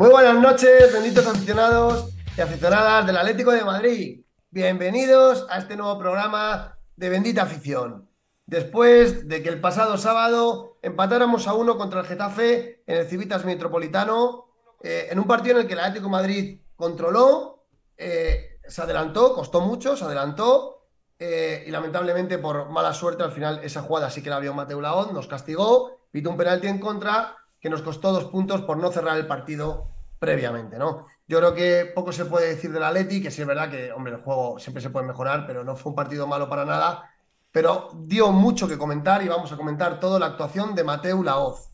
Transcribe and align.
Muy 0.00 0.08
buenas 0.08 0.40
noches, 0.40 0.90
benditos 0.94 1.26
aficionados 1.26 2.08
y 2.34 2.40
aficionadas 2.40 3.06
del 3.06 3.18
Atlético 3.18 3.50
de 3.50 3.62
Madrid. 3.62 4.24
Bienvenidos 4.50 5.46
a 5.50 5.58
este 5.58 5.76
nuevo 5.76 5.98
programa 5.98 6.78
de 6.96 7.10
Bendita 7.10 7.42
Afición. 7.42 8.08
Después 8.46 9.28
de 9.28 9.42
que 9.42 9.50
el 9.50 9.60
pasado 9.60 9.98
sábado 9.98 10.78
empatáramos 10.80 11.46
a 11.46 11.52
uno 11.52 11.76
contra 11.76 12.00
el 12.00 12.06
Getafe 12.06 12.82
en 12.86 12.96
el 12.96 13.08
Civitas 13.10 13.44
Metropolitano, 13.44 14.46
eh, 14.82 15.08
en 15.10 15.18
un 15.18 15.26
partido 15.26 15.56
en 15.56 15.60
el 15.60 15.68
que 15.68 15.74
el 15.74 15.80
Atlético 15.80 16.08
Madrid 16.08 16.62
controló, 16.76 17.66
eh, 17.98 18.58
se 18.66 18.80
adelantó, 18.80 19.34
costó 19.34 19.60
mucho, 19.60 19.98
se 19.98 20.06
adelantó 20.06 20.88
eh, 21.18 21.64
y 21.66 21.70
lamentablemente 21.70 22.38
por 22.38 22.70
mala 22.70 22.94
suerte 22.94 23.22
al 23.22 23.32
final 23.32 23.60
esa 23.62 23.82
jugada 23.82 24.08
sí 24.08 24.22
que 24.22 24.30
la 24.30 24.40
vio 24.40 24.54
Mateo 24.54 24.80
Laón, 24.80 25.12
nos 25.12 25.26
castigó, 25.26 26.06
pitó 26.10 26.30
un 26.30 26.38
penalti 26.38 26.68
en 26.68 26.78
contra 26.78 27.36
que 27.60 27.70
nos 27.70 27.82
costó 27.82 28.12
dos 28.12 28.24
puntos 28.26 28.62
por 28.62 28.78
no 28.78 28.90
cerrar 28.90 29.16
el 29.16 29.26
partido 29.26 29.88
previamente, 30.18 30.78
¿no? 30.78 31.06
Yo 31.28 31.38
creo 31.38 31.54
que 31.54 31.92
poco 31.94 32.12
se 32.12 32.24
puede 32.24 32.48
decir 32.48 32.72
del 32.72 32.82
Atleti, 32.82 33.22
que 33.22 33.30
sí 33.30 33.42
es 33.42 33.46
verdad 33.46 33.70
que, 33.70 33.92
hombre, 33.92 34.14
el 34.14 34.20
juego 34.20 34.58
siempre 34.58 34.82
se 34.82 34.90
puede 34.90 35.06
mejorar, 35.06 35.46
pero 35.46 35.62
no 35.62 35.76
fue 35.76 35.90
un 35.90 35.96
partido 35.96 36.26
malo 36.26 36.48
para 36.48 36.64
nada, 36.64 37.10
pero 37.52 37.90
dio 37.94 38.32
mucho 38.32 38.66
que 38.66 38.78
comentar 38.78 39.22
y 39.22 39.28
vamos 39.28 39.52
a 39.52 39.56
comentar 39.56 40.00
toda 40.00 40.18
la 40.18 40.26
actuación 40.26 40.74
de 40.74 40.84
Mateu 40.84 41.22
Laoz, 41.22 41.70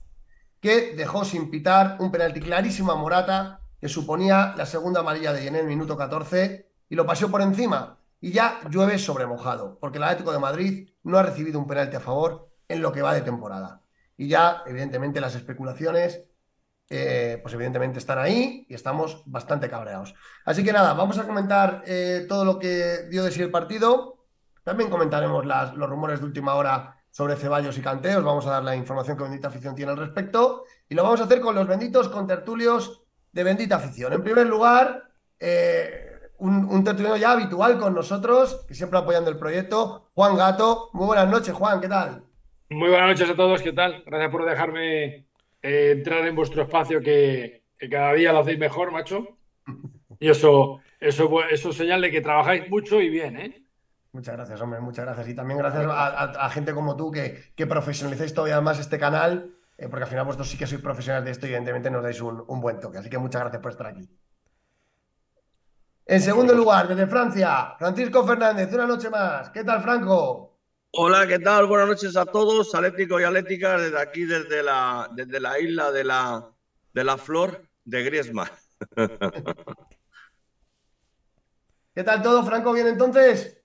que 0.61 0.95
dejó 0.95 1.25
sin 1.25 1.51
pitar 1.51 1.97
un 2.01 2.11
penalti 2.11 2.41
clarísimo 2.41 2.93
a 2.93 2.97
Morata, 2.97 3.61
que 3.81 3.89
suponía 3.89 4.55
la 4.57 4.67
segunda 4.67 5.01
amarilla 5.01 5.33
de 5.33 5.45
Yené 5.45 5.61
en 5.61 5.65
el 5.65 5.69
minuto 5.71 5.97
14, 5.97 6.69
y 6.89 6.95
lo 6.95 7.07
pasó 7.07 7.31
por 7.31 7.43
encima. 7.43 7.99
Y 8.21 8.33
ya 8.33 8.61
llueve 8.71 8.99
sobre 8.99 9.27
mojado, 9.27 9.79
porque 9.81 9.99
el 9.99 10.05
Atlético 10.05 10.33
de 10.33 10.39
Madrid 10.39 10.91
no 11.03 11.19
ha 11.19 11.23
recibido 11.23 11.59
un 11.59 11.67
penalti 11.67 11.97
a 11.97 12.01
favor 12.01 12.49
en 12.69 12.83
lo 12.83 12.93
que 12.93 13.03
va 13.03 13.15
de 13.15 13.21
temporada. 13.21 13.83
Y 14.17 14.29
ya, 14.29 14.63
evidentemente, 14.67 15.21
las 15.21 15.35
especulaciones, 15.35 16.25
eh, 16.89 17.41
pues 17.43 17.53
evidentemente 17.55 17.99
están 17.99 18.19
ahí 18.19 18.65
y 18.69 18.75
estamos 18.75 19.23
bastante 19.27 19.69
cabreados. 19.69 20.15
Así 20.45 20.65
que 20.65 20.73
nada, 20.73 20.95
vamos 20.95 21.19
a 21.19 21.27
comentar 21.27 21.83
eh, 21.87 22.27
todo 22.29 22.45
lo 22.45 22.59
que 22.59 23.09
dio 23.11 23.25
de 23.25 23.33
sí 23.33 23.43
el 23.43 23.51
partido. 23.51 24.25
También 24.63 24.91
comentaremos 24.91 25.45
los 25.45 25.91
rumores 25.91 26.21
de 26.21 26.27
última 26.27 26.55
hora 26.55 26.97
sobre 27.11 27.37
Ceballos 27.37 27.79
y 27.79 27.83
Canteos. 27.83 28.25
Vamos 28.25 28.47
a 28.47 28.51
dar 28.51 28.65
la 28.65 28.77
información 28.77 29.17
que 29.17 29.25
Bendita 29.25 29.49
Afición 29.49 29.75
tiene 29.75 29.93
al 29.93 29.99
respecto. 29.99 30.65
Y 30.89 30.95
lo 30.95 31.03
vamos 31.03 31.21
a 31.21 31.25
hacer 31.25 31.41
con 31.41 31.55
los 31.55 31.67
benditos 31.67 32.09
contertulios 32.09 33.03
de 33.33 33.45
Bendita 33.45 33.77
Afición. 33.77 34.13
En 34.13 34.23
primer 34.23 34.47
lugar, 34.47 35.11
eh, 35.39 36.31
un, 36.39 36.65
un, 36.65 36.85
tertuliano 36.85 37.17
ya 37.17 37.33
habitual 37.33 37.79
con 37.79 37.95
nosotros, 37.95 38.65
que 38.67 38.75
siempre 38.75 38.99
apoyando 38.99 39.31
el 39.31 39.39
proyecto, 39.39 40.11
Juan 40.15 40.37
Gato. 40.37 40.91
Muy 40.93 41.07
buenas 41.07 41.29
noches, 41.29 41.55
Juan, 41.55 41.81
¿qué 41.81 41.89
tal? 41.89 42.26
Muy 42.69 42.89
buenas 42.89 43.09
noches 43.09 43.31
a 43.31 43.37
todos, 43.37 43.63
¿qué 43.63 43.73
tal? 43.73 44.03
Gracias 44.05 44.31
por 44.31 44.45
dejarme 44.45 45.27
eh, 45.63 45.93
entrar 45.93 46.27
en 46.27 46.35
vuestro 46.35 46.63
espacio 46.63 47.01
que, 47.01 47.63
cada 47.91 48.13
día 48.15 48.33
lo 48.33 48.41
hacéis 48.41 48.59
mejor, 48.59 48.93
macho. 48.93 49.39
Y 50.19 50.31
eso, 50.31 50.81
eso, 50.99 51.45
eso 51.51 51.71
es 51.71 51.77
señal 51.77 52.01
de 52.01 52.11
que 52.11 52.23
trabajáis 52.23 52.71
mucho 52.71 53.03
y 53.03 53.11
bien, 53.11 53.37
¿eh? 53.37 53.63
Muchas 54.13 54.35
gracias, 54.35 54.59
hombre, 54.63 54.81
muchas 54.81 55.05
gracias. 55.05 55.29
Y 55.29 55.35
también 55.35 55.59
gracias 55.59 55.85
a, 55.87 56.49
gente 56.49 56.73
como 56.73 56.97
tú 56.97 57.11
que, 57.11 57.53
que 57.55 57.67
profesionalizáis 57.67 58.33
todavía 58.33 58.63
más 58.63 58.79
este 58.81 58.99
canal 58.99 59.57
eh, 59.79 59.89
porque 59.89 60.05
al 60.05 60.11
final 60.11 60.25
vosotros 60.25 60.49
sí 60.49 60.57
que 60.57 60.67
sois 60.67 60.81
profesionales 60.81 61.25
de 61.25 61.33
esto 61.33 61.47
y 61.47 61.51
evidentemente 61.51 61.91
nos 61.91 62.03
dais 62.03 62.21
un, 62.21 62.43
un 62.47 62.61
buen 62.61 62.81
toque. 62.81 62.99
Así 62.99 63.11
que 63.11 63.19
muchas 63.19 63.43
gracias 63.43 63.61
por 63.61 63.73
estar 63.73 63.87
aquí. 63.89 64.09
En 66.07 66.21
segundo 66.23 66.55
lugar, 66.55 66.89
desde 66.89 67.07
Francia, 67.07 67.75
Francisco 67.79 68.25
Fernández, 68.25 68.73
una 68.73 68.87
noche 68.87 69.11
más. 69.11 69.51
¿Qué 69.51 69.65
tal, 69.65 69.83
Franco? 69.83 70.46
Hola, 70.99 71.27
¿qué 71.27 71.39
tal? 71.39 71.67
Buenas 71.67 71.89
noches 71.89 72.17
a 72.17 72.25
todos, 72.25 72.75
atléticos 72.75 73.21
y 73.21 73.25
atléticas, 73.25 73.81
desde 73.83 73.99
aquí, 74.01 74.25
desde 74.25 74.63
la, 74.63 75.09
desde 75.15 75.41
la 75.41 75.59
isla 75.59 75.91
de 75.93 76.05
la, 76.05 76.49
de 76.95 77.05
la 77.05 77.19
flor 77.19 77.61
de 77.85 78.03
Griezmann. 78.05 78.49
¿Qué 81.95 82.03
tal 82.05 82.23
todo, 82.23 82.45
Franco? 82.45 82.73
¿Bien 82.73 82.87
entonces? 82.87 83.63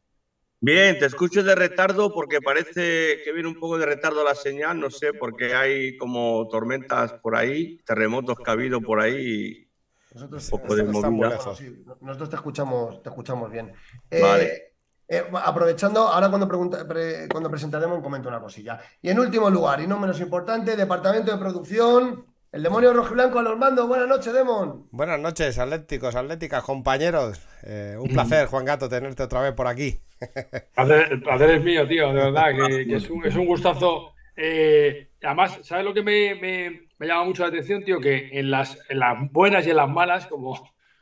Bien, 0.60 0.98
te 0.98 1.06
escucho 1.08 1.42
de 1.44 1.56
retardo 1.56 2.14
porque 2.14 2.40
parece 2.42 3.20
que 3.24 3.32
viene 3.34 3.50
un 3.50 3.60
poco 3.60 3.78
de 3.78 3.86
retardo 3.86 4.24
la 4.24 4.36
señal, 4.36 4.80
no 4.80 4.90
sé, 4.90 5.14
porque 5.14 5.54
hay 5.56 5.98
como 5.98 6.48
tormentas 6.50 7.14
por 7.14 7.36
ahí, 7.36 7.82
terremotos 7.86 8.38
que 8.40 8.50
ha 8.52 8.54
habido 8.54 8.80
por 8.82 9.00
ahí. 9.02 9.68
Nosotros, 10.14 10.52
Un 10.52 10.60
poco 10.60 10.76
de 10.76 10.82
estamos- 10.84 11.04
movida. 11.06 11.38
bueno, 11.38 11.56
sí, 11.56 11.84
nosotros 12.02 12.30
te 12.30 12.36
escuchamos, 12.36 13.02
te 13.02 13.10
escuchamos 13.10 13.50
bien. 13.52 13.74
Vale. 14.22 14.44
Eh, 14.44 14.71
eh, 15.12 15.24
aprovechando, 15.44 16.08
ahora 16.08 16.30
cuando, 16.30 16.48
pregunta- 16.48 16.88
pre- 16.88 17.28
cuando 17.30 17.50
presentaremos 17.50 18.02
comento 18.02 18.30
una 18.30 18.40
cosilla. 18.40 18.80
Y 19.02 19.10
en 19.10 19.20
último 19.20 19.50
lugar, 19.50 19.82
y 19.82 19.88
no 19.88 20.00
menos 20.00 20.20
importante, 20.22 20.76
Departamento 20.78 21.32
de 21.32 21.38
Producción, 21.38 22.26
el 22.52 22.64
demonio 22.64 22.94
rojiblanco 22.94 23.40
a 23.40 23.44
los 23.44 23.58
mandos. 23.58 23.88
Buenas 23.88 24.08
noches, 24.08 24.32
Demon. 24.34 24.88
Buenas 24.92 25.20
noches, 25.20 25.58
atléticos, 25.60 26.16
atléticas, 26.16 26.64
compañeros. 26.64 27.46
Eh, 27.64 27.96
un 28.00 28.08
placer, 28.10 28.48
Juan 28.48 28.66
Gato, 28.66 28.88
tenerte 28.90 29.24
otra 29.24 29.42
vez 29.42 29.54
por 29.54 29.68
aquí. 29.68 30.00
El 30.78 31.22
placer 31.22 31.50
es 31.52 31.64
mío, 31.64 31.88
tío, 31.88 32.08
de 32.10 32.14
verdad, 32.14 32.52
que, 32.56 32.86
que 32.88 32.96
es, 32.96 33.10
un, 33.10 33.26
es 33.26 33.36
un 33.36 33.46
gustazo. 33.46 34.14
Eh, 34.36 35.10
además, 35.24 35.60
¿sabes 35.64 35.84
lo 35.86 35.94
que 35.94 36.04
me, 36.04 36.36
me- 36.36 36.88
me 37.00 37.08
llama 37.08 37.26
mucho 37.26 37.44
la 37.44 37.50
atención, 37.50 37.84
tío? 37.84 38.00
Que 38.00 38.30
en 38.40 38.50
las, 38.52 38.78
en 38.90 39.00
las 39.00 39.18
buenas 39.32 39.66
y 39.68 39.72
en 39.72 39.78
las 39.78 39.90
malas, 39.90 40.28
como, 40.28 40.54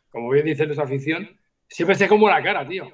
como 0.09 0.29
bien 0.31 0.45
dice 0.45 0.65
nuestra 0.65 0.85
afición, 0.85 1.29
siempre 1.67 1.93
esté 1.93 2.07
como 2.07 2.27
la 2.29 2.41
cara, 2.41 2.67
tío. 2.67 2.91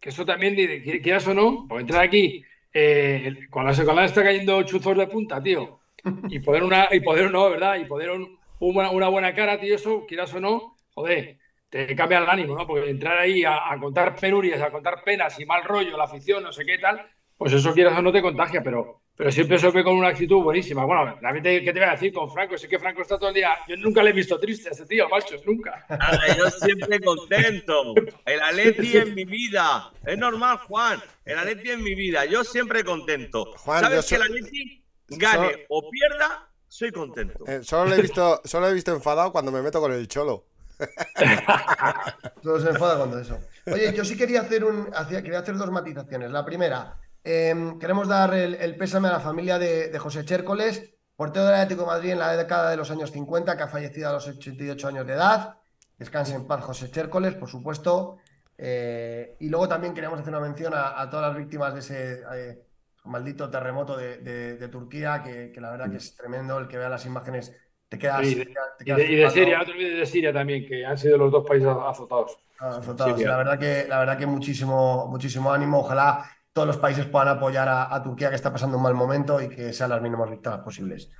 Que 0.00 0.10
eso 0.10 0.24
también, 0.24 0.54
quieras 1.02 1.26
o 1.26 1.34
no, 1.34 1.66
por 1.68 1.80
entrar 1.80 2.02
aquí, 2.04 2.44
eh, 2.72 3.22
el- 3.26 3.50
cuando 3.50 3.72
se 3.74 3.84
cuando 3.84 4.02
está 4.02 4.22
cayendo 4.22 4.62
chuzos 4.62 4.96
de 4.96 5.06
punta, 5.08 5.42
tío, 5.42 5.80
y 6.26 6.38
poder 6.40 6.62
una, 6.62 6.88
y 6.92 7.00
poder 7.00 7.30
no, 7.30 7.50
¿verdad? 7.50 7.76
Y 7.76 7.84
poder 7.86 8.10
un- 8.10 8.38
una, 8.60 8.90
una 8.90 9.08
buena 9.08 9.34
cara, 9.34 9.58
tío, 9.60 9.74
eso, 9.74 10.06
quieras 10.06 10.32
o 10.34 10.40
no, 10.40 10.76
joder, 10.94 11.38
te 11.68 11.94
cambia 11.96 12.18
el 12.18 12.28
ánimo, 12.28 12.54
¿no? 12.56 12.66
Porque 12.66 12.90
entrar 12.90 13.18
ahí 13.18 13.44
a, 13.44 13.70
a 13.72 13.78
contar 13.80 14.14
penurias, 14.16 14.60
a 14.62 14.70
contar 14.70 15.02
penas 15.04 15.38
y 15.40 15.46
mal 15.46 15.64
rollo, 15.64 15.96
la 15.96 16.04
afición, 16.04 16.42
no 16.44 16.52
sé 16.52 16.64
qué 16.64 16.78
tal, 16.78 17.04
pues 17.38 17.52
eso 17.52 17.72
quieras 17.72 17.96
o 17.96 18.02
no 18.02 18.10
te 18.10 18.20
contagia, 18.20 18.60
pero, 18.62 19.00
pero 19.16 19.30
siempre 19.30 19.58
se 19.60 19.70
ve 19.70 19.84
con 19.84 19.94
una 19.94 20.08
actitud 20.08 20.42
buenísima. 20.42 20.84
Bueno, 20.84 21.16
también 21.22 21.44
te, 21.44 21.62
¿qué 21.62 21.72
te 21.72 21.78
voy 21.78 21.88
a 21.88 21.92
decir 21.92 22.12
con 22.12 22.28
Franco? 22.32 22.58
Sí 22.58 22.66
que 22.66 22.80
Franco 22.80 23.02
está 23.02 23.16
todo 23.16 23.28
el 23.28 23.36
día. 23.36 23.50
Yo 23.68 23.76
nunca 23.76 24.02
le 24.02 24.10
he 24.10 24.12
visto 24.12 24.40
triste 24.40 24.70
a 24.70 24.72
ese 24.72 24.84
tío, 24.86 25.08
macho, 25.08 25.36
nunca. 25.46 25.86
Nada, 25.88 26.36
yo 26.36 26.50
siempre 26.50 27.00
contento. 27.00 27.94
El 28.26 28.42
Atleti 28.42 28.96
en 28.96 29.14
mi 29.14 29.24
vida. 29.24 29.92
Es 30.04 30.18
normal, 30.18 30.58
Juan. 30.66 31.00
El 31.24 31.38
Atleti 31.38 31.70
en 31.70 31.82
mi 31.84 31.94
vida. 31.94 32.24
Yo 32.24 32.42
siempre 32.42 32.82
contento. 32.82 33.52
Juan, 33.56 33.84
¿Sabes 33.84 34.06
que 34.06 34.16
el 34.16 34.22
Atleti 34.22 34.84
gane 35.08 35.52
so- 35.52 35.58
o 35.68 35.90
pierda? 35.90 36.50
Soy 36.66 36.90
contento. 36.90 37.44
Eh, 37.46 37.60
solo, 37.62 37.90
le 37.90 37.96
he 37.96 38.02
visto, 38.02 38.42
solo 38.44 38.66
le 38.66 38.72
he 38.72 38.74
visto 38.74 38.92
enfadado 38.92 39.30
cuando 39.32 39.52
me 39.52 39.62
meto 39.62 39.80
con 39.80 39.92
el 39.92 40.06
cholo. 40.08 40.44
Todo 42.42 42.60
se 42.60 42.68
enfada 42.68 42.98
cuando 42.98 43.18
eso. 43.18 43.38
Oye, 43.66 43.92
yo 43.94 44.04
sí 44.04 44.16
quería 44.16 44.42
hacer 44.42 44.64
un, 44.64 44.90
quería 45.08 45.38
hacer 45.38 45.56
dos 45.56 45.70
matizaciones. 45.70 46.30
La 46.30 46.44
primera, 46.44 46.98
eh, 47.30 47.74
queremos 47.78 48.08
dar 48.08 48.32
el, 48.34 48.54
el 48.54 48.76
pésame 48.76 49.08
a 49.08 49.12
la 49.12 49.20
familia 49.20 49.58
de, 49.58 49.88
de 49.88 49.98
José 49.98 50.24
Chércoles, 50.24 50.94
portero 51.14 51.44
del 51.46 51.54
Atlético 51.56 51.82
de 51.82 51.86
Madrid 51.88 52.10
en 52.12 52.18
la 52.20 52.36
década 52.36 52.70
de 52.70 52.76
los 52.76 52.90
años 52.90 53.10
50, 53.12 53.56
que 53.56 53.62
ha 53.62 53.68
fallecido 53.68 54.08
a 54.08 54.12
los 54.12 54.26
88 54.28 54.88
años 54.88 55.06
de 55.06 55.12
edad. 55.12 55.56
Descanse 55.98 56.34
en 56.34 56.46
paz, 56.46 56.64
José 56.64 56.90
Chércoles, 56.90 57.34
por 57.34 57.48
supuesto. 57.48 58.18
Eh, 58.56 59.36
y 59.40 59.48
luego 59.48 59.68
también 59.68 59.94
queríamos 59.94 60.20
hacer 60.20 60.32
una 60.34 60.40
mención 60.46 60.72
a, 60.74 61.00
a 61.00 61.08
todas 61.10 61.28
las 61.28 61.36
víctimas 61.36 61.74
de 61.74 61.80
ese 61.80 62.22
eh, 62.34 62.58
maldito 63.04 63.50
terremoto 63.50 63.96
de, 63.96 64.18
de- 64.18 64.56
de 64.56 64.68
Turquía, 64.68 65.22
que, 65.24 65.52
que 65.52 65.60
la 65.60 65.70
verdad 65.70 65.90
que 65.90 65.96
es 65.98 66.14
tremendo. 66.16 66.58
El 66.58 66.66
que 66.68 66.78
vea 66.78 66.88
las 66.88 67.04
imágenes 67.06 67.54
te 67.88 67.98
quedas. 67.98 68.26
Sí, 68.26 68.36
te 68.78 68.84
quedas- 68.84 69.00
Y 69.00 69.02
de, 69.06 69.12
y 69.12 69.16
de. 69.16 69.30
Siria, 69.30 69.58
no 69.58 69.64
te 69.64 69.70
olvides 69.72 69.98
de 69.98 70.06
Siria 70.06 70.32
también, 70.32 70.66
que 70.66 70.84
han 70.86 70.96
sido 70.98 71.18
los 71.18 71.30
dos 71.32 71.44
países 71.46 71.68
azotados. 71.68 72.36
Ah, 72.60 72.76
azotados. 72.78 73.16
Siria. 73.16 73.30
La 73.32 73.36
verdad 73.38 73.58
que, 73.58 73.86
la 73.88 73.98
verdad 74.00 74.18
que 74.18 74.26
muchísimo, 74.26 75.06
muchísimo 75.08 75.52
ánimo. 75.52 75.80
Ojalá 75.80 76.24
todos 76.52 76.66
los 76.66 76.76
países 76.78 77.06
puedan 77.06 77.28
apoyar 77.28 77.68
a, 77.68 77.94
a 77.94 78.02
Turquía, 78.02 78.30
que 78.30 78.36
está 78.36 78.52
pasando 78.52 78.76
un 78.76 78.82
mal 78.82 78.94
momento, 78.94 79.40
y 79.40 79.48
que 79.48 79.72
sean 79.72 79.90
las 79.90 80.02
mínimas 80.02 80.30
victorias 80.30 80.62
posibles. 80.62 81.10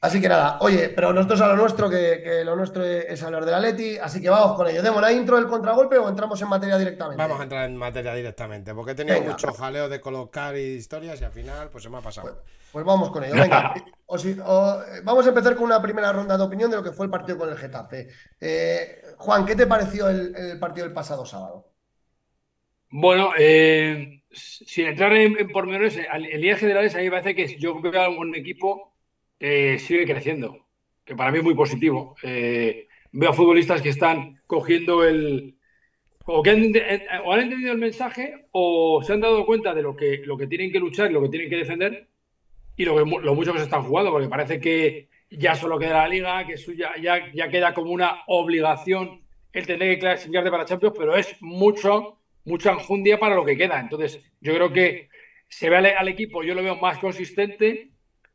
Así 0.00 0.20
que 0.20 0.28
nada, 0.28 0.58
oye, 0.60 0.88
pero 0.88 1.12
nosotros 1.12 1.40
a 1.42 1.46
lo 1.46 1.56
nuestro, 1.56 1.88
que, 1.88 2.20
que 2.24 2.44
lo 2.44 2.56
nuestro 2.56 2.84
es 2.84 3.22
hablar 3.22 3.44
del 3.44 3.54
Atleti, 3.54 3.98
así 3.98 4.20
que 4.20 4.28
vamos 4.30 4.56
con 4.56 4.66
ello. 4.66 4.82
¿Demos 4.82 5.00
la 5.00 5.12
intro 5.12 5.36
del 5.36 5.46
contragolpe 5.46 5.96
o 5.96 6.08
entramos 6.08 6.42
en 6.42 6.48
materia 6.48 6.76
directamente? 6.76 7.22
Vamos 7.22 7.38
a 7.38 7.44
entrar 7.44 7.68
en 7.70 7.76
materia 7.76 8.12
directamente, 8.12 8.74
porque 8.74 8.92
he 8.92 8.94
tenido 8.96 9.16
Venga. 9.20 9.30
mucho 9.30 9.52
jaleo 9.52 9.88
de 9.88 10.00
colocar 10.00 10.56
historias 10.56 11.20
y 11.20 11.24
al 11.24 11.30
final 11.30 11.68
pues 11.70 11.84
se 11.84 11.90
me 11.90 11.98
ha 11.98 12.00
pasado. 12.00 12.42
Pues 12.72 12.84
vamos 12.84 13.10
con 13.12 13.22
ello. 13.22 13.34
Venga, 13.34 13.74
o 14.06 14.18
si- 14.18 14.36
o, 14.44 14.80
vamos 15.04 15.24
a 15.24 15.28
empezar 15.28 15.54
con 15.54 15.64
una 15.66 15.80
primera 15.80 16.12
ronda 16.12 16.36
de 16.36 16.42
opinión 16.42 16.68
de 16.68 16.78
lo 16.78 16.82
que 16.82 16.90
fue 16.90 17.06
el 17.06 17.10
partido 17.10 17.38
con 17.38 17.48
el 17.50 17.56
Getafe. 17.56 18.08
Eh, 18.40 19.02
Juan, 19.18 19.46
¿qué 19.46 19.54
te 19.54 19.68
pareció 19.68 20.08
el, 20.08 20.34
el 20.34 20.58
partido 20.58 20.84
del 20.84 20.94
pasado 20.94 21.24
sábado? 21.24 21.71
Bueno, 22.92 23.32
eh, 23.38 24.22
sin 24.30 24.86
entrar 24.86 25.12
en, 25.14 25.38
en 25.38 25.48
pormenores, 25.48 25.98
al- 26.10 26.26
en 26.26 26.40
líneas 26.40 26.60
generales, 26.60 26.94
a 26.94 26.98
mí 26.98 27.04
me 27.04 27.10
parece 27.10 27.34
que 27.34 27.58
yo 27.58 27.80
veo 27.80 28.00
a 28.02 28.08
un 28.10 28.34
equipo 28.34 28.92
que 29.38 29.78
sigue 29.78 30.04
creciendo, 30.06 30.66
que 31.04 31.16
para 31.16 31.32
mí 31.32 31.38
es 31.38 31.44
muy 31.44 31.54
positivo. 31.54 32.16
Eh, 32.22 32.88
veo 33.12 33.32
futbolistas 33.32 33.80
que 33.82 33.88
están 33.90 34.40
cogiendo 34.46 35.04
el. 35.04 35.56
O 36.26 36.42
que 36.42 36.50
o 37.24 37.32
han 37.32 37.40
entendido 37.40 37.72
el 37.72 37.78
mensaje 37.78 38.46
o 38.52 39.02
se 39.04 39.12
han 39.14 39.20
dado 39.22 39.46
cuenta 39.46 39.74
de 39.74 39.82
lo 39.82 39.96
que, 39.96 40.18
lo 40.26 40.36
que 40.38 40.46
tienen 40.48 40.72
que 40.72 40.80
luchar 40.80 41.10
lo 41.12 41.22
que 41.22 41.30
tienen 41.30 41.50
que 41.50 41.56
defender 41.56 42.08
y 42.76 42.84
lo, 42.84 42.94
que, 42.96 43.20
lo 43.22 43.34
mucho 43.34 43.52
que 43.52 43.58
se 43.58 43.64
están 43.64 43.84
jugando, 43.84 44.10
porque 44.10 44.28
parece 44.28 44.60
que 44.60 45.08
ya 45.30 45.54
solo 45.54 45.78
queda 45.78 45.98
la 46.02 46.08
liga, 46.08 46.46
que 46.46 46.54
eso 46.54 46.72
ya, 46.72 46.92
ya, 47.00 47.30
ya 47.32 47.48
queda 47.48 47.74
como 47.74 47.90
una 47.92 48.22
obligación 48.26 49.22
el 49.52 49.66
tener 49.66 49.94
que 49.94 50.00
clasificarte 50.00 50.50
para 50.50 50.64
Champions, 50.64 50.94
pero 50.98 51.14
es 51.16 51.36
mucho, 51.40 52.18
mucha 52.44 52.72
enjundia 52.72 53.18
para 53.18 53.34
lo 53.34 53.44
que 53.44 53.56
queda. 53.56 53.80
Entonces, 53.80 54.20
yo 54.40 54.54
creo 54.54 54.72
que 54.72 55.08
se 55.48 55.68
ve 55.70 55.76
al, 55.76 56.08
equipo, 56.08 56.42
yo 56.42 56.54
lo 56.54 56.62
veo 56.62 56.76
más 56.76 56.98
consistente, 56.98 57.90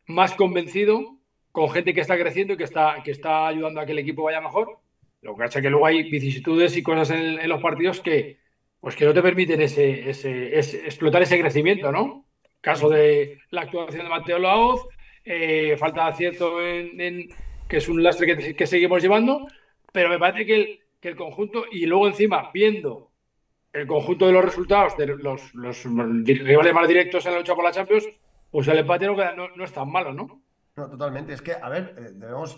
más 0.05 0.33
convencido, 0.35 1.17
con 1.51 1.69
gente 1.71 1.93
que 1.93 2.01
está 2.01 2.17
creciendo 2.17 2.53
y 2.53 2.57
que 2.57 2.63
está, 2.63 3.01
que 3.03 3.11
está 3.11 3.47
ayudando 3.47 3.81
a 3.81 3.85
que 3.85 3.91
el 3.93 3.99
equipo 3.99 4.23
vaya 4.23 4.41
mejor. 4.41 4.79
Lo 5.21 5.33
que 5.35 5.43
pasa 5.43 5.59
es 5.59 5.63
que 5.63 5.69
luego 5.69 5.85
hay 5.87 6.03
vicisitudes 6.09 6.77
y 6.77 6.83
cosas 6.83 7.09
en, 7.11 7.39
en 7.39 7.49
los 7.49 7.61
partidos 7.61 7.99
que, 8.01 8.37
pues 8.79 8.95
que 8.95 9.05
no 9.05 9.13
te 9.13 9.21
permiten 9.23 9.61
ese, 9.61 10.09
ese- 10.09 10.57
ese- 10.57 10.85
explotar 10.85 11.21
ese 11.23 11.39
crecimiento, 11.39 11.91
¿no? 11.91 12.25
Caso 12.61 12.89
de 12.89 13.39
la 13.49 13.61
actuación 13.61 14.03
de 14.03 14.09
Mateo 14.09 14.37
Laoz, 14.39 14.81
eh, 15.25 15.75
falta 15.77 16.03
de 16.05 16.09
acierto 16.11 16.61
en, 16.65 17.01
en- 17.01 17.29
que 17.67 17.77
es 17.77 17.89
un 17.89 18.01
lastre 18.03 18.37
que, 18.37 18.55
que 18.55 18.67
seguimos 18.67 19.01
llevando, 19.01 19.45
pero 19.91 20.09
me 20.09 20.19
parece 20.19 20.45
que 20.45 20.55
el, 20.55 20.79
que 21.01 21.09
el 21.09 21.15
conjunto, 21.15 21.65
y 21.71 21.85
luego 21.85 22.07
encima 22.07 22.51
viendo 22.53 23.06
el 23.73 23.87
conjunto 23.87 24.27
de 24.27 24.33
los 24.33 24.45
resultados 24.45 24.97
de 24.97 25.07
los, 25.07 25.53
los 25.53 25.83
rivales 25.83 26.73
más 26.73 26.87
directos 26.87 27.25
en 27.25 27.33
la 27.33 27.39
lucha 27.39 27.55
por 27.55 27.63
la 27.63 27.71
Champions, 27.71 28.07
pues 28.49 28.67
el 28.67 28.79
empate 28.79 29.05
no, 29.05 29.15
no, 29.35 29.49
no 29.55 29.63
es 29.63 29.73
tan 29.73 29.91
malo, 29.91 30.13
¿no? 30.13 30.41
No, 30.77 30.87
totalmente. 30.87 31.33
Es 31.33 31.41
que, 31.41 31.53
a 31.59 31.69
ver, 31.69 31.95
eh, 31.97 32.11
debemos. 32.13 32.57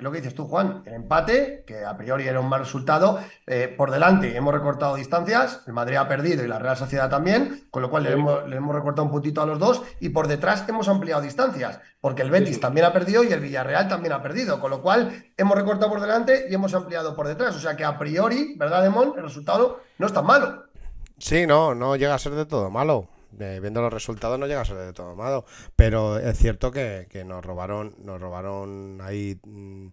Lo 0.00 0.12
que 0.12 0.18
dices 0.18 0.34
tú, 0.34 0.46
Juan, 0.46 0.82
el 0.86 0.94
empate, 0.94 1.64
que 1.66 1.84
a 1.84 1.96
priori 1.96 2.26
era 2.28 2.38
un 2.40 2.48
mal 2.48 2.60
resultado, 2.60 3.18
eh, 3.46 3.74
por 3.76 3.90
delante 3.90 4.36
hemos 4.36 4.54
recortado 4.54 4.94
distancias, 4.94 5.64
el 5.66 5.72
Madrid 5.72 5.96
ha 5.96 6.06
perdido 6.08 6.44
y 6.44 6.46
la 6.48 6.60
Real 6.60 6.76
Sociedad 6.76 7.10
también, 7.10 7.66
con 7.70 7.82
lo 7.82 7.90
cual 7.90 8.04
le 8.04 8.10
Sí. 8.10 8.14
hemos, 8.14 8.48
le 8.48 8.56
hemos 8.56 8.74
recortado 8.74 9.04
un 9.04 9.10
puntito 9.10 9.42
a 9.42 9.46
los 9.46 9.58
dos, 9.58 9.82
y 10.00 10.10
por 10.10 10.28
detrás 10.28 10.64
hemos 10.68 10.88
ampliado 10.88 11.20
distancias, 11.20 11.80
porque 12.00 12.22
el 12.22 12.30
Betis 12.30 12.54
sí. 12.54 12.60
también 12.60 12.86
ha 12.86 12.92
perdido 12.92 13.22
y 13.24 13.32
el 13.32 13.40
Villarreal 13.40 13.88
también 13.88 14.12
ha 14.14 14.22
perdido, 14.22 14.60
con 14.60 14.70
lo 14.70 14.80
cual 14.80 15.26
hemos 15.36 15.56
recortado 15.56 15.90
por 15.90 16.00
delante 16.00 16.46
y 16.48 16.54
hemos 16.54 16.72
ampliado 16.72 17.14
por 17.16 17.26
detrás. 17.26 17.54
O 17.56 17.58
sea 17.58 17.76
que 17.76 17.84
a 17.84 17.98
priori, 17.98 18.54
¿verdad, 18.56 18.82
Demón? 18.82 19.14
El 19.16 19.24
resultado 19.24 19.80
no 19.98 20.06
es 20.06 20.12
tan 20.12 20.24
malo. 20.24 20.66
Sí, 21.18 21.46
no, 21.46 21.74
no 21.74 21.96
llega 21.96 22.14
a 22.14 22.18
ser 22.18 22.32
de 22.32 22.46
todo 22.46 22.70
malo. 22.70 23.08
Eh, 23.38 23.58
viendo 23.60 23.82
los 23.82 23.92
resultados 23.92 24.38
no 24.38 24.46
llega 24.46 24.62
a 24.62 24.64
ser 24.64 24.76
de 24.78 24.92
todo 24.92 25.14
malo. 25.16 25.44
Pero 25.76 26.18
es 26.18 26.38
cierto 26.38 26.70
que, 26.70 27.06
que 27.10 27.24
nos 27.24 27.44
robaron, 27.44 27.94
nos 27.98 28.20
robaron 28.20 29.00
ahí 29.02 29.38
mm, 29.44 29.88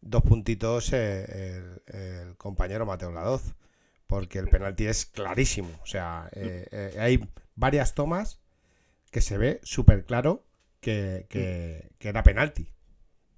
dos 0.00 0.22
puntitos 0.22 0.92
eh, 0.92 1.24
el, 1.88 1.94
el 1.96 2.36
compañero 2.36 2.86
Mateo 2.86 3.12
Ladoz. 3.12 3.54
Porque 4.06 4.38
el 4.38 4.48
penalti 4.48 4.86
es 4.86 5.06
clarísimo. 5.06 5.70
O 5.82 5.86
sea, 5.86 6.28
eh, 6.32 6.96
hay 6.98 7.26
varias 7.54 7.94
tomas 7.94 8.40
que 9.10 9.20
se 9.22 9.38
ve 9.38 9.60
súper 9.62 10.04
claro 10.04 10.44
que, 10.80 11.26
que- 11.30 11.90
que 11.98 12.08
era 12.08 12.22
penalti. 12.22 12.68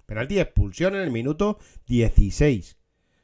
Penalti 0.05 0.35
y 0.35 0.39
expulsión 0.39 0.95
en 0.95 1.01
el 1.01 1.11
minuto 1.11 1.59
16. 1.87 2.77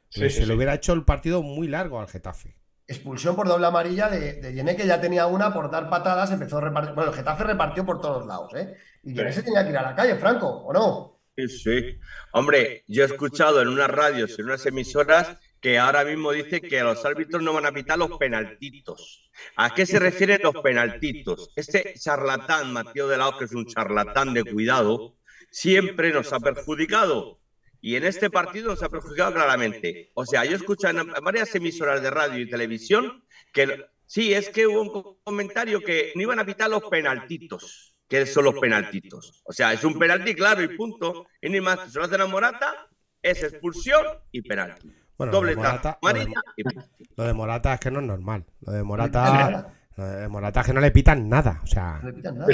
Sí, 0.08 0.20
Pues 0.20 0.32
sí, 0.32 0.38
se 0.38 0.42
sí. 0.42 0.48
le 0.48 0.54
hubiera 0.54 0.74
hecho 0.74 0.92
el 0.94 1.04
partido 1.04 1.42
muy 1.42 1.68
largo 1.68 2.00
al 2.00 2.08
Getafe. 2.08 2.56
Expulsión 2.86 3.36
por 3.36 3.48
doble 3.48 3.66
amarilla 3.66 4.08
de, 4.08 4.34
de 4.40 4.52
Yené, 4.54 4.76
que 4.76 4.86
ya 4.86 5.00
tenía 5.00 5.26
una 5.26 5.52
por 5.52 5.70
dar 5.70 5.88
patadas, 5.90 6.30
empezó 6.30 6.58
a 6.58 6.60
repartir. 6.62 6.94
Bueno, 6.94 7.10
el 7.10 7.16
Getafe 7.16 7.44
repartió 7.44 7.84
por 7.86 8.00
todos 8.00 8.26
lados, 8.26 8.52
¿eh? 8.54 8.76
Y 9.02 9.14
Yené 9.14 9.32
Sí. 9.32 9.40
se 9.40 9.42
tenía 9.42 9.64
que 9.64 9.70
ir 9.70 9.76
a 9.78 9.82
la 9.82 9.94
calle, 9.94 10.16
Franco, 10.16 10.46
¿o 10.48 10.72
no? 10.72 11.20
Sí, 11.36 11.48
sí. 11.48 11.98
Hombre, 12.32 12.84
yo 12.86 13.02
he 13.02 13.06
escuchado 13.06 13.62
en 13.62 13.68
unas 13.68 13.88
radios, 13.90 14.38
en 14.38 14.46
unas 14.46 14.66
emisoras, 14.66 15.34
que 15.60 15.78
ahora 15.78 16.04
mismo 16.04 16.32
dice 16.32 16.66
que 16.66 16.82
los 16.82 17.04
árbitros 17.06 17.42
no 17.42 17.54
van 17.54 17.64
a 17.66 17.72
pitar 17.72 17.98
los 17.98 18.12
penaltitos. 18.12 19.24
¿A 19.56 19.72
qué 19.72 19.86
se 19.86 19.98
refieren 19.98 20.40
los 20.42 20.58
penaltitos? 20.58 21.52
Este 21.56 21.94
charlatán, 21.98 22.72
Mateo 22.72 23.08
de 23.08 23.16
Lao, 23.16 23.36
que 23.38 23.46
es 23.46 23.54
un 23.54 23.66
charlatán 23.66 24.34
de 24.34 24.44
cuidado, 24.44 25.16
siempre 25.50 26.12
nos 26.12 26.32
ha 26.34 26.40
perjudicado. 26.40 27.41
Y 27.82 27.96
en 27.96 28.04
este 28.04 28.30
partido 28.30 28.68
nos 28.68 28.82
ha 28.82 28.88
perjudicado 28.88 29.34
claramente. 29.34 30.10
O 30.14 30.24
sea, 30.24 30.44
yo 30.44 30.56
escucho 30.56 30.88
en 30.88 31.04
varias 31.22 31.54
emisoras 31.54 32.00
de 32.00 32.10
radio 32.10 32.38
y 32.40 32.48
televisión 32.48 33.24
que 33.52 33.84
sí, 34.06 34.32
es 34.32 34.48
que 34.48 34.66
hubo 34.68 34.82
un 34.82 35.16
comentario 35.24 35.80
que 35.80 36.12
no 36.14 36.22
iban 36.22 36.38
a 36.38 36.46
pitar 36.46 36.70
los 36.70 36.84
penaltitos. 36.84 37.94
¿Qué 38.08 38.24
son 38.26 38.44
los 38.44 38.54
penaltitos? 38.60 39.42
O 39.44 39.52
sea, 39.52 39.72
es 39.72 39.82
un 39.84 39.98
penalti 39.98 40.34
claro 40.34 40.62
y 40.62 40.68
punto. 40.76 41.26
Y 41.40 41.48
ni 41.48 41.60
más, 41.60 41.92
se 41.92 41.98
lo 41.98 42.04
hacen 42.04 42.20
a 42.20 42.26
Morata, 42.26 42.88
es 43.20 43.42
expulsión 43.42 44.04
y 44.30 44.42
penalti. 44.42 44.92
Bueno, 45.18 45.32
Doble 45.32 45.54
lo 45.54 45.62
de 45.62 45.66
Morata- 45.68 45.98
tarjeta 46.00 46.12
lo 46.12 46.24
de- 46.24 46.30
y 46.56 46.64
penalti. 46.64 47.04
Lo 47.16 47.24
de 47.24 47.32
Morata 47.32 47.74
es 47.74 47.80
que 47.80 47.90
no 47.90 48.00
es 48.00 48.06
normal. 48.06 48.44
Lo 48.60 48.72
de 48.72 48.82
Morata, 48.82 49.74
lo 49.96 50.04
de 50.06 50.28
Morata 50.28 50.60
es 50.60 50.66
que 50.66 50.72
no 50.72 50.80
le 50.80 50.90
pitan 50.90 51.28
nada. 51.28 51.60
O 51.64 51.66
sea, 51.66 51.98
No 52.02 52.08
le 52.10 52.14
pitan 52.14 52.38
nada. 52.38 52.46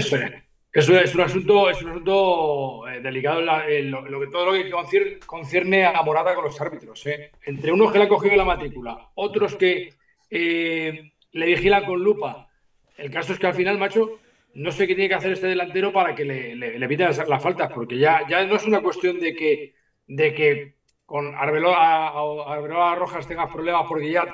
Es, 0.72 0.84
eso 0.88 0.98
es 0.98 1.14
un 1.14 1.20
asunto, 1.22 1.70
es 1.70 1.82
un 1.82 1.90
asunto 1.90 2.87
eh, 2.88 3.00
delicado 3.00 3.40
la- 3.40 3.68
en 3.68 3.90
lo, 3.90 4.04
que, 4.20 4.26
todo 4.28 4.46
lo 4.46 4.52
que 4.52 4.70
concierne, 4.70 5.18
concierne 5.26 5.84
a 5.87 6.02
Morata 6.02 6.34
con 6.34 6.44
los 6.44 6.60
árbitros. 6.60 7.06
¿eh? 7.06 7.32
Entre 7.44 7.72
unos 7.72 7.90
que 7.90 7.98
le 7.98 8.04
han 8.04 8.10
cogido 8.10 8.37
la 8.37 8.44
matrícula, 8.44 9.10
otros 9.14 9.54
que 9.56 9.94
eh, 10.30 11.12
le 11.32 11.46
vigilan 11.46 11.84
con 11.84 12.02
lupa. 12.02 12.48
El 12.96 13.10
caso 13.10 13.32
es 13.32 13.38
que 13.38 13.46
al 13.46 13.54
final, 13.54 13.78
macho, 13.78 14.18
no 14.54 14.70
sé 14.72 14.87
qué 14.87 14.94
tiene 14.94 15.08
que 15.08 15.14
hacer 15.14 15.32
este 15.32 15.46
delantero 15.46 15.92
para 15.92 16.14
que 16.14 16.25
le, 16.25 16.88
piten 16.88 17.06
las, 17.06 17.28
las 17.28 17.42
faltas, 17.42 17.70
porque 17.72 17.98
ya, 17.98 18.26
ya 18.28 18.44
no 18.44 18.56
es 18.56 18.64
una 18.66 18.80
cuestión 18.80 19.18
de 19.20 19.34
que, 19.34 19.75
de 20.06 20.34
que 20.34 20.75
con 21.06 21.34
Arbeloa, 21.34 22.08
a- 22.08 22.54
Arbeloa 22.54 22.94
Rojas 22.96 23.26
tengas 23.26 23.50
problemas 23.50 23.87
porque 23.88 24.10
ya 24.10 24.26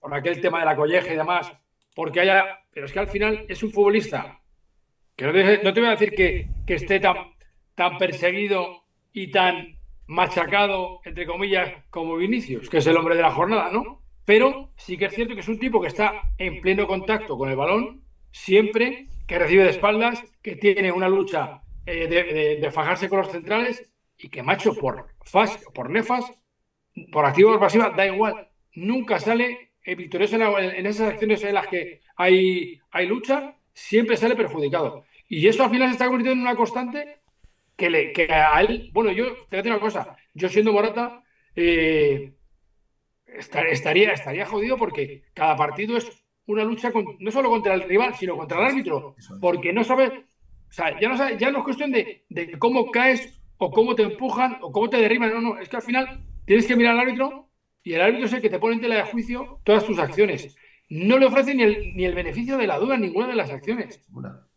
por 0.00 0.14
aquel 0.14 0.40
tema 0.40 0.58
de 0.60 0.66
la 0.66 0.76
colleja 0.76 1.12
y 1.12 1.16
demás, 1.16 1.52
porque 1.94 2.20
haya, 2.20 2.58
pero 2.72 2.86
es 2.86 2.92
que 2.92 2.98
al 2.98 3.08
final 3.08 3.44
es 3.48 3.62
un 3.62 3.70
futbolista 3.72 4.38
que 5.18 5.26
no 5.26 5.72
te, 5.74 5.80
voy 5.80 5.88
a 5.90 5.96
decir 5.96 6.14
que, 6.14 6.54
esté 6.66 7.00
tan, 7.00 7.16
tan 7.74 7.98
perseguido 7.98 8.84
y 9.12 9.30
tan 9.30 9.78
machacado, 10.06 11.00
entre 11.04 11.26
comillas, 11.26 11.74
como 11.90 12.16
Vinicius, 12.16 12.70
que 12.70 12.78
es 12.78 12.86
el 12.86 12.96
hombre 12.96 13.16
de 13.16 13.22
la 13.22 13.32
jornada, 13.32 13.70
¿no? 13.72 14.02
Pero 14.24 14.72
sí 14.76 14.96
que 14.98 15.06
es 15.06 15.14
cierto 15.14 15.34
que 15.34 15.40
es 15.40 15.48
un 15.48 15.58
tipo 15.58 15.80
que 15.80 15.88
está 15.88 16.32
en 16.38 16.60
pleno 16.60 16.86
contacto 16.86 17.36
con 17.38 17.50
el 17.50 17.56
balón, 17.56 18.02
siempre, 18.32 19.08
que 19.26 19.38
recibe 19.38 19.64
de 19.64 19.70
espaldas, 19.70 20.26
que 20.42 20.56
tiene 20.56 20.92
una 20.92 21.08
lucha 21.08 21.62
eh, 21.86 22.08
de, 22.08 22.58
de- 22.60 22.70
fajarse 22.70 23.08
con 23.08 23.18
los 23.18 23.30
centrales 23.30 23.84
y 24.18 24.30
que, 24.30 24.42
macho, 24.42 24.76
por 24.78 25.06
fas, 25.24 25.58
por 25.74 25.90
nefas, 25.90 26.32
por 27.12 27.24
activa 27.26 27.54
o 27.54 27.60
pasiva, 27.60 27.90
da 27.90 28.06
igual. 28.06 28.34
Nunca 28.74 29.18
sale 29.20 29.46
eh, 29.84 29.94
victorioso 29.94 30.36
en, 30.58 30.70
en 30.78 30.86
esas 30.86 31.08
acciones 31.12 31.42
en 31.44 31.54
las 31.54 31.66
que 31.68 32.00
hay, 32.16 32.80
hay 32.90 33.06
lucha, 33.06 33.54
siempre 33.72 34.16
sale 34.16 34.36
perjudicado. 34.36 35.04
Y 35.28 35.46
eso 35.46 35.64
al 35.64 35.70
final 35.70 35.88
se 35.88 35.92
está 35.92 36.06
convirtiendo 36.06 36.40
en 36.40 36.46
una 36.48 36.56
constante 36.56 37.20
que, 37.76 37.90
le, 37.90 38.12
que 38.12 38.32
a 38.32 38.60
él, 38.60 38.90
bueno, 38.92 39.12
yo 39.12 39.26
te 39.26 39.32
voy 39.32 39.46
a 39.52 39.56
decir 39.58 39.72
una 39.72 39.80
cosa, 39.80 40.16
yo 40.34 40.48
siendo 40.48 40.72
Morata, 40.72 41.22
eh, 41.54 42.32
esta- 43.26 43.62
estaría, 43.62 44.12
estaría 44.12 44.46
jodido 44.46 44.76
porque 44.76 45.22
cada 45.34 45.56
partido 45.56 45.96
es 45.96 46.10
una 46.46 46.64
lucha 46.64 46.90
con- 46.92 47.16
no 47.18 47.30
solo 47.30 47.50
contra 47.50 47.74
el 47.74 47.82
rival, 47.82 48.14
sino 48.14 48.36
contra 48.36 48.58
el 48.60 48.66
árbitro, 48.66 49.14
porque 49.40 49.72
no 49.72 49.84
sabes, 49.84 50.10
o 50.10 50.72
sea, 50.72 50.98
ya 50.98 51.08
no, 51.08 51.16
sabes- 51.16 51.38
ya 51.38 51.50
no 51.50 51.58
es 51.58 51.64
cuestión 51.64 51.92
de, 51.92 52.24
de 52.28 52.58
cómo 52.58 52.90
caes 52.90 53.38
o 53.58 53.70
cómo 53.70 53.94
te 53.94 54.02
empujan 54.04 54.58
o 54.62 54.72
cómo 54.72 54.88
te 54.88 54.96
derriban, 54.98 55.30
no, 55.30 55.40
no, 55.40 55.58
es 55.58 55.68
que 55.68 55.76
al 55.76 55.82
final 55.82 56.24
tienes 56.46 56.66
que 56.66 56.76
mirar 56.76 56.94
al 56.94 57.00
árbitro 57.00 57.50
y 57.82 57.92
el 57.94 58.00
árbitro 58.00 58.26
es 58.26 58.32
el 58.32 58.40
que 58.42 58.50
te 58.50 58.58
pone 58.58 58.76
en 58.76 58.80
tela 58.80 58.96
de 58.96 59.02
juicio 59.02 59.60
todas 59.64 59.84
tus 59.84 59.98
acciones. 59.98 60.56
No 60.90 61.18
le 61.18 61.26
ofrece 61.26 61.54
ni 61.54 61.62
el, 61.62 61.94
ni 61.94 62.04
el 62.04 62.14
beneficio 62.14 62.56
de 62.56 62.66
la 62.66 62.78
duda 62.78 62.94
en 62.94 63.02
ninguna 63.02 63.26
de 63.28 63.34
las 63.34 63.50
acciones. 63.50 64.00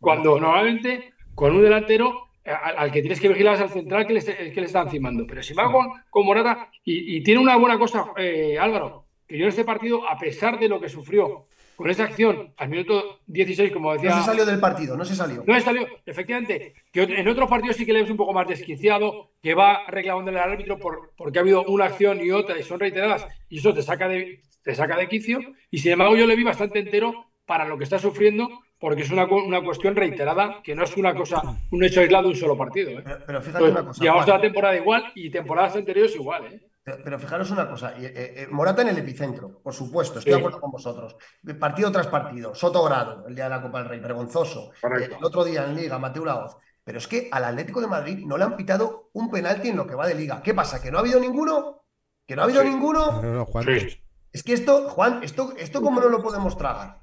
Cuando 0.00 0.38
normalmente 0.40 1.12
con 1.34 1.54
un 1.54 1.62
delantero 1.62 2.28
al, 2.44 2.78
al 2.78 2.92
que 2.92 3.00
tienes 3.00 3.20
que 3.20 3.28
vigilar 3.28 3.54
es 3.54 3.60
al 3.60 3.70
central 3.70 4.06
que 4.06 4.14
le, 4.14 4.22
que 4.52 4.60
le 4.60 4.66
está 4.66 4.82
encimando. 4.82 5.26
Pero 5.26 5.42
si 5.42 5.54
va 5.54 5.70
con, 5.70 5.88
con 6.10 6.26
Morata 6.26 6.70
y, 6.84 7.16
y 7.16 7.22
tiene 7.22 7.40
una 7.40 7.56
buena 7.56 7.78
cosa, 7.78 8.06
eh, 8.16 8.58
Álvaro, 8.58 9.04
que 9.26 9.36
yo 9.38 9.44
en 9.44 9.50
este 9.50 9.64
partido, 9.64 10.08
a 10.08 10.18
pesar 10.18 10.58
de 10.58 10.68
lo 10.68 10.80
que 10.80 10.88
sufrió 10.88 11.46
con 11.82 11.90
esa 11.90 12.04
acción 12.04 12.54
al 12.56 12.68
minuto 12.68 13.18
16, 13.26 13.72
como 13.72 13.92
decía. 13.92 14.10
No 14.10 14.20
se 14.20 14.26
salió 14.26 14.46
del 14.46 14.60
partido, 14.60 14.96
no 14.96 15.04
se 15.04 15.16
salió. 15.16 15.42
No 15.44 15.60
salió, 15.60 15.84
efectivamente, 16.06 16.74
que 16.92 17.02
en 17.02 17.26
otros 17.26 17.50
partidos 17.50 17.76
sí 17.76 17.84
que 17.84 17.92
le 17.92 18.02
ves 18.02 18.10
un 18.10 18.16
poco 18.16 18.32
más 18.32 18.46
desquiciado, 18.46 19.32
que 19.42 19.54
va 19.54 19.84
reclamándole 19.88 20.38
al 20.38 20.52
árbitro 20.52 20.78
por, 20.78 21.10
porque 21.16 21.40
ha 21.40 21.42
habido 21.42 21.64
una 21.64 21.86
acción 21.86 22.24
y 22.24 22.30
otra 22.30 22.56
y 22.56 22.62
son 22.62 22.78
reiteradas, 22.78 23.26
y 23.48 23.58
eso 23.58 23.74
te 23.74 23.82
saca 23.82 24.06
de, 24.06 24.42
te 24.62 24.76
saca 24.76 24.96
de 24.96 25.08
quicio. 25.08 25.40
Y 25.72 25.78
sin 25.78 25.92
embargo, 25.92 26.14
yo 26.14 26.24
le 26.28 26.36
vi 26.36 26.44
bastante 26.44 26.78
entero 26.78 27.32
para 27.46 27.66
lo 27.66 27.76
que 27.76 27.84
está 27.84 27.98
sufriendo, 27.98 28.48
porque 28.78 29.02
es 29.02 29.10
una, 29.10 29.24
una 29.24 29.60
cuestión 29.60 29.96
reiterada, 29.96 30.62
que 30.62 30.76
no 30.76 30.84
es 30.84 30.96
una 30.96 31.16
cosa, 31.16 31.42
un 31.72 31.82
hecho 31.82 32.00
aislado 32.00 32.28
de 32.28 32.34
un 32.34 32.36
solo 32.36 32.56
partido. 32.56 32.90
¿eh? 32.90 33.02
Pero, 33.02 33.18
pero 33.26 33.42
fíjate 33.42 33.64
una 33.64 33.84
cosa. 33.84 34.00
llevamos 34.00 34.24
toda 34.24 34.38
la 34.38 34.42
temporada 34.42 34.76
igual 34.76 35.12
y 35.16 35.30
temporadas 35.30 35.74
anteriores 35.74 36.14
igual. 36.14 36.46
¿eh? 36.46 36.60
Pero, 36.84 36.98
pero 37.04 37.18
fijaros 37.18 37.50
una 37.52 37.68
cosa, 37.68 37.92
eh, 37.96 38.12
eh, 38.14 38.48
Morata 38.50 38.82
en 38.82 38.88
el 38.88 38.98
epicentro, 38.98 39.60
por 39.62 39.72
supuesto, 39.72 40.18
estoy 40.18 40.32
Sí. 40.32 40.34
de 40.36 40.40
acuerdo 40.40 40.60
con 40.60 40.72
vosotros. 40.72 41.16
Partido 41.60 41.92
tras 41.92 42.08
partido, 42.08 42.54
Soto 42.54 42.82
Grado, 42.84 43.24
el 43.28 43.34
día 43.36 43.44
de 43.44 43.50
la 43.50 43.62
Copa 43.62 43.78
del 43.78 43.88
Rey, 43.88 44.00
vergonzoso. 44.00 44.72
Eh, 44.82 45.10
el 45.16 45.24
otro 45.24 45.44
día 45.44 45.64
en 45.64 45.76
Liga, 45.76 45.98
Mateo 45.98 46.24
Laoz. 46.24 46.56
Pero 46.84 46.98
es 46.98 47.06
que 47.06 47.28
al 47.30 47.44
Atlético 47.44 47.80
de 47.80 47.86
Madrid 47.86 48.24
no 48.26 48.36
le 48.36 48.42
han 48.44 48.56
pitado 48.56 49.10
un 49.12 49.30
penalti 49.30 49.68
en 49.68 49.76
lo 49.76 49.86
que 49.86 49.94
va 49.94 50.08
de 50.08 50.16
Liga. 50.16 50.42
¿Qué 50.42 50.52
pasa? 50.54 50.82
¿Que 50.82 50.90
no 50.90 50.98
ha 50.98 51.00
habido 51.02 51.20
ninguno? 51.20 51.84
¿Que 52.26 52.34
no 52.34 52.42
ha 52.42 52.44
habido 52.46 52.62
Sí. 52.62 52.68
ninguno? 52.70 53.22
no, 53.22 53.32
no, 53.32 53.46
¿cuántos? 53.46 53.80
Sí. 53.80 54.02
Es 54.32 54.42
que 54.42 54.52
esto, 54.54 54.88
Juan, 54.88 55.22
esto, 55.22 55.52
esto 55.58 55.80
cómo 55.82 56.00
no 56.00 56.08
lo 56.08 56.20
podemos 56.22 56.56
tragar. 56.58 57.02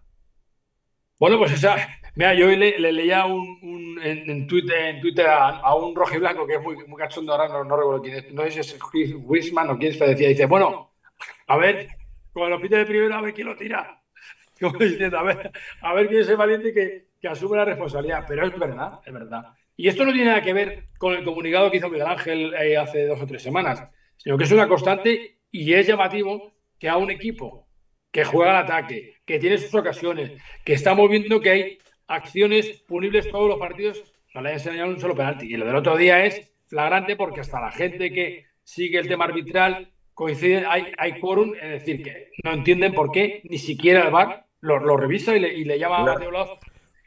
Bueno, 1.20 1.38
pues 1.38 1.52
esa. 1.54 1.78
Mira, 2.16 2.34
yo 2.34 2.48
le, 2.48 2.80
le 2.80 2.92
leía 2.92 3.26
un, 3.26 4.00
en, 4.04 4.48
Twitter, 4.48 4.96
en 4.96 5.02
Twitter 5.02 5.28
a, 5.28 5.60
a 5.60 5.76
un 5.76 5.96
rojiblanco 5.96 6.46
que 6.46 6.56
es 6.56 6.62
muy, 6.62 6.76
cachondo 6.98 7.34
ahora, 7.34 7.48
no, 7.48 7.76
recuerdo 7.76 8.02
quién 8.02 8.16
es, 8.16 8.34
no 8.34 8.44
sé 8.44 8.52
si 8.52 8.60
es 8.60 8.80
Chris 8.92 9.16
Wisman 9.16 9.70
o 9.70 9.78
quién 9.78 9.96
pero 9.98 10.12
decía, 10.12 10.30
dice, 10.30 10.46
bueno, 10.46 10.92
a 11.48 11.58
ver, 11.58 11.88
cuando 12.34 12.56
lo 12.56 12.62
pite 12.62 12.78
de 12.78 12.86
primero, 12.86 13.16
a 13.16 13.22
ver 13.22 13.34
quién 13.34 13.48
lo 13.48 13.56
tira. 13.56 14.02
Como 14.60 14.78
diciendo, 14.78 15.18
a 15.18 15.24
ver, 15.24 15.52
a 15.82 15.94
ver 15.94 16.08
quién 16.08 16.22
es 16.22 16.30
el 16.30 16.38
valiente 16.38 16.74
que, 16.74 17.08
que 17.20 17.28
asume 17.28 17.58
la 17.58 17.66
responsabilidad. 17.66 18.26
Pero 18.28 18.46
es 18.46 18.60
verdad, 18.60 19.00
es 19.06 19.14
verdad. 19.14 19.46
Y 19.76 19.88
esto 19.88 20.04
no 20.04 20.12
tiene 20.12 20.28
nada 20.28 20.42
que 20.42 20.54
ver 20.54 20.90
con 20.98 21.14
el 21.14 21.24
comunicado 21.24 21.72
que 21.72 21.78
hizo 21.78 21.90
Miguel 21.90 22.08
Ángel 22.08 22.54
eh, 22.54 22.78
hace 22.78 23.06
dos 23.08 23.22
o 23.22 23.26
tres 23.26 23.42
semanas, 23.42 23.82
sino 24.18 24.38
que 24.38 24.44
es 24.44 24.52
una 24.52 24.68
constante 24.68 25.38
y 25.52 25.74
es 25.74 25.88
llamativo 25.88 26.54
que 26.78 26.90
a 26.90 26.98
un 26.98 27.10
equipo 27.10 27.68
que 28.12 28.26
juega 28.26 28.52
al 28.52 28.66
ataque, 28.66 29.16
que 29.26 29.40
tiene 29.40 29.58
sus 29.58 29.74
ocasiones, 29.74 30.32
que 30.66 30.74
estamos 30.74 31.10
viendo 31.10 31.40
que 31.40 31.50
hay 31.50 31.80
acciones 32.10 32.84
punibles 32.88 33.30
todos 33.32 33.48
los 33.48 33.60
partidos, 33.60 34.04
no 34.34 34.42
le 34.42 34.50
hayan 34.50 34.60
enseñado 34.60 34.90
un 34.90 35.00
solo 35.00 35.16
penalti. 35.16 35.46
Y 35.46 35.56
lo 35.56 35.66
del 35.66 35.76
otro 35.76 35.96
día 35.96 36.26
es 36.26 36.52
flagrante 36.68 37.16
porque 37.16 37.42
hasta 37.42 37.62
la 37.62 37.72
gente 37.72 38.12
que 38.12 38.46
sigue 38.64 39.00
el 39.00 39.08
tema 39.08 39.26
arbitral 39.26 39.92
coincide, 40.14 40.66
hay, 40.68 40.92
hay 40.98 41.20
quórum, 41.20 41.54
es 41.56 41.70
decir, 41.70 42.04
que 42.04 42.32
no 42.44 42.52
entienden 42.52 42.94
por 42.94 43.12
qué 43.12 43.42
ni 43.46 43.58
siquiera 43.58 44.04
el 44.04 44.12
VAR 44.12 44.46
lo, 44.60 44.98
revisa 44.98 45.36
y 45.38 45.64
le, 45.64 45.80
llama 45.80 46.00
a. 46.00 46.04
Mateo 46.04 46.32
Laoz. 46.32 46.50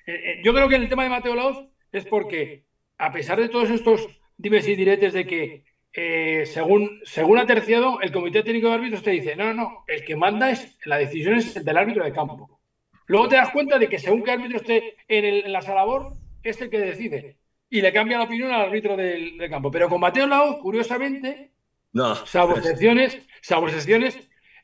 Eh, 0.07 0.13
eh, 0.15 0.41
yo 0.43 0.55
creo 0.55 0.69
que 0.69 0.77
en 0.77 0.83
el 0.83 0.89
tema 0.89 1.05
de 1.05 1.11
Mateo 1.11 1.35
Laoz 1.35 1.59
es 1.93 2.07
porque, 2.07 2.65
a 2.97 3.13
pesar 3.13 3.39
de 3.39 3.51
todos 3.51 3.71
estos 3.71 4.09
dimes 4.39 4.67
y 4.67 4.77
diretes 4.77 5.13
de 5.13 5.27
que 5.27 5.65
eh, 5.93 6.47
según, 6.47 7.01
según 7.05 7.39
ha 7.39 7.47
terciado, 7.47 8.01
el 8.01 8.13
Comité 8.13 8.43
Técnico 8.43 8.69
de 8.69 8.75
Árbitros 8.75 9.03
te 9.03 9.11
dice, 9.11 9.37
no, 9.37 9.45
no, 9.45 9.55
no, 9.55 9.85
el 9.87 10.05
que 10.05 10.17
manda 10.17 10.51
es, 10.51 10.79
la 10.87 10.97
decisión 10.97 11.35
es 11.35 11.55
el 11.55 11.65
del 11.65 11.77
árbitro 11.77 12.05
de 12.05 12.13
campo. 12.13 12.62
Luego 13.07 13.29
te 13.29 13.37
das 13.37 13.51
cuenta 13.51 13.79
de 13.79 13.89
que 13.89 13.99
según 13.99 14.23
qué 14.23 14.31
árbitro 14.33 14.57
esté 14.59 14.97
en, 15.09 15.25
el- 15.25 15.45
en 15.47 15.53
la 15.53 15.63
sala 15.63 15.77
labor, 15.81 16.15
es 16.43 16.61
el 16.61 16.71
que 16.71 16.79
decide. 16.79 17.37
Y 17.71 17.81
le 17.81 17.93
cambia 17.93 18.19
la 18.19 18.25
opinión 18.25 18.53
al 18.53 18.63
árbitro 18.63 18.97
del, 18.97 19.37
del 19.39 19.51
campo. 19.51 19.71
Pero 19.71 19.89
con 19.89 20.01
Mateo 20.01 20.27
Laoz, 20.27 20.59
curiosamente, 20.61 21.53
No. 21.93 22.15
salvo 22.27 22.57
excepciones, 22.57 23.19
salvo 23.41 23.67
excepciones, 23.69 24.19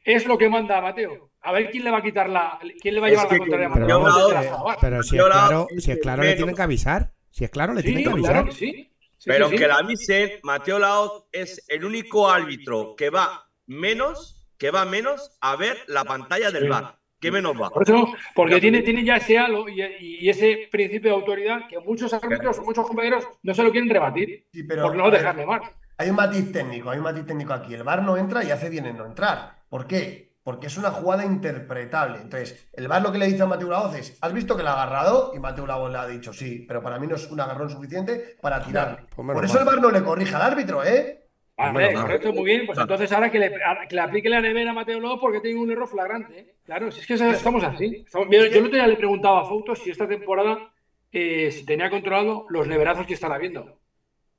es 0.04 0.26
lo 0.26 0.36
que 0.38 0.48
manda 0.48 0.78
a 0.78 0.80
Mateo. 0.82 1.30
A 1.40 1.52
ver 1.52 1.70
quién 1.70 1.84
le 1.84 1.90
va 1.90 1.98
a 1.98 2.02
quitar 2.02 2.28
la, 2.28 2.58
quién 2.80 2.94
le 2.94 3.00
va 3.00 3.06
a 3.06 3.10
Es 3.10 3.14
llevar 3.16 3.28
que 3.28 3.34
la 3.34 3.38
contraria 3.38 3.66
a 3.66 3.68
Mateo 3.70 3.86
Pero, 3.86 4.00
vamos, 4.00 4.16
desde 4.18 4.34
la 4.34 4.42
eh, 4.42 4.50
labor. 4.50 4.76
pero 4.80 5.02
si 5.02 5.16
es 5.16 5.24
claro, 5.24 5.66
si 5.78 5.90
es 5.92 5.98
claro, 6.00 6.22
le 6.22 6.34
tienen 6.34 6.54
que 6.54 6.62
avisar. 6.62 7.12
Si 7.30 7.44
es 7.44 7.50
claro, 7.50 7.72
le 7.74 7.80
Sí, 7.82 7.86
tienen 7.86 8.04
que 8.04 8.20
claro 8.20 8.38
avisar. 8.40 8.44
que 8.46 8.52
sí. 8.52 8.84
Sí, 9.18 9.24
Pero 9.30 9.46
sí, 9.48 9.52
sí. 9.52 9.58
que 9.62 9.68
la 9.68 9.74
avisen, 9.76 10.30
Mateo 10.44 10.78
Laoz 10.78 11.24
es 11.32 11.64
el 11.68 11.84
único 11.84 12.30
árbitro 12.30 12.94
que 12.96 13.10
va 13.10 13.48
menos, 13.66 14.46
que 14.58 14.70
va 14.70 14.84
menos 14.84 15.36
a 15.40 15.56
ver 15.56 15.76
la 15.88 16.04
pantalla 16.04 16.50
del 16.52 16.64
Sí. 16.64 16.68
bar. 16.68 16.97
¿Qué 17.20 17.30
menos 17.32 17.60
va? 17.60 17.70
Por 17.70 17.82
eso, 17.82 18.08
porque 18.34 18.60
tiene, 18.60 18.82
tiene 18.82 19.04
ya 19.04 19.16
ese 19.16 19.38
halo 19.38 19.68
y, 19.68 19.82
y 19.82 20.28
ese 20.28 20.68
principio 20.70 21.10
de 21.10 21.16
autoridad 21.16 21.66
que 21.68 21.78
muchos 21.80 22.12
árbitros, 22.12 22.58
muchos 22.64 22.86
compañeros 22.86 23.26
no 23.42 23.54
se 23.54 23.62
lo 23.62 23.70
quieren 23.72 23.90
rebatir 23.90 24.46
Sí, 24.52 24.62
pero 24.62 24.82
por 24.82 24.94
no 24.96 25.10
dejarle 25.10 25.44
mal. 25.46 25.62
hay 25.96 26.10
un 26.10 26.16
matiz 26.16 26.52
técnico, 26.52 26.90
hay 26.90 26.98
un 26.98 27.04
matiz 27.04 27.26
técnico 27.26 27.52
aquí. 27.52 27.74
El 27.74 27.82
VAR 27.82 28.02
no 28.02 28.16
entra 28.16 28.44
y 28.44 28.50
hace 28.52 28.68
bien 28.70 28.86
en 28.86 28.96
no 28.96 29.06
entrar. 29.06 29.56
¿Por 29.68 29.86
qué? 29.86 30.28
Porque 30.44 30.68
es 30.68 30.78
una 30.78 30.90
jugada 30.92 31.24
interpretable. 31.26 32.18
Entonces, 32.22 32.68
el 32.72 32.86
VAR 32.88 33.02
lo 33.02 33.12
que 33.12 33.18
le 33.18 33.26
dice 33.26 33.42
a 33.42 33.46
Mateo 33.46 33.68
Laoz 33.68 33.96
es, 33.96 34.16
¿has 34.20 34.32
visto 34.32 34.56
que 34.56 34.62
la 34.62 34.70
ha 34.72 34.82
agarrado? 34.84 35.32
Y 35.34 35.40
Mateo 35.40 35.66
Laoz 35.66 35.90
le 35.92 35.98
ha 35.98 36.06
dicho, 36.06 36.32
sí, 36.32 36.64
pero 36.68 36.80
para 36.82 36.98
mí 36.98 37.06
no 37.06 37.16
es 37.16 37.30
un 37.30 37.40
agarrón 37.40 37.68
suficiente 37.68 38.36
para 38.40 38.62
tirarle. 38.62 39.06
Pues 39.14 39.26
Por 39.34 39.44
eso 39.44 39.54
mal. 39.54 39.62
el 39.62 39.66
VAR 39.68 39.80
no 39.82 39.90
le 39.90 40.02
corrige 40.04 40.34
al 40.36 40.42
árbitro, 40.42 40.84
¿eh? 40.84 41.27
Menos 41.58 41.92
mal. 41.94 42.02
correcto, 42.02 42.32
muy 42.32 42.44
bien. 42.44 42.66
Pues 42.66 42.78
entonces 42.78 43.10
ahora 43.12 43.30
que 43.30 43.38
le, 43.38 43.50
que 43.88 43.94
le 43.94 44.00
aplique 44.00 44.28
la 44.28 44.40
nevera 44.40 44.70
a 44.70 44.74
Mateo 44.74 45.00
López 45.00 45.18
porque 45.20 45.40
tiene 45.40 45.58
un 45.60 45.70
error 45.70 45.88
flagrante. 45.88 46.38
¿eh? 46.38 46.54
Claro, 46.64 46.90
si 46.90 47.00
es 47.00 47.06
que 47.06 47.14
estamos 47.14 47.64
así. 47.64 48.02
Estamos- 48.06 48.28
Yo, 48.30 48.46
yo 48.46 48.58
el 48.58 48.64
otro 48.66 48.76
día 48.76 48.86
le 48.86 48.96
preguntaba 48.96 49.40
a 49.40 49.44
Fouto 49.44 49.74
si 49.74 49.90
esta 49.90 50.06
temporada 50.06 50.72
eh, 51.10 51.50
si 51.50 51.64
tenía 51.64 51.88
controlado 51.90 52.46
los 52.50 52.66
neverazos 52.68 53.06
que 53.06 53.14
están 53.14 53.32
habiendo. 53.32 53.78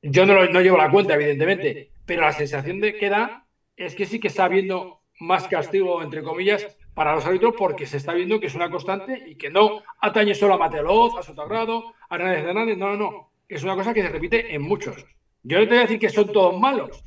Yo 0.01 0.25
no, 0.25 0.33
lo- 0.35 0.49
no 0.49 0.61
llevo 0.61 0.77
la 0.77 0.89
cuenta, 0.91 1.15
evidentemente, 1.15 1.91
pero 2.05 2.21
la 2.21 2.31
sensación 2.31 2.79
de 2.79 2.95
que 2.95 3.09
da 3.09 3.45
es 3.75 3.95
que 3.95 4.05
sí 4.05 4.19
que 4.19 4.27
está 4.29 4.45
habiendo 4.45 5.01
más 5.19 5.47
castigo, 5.47 6.01
entre 6.01 6.23
comillas, 6.23 6.77
para 6.93 7.13
los 7.15 7.25
árbitros 7.25 7.55
porque 7.57 7.85
se 7.85 7.97
está 7.97 8.13
viendo 8.13 8.39
que 8.39 8.47
es 8.47 8.55
una 8.55 8.69
constante 8.69 9.23
y 9.27 9.35
que 9.35 9.49
no 9.49 9.83
atañe 9.99 10.35
solo 10.35 10.53
a 10.53 10.57
Mateo 10.57 10.83
López, 10.83 11.19
a 11.19 11.23
Sotagrado, 11.23 11.93
a 12.09 12.15
Hernández 12.15 12.45
Hernández. 12.45 12.77
No, 12.77 12.87
no, 12.89 12.97
no. 12.97 13.31
Es 13.49 13.63
una 13.63 13.75
cosa 13.75 13.93
que 13.93 14.01
se 14.01 14.09
repite 14.09 14.53
en 14.53 14.61
muchos. 14.61 15.05
Yo 15.43 15.57
no 15.57 15.63
te 15.63 15.69
voy 15.69 15.77
a 15.79 15.81
decir 15.81 15.99
que 15.99 16.09
son 16.09 16.31
todos 16.31 16.57
malos. 16.59 17.03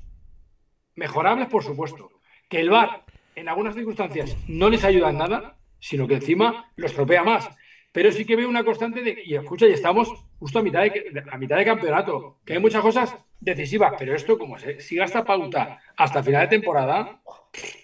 Mejorables, 0.94 1.48
por 1.48 1.62
supuesto. 1.62 2.10
Que 2.48 2.60
el 2.60 2.70
VAR, 2.70 3.04
en 3.34 3.48
algunas 3.48 3.74
circunstancias, 3.74 4.36
no 4.48 4.68
les 4.68 4.84
ayuda 4.84 5.10
en 5.10 5.18
nada, 5.18 5.56
sino 5.78 6.06
que 6.06 6.14
encima 6.14 6.70
los 6.76 6.90
estropea 6.90 7.24
más. 7.24 7.48
Pero 7.92 8.10
sí 8.10 8.24
que 8.24 8.36
veo 8.36 8.48
una 8.48 8.64
constante 8.64 9.02
de. 9.02 9.22
Y 9.24 9.34
escucha, 9.34 9.66
y 9.66 9.72
estamos 9.72 10.08
justo 10.38 10.58
a 10.58 10.62
mitad 10.62 10.82
de, 10.82 11.24
a 11.30 11.38
mitad 11.38 11.56
de 11.56 11.64
campeonato, 11.64 12.38
que 12.44 12.54
hay 12.54 12.58
muchas 12.58 12.82
cosas 12.82 13.14
decisivas, 13.38 13.92
pero 13.98 14.14
esto, 14.14 14.38
como 14.38 14.58
se 14.58 14.80
siga 14.80 15.04
esta 15.04 15.24
pauta 15.24 15.78
hasta 15.96 16.22
final 16.22 16.42
de 16.42 16.56
temporada, 16.56 17.20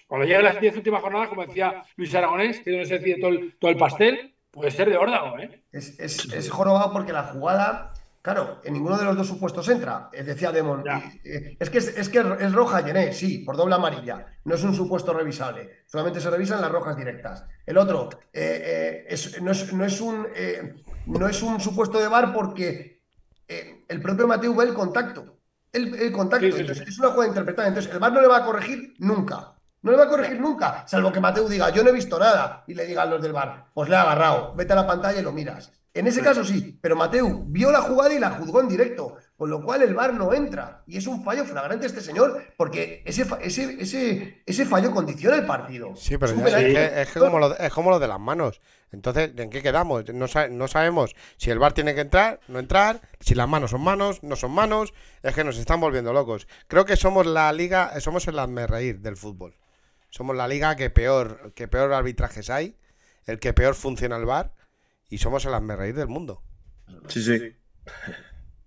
cuando 0.07 0.25
lleguen 0.25 0.43
las 0.43 0.59
10 0.59 0.77
últimas 0.77 1.01
jornadas, 1.01 1.29
como 1.29 1.45
decía 1.45 1.83
Luis 1.95 2.13
Aragonés, 2.15 2.59
que 2.61 2.71
donde 2.71 2.85
se 2.85 2.97
decide 2.97 3.19
todo 3.19 3.29
el, 3.31 3.55
todo 3.59 3.71
el 3.71 3.77
pastel, 3.77 4.35
puede 4.51 4.71
ser 4.71 4.89
de 4.89 4.97
órdago, 4.97 5.37
¿eh? 5.37 5.63
Es, 5.71 5.99
es, 5.99 6.33
es 6.33 6.49
jorobado 6.49 6.91
porque 6.91 7.13
la 7.13 7.23
jugada, 7.23 7.93
claro, 8.33 8.61
en 8.63 8.73
ninguno 8.73 8.97
de 8.97 9.03
los 9.05 9.15
dos 9.17 9.27
supuestos 9.27 9.67
entra. 9.69 10.09
Eh, 10.13 10.23
Decía 10.23 10.51
Demon. 10.51 10.83
Eh, 11.23 11.57
Es 11.59 11.69
que 11.69 11.77
es, 11.79 11.87
es 11.97 12.09
que 12.09 12.19
es 12.19 12.51
roja, 12.53 12.81
Llené, 12.81 13.13
sí, 13.13 13.39
por 13.39 13.57
doble 13.57 13.75
amarilla. 13.75 14.25
No 14.45 14.55
es 14.55 14.63
un 14.63 14.73
supuesto 14.75 15.13
revisable. 15.13 15.83
Solamente 15.87 16.21
se 16.21 16.29
revisan 16.29 16.61
las 16.61 16.71
rojas 16.71 16.95
directas. 16.97 17.43
El 17.65 17.77
otro 17.77 18.09
eh, 18.33 18.61
eh, 18.63 19.05
es- 19.09 19.41
no, 19.41 19.51
es, 19.51 19.73
no 19.73 19.85
es 19.85 19.99
un, 20.01 20.27
eh, 20.35 20.75
no 21.07 21.27
es 21.27 21.41
un 21.43 21.59
supuesto 21.59 21.99
de 21.99 22.07
bar 22.07 22.33
porque 22.33 23.01
el 23.87 24.01
propio 24.01 24.27
Mateo 24.27 24.53
ve 24.55 24.65
el 24.65 24.73
contacto. 24.73 25.37
El, 25.71 25.95
el 25.95 26.11
contacto. 26.11 26.45
Sí, 26.45 26.51
sí, 26.51 26.57
sí. 26.57 26.61
Entonces, 26.61 26.87
es 26.87 26.99
una 26.99 27.09
jugada 27.09 27.27
interpretada. 27.29 27.67
Entonces, 27.67 27.91
el 27.91 27.99
bar 27.99 28.11
no 28.13 28.21
le 28.21 28.27
va 28.27 28.37
a 28.37 28.45
corregir 28.45 28.93
nunca. 28.99 29.53
No 29.81 29.91
le 29.91 29.97
va 29.97 30.03
a 30.03 30.09
corregir 30.09 30.41
nunca, 30.41 30.85
salvo 30.87 31.09
que 31.09 31.21
Mateo 31.21 31.47
diga, 31.47 31.69
yo 31.69 31.83
no 31.83 31.89
he 31.89 31.93
visto 31.93 32.19
nada, 32.19 32.65
y 32.67 32.73
le 32.73 32.85
digan 32.85 33.09
los 33.09 33.21
del 33.21 33.31
bar, 33.31 33.67
pues 33.73 33.87
le 33.87 33.95
ha 33.95 34.01
agarrado, 34.01 34.53
vete 34.53 34.73
a 34.73 34.75
la 34.75 34.85
pantalla 34.85 35.21
y 35.21 35.23
lo 35.23 35.31
miras. 35.31 35.71
En 35.93 36.05
ese 36.05 36.21
caso 36.21 36.43
sí, 36.45 36.77
pero 36.81 36.95
Mateu 36.95 37.45
vio 37.47 37.71
la 37.71 37.81
jugada 37.81 38.13
y 38.13 38.19
la 38.19 38.29
juzgó 38.29 38.61
en 38.61 38.67
directo, 38.69 39.17
con 39.35 39.49
lo 39.49 39.63
cual 39.63 39.81
el 39.81 39.95
VAR 39.95 40.13
no 40.13 40.33
entra. 40.33 40.83
Y 40.85 40.97
es 40.97 41.07
un 41.07 41.23
fallo 41.23 41.43
flagrante 41.45 41.87
este 41.87 41.99
señor, 42.01 42.43
porque 42.57 43.01
ese, 43.05 43.25
ese, 43.41 43.75
ese, 43.81 44.43
ese 44.45 44.65
fallo 44.65 44.91
condiciona 44.91 45.35
el 45.35 45.47
partido. 45.47 45.95
Sí, 45.95 46.17
pero 46.17 46.31
Es 46.31 46.37
un 46.37 46.39
ya- 46.39 46.45
penalti. 46.45 46.75
es, 46.75 46.89
que, 46.91 47.01
es 47.01 47.11
que 47.11 47.19
como 47.19 47.39
lo, 47.39 47.57
es 47.57 47.73
como 47.73 47.89
lo 47.89 47.97
de 47.99 48.07
las 48.07 48.19
manos. 48.19 48.61
Entonces, 48.91 49.31
¿en 49.35 49.49
qué 49.49 49.63
quedamos? 49.63 50.05
No, 50.13 50.27
no 50.51 50.67
sabemos 50.67 51.15
si 51.37 51.49
el 51.49 51.57
bar 51.59 51.73
tiene 51.73 51.95
que 51.95 52.01
entrar, 52.01 52.39
no 52.47 52.59
entrar, 52.59 53.01
si 53.19 53.33
las 53.33 53.47
manos 53.49 53.71
son 53.71 53.81
manos, 53.81 54.21
no 54.21 54.35
son 54.35 54.51
manos. 54.51 54.93
Es 55.23 55.33
que 55.33 55.43
nos 55.43 55.57
están 55.57 55.79
volviendo 55.81 56.13
locos. 56.13 56.47
Creo 56.67 56.85
que 56.85 56.97
somos 56.97 57.25
la 57.25 57.51
liga, 57.51 57.99
somos 57.99 58.27
el 58.27 58.67
reír 58.67 58.99
del 58.99 59.17
fútbol. 59.17 59.55
Somos 60.11 60.35
la 60.35 60.47
liga 60.47 60.75
que 60.75 60.91
peor, 60.91 61.51
que 61.55 61.67
peor 61.67 61.91
arbitrajes 61.93 62.49
hay, 62.51 62.75
el 63.25 63.39
que 63.39 63.53
peor 63.53 63.73
funciona 63.75 64.17
el 64.17 64.25
bar, 64.25 64.53
y 65.09 65.17
somos 65.17 65.45
el 65.45 65.67
reír 65.77 65.95
del 65.95 66.07
mundo. 66.07 66.43
Sí, 67.07 67.21
sí. 67.21 67.33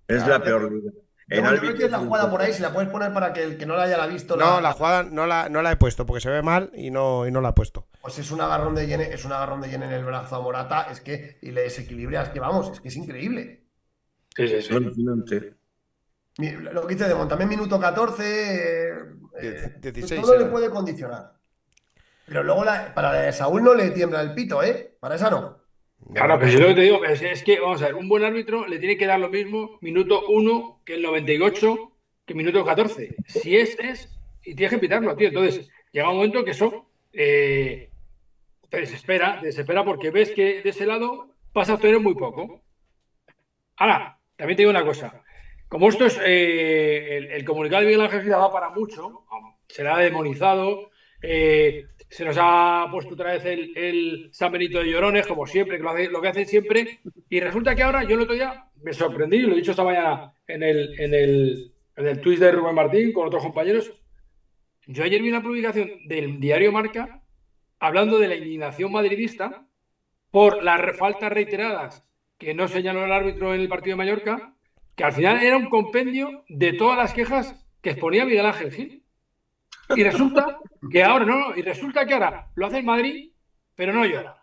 Es 0.08 0.22
Claro, 0.22 0.28
la 0.38 0.42
peor 0.44 0.72
liga. 0.72 0.92
En 1.28 1.76
que 1.76 1.84
es 1.84 1.90
la 1.90 1.98
jugada 2.00 2.30
por 2.30 2.42
ahí, 2.42 2.52
si 2.52 2.60
la 2.60 2.74
puedes 2.74 2.90
poner 2.90 3.12
para 3.14 3.32
que 3.32 3.42
el 3.42 3.56
que 3.56 3.64
no 3.64 3.74
la 3.74 3.84
haya 3.84 4.06
visto. 4.06 4.36
No, 4.36 4.60
la 4.60 4.72
jugada 4.72 5.04
no 5.04 5.26
la, 5.26 5.48
no 5.48 5.62
la 5.62 5.72
he 5.72 5.76
puesto 5.76 6.04
porque 6.04 6.20
se 6.20 6.28
ve 6.28 6.42
mal 6.42 6.70
y 6.74 6.90
no, 6.90 7.26
y 7.26 7.30
no 7.30 7.40
la 7.40 7.50
he 7.50 7.52
puesto. 7.54 7.86
Pues 8.02 8.18
es 8.18 8.30
un 8.32 8.40
agarrón 8.42 8.74
de 8.74 8.86
Yene, 8.86 9.04
es 9.12 9.24
un 9.24 9.32
agarrón 9.32 9.62
de 9.62 9.70
Yene 9.70 9.86
en 9.86 9.92
el 9.92 10.04
brazo 10.04 10.36
a 10.36 10.40
Morata, 10.42 10.88
es 10.90 11.00
que, 11.00 11.38
y 11.40 11.52
le 11.52 11.62
desequilibra, 11.62 12.22
es 12.24 12.28
que 12.30 12.40
vamos, 12.40 12.70
es 12.72 12.80
que 12.80 12.88
es 12.88 12.96
increíble. 12.96 13.64
Sí, 14.36 14.46
sí, 14.48 14.74
Lo 16.38 16.86
que 16.86 16.94
dice 16.94 17.08
Demon, 17.08 17.28
también 17.28 17.48
minuto 17.48 17.78
14, 17.78 18.22
eh, 18.24 18.94
Diez- 19.40 19.64
eh, 19.64 19.92
16 19.92 20.20
todo 20.20 20.36
le 20.38 20.46
puede 20.46 20.68
condicionar. 20.70 21.34
Pero 22.26 22.42
luego 22.42 22.64
la- 22.64 22.92
para 22.94 23.12
la 23.12 23.20
de 23.22 23.32
Saúl 23.32 23.62
no 23.62 23.74
le 23.74 23.90
tiembla 23.90 24.20
el 24.20 24.34
pito, 24.34 24.62
¿eh? 24.62 24.96
Para 25.00 25.14
esa 25.14 25.30
no. 25.30 25.61
Claro, 26.14 26.38
pero 26.38 26.50
si 26.50 26.58
lo 26.58 26.68
que 26.68 26.74
te 26.74 26.80
digo 26.82 27.04
es, 27.04 27.22
es 27.22 27.42
que, 27.42 27.60
vamos 27.60 27.80
a 27.82 27.86
ver, 27.86 27.94
un 27.94 28.08
buen 28.08 28.24
árbitro 28.24 28.66
le 28.66 28.78
tiene 28.78 28.96
que 28.96 29.06
dar 29.06 29.18
lo 29.18 29.30
mismo 29.30 29.78
minuto 29.80 30.26
1 30.28 30.82
que 30.84 30.94
el 30.94 31.02
98 31.02 31.92
que 32.26 32.34
minuto 32.34 32.64
14. 32.64 33.14
Si 33.26 33.56
es, 33.56 33.78
es, 33.78 34.08
y 34.44 34.54
tienes 34.54 34.74
que 34.74 34.78
pitarlo, 34.78 35.16
tío. 35.16 35.28
Entonces, 35.28 35.70
llega 35.92 36.10
un 36.10 36.16
momento 36.16 36.44
que 36.44 36.50
eso 36.50 36.86
eh, 37.12 37.90
te 38.68 38.80
desespera, 38.80 39.40
te 39.40 39.46
desespera 39.46 39.84
porque 39.84 40.10
ves 40.10 40.32
que 40.32 40.62
de 40.62 40.70
ese 40.70 40.86
lado 40.86 41.34
vas 41.52 41.70
a 41.70 41.74
obtener 41.74 42.00
muy 42.00 42.14
poco. 42.14 42.62
Ahora, 43.76 44.18
también 44.36 44.56
te 44.56 44.62
digo 44.62 44.70
una 44.70 44.84
cosa. 44.84 45.22
Como 45.68 45.88
esto 45.88 46.04
es, 46.04 46.20
eh, 46.24 47.16
el, 47.16 47.24
el 47.32 47.44
comunicado 47.44 47.80
de 47.80 47.86
Miguel 47.86 48.02
Ángel 48.02 48.22
Gil 48.22 48.32
va 48.32 48.52
para 48.52 48.70
mucho, 48.70 49.24
se 49.68 49.82
le 49.82 49.88
ha 49.88 49.96
demonizado, 49.96 50.90
eh, 51.22 51.86
se 52.12 52.24
nos 52.26 52.36
ha 52.38 52.86
puesto 52.90 53.14
otra 53.14 53.32
vez 53.32 53.44
el, 53.46 53.72
el 53.76 54.28
San 54.32 54.52
Benito 54.52 54.78
de 54.78 54.90
Llorones, 54.90 55.26
como 55.26 55.46
siempre, 55.46 55.78
que 55.78 55.82
lo, 55.82 55.90
hace- 55.90 56.08
lo 56.10 56.20
que 56.20 56.28
hacen 56.28 56.46
siempre, 56.46 57.00
y 57.30 57.40
resulta 57.40 57.74
que 57.74 57.82
ahora 57.82 58.04
yo 58.04 58.16
el 58.16 58.20
otro 58.22 58.34
día 58.34 58.66
me 58.82 58.92
sorprendí, 58.92 59.38
lo 59.40 59.52
he 59.52 59.56
dicho 59.56 59.70
esta 59.70 59.82
mañana 59.84 60.34
en 60.46 60.62
el, 60.62 61.00
en 61.00 61.14
el, 61.14 61.72
en 61.96 62.06
el 62.06 62.20
tweet 62.20 62.36
de 62.36 62.52
Rubén 62.52 62.74
Martín 62.74 63.12
con 63.12 63.26
otros 63.26 63.42
compañeros. 63.42 63.90
Yo 64.86 65.04
ayer 65.04 65.22
vi 65.22 65.30
una 65.30 65.42
publicación 65.42 65.90
del 66.06 66.38
diario 66.38 66.70
Marca 66.70 67.22
hablando 67.78 68.18
de 68.18 68.28
la 68.28 68.36
indignación 68.36 68.92
madridista 68.92 69.66
por 70.30 70.62
las 70.62 70.96
faltas 70.98 71.32
reiteradas 71.32 72.04
que 72.38 72.52
no 72.52 72.68
señaló 72.68 73.04
el 73.04 73.12
árbitro 73.12 73.54
en 73.54 73.60
el 73.60 73.68
partido 73.68 73.94
de 73.96 74.04
Mallorca, 74.04 74.54
que 74.96 75.04
al 75.04 75.12
final 75.12 75.42
era 75.42 75.56
un 75.56 75.70
compendio 75.70 76.44
de 76.48 76.74
todas 76.74 76.98
las 76.98 77.14
quejas 77.14 77.64
que 77.80 77.90
exponía 77.90 78.26
Miguel 78.26 78.44
Ángel 78.46 78.70
Gil. 78.72 79.01
Y 79.94 80.02
resulta 80.04 80.58
que 80.90 81.02
ahora, 81.02 81.24
no, 81.24 81.38
no, 81.38 81.56
y 81.56 81.62
resulta 81.62 82.06
que 82.06 82.14
ahora 82.14 82.48
lo 82.54 82.66
hace 82.66 82.78
el 82.78 82.84
Madrid, 82.84 83.30
pero 83.74 83.92
no 83.92 84.04
llora. 84.06 84.36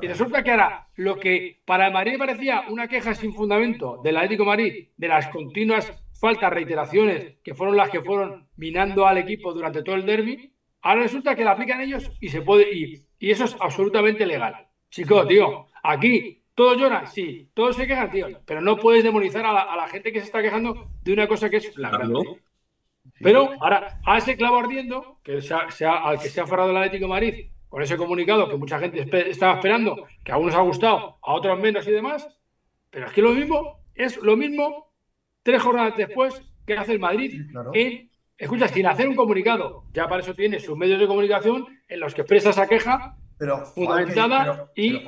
Y 0.00 0.06
resulta 0.06 0.42
que 0.42 0.50
ahora 0.50 0.88
lo 0.96 1.18
que 1.18 1.60
para 1.64 1.86
el 1.88 1.92
Madrid 1.92 2.18
parecía 2.18 2.64
una 2.68 2.88
queja 2.88 3.14
sin 3.14 3.32
fundamento 3.34 4.00
del 4.02 4.16
Atlético 4.16 4.44
de 4.44 4.48
Madrid, 4.48 4.88
de 4.96 5.08
las 5.08 5.28
continuas 5.28 5.92
faltas, 6.18 6.52
reiteraciones, 6.52 7.36
que 7.42 7.54
fueron 7.54 7.76
las 7.76 7.90
que 7.90 8.00
fueron 8.00 8.48
minando 8.56 9.06
al 9.06 9.18
equipo 9.18 9.52
durante 9.52 9.82
todo 9.82 9.96
el 9.96 10.06
derby, 10.06 10.52
ahora 10.82 11.02
resulta 11.02 11.34
que 11.34 11.44
la 11.44 11.52
aplican 11.52 11.80
ellos 11.80 12.10
y 12.20 12.28
se 12.28 12.42
puede, 12.42 12.72
y, 12.72 13.02
y 13.18 13.30
eso 13.30 13.44
es 13.44 13.56
absolutamente 13.60 14.24
legal. 14.24 14.68
Chicos, 14.88 15.26
tío, 15.26 15.66
aquí 15.82 16.44
todos 16.54 16.78
lloran, 16.78 17.06
sí, 17.06 17.50
todos 17.54 17.76
se 17.76 17.86
quejan, 17.86 18.10
tío, 18.10 18.28
pero 18.46 18.60
no 18.60 18.76
puedes 18.76 19.02
demonizar 19.02 19.44
a 19.44 19.52
la, 19.52 19.62
a 19.62 19.76
la 19.76 19.88
gente 19.88 20.12
que 20.12 20.20
se 20.20 20.26
está 20.26 20.42
quejando 20.42 20.90
de 21.02 21.12
una 21.12 21.26
cosa 21.26 21.50
que 21.50 21.56
es 21.56 21.74
flagrante. 21.74 22.42
Pero 23.22 23.50
ahora, 23.60 24.00
a 24.04 24.18
ese 24.18 24.36
clavo 24.36 24.58
ardiendo, 24.58 25.18
que 25.22 25.40
se 25.40 25.54
ha- 25.54 25.70
se 25.70 25.84
ha- 25.86 25.98
al 26.02 26.18
que 26.20 26.28
se 26.28 26.40
ha 26.40 26.44
aferrado 26.44 26.70
el 26.70 26.76
Atlético 26.76 27.04
de 27.04 27.08
Madrid, 27.10 27.34
con 27.68 27.82
ese 27.82 27.96
comunicado 27.96 28.48
que 28.48 28.56
mucha 28.56 28.78
gente 28.78 29.04
espe- 29.06 29.26
estaba 29.28 29.54
esperando, 29.54 30.06
que 30.24 30.32
a 30.32 30.34
algunos 30.34 30.54
ha 30.54 30.60
gustado, 30.60 31.18
a 31.22 31.32
otros 31.34 31.58
menos 31.58 31.86
y 31.86 31.90
demás, 31.90 32.28
pero 32.90 33.06
es 33.06 33.12
que 33.12 33.22
lo 33.22 33.30
mismo, 33.30 33.80
es 33.94 34.16
lo 34.18 34.36
mismo 34.36 34.92
tres 35.42 35.62
jornadas 35.62 35.96
después 35.96 36.42
que 36.66 36.74
hace 36.76 36.92
el 36.92 36.98
Madrid 37.00 37.50
claro. 37.50 37.70
en, 37.74 38.10
escucha, 38.36 38.68
sin 38.68 38.86
hacer 38.86 39.08
un 39.08 39.16
comunicado, 39.16 39.84
ya 39.92 40.08
para 40.08 40.20
eso 40.22 40.34
tiene 40.34 40.60
sus 40.60 40.76
medios 40.76 41.00
de 41.00 41.06
comunicación 41.06 41.66
en 41.88 42.00
los 42.00 42.14
que 42.14 42.20
expresa 42.22 42.50
esa 42.50 42.66
queja, 42.66 43.16
Pero, 43.38 43.64
Fundamentada 43.66 44.44
pero- 44.44 44.70
y- 44.76 45.04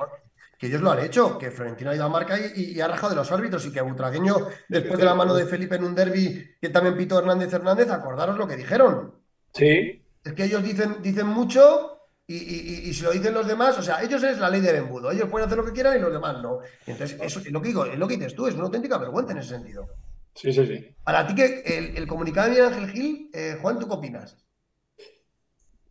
que 0.64 0.68
ellos 0.68 0.81
lo 0.81 0.90
han 0.92 1.00
hecho, 1.05 1.37
que 1.37 1.50
Florentino 1.50 1.90
ha 1.90 1.94
ido 1.94 2.05
a 2.05 2.09
marca 2.09 2.38
y, 2.38 2.72
y 2.72 2.81
ha 2.81 2.88
rajado 2.88 3.11
de 3.11 3.16
los 3.16 3.31
árbitros 3.31 3.66
y 3.66 3.72
que 3.72 3.83
Butragueño, 3.83 4.48
después 4.68 4.98
de 4.98 5.05
la 5.05 5.14
mano 5.14 5.35
de 5.35 5.44
Felipe 5.44 5.77
en 5.77 5.85
un 5.85 5.94
derby 5.94 6.57
que 6.61 6.70
también 6.70 6.96
pitó 6.96 7.18
Hernández 7.18 7.53
Hernández, 7.53 7.90
acordaros 7.90 8.38
lo 8.38 8.46
que 8.48 8.57
dijeron. 8.57 9.14
sí, 9.53 10.03
Es 10.24 10.33
que 10.33 10.44
ellos 10.44 10.62
dicen, 10.62 11.03
dicen 11.03 11.27
mucho 11.27 12.00
y, 12.27 12.37
y- 12.37 12.94
si 12.94 13.03
lo 13.03 13.11
dicen 13.11 13.35
los 13.35 13.46
demás, 13.46 13.79
o 13.79 13.83
sea, 13.83 14.03
ellos 14.03 14.22
es 14.22 14.38
la 14.38 14.48
ley 14.48 14.62
del 14.62 14.77
embudo, 14.77 15.11
ellos 15.11 15.29
pueden 15.29 15.46
hacer 15.46 15.59
lo 15.59 15.64
que 15.66 15.72
quieran 15.72 15.98
y 15.98 16.00
los 16.00 16.11
demás 16.12 16.40
no. 16.42 16.61
Entonces, 16.87 17.18
eso 17.20 17.40
es 17.40 17.50
lo 17.53 17.61
que 17.61 17.68
digo, 17.68 17.85
es 17.85 17.98
lo 17.98 18.09
que 18.09 18.16
dices 18.16 18.35
tú, 18.35 18.46
es 18.46 18.55
una 18.55 18.64
auténtica 18.64 18.96
vergüenza 18.96 19.33
en 19.33 19.38
ese 19.38 19.50
sentido. 19.50 19.87
sí, 20.35 20.50
sí, 20.53 20.66
sí. 20.66 20.96
Para 21.05 21.27
ti, 21.27 21.35
que 21.35 21.62
el, 21.66 21.98
el 21.98 22.07
comunicado 22.07 22.46
de 22.48 22.53
Miguel 22.55 22.72
Ángel 22.72 22.90
Gil, 22.90 23.31
eh, 23.35 23.59
Juan, 23.61 23.79
¿tú 23.79 23.87
qué 23.87 23.94
opinas? 23.94 24.38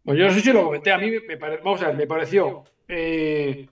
Pues 0.04 0.18
yo 0.20 0.26
no 0.26 0.34
sé 0.34 0.42
si 0.42 0.52
lo 0.52 0.64
comenté, 0.66 0.92
a 0.92 0.98
mí 0.98 1.10
me, 1.12 1.20
me 1.22 1.38
pare- 1.38 1.58
vamos 1.64 1.82
a 1.82 1.88
ver, 1.88 1.96
me 1.96 2.08
pareció 2.08 2.64
eh, 2.88 3.70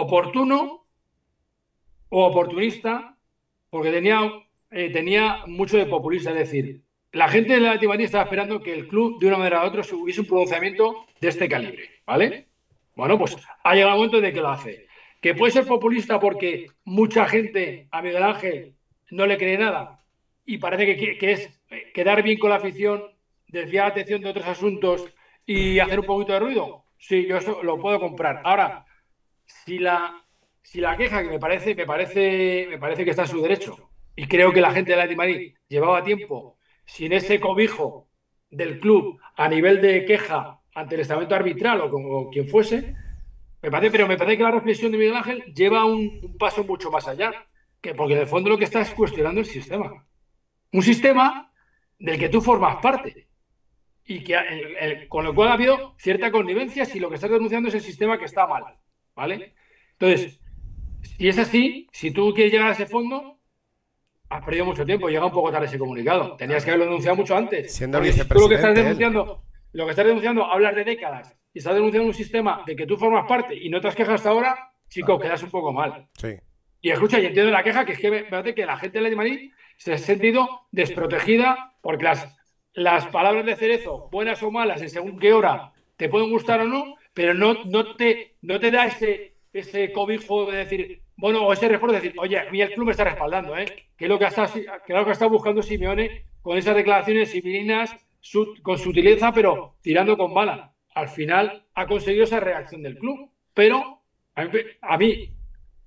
oportuno 0.00 0.86
o 2.08 2.26
oportunista, 2.26 3.16
porque 3.70 3.90
tenía, 3.90 4.20
eh, 4.70 4.90
tenía 4.90 5.44
mucho 5.46 5.76
de 5.76 5.86
populista, 5.86 6.30
es 6.30 6.36
decir, 6.36 6.82
la 7.12 7.28
gente 7.28 7.54
de 7.54 7.60
la 7.60 7.72
Atibani 7.72 8.04
estaba 8.04 8.24
esperando 8.24 8.60
que 8.60 8.74
el 8.74 8.86
club, 8.86 9.18
de 9.18 9.26
una 9.26 9.38
manera 9.38 9.64
u 9.64 9.66
otra, 9.66 9.82
hubiese 9.92 10.20
un 10.20 10.26
pronunciamiento 10.26 11.06
de 11.20 11.28
este 11.28 11.48
calibre, 11.48 12.02
¿vale? 12.06 12.48
Bueno, 12.94 13.18
pues 13.18 13.36
ha 13.64 13.74
llegado 13.74 13.92
el 13.92 13.96
momento 13.96 14.20
de 14.20 14.32
que 14.32 14.40
lo 14.40 14.50
hace. 14.50 14.86
Que 15.20 15.34
puede 15.34 15.52
ser 15.52 15.66
populista 15.66 16.20
porque 16.20 16.66
mucha 16.84 17.26
gente 17.26 17.88
a 17.90 18.02
Miguel 18.02 18.22
Ángel 18.22 18.74
no 19.10 19.26
le 19.26 19.36
cree 19.36 19.58
nada 19.58 20.04
y 20.44 20.58
parece 20.58 20.96
que, 21.18 21.32
es 21.32 21.60
quedar 21.92 22.22
bien 22.22 22.38
con 22.38 22.50
la 22.50 22.56
afición, 22.56 23.04
desviar 23.48 23.86
la 23.86 23.92
atención 23.92 24.20
de 24.20 24.30
otros 24.30 24.46
asuntos 24.46 25.06
y 25.44 25.78
hacer 25.78 26.00
un 26.00 26.06
poquito 26.06 26.32
de 26.32 26.40
ruido. 26.40 26.84
Sí, 26.98 27.26
yo 27.26 27.36
eso 27.36 27.62
lo 27.62 27.78
puedo 27.78 28.00
comprar. 28.00 28.42
Ahora, 28.44 28.84
si 29.48 29.78
la, 29.78 30.24
si 30.62 30.80
la 30.80 30.96
queja, 30.96 31.22
que 31.22 31.30
me 31.30 31.38
parece, 31.38 31.74
me 31.74 31.86
parece, 31.86 32.66
me 32.68 32.78
parece 32.78 33.04
que 33.04 33.10
está 33.10 33.22
en 33.22 33.28
su 33.28 33.42
derecho, 33.42 33.90
y 34.14 34.26
creo 34.26 34.52
que 34.52 34.60
la 34.60 34.72
gente 34.72 34.92
de 34.92 34.96
la 34.96 35.16
Madrid 35.16 35.54
llevaba 35.68 36.04
tiempo 36.04 36.58
sin 36.84 37.12
ese 37.12 37.40
cobijo 37.40 38.08
del 38.50 38.80
club 38.80 39.20
a 39.36 39.48
nivel 39.48 39.80
de 39.80 40.04
queja 40.04 40.60
ante 40.74 40.94
el 40.94 41.02
estamento 41.02 41.34
arbitral 41.34 41.80
o 41.80 41.90
como 41.90 42.30
quien 42.30 42.48
fuese, 42.48 42.94
me 43.60 43.70
parece, 43.70 43.90
pero 43.90 44.06
me 44.06 44.16
parece 44.16 44.36
que 44.36 44.42
la 44.42 44.50
reflexión 44.50 44.92
de 44.92 44.98
Miguel 44.98 45.16
Ángel 45.16 45.44
lleva 45.54 45.84
un, 45.84 46.36
paso 46.38 46.64
mucho 46.64 46.90
más 46.90 47.08
allá, 47.08 47.32
que 47.80 47.94
porque 47.94 48.14
en 48.14 48.20
el 48.20 48.26
fondo 48.26 48.50
lo 48.50 48.58
que 48.58 48.64
está 48.64 48.80
es 48.80 48.90
cuestionando 48.90 49.40
el 49.40 49.46
sistema. 49.46 50.06
Un 50.72 50.82
sistema 50.82 51.52
del 51.98 52.18
que 52.18 52.28
tú 52.28 52.40
formas 52.40 52.76
parte 52.76 53.28
y 54.04 54.22
que 54.22 55.06
con 55.08 55.24
lo 55.24 55.34
cual 55.34 55.48
ha 55.48 55.54
habido 55.54 55.94
cierta 55.98 56.30
connivencia 56.30 56.84
si 56.84 57.00
lo 57.00 57.08
que 57.08 57.16
estás 57.16 57.30
denunciando 57.30 57.68
es 57.68 57.74
el 57.74 57.80
sistema 57.80 58.18
que 58.18 58.24
está 58.26 58.46
mal, 58.46 58.64
¿vale? 59.18 59.52
Entonces, 59.98 60.40
si 61.02 61.28
es 61.28 61.38
así, 61.38 61.88
si 61.92 62.12
tú 62.12 62.32
quieres 62.32 62.52
llegar 62.52 62.68
a 62.68 62.72
ese 62.72 62.86
fondo, 62.86 63.40
has 64.28 64.44
perdido 64.44 64.64
mucho 64.64 64.86
tiempo, 64.86 65.08
llega 65.08 65.26
un 65.26 65.32
poco 65.32 65.50
tarde 65.50 65.66
ese 65.66 65.78
comunicado. 65.78 66.36
Tenías 66.36 66.64
que 66.64 66.70
haberlo 66.70 66.86
denunciado 66.86 67.16
mucho 67.16 67.36
antes. 67.36 67.74
Siendo 67.74 68.00
vicepresidente. 68.00 68.40
lo 68.40 68.48
que 68.48 68.54
estás 68.54 68.74
denunciando, 68.74 69.42
lo 69.72 69.84
que 69.84 69.90
estás 69.90 70.06
denunciando, 70.06 70.44
hablas 70.44 70.76
de 70.76 70.84
décadas 70.84 71.36
y 71.52 71.58
estás 71.58 71.74
denunciando 71.74 72.06
un 72.06 72.14
sistema 72.14 72.62
de 72.64 72.76
que 72.76 72.86
tú 72.86 72.96
formas 72.96 73.26
parte 73.26 73.56
y 73.56 73.68
no 73.68 73.80
te 73.80 73.88
has 73.88 73.96
quejado 73.96 74.14
hasta 74.14 74.30
ahora, 74.30 74.72
chico, 74.88 75.18
quedas 75.18 75.42
un 75.42 75.50
poco 75.50 75.72
mal. 75.72 76.08
Sí. 76.16 76.36
Y 76.80 76.90
escucha, 76.90 77.18
y 77.18 77.26
entiendo 77.26 77.50
la 77.50 77.64
queja, 77.64 77.84
que 77.84 77.92
es 77.92 77.98
que 77.98 78.54
que 78.54 78.66
la 78.66 78.76
gente 78.76 79.00
de 79.00 79.16
Madrid 79.16 79.50
se 79.76 79.94
ha 79.94 79.98
sentido 79.98 80.68
desprotegida 80.70 81.74
porque 81.82 82.04
las, 82.04 82.36
las 82.72 83.06
palabras 83.06 83.44
de 83.44 83.56
Cerezo, 83.56 84.08
buenas 84.12 84.42
o 84.44 84.52
malas, 84.52 84.80
en 84.80 84.90
según 84.90 85.18
qué 85.18 85.32
hora, 85.32 85.72
te 85.96 86.08
pueden 86.08 86.30
gustar 86.30 86.60
o 86.60 86.64
no, 86.64 86.94
pero 87.18 87.34
no, 87.34 87.64
no, 87.64 87.96
te, 87.96 88.36
no 88.42 88.60
te 88.60 88.70
da 88.70 88.86
ese, 88.86 89.34
ese 89.52 89.90
cobijo 89.90 90.48
de 90.48 90.58
decir, 90.58 91.02
bueno, 91.16 91.44
o 91.44 91.52
ese 91.52 91.66
refuerzo 91.66 91.96
de 91.96 92.00
decir, 92.00 92.16
oye, 92.16 92.38
a 92.38 92.48
mí 92.48 92.62
el 92.62 92.72
club 92.72 92.86
me 92.86 92.92
está 92.92 93.02
respaldando, 93.02 93.56
¿eh? 93.56 93.66
Que 93.96 94.04
es 94.04 94.08
lo 94.08 94.20
que 94.20 94.28
que 94.86 94.92
lo 94.92 95.04
que 95.04 95.10
está 95.10 95.26
buscando 95.26 95.60
Simeone 95.60 96.26
con 96.42 96.56
esas 96.56 96.76
declaraciones 96.76 97.32
civilinas, 97.32 97.92
con 98.62 98.78
sutileza, 98.78 99.32
pero 99.32 99.74
tirando 99.80 100.16
con 100.16 100.32
bala. 100.32 100.72
Al 100.94 101.08
final 101.08 101.64
ha 101.74 101.88
conseguido 101.88 102.22
esa 102.22 102.38
reacción 102.38 102.82
del 102.82 102.96
club. 102.96 103.32
Pero 103.52 104.00
a 104.80 104.96
mí, 104.96 105.32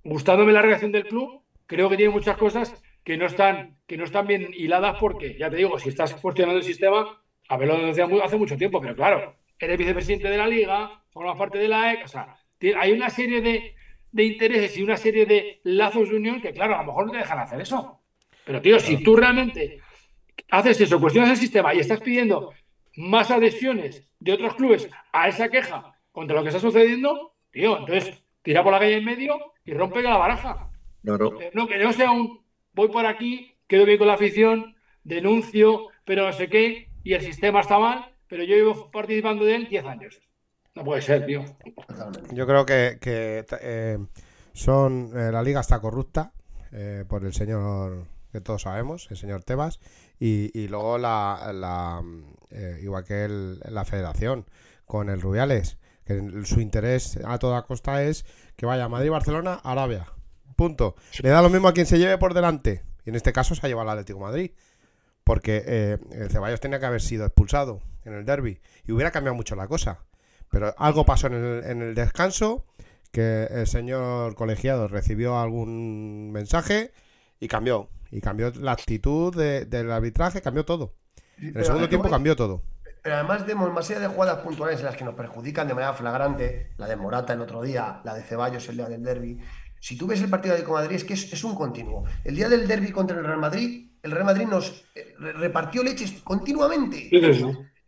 gustándome 0.04 0.52
la 0.52 0.62
reacción 0.62 0.91
del 0.91 1.08
club, 1.08 1.44
creo 1.65 1.89
que 1.89 1.96
tiene 1.96 2.12
muchas 2.12 2.36
cosas 2.36 2.84
que 3.06 3.15
no 3.15 3.28
están, 3.28 3.78
que 3.88 3.96
no 3.96 4.04
están 4.04 4.28
bien 4.28 4.50
hiladas 4.54 4.98
porque, 5.00 5.38
ya 5.38 5.50
te 5.50 5.56
digo, 5.56 5.80
si 5.80 5.88
estás 5.88 6.13
cuestionando 6.13 6.60
el 6.60 6.65
sistema, 6.65 7.24
haberlo 7.48 7.78
denunciado 7.78 8.22
hace 8.22 8.36
mucho 8.36 8.58
tiempo, 8.58 8.82
pero 8.82 8.98
claro, 8.98 9.38
eres 9.58 9.78
vicepresidente 9.78 10.30
de 10.30 10.38
la 10.38 10.48
liga, 10.48 11.01
formas 11.12 11.38
parte 11.38 11.58
de 11.58 11.67
la 11.67 11.93
EC, 11.93 12.06
o 12.06 12.08
sea, 12.08 12.36
hay 12.80 12.91
una 12.91 13.10
serie 13.10 13.41
de, 13.41 13.76
de 14.12 14.24
intereses 14.24 14.78
y 14.78 14.84
una 14.84 14.97
serie 14.97 15.26
de 15.26 15.62
lazos 15.63 16.10
de 16.10 16.15
unión 16.15 16.41
que, 16.41 16.52
claro, 16.52 16.76
a 16.76 16.80
lo 16.80 16.88
mejor 16.88 17.06
no 17.06 17.12
te 17.12 17.19
dejan 17.19 17.39
hacer 17.39 17.62
eso. 17.62 18.00
Pero, 18.45 18.62
tío, 18.62 18.80
si 18.80 19.04
tú 19.04 19.15
realmente 19.15 19.80
haces 20.50 20.82
eso, 20.82 21.00
cuestionas 21.00 21.32
el 21.32 21.38
sistema 21.38 21.74
y 21.74 21.80
estás 21.80 22.02
pidiendo 22.02 22.54
más 22.97 23.32
adhesiones 23.32 24.08
de 24.19 24.34
otros 24.34 24.56
clubes 24.56 24.89
a 25.12 25.28
esa 25.28 25.50
queja 25.50 25.93
contra 26.12 26.36
lo 26.36 26.43
que 26.43 26.50
está 26.50 26.60
sucediendo, 26.60 27.34
tío, 27.52 27.78
entonces 27.78 28.21
tira 28.41 28.63
por 28.63 28.74
la 28.74 28.80
calle 28.80 28.97
en 28.97 29.06
medio 29.06 29.54
y 29.63 29.74
rompe 29.74 30.02
la 30.02 30.17
baraja. 30.17 30.69
Eh, 31.04 31.52
no, 31.54 31.67
que 31.67 31.78
no 31.78 31.93
sea 31.93 32.12
un 32.12 32.41
voy 32.74 32.89
por 32.89 33.06
aquí, 33.06 33.56
quedo 33.67 33.86
bien 33.86 33.97
con 33.97 34.08
la 34.08 34.13
afición, 34.13 34.76
denuncio, 35.04 35.88
pero 36.06 36.26
no 36.26 36.34
sé 36.34 36.50
qué, 36.50 36.89
y 37.04 37.13
el 37.13 37.21
sistema 37.21 37.62
está 37.62 37.80
mal, 37.80 38.13
pero 38.28 38.43
yo 38.43 38.56
llevo 38.56 38.91
participando 38.91 39.45
de 39.45 39.56
él 39.56 39.67
10 39.67 39.86
años. 39.86 40.21
No 40.76 40.86
puede 40.86 41.02
ser, 41.02 41.26
tío. 41.26 41.44
Yo 42.32 42.48
creo 42.48 42.66
que, 42.66 42.98
eh, 43.04 43.98
son 44.54 45.12
eh, 45.16 45.32
la 45.32 45.44
liga 45.44 45.60
está 45.60 45.80
corrupta 45.80 46.34
eh, 46.72 47.04
por 47.08 47.26
el 47.26 47.34
señor 47.34 48.08
que 48.32 48.40
todos 48.40 48.62
sabemos, 48.62 49.08
el 49.12 49.18
señor 49.18 49.44
Tebas, 49.44 49.82
y, 50.18 50.68
luego 50.70 50.98
la, 50.98 52.02
igual 52.82 53.04
que 53.04 53.28
la 53.28 53.84
federación 53.84 54.46
con 54.86 55.10
el 55.10 55.20
Rubiales, 55.20 55.78
que 56.06 56.46
su 56.46 56.62
interés 56.62 57.20
a 57.26 57.40
toda 57.40 57.64
costa 57.64 58.04
es 58.04 58.26
que 58.56 58.66
vaya 58.66 58.88
Madrid-Barcelona, 58.88 59.60
Arabia. 59.64 60.06
Punto. 60.56 60.96
Le 61.22 61.30
da 61.30 61.42
lo 61.42 61.50
mismo 61.50 61.68
a 61.68 61.74
quien 61.74 61.88
se 61.88 61.98
lleve 61.98 62.18
por 62.18 62.34
delante. 62.34 62.84
Y 63.04 63.10
en 63.10 63.16
este 63.16 63.34
caso 63.34 63.56
se 63.56 63.66
ha 63.66 63.70
llevado 63.70 63.90
al 63.90 63.98
Atlético 63.98 64.20
Madrid. 64.20 64.52
Porque 65.24 65.98
el 66.12 66.30
Ceballos 66.30 66.62
tenía 66.62 66.80
que 66.80 66.86
haber 66.86 67.02
sido 67.02 67.26
expulsado 67.26 67.82
en 68.06 68.14
el 68.14 68.26
derby. 68.26 68.62
Y 68.86 68.92
hubiera 68.92 69.12
cambiado 69.12 69.36
mucho 69.36 69.56
la 69.56 69.68
cosa. 69.68 70.06
Pero 70.52 70.76
algo 70.78 71.06
pasó 71.06 71.28
en 71.28 71.34
el, 71.34 71.64
en 71.64 71.82
el 71.82 71.96
descanso, 71.96 72.66
que 73.12 73.46
el 73.46 73.68
señor 73.68 74.36
colegiado 74.36 74.88
recibió 74.88 75.40
algún 75.40 76.32
mensaje 76.32 76.92
y 77.40 77.48
cambió. 77.48 77.90
Y 78.12 78.22
cambió 78.22 78.52
la 78.52 78.74
actitud 78.74 79.34
del 79.36 79.92
arbitraje, 79.92 80.42
cambió 80.42 80.66
todo. 80.66 80.94
En 81.38 81.58
el 81.58 81.66
segundo 81.66 81.90
tiempo 81.90 82.10
cambió 82.10 82.36
todo. 82.36 82.62
Pero 83.02 83.16
además 83.16 83.48
de 83.48 83.56
más 83.56 83.90
allá 83.90 84.00
de 84.02 84.08
jugadas 84.08 84.40
puntuales 84.40 84.80
en 84.80 84.86
las 84.86 84.96
que 84.96 85.04
nos 85.04 85.16
perjudican 85.16 85.68
de 85.68 85.74
manera 85.74 85.94
flagrante, 85.94 86.72
la 86.78 86.88
de 86.88 86.96
Morata 86.96 87.34
el 87.34 87.42
otro 87.42 87.64
día, 87.64 88.02
la 88.04 88.14
de 88.14 88.22
Ceballos 88.22 88.68
el 88.70 88.78
día 88.78 88.90
del 88.90 89.02
derby, 89.02 89.40
si 89.80 89.98
tú 89.98 90.06
ves 90.06 90.22
el 90.22 90.30
partido 90.30 90.56
de 90.56 90.64
Madrid 90.64 90.98
es 90.98 91.04
que 91.04 91.16
es, 91.16 91.44
un 91.44 91.56
continuo. 91.56 92.04
El 92.24 92.36
día 92.36 92.48
del 92.48 92.68
derby 92.68 92.92
contra 92.92 93.18
el 93.18 93.26
Real 93.26 93.40
Madrid, 93.40 93.90
el 94.04 94.12
Real 94.12 94.26
Madrid 94.26 94.46
nos 94.46 94.86
eh, 94.94 95.16
repartió 95.18 95.84
leches 95.84 96.22
continuamente 96.22 97.10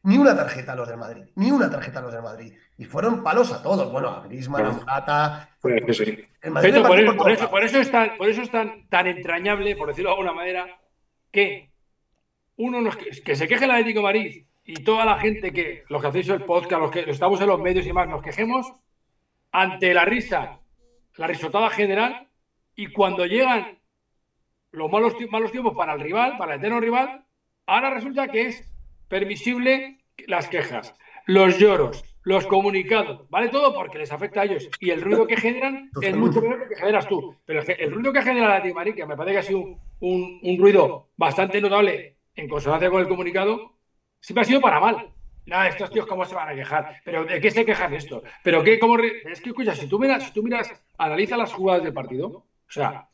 ni 0.03 0.17
una 0.17 0.35
tarjeta 0.35 0.73
a 0.73 0.75
los 0.75 0.87
del 0.87 0.97
Madrid, 0.97 1.23
ni 1.35 1.51
una 1.51 1.69
tarjeta 1.69 1.99
a 1.99 2.01
los 2.01 2.13
del 2.13 2.21
Madrid. 2.21 2.53
Y 2.77 2.85
fueron 2.85 3.23
palos 3.23 3.51
a 3.51 3.63
todos. 3.63 3.91
Bueno, 3.91 4.09
a 4.09 4.21
Griezmann, 4.27 4.65
a 4.65 4.71
Morata. 4.71 5.49
Pues 5.61 5.81
por, 5.81 7.29
eso, 7.31 7.49
por, 7.49 7.63
eso, 7.63 7.79
es 7.79 7.89
tan, 7.89 8.17
por 8.17 8.27
eso 8.29 8.41
es 8.41 8.51
tan, 8.51 8.87
tan 8.89 9.07
entrañable, 9.07 9.75
por 9.75 9.87
decirlo 9.87 10.09
de 10.09 10.15
alguna 10.15 10.33
manera, 10.33 10.79
que 11.31 11.71
uno 12.57 12.81
nos, 12.81 12.97
que 12.97 13.35
se 13.35 13.47
queje 13.47 13.63
el 13.63 13.71
Atlético 13.71 13.99
de 13.99 14.03
Madrid 14.03 14.45
y 14.65 14.83
toda 14.83 15.05
la 15.05 15.17
gente 15.19 15.51
que, 15.51 15.83
los 15.89 16.01
que 16.01 16.07
hacéis 16.07 16.29
el 16.29 16.43
podcast, 16.43 16.81
los 16.81 16.91
que 16.91 17.09
estamos 17.09 17.39
en 17.41 17.47
los 17.47 17.59
medios 17.59 17.85
y 17.85 17.93
más, 17.93 18.07
nos 18.07 18.21
quejemos 18.21 18.71
ante 19.51 19.93
la 19.93 20.03
risa, 20.03 20.59
la 21.15 21.27
risotada 21.27 21.69
general, 21.69 22.27
y 22.75 22.87
cuando 22.87 23.25
llegan 23.25 23.79
los 24.71 24.91
malos, 24.91 25.13
malos 25.29 25.51
tiempos 25.51 25.75
para 25.75 25.93
el 25.93 25.99
rival, 25.99 26.37
para 26.37 26.55
el 26.55 26.59
eterno 26.59 26.79
rival, 26.79 27.25
ahora 27.67 27.91
resulta 27.91 28.27
que 28.27 28.47
es 28.47 28.72
permisible 29.13 29.99
las 30.25 30.47
quejas, 30.47 30.95
los 31.27 31.59
lloros, 31.59 32.03
los 32.23 32.47
comunicados, 32.47 33.29
¿vale? 33.29 33.49
Todo 33.49 33.71
porque 33.75 33.99
les 33.99 34.11
afecta 34.11 34.41
a 34.41 34.45
ellos. 34.45 34.67
Y 34.79 34.89
el 34.89 35.03
ruido 35.03 35.27
que 35.27 35.37
generan 35.37 35.91
es 36.01 36.15
mucho 36.15 36.41
menor 36.41 36.67
que 36.67 36.75
generas 36.75 37.07
tú. 37.07 37.37
Pero 37.45 37.61
el 37.61 37.91
ruido 37.91 38.11
que 38.11 38.23
genera 38.23 38.49
la 38.49 38.63
Timari, 38.63 38.95
que 38.95 39.05
me 39.05 39.15
parece 39.15 39.33
que 39.33 39.39
ha 39.39 39.43
sido 39.43 39.77
un, 39.99 40.57
ruido 40.57 41.11
bastante 41.15 41.61
notable 41.61 42.17
en 42.33 42.49
consonancia 42.49 42.89
con 42.89 43.01
el 43.01 43.07
comunicado, 43.07 43.77
siempre 44.19 44.41
ha 44.41 44.45
sido 44.45 44.61
para 44.61 44.79
mal. 44.79 45.13
Nada, 45.45 45.67
estos 45.67 45.91
tíos 45.91 46.07
cómo 46.07 46.25
se 46.25 46.33
van 46.33 46.49
a 46.49 46.55
quejar. 46.55 46.99
Pero 47.05 47.23
¿de 47.23 47.39
qué 47.39 47.51
se 47.51 47.65
quejan 47.65 47.93
esto? 47.93 48.23
Pero 48.43 48.63
qué, 48.63 48.79
cómo 48.79 48.97
es 48.97 49.41
que 49.41 49.49
escucha, 49.49 49.75
si 49.75 49.87
tú 49.87 49.99
miras, 49.99 50.23
si 50.23 50.33
tú 50.33 50.41
miras, 50.41 50.73
analiza 50.97 51.37
las 51.37 51.53
jugadas 51.53 51.83
del 51.83 51.93
partido, 51.93 52.29
o 52.29 52.45
sea, 52.67 53.09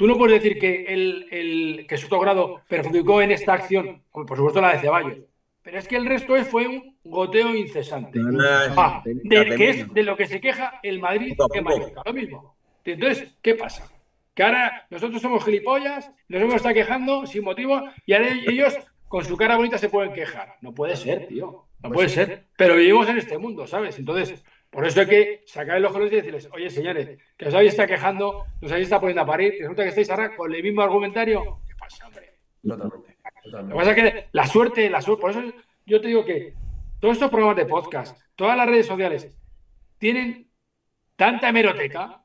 Tú 0.00 0.06
no 0.06 0.16
puedes 0.16 0.42
decir 0.42 0.58
que 0.58 0.86
el, 0.88 1.26
el 1.30 1.86
que 1.86 1.98
grado 2.22 2.62
perjudicó 2.66 3.20
en 3.20 3.32
esta 3.32 3.52
acción, 3.52 4.02
por 4.10 4.34
supuesto 4.34 4.58
la 4.62 4.72
de 4.72 4.78
Ceballos, 4.78 5.18
pero 5.60 5.78
es 5.78 5.86
que 5.86 5.96
el 5.96 6.06
resto 6.06 6.42
fue 6.46 6.66
un 6.66 6.96
goteo 7.04 7.54
incesante. 7.54 8.18
Ah, 8.78 9.02
de, 9.04 9.44
que 9.56 9.68
es 9.68 9.92
de 9.92 10.02
lo 10.02 10.16
que 10.16 10.26
se 10.26 10.40
queja 10.40 10.80
el 10.82 11.00
Madrid 11.00 11.36
en 11.52 11.64
Mallorca, 11.64 12.00
lo 12.02 12.14
mismo. 12.14 12.56
Entonces, 12.82 13.36
¿qué 13.42 13.54
pasa? 13.56 13.92
Que 14.32 14.42
ahora 14.42 14.86
nosotros 14.88 15.20
somos 15.20 15.44
gilipollas, 15.44 16.10
nos 16.28 16.40
hemos 16.40 16.54
estado 16.54 16.74
quejando 16.76 17.26
sin 17.26 17.44
motivo 17.44 17.82
y 18.06 18.14
ahora 18.14 18.30
ellos 18.48 18.78
con 19.06 19.26
su 19.26 19.36
cara 19.36 19.58
bonita 19.58 19.76
se 19.76 19.90
pueden 19.90 20.14
quejar. 20.14 20.54
No 20.62 20.72
puede 20.72 20.96
ser, 20.96 21.26
tío. 21.26 21.66
No 21.82 21.90
puede 21.90 22.08
ser. 22.08 22.46
Pero 22.56 22.76
vivimos 22.76 23.06
en 23.10 23.18
este 23.18 23.36
mundo, 23.36 23.66
¿sabes? 23.66 23.98
Entonces, 23.98 24.42
por 24.70 24.86
eso 24.86 25.00
hay 25.00 25.06
que 25.06 25.42
sacar 25.46 25.76
el 25.76 25.84
ojo 25.84 26.00
y 26.02 26.10
decirles, 26.10 26.48
oye, 26.52 26.70
señores, 26.70 27.18
que 27.36 27.48
os 27.48 27.54
habéis 27.54 27.72
está 27.72 27.86
quejando, 27.86 28.46
os 28.62 28.70
habéis 28.70 28.86
está 28.86 29.00
poniendo 29.00 29.22
a 29.22 29.26
parir, 29.26 29.54
y 29.54 29.60
resulta 29.60 29.82
que 29.82 29.88
estáis 29.88 30.10
ahora 30.10 30.36
con 30.36 30.54
el 30.54 30.62
mismo 30.62 30.82
argumentario. 30.82 31.60
¿Qué 31.66 31.74
pasa, 31.74 32.06
hombre? 32.06 32.34
Totalmente. 32.62 33.16
Lo 33.44 33.68
que 33.68 33.74
pasa 33.74 33.90
es 33.90 33.96
que 33.96 34.28
la 34.32 34.46
suerte, 34.46 34.90
la 34.90 35.00
suerte, 35.02 35.20
por 35.20 35.30
eso 35.30 35.42
yo 35.86 36.00
te 36.00 36.08
digo 36.08 36.24
que 36.24 36.54
todos 37.00 37.14
estos 37.14 37.30
programas 37.30 37.56
de 37.56 37.66
podcast, 37.66 38.16
todas 38.36 38.56
las 38.56 38.68
redes 38.68 38.86
sociales, 38.86 39.36
tienen 39.98 40.48
tanta 41.16 41.48
hemeroteca, 41.48 42.20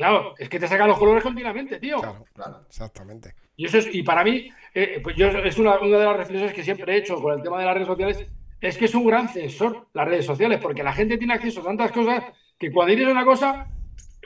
Claro, 0.00 0.34
es 0.38 0.48
que 0.48 0.58
te 0.58 0.66
sacan 0.66 0.88
los 0.88 0.98
colores 0.98 1.22
continuamente, 1.22 1.78
tío. 1.78 2.00
Claro, 2.00 2.24
claro, 2.32 2.62
exactamente. 2.66 3.34
Y 3.54 3.66
eso 3.66 3.76
es, 3.76 3.94
y 3.94 4.02
para 4.02 4.24
mí, 4.24 4.48
eh, 4.72 4.98
pues 5.02 5.14
yo 5.14 5.26
es 5.26 5.58
una, 5.58 5.78
una 5.78 5.98
de 5.98 6.04
las 6.06 6.16
reflexiones 6.16 6.54
que 6.54 6.64
siempre 6.64 6.94
he 6.94 6.96
hecho 6.96 7.20
con 7.20 7.34
el 7.34 7.42
tema 7.42 7.58
de 7.58 7.66
las 7.66 7.74
redes 7.74 7.86
sociales, 7.86 8.26
es 8.60 8.76
que 8.76 8.84
es 8.84 8.94
un 8.94 9.06
gran 9.06 9.28
censor 9.28 9.88
las 9.92 10.08
redes 10.08 10.26
sociales, 10.26 10.58
porque 10.60 10.82
la 10.82 10.92
gente 10.92 11.18
tiene 11.18 11.34
acceso 11.34 11.60
a 11.60 11.64
tantas 11.64 11.92
cosas 11.92 12.24
que 12.58 12.70
cuando 12.70 12.94
dices 12.94 13.10
una 13.10 13.24
cosa, 13.24 13.68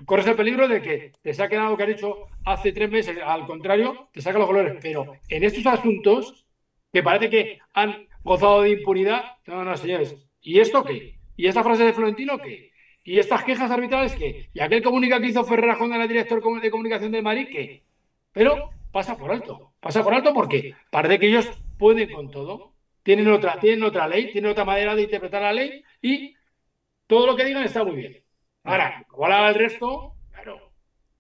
corres 0.05 0.27
el 0.27 0.35
peligro 0.35 0.69
de 0.69 0.83
que 0.83 1.13
te 1.23 1.33
saquen 1.33 1.61
algo 1.61 1.77
que 1.77 1.85
has 1.85 1.89
dicho 1.91 2.27
hace 2.45 2.73
tres 2.73 2.91
meses, 2.91 3.17
al 3.25 3.47
contrario, 3.47 4.09
te 4.13 4.21
sacan 4.21 4.41
los 4.41 4.49
colores. 4.49 4.77
Pero 4.83 5.17
en 5.29 5.45
estos 5.45 5.67
asuntos, 5.67 6.45
que 6.93 7.03
parece 7.03 7.31
que 7.31 7.59
han 7.73 8.09
gozado 8.23 8.63
de 8.63 8.71
impunidad, 8.71 9.37
no, 9.47 9.65
no, 9.65 9.77
señores. 9.77 10.17
¿Y 10.41 10.61
esto 10.61 10.85
qué? 10.85 11.19
¿Y 11.37 11.47
esta 11.47 11.63
frase 11.63 11.85
de 11.85 11.93
Florentino 11.93 12.39
qué? 12.39 12.73
¿Y 13.05 13.19
estas 13.19 13.45
quejas 13.45 13.71
arbitrales 13.71 14.15
qué? 14.15 14.49
¿Y 14.53 14.61
aquel 14.61 14.83
comunicado 14.83 15.21
que 15.21 15.29
hizo 15.29 15.45
Ferrer 15.45 15.77
con 15.77 15.93
el 15.93 16.09
director 16.09 16.43
de 16.61 16.71
comunicación 16.71 17.13
de 17.13 17.23
Madrid 17.23 17.49
qué? 17.51 17.83
Pero 18.33 18.71
pasa 18.93 19.17
por 19.17 19.31
alto. 19.31 19.73
Pasa 19.81 20.03
por 20.03 20.15
alto 20.15 20.33
porque 20.33 20.75
parece 20.91 21.19
que 21.19 21.29
ellos 21.29 21.49
pueden 21.79 22.11
con 22.13 22.31
todo. 22.31 22.74
Tienen 23.05 23.29
otra, 23.29 23.61
tienen 23.61 23.85
otra 23.85 24.09
ley, 24.09 24.33
tienen 24.33 24.51
otra 24.51 24.65
manera 24.65 24.97
de 24.97 25.03
interpretar 25.03 25.43
la 25.43 25.53
ley 25.53 25.85
y 26.03 26.35
todo 27.07 27.27
lo 27.27 27.37
que 27.37 27.45
digan 27.45 27.63
está 27.63 27.85
muy 27.85 27.95
bien. 27.97 28.17
Ahora, 28.65 29.05
como 29.09 29.27
el 29.29 29.55
resto, 29.55 30.15
claro, 30.33 30.73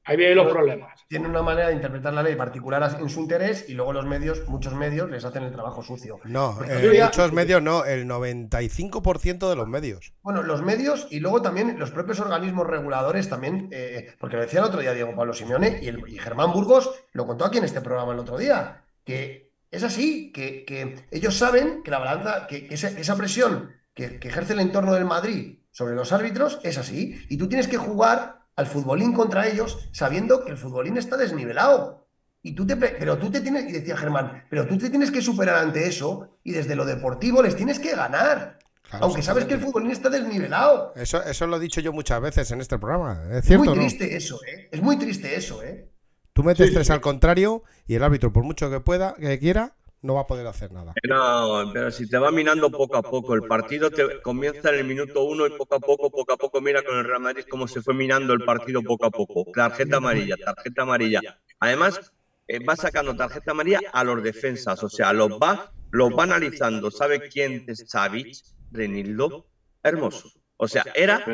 ahí 0.05 0.16
vienen 0.16 0.37
los 0.38 0.51
problemas. 0.51 1.05
Tiene 1.09 1.29
una 1.29 1.42
manera 1.42 1.68
de 1.68 1.75
interpretar 1.75 2.14
la 2.14 2.23
ley 2.23 2.37
particular 2.37 2.97
en 2.99 3.09
su 3.11 3.20
interés 3.20 3.68
y 3.68 3.75
luego 3.75 3.92
los 3.92 4.07
medios, 4.07 4.49
muchos 4.49 4.75
medios, 4.75 5.11
les 5.11 5.27
hacen 5.27 5.42
el 5.42 5.53
trabajo 5.53 5.83
sucio. 5.83 6.18
No, 6.25 6.59
eh, 6.66 6.90
ya- 6.97 7.05
muchos 7.07 7.33
medios 7.33 7.61
no, 7.62 7.85
el 7.85 8.07
95% 8.07 9.51
de 9.51 9.57
los 9.57 9.68
medios. 9.68 10.14
Bueno, 10.23 10.42
los 10.42 10.62
medios 10.62 11.07
y 11.11 11.20
luego 11.20 11.42
también 11.42 11.79
los 11.79 11.90
propios 11.90 12.18
organismos 12.20 12.66
reguladores 12.66 13.29
también, 13.29 13.68
eh, 13.73 14.14
porque 14.18 14.37
lo 14.37 14.42
decía 14.42 14.61
el 14.61 14.66
otro 14.66 14.81
día 14.81 14.94
Diego 14.94 15.14
Pablo 15.14 15.35
Simeone 15.35 15.81
y, 15.83 15.88
el- 15.88 16.03
y 16.09 16.18
Germán 16.18 16.53
Burgos 16.53 16.90
lo 17.12 17.27
contó 17.27 17.44
aquí 17.44 17.59
en 17.59 17.64
este 17.64 17.83
programa 17.83 18.14
el 18.14 18.18
otro 18.20 18.38
día, 18.38 18.85
que 19.05 19.43
es 19.74 19.82
así, 19.82 20.32
que, 20.32 20.64
que 20.64 21.06
ellos 21.10 21.37
saben 21.37 21.82
que 21.82 21.90
la 21.90 21.98
balanza, 21.98 22.46
que, 22.46 22.66
que 22.66 22.74
esa, 22.74 22.88
esa 22.88 23.16
presión 23.16 23.72
que, 23.94 24.18
que 24.18 24.28
ejerce 24.28 24.52
el 24.54 24.60
entorno 24.60 24.94
del 24.94 25.04
Madrid 25.04 25.58
sobre 25.70 25.94
los 25.94 26.12
árbitros 26.12 26.60
es 26.62 26.78
así, 26.78 27.24
y 27.28 27.37
tú 27.37 27.48
tienes 27.48 27.68
que 27.68 27.76
jugar 27.76 28.40
al 28.56 28.66
futbolín 28.66 29.12
contra 29.12 29.48
ellos 29.48 29.88
sabiendo 29.92 30.44
que 30.44 30.52
el 30.52 30.56
futbolín 30.56 30.96
está 30.96 31.16
desnivelado. 31.16 32.06
Y 32.42 32.54
tú 32.54 32.66
te, 32.66 32.76
pero 32.76 33.16
tú 33.18 33.30
te 33.30 33.40
tienes, 33.40 33.64
y 33.68 33.72
decía 33.72 33.96
Germán, 33.96 34.44
pero 34.50 34.66
tú 34.66 34.76
te 34.76 34.90
tienes 34.90 35.10
que 35.10 35.22
superar 35.22 35.56
ante 35.56 35.87
eso 35.88 36.38
y 36.44 36.52
desde 36.52 36.76
lo 36.76 36.84
deportivo 36.84 37.42
les 37.42 37.56
tienes 37.56 37.78
que 37.78 37.96
ganar. 37.96 38.58
Claro, 38.82 39.06
Aunque 39.06 39.22
sabes 39.22 39.46
que 39.46 39.54
el 39.54 39.60
futbolín 39.60 39.90
está 39.90 40.10
desnivelado. 40.10 40.92
Eso, 40.94 41.22
eso 41.24 41.46
lo 41.46 41.56
he 41.56 41.60
dicho 41.60 41.80
yo 41.80 41.92
muchas 41.92 42.20
veces 42.20 42.50
en 42.50 42.60
este 42.60 42.78
programa. 42.78 43.22
¿Es 43.32 43.46
Es 43.46 43.46
cierto 43.46 43.64
muy 43.64 43.68
o 43.70 43.74
no? 43.74 43.80
triste 43.80 44.14
eso, 44.14 44.38
¿eh? 44.44 44.68
Es 44.70 44.82
muy 44.82 44.98
triste 44.98 45.34
eso, 45.34 45.62
¿eh? 45.62 45.90
Tú 46.35 46.42
metes 46.42 46.68
Sí, 46.68 46.75
tres 46.75 46.88
sí. 46.88 46.92
al 46.92 47.01
contrario 47.01 47.62
y 47.87 47.94
el 47.94 48.03
árbitro, 48.03 48.33
por 48.33 48.44
mucho 48.44 48.70
que 48.70 48.81
pueda, 48.81 49.14
que 49.14 49.38
quiera, 49.38 49.77
no 50.03 50.14
va 50.14 50.23
a 50.23 50.27
poder 50.27 50.47
hacer 50.47 50.70
nada. 50.73 50.92
No, 51.09 51.70
pero 51.73 51.90
si 51.90 52.09
te 52.09 52.18
va 52.18 52.31
minando 52.31 52.70
poco 52.70 52.97
a 52.97 53.03
poco, 53.03 53.35
el 53.35 53.44
partido 53.44 53.90
te 53.90 54.20
comienza 54.20 54.68
en 54.70 54.81
el 54.81 54.85
minuto 54.85 55.25
uno 55.25 55.47
y 55.47 55.51
poco 55.51 55.77
a 55.77 55.81
poco, 55.81 56.11
poco 56.11 56.33
a 56.35 56.37
poco, 56.37 56.61
mira 56.61 56.83
con 56.83 56.99
el 56.99 57.05
Real 57.05 57.20
Madrid 57.20 57.44
cómo 57.49 57.66
se 57.66 57.81
fue 57.81 57.94
minando 57.94 58.35
el 58.35 58.44
partido 58.44 58.83
poco 58.83 59.07
a 59.07 59.11
poco. 59.11 59.47
Tarjeta 59.55 59.97
amarilla, 59.97 60.37
tarjeta 60.37 60.83
amarilla. 60.83 61.20
Además, 61.61 62.12
eh, 62.49 62.62
va 62.62 62.77
sacando 62.77 63.16
tarjeta 63.16 63.53
amarilla 63.53 63.81
a 63.92 64.05
los 64.05 64.23
defensas, 64.23 64.83
o 64.83 64.90
sea, 64.90 65.12
los 65.12 65.31
va, 65.31 65.73
los 65.90 66.11
va 66.11 66.25
analizando. 66.25 66.90
¿Sabe 66.90 67.29
quién 67.29 67.64
es 67.68 67.85
Savic? 67.87 68.37
Renildo, 68.73 69.47
hermoso. 69.83 70.29
O 70.57 70.66
sea, 70.68 70.85
era 70.94 71.25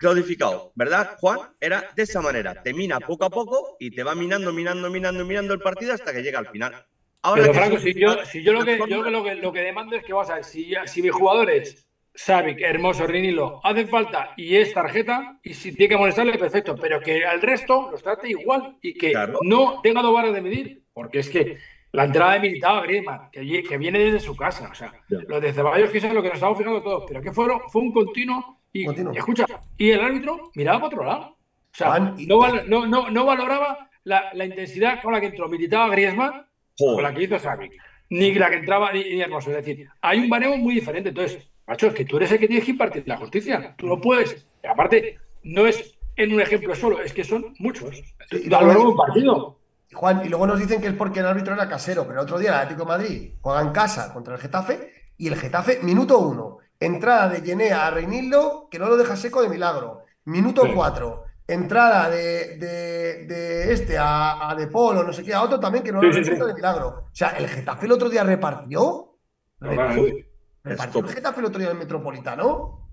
codificado, 0.00 0.72
¿verdad, 0.74 1.16
Juan? 1.18 1.38
Era 1.60 1.90
de 1.94 2.02
esa 2.02 2.20
manera. 2.20 2.62
Te 2.62 2.72
mina 2.74 3.00
poco 3.00 3.24
a 3.24 3.30
poco 3.30 3.76
y 3.78 3.90
te 3.90 4.02
va 4.02 4.14
minando, 4.14 4.52
minando, 4.52 4.90
minando, 4.90 5.24
minando 5.24 5.54
el 5.54 5.60
partido 5.60 5.94
hasta 5.94 6.12
que 6.12 6.22
llega 6.22 6.38
al 6.38 6.48
final. 6.48 6.86
Ahora 7.22 7.42
Pero 7.42 7.54
Franco, 7.54 7.78
si 7.78 7.94
yo, 7.98 8.24
si 8.26 8.42
yo 8.42 8.52
lo 8.52 8.64
que, 8.64 8.78
yo 8.78 9.02
lo 9.02 9.24
que, 9.24 9.34
lo 9.36 9.52
que 9.52 9.60
demando 9.60 9.96
es 9.96 10.04
que 10.04 10.12
vas 10.12 10.28
a 10.28 10.34
ver, 10.34 10.44
si, 10.44 10.74
si 10.84 11.00
mis 11.00 11.12
jugadores, 11.12 11.86
Savic, 12.14 12.60
Hermoso, 12.60 13.06
Rinilo, 13.06 13.60
hacen 13.64 13.88
falta 13.88 14.34
y 14.36 14.56
es 14.56 14.74
tarjeta, 14.74 15.38
y 15.42 15.54
si 15.54 15.74
tiene 15.74 15.94
que 15.94 15.96
molestarle, 15.96 16.38
perfecto, 16.38 16.76
pero 16.76 17.00
que 17.00 17.24
al 17.24 17.40
resto 17.40 17.88
los 17.90 18.02
trate 18.02 18.28
igual 18.28 18.76
y 18.82 18.94
que 18.94 19.12
Claro. 19.12 19.38
no 19.42 19.80
tenga 19.82 20.02
dos 20.02 20.12
barras 20.14 20.34
de 20.34 20.42
medir, 20.42 20.84
porque 20.92 21.20
es 21.20 21.30
que 21.30 21.58
la 21.92 22.04
entrada 22.04 22.34
de 22.34 22.40
Militao 22.40 22.76
a 22.76 22.82
Griezmann, 22.82 23.30
que, 23.30 23.78
viene 23.78 23.98
desde 24.00 24.20
su 24.20 24.36
casa, 24.36 24.68
o 24.70 24.74
sea, 24.74 24.92
los 25.08 25.40
de 25.40 25.52
Ceballos, 25.52 25.90
que 25.90 25.98
es 25.98 26.12
lo 26.12 26.22
que 26.22 26.28
nos 26.28 26.36
estamos 26.36 26.58
fijando 26.58 26.82
todos, 26.82 27.04
pero 27.08 27.22
que 27.22 27.32
fueron, 27.32 27.60
fue 27.68 27.82
un 27.82 27.92
continuo 27.92 28.63
y, 28.74 28.82
y 28.86 29.16
escucha, 29.16 29.46
y 29.78 29.90
el 29.90 30.00
árbitro 30.00 30.50
miraba 30.54 30.80
para 30.80 30.86
otro 30.88 31.04
lado. 31.04 31.24
O 31.30 31.36
sea, 31.72 32.14
y- 32.18 32.26
no, 32.26 32.38
val- 32.38 32.68
no, 32.68 32.86
no, 32.86 33.08
no 33.10 33.24
valoraba 33.24 33.88
la, 34.04 34.34
la 34.34 34.44
intensidad 34.44 35.00
con 35.02 35.12
la 35.12 35.20
que 35.20 35.26
entró 35.28 35.48
Militao 35.48 35.84
a 35.84 35.88
Griezmann 35.90 36.46
Joder. 36.78 36.94
con 36.96 37.02
la 37.04 37.14
que 37.14 37.22
hizo 37.22 37.38
Savic, 37.38 37.72
ni 38.10 38.34
la 38.34 38.50
que 38.50 38.56
entraba 38.56 38.92
ni, 38.92 39.02
ni 39.04 39.20
Hermoso. 39.22 39.50
Es 39.50 39.56
decir, 39.64 39.88
hay 40.02 40.18
un 40.20 40.28
baremo 40.28 40.56
muy 40.58 40.74
diferente. 40.74 41.08
Entonces, 41.08 41.48
macho, 41.66 41.86
es 41.86 41.94
que 41.94 42.04
tú 42.04 42.18
eres 42.18 42.30
el 42.32 42.38
que 42.38 42.46
tienes 42.48 42.64
que 42.66 42.72
impartir 42.72 43.04
la 43.06 43.16
justicia. 43.16 43.74
Tú 43.78 43.86
no 43.86 44.00
puedes. 44.00 44.46
Y 44.62 44.66
aparte, 44.66 45.18
no 45.44 45.66
es 45.66 45.96
en 46.16 46.32
un 46.34 46.40
ejemplo 46.40 46.74
solo, 46.74 47.00
es 47.00 47.12
que 47.12 47.24
son 47.24 47.54
muchos. 47.58 48.02
Sí, 48.30 48.46
a 48.54 48.60
lo 48.60 48.66
largo 48.68 48.82
de 48.82 48.88
un 48.90 48.96
partido. 48.96 49.58
Juan, 49.92 50.22
y 50.24 50.28
luego 50.28 50.46
nos 50.48 50.58
dicen 50.58 50.80
que 50.80 50.88
es 50.88 50.94
porque 50.94 51.20
el 51.20 51.26
árbitro 51.26 51.54
era 51.54 51.68
casero, 51.68 52.02
pero 52.06 52.14
el 52.20 52.24
otro 52.24 52.38
día 52.38 52.50
el 52.50 52.54
Atlético 52.56 52.82
de 52.82 52.88
Madrid 52.98 53.30
juega 53.40 53.60
en 53.62 53.70
casa 53.70 54.12
contra 54.12 54.34
el 54.34 54.40
Getafe 54.40 54.90
y 55.16 55.28
el 55.28 55.36
Getafe, 55.36 55.78
minuto 55.82 56.18
uno, 56.18 56.58
entrada 56.86 57.28
de 57.28 57.42
Yenea 57.42 57.86
a 57.86 57.90
Reinildo, 57.90 58.68
que 58.70 58.78
no 58.78 58.88
lo 58.88 58.96
deja 58.96 59.16
seco 59.16 59.42
de 59.42 59.48
milagro. 59.48 60.04
Minuto 60.26 60.62
Sí. 60.62 60.72
cuatro, 60.74 61.24
entrada 61.46 62.08
de, 62.08 62.56
de- 62.58 63.26
de 63.26 63.72
este 63.72 63.98
a, 63.98 64.50
a 64.50 64.54
De 64.54 64.66
Paul 64.68 64.98
o 64.98 65.02
no 65.04 65.12
sé 65.12 65.22
qué, 65.22 65.34
a 65.34 65.42
otro 65.42 65.60
también 65.60 65.84
que 65.84 65.92
no 65.92 66.00
Sí, 66.00 66.06
lo 66.06 66.12
sí, 66.14 66.20
deja 66.30 66.42
sí. 66.42 66.46
de 66.48 66.54
milagro. 66.54 66.88
O 66.88 67.10
sea, 67.14 67.30
el 67.30 67.48
Getafe 67.48 67.86
el 67.86 67.92
otro 67.92 68.08
día 68.08 68.24
repartió. 68.24 69.18
Repartió, 69.60 70.02
Vale. 70.02 70.28
repartió 70.62 71.00
el 71.00 71.08
Getafe 71.08 71.40
el 71.40 71.46
otro 71.46 71.58
día 71.58 71.68
en 71.68 71.72
el 71.76 71.78
Metropolitano. 71.78 72.88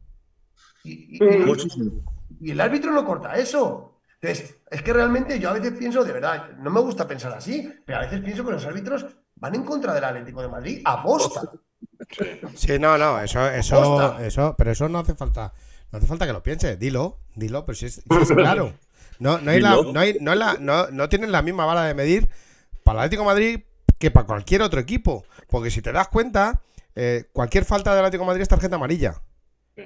Y, 0.83 1.15
y- 1.15 1.17
Sí. 1.17 1.23
y- 1.23 1.45
Muchísimo. 1.45 1.91
y 2.39 2.51
el 2.51 2.59
árbitro 2.61 2.91
no 2.91 3.05
corta 3.05 3.35
eso. 3.35 3.99
Entonces, 4.19 4.61
es 4.69 4.81
que 4.83 4.93
realmente 4.93 5.39
yo 5.39 5.49
a 5.49 5.53
veces 5.53 5.71
pienso, 5.71 6.03
de 6.03 6.11
verdad, 6.11 6.51
no 6.59 6.69
me 6.69 6.79
gusta 6.81 7.07
pensar 7.07 7.31
así, 7.33 7.73
pero 7.85 7.97
a 7.99 8.01
veces 8.01 8.21
pienso 8.21 8.45
que 8.45 8.51
los 8.51 8.65
árbitros 8.65 9.05
van 9.35 9.55
en 9.55 9.63
contra 9.63 9.93
del 9.93 10.03
Atlético 10.03 10.41
de 10.43 10.47
Madrid 10.47 10.81
a 10.85 11.01
posta. 11.01 11.41
Sí, 12.55 12.79
no, 12.79 12.97
no, 12.97 13.19
eso, 13.21 13.47
eso, 13.49 14.19
eso, 14.19 14.55
pero 14.57 14.71
eso 14.71 14.89
no 14.89 14.99
hace 14.99 15.15
falta, 15.15 15.53
no 15.91 15.97
hace 15.97 16.07
falta 16.07 16.25
que 16.25 16.33
lo 16.33 16.43
pienses, 16.43 16.77
dilo, 16.79 17.19
dilo, 17.35 17.65
pero 17.65 17.75
si 17.75 17.85
es, 17.87 17.95
si 17.95 18.01
es 18.21 18.31
claro. 18.35 18.73
No, 19.19 19.37
no 19.39 19.51
hay 19.51 19.59
la, 19.61 19.75
no 19.93 19.99
hay, 19.99 20.17
no, 20.19 20.31
hay 20.31 20.37
la- 20.39 20.57
no, 20.59 20.87
no 20.87 21.07
tienen 21.09 21.31
la 21.31 21.41
misma 21.43 21.65
vara 21.65 21.83
de 21.83 21.93
medir 21.93 22.27
para 22.83 22.99
el 22.99 23.05
Atlético 23.05 23.21
de 23.21 23.27
Madrid 23.27 23.59
que 23.99 24.09
para 24.09 24.25
cualquier 24.25 24.63
otro 24.63 24.79
equipo. 24.79 25.25
Porque 25.47 25.69
si 25.69 25.81
te 25.83 25.91
das 25.91 26.07
cuenta, 26.07 26.61
eh, 26.95 27.25
cualquier 27.33 27.65
falta 27.65 27.91
del 27.91 27.99
Atlético 28.03 28.23
de 28.23 28.27
Madrid 28.27 28.41
es 28.41 28.49
tarjeta 28.49 28.77
amarilla. 28.77 29.21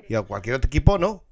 Y 0.08 0.16
a 0.16 0.22
cualquier 0.22 0.56
otro 0.56 0.68
equipo 0.68 0.98
no. 0.98 1.24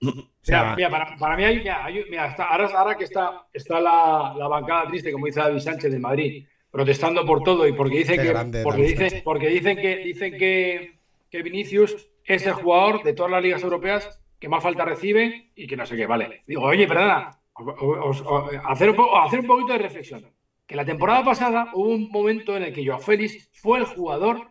O 0.00 0.12
sea, 0.42 0.62
Mira, 0.62 0.76
mira, 0.76 0.90
para, 0.90 1.16
para 1.16 1.36
mí 1.36 1.44
hay, 1.44 1.58
mira, 1.58 1.84
hay- 1.84 2.04
mira, 2.10 2.26
está- 2.26 2.44
ahora, 2.46 2.66
ahora 2.76 2.96
que 2.96 3.04
está, 3.04 3.46
está 3.52 3.80
la, 3.80 4.34
la 4.36 4.46
bancada 4.48 4.86
triste, 4.88 5.10
como 5.12 5.26
dice 5.26 5.40
David 5.40 5.58
Sánchez 5.60 5.90
de 5.92 5.98
Madrid, 5.98 6.46
protestando 6.70 7.24
por 7.24 7.42
todo 7.42 7.66
y 7.66 7.72
porque 7.72 7.98
dicen 7.98 8.16
que 8.20 8.28
grande, 8.28 8.62
porque 8.62 8.82
dicen, 8.82 9.22
porque 9.24 9.48
dicen 9.48 9.76
que 9.78 9.96
dicen 9.98 10.36
que, 10.38 10.98
que 11.30 11.42
Vinicius 11.42 12.08
es 12.24 12.46
el 12.46 12.52
jugador 12.54 13.02
de 13.02 13.14
todas 13.14 13.32
las 13.32 13.42
ligas 13.42 13.62
europeas 13.62 14.20
que 14.38 14.48
más 14.48 14.62
falta 14.62 14.84
recibe 14.84 15.50
y 15.56 15.66
que 15.66 15.76
no 15.76 15.86
sé 15.86 15.96
qué, 15.96 16.06
vale. 16.06 16.42
Digo, 16.46 16.62
oye, 16.62 16.86
perdona, 16.86 17.30
os- 17.54 17.74
os- 17.80 18.20
os- 18.26 18.50
hacer, 18.66 18.90
un 18.90 18.96
po- 18.96 19.16
hacer 19.18 19.40
un 19.40 19.46
poquito 19.46 19.72
de 19.72 19.78
reflexión. 19.78 20.26
Que 20.66 20.76
la 20.76 20.84
temporada 20.84 21.24
pasada 21.24 21.70
hubo 21.74 21.88
un 21.88 22.10
momento 22.10 22.56
en 22.56 22.64
el 22.64 22.72
que 22.74 22.86
Joao 22.86 23.00
Félix 23.00 23.48
fue 23.54 23.78
el 23.78 23.84
jugador 23.86 24.48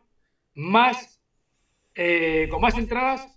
más 0.55 1.21
eh, 1.93 2.47
con 2.49 2.61
más 2.61 2.77
entradas 2.77 3.27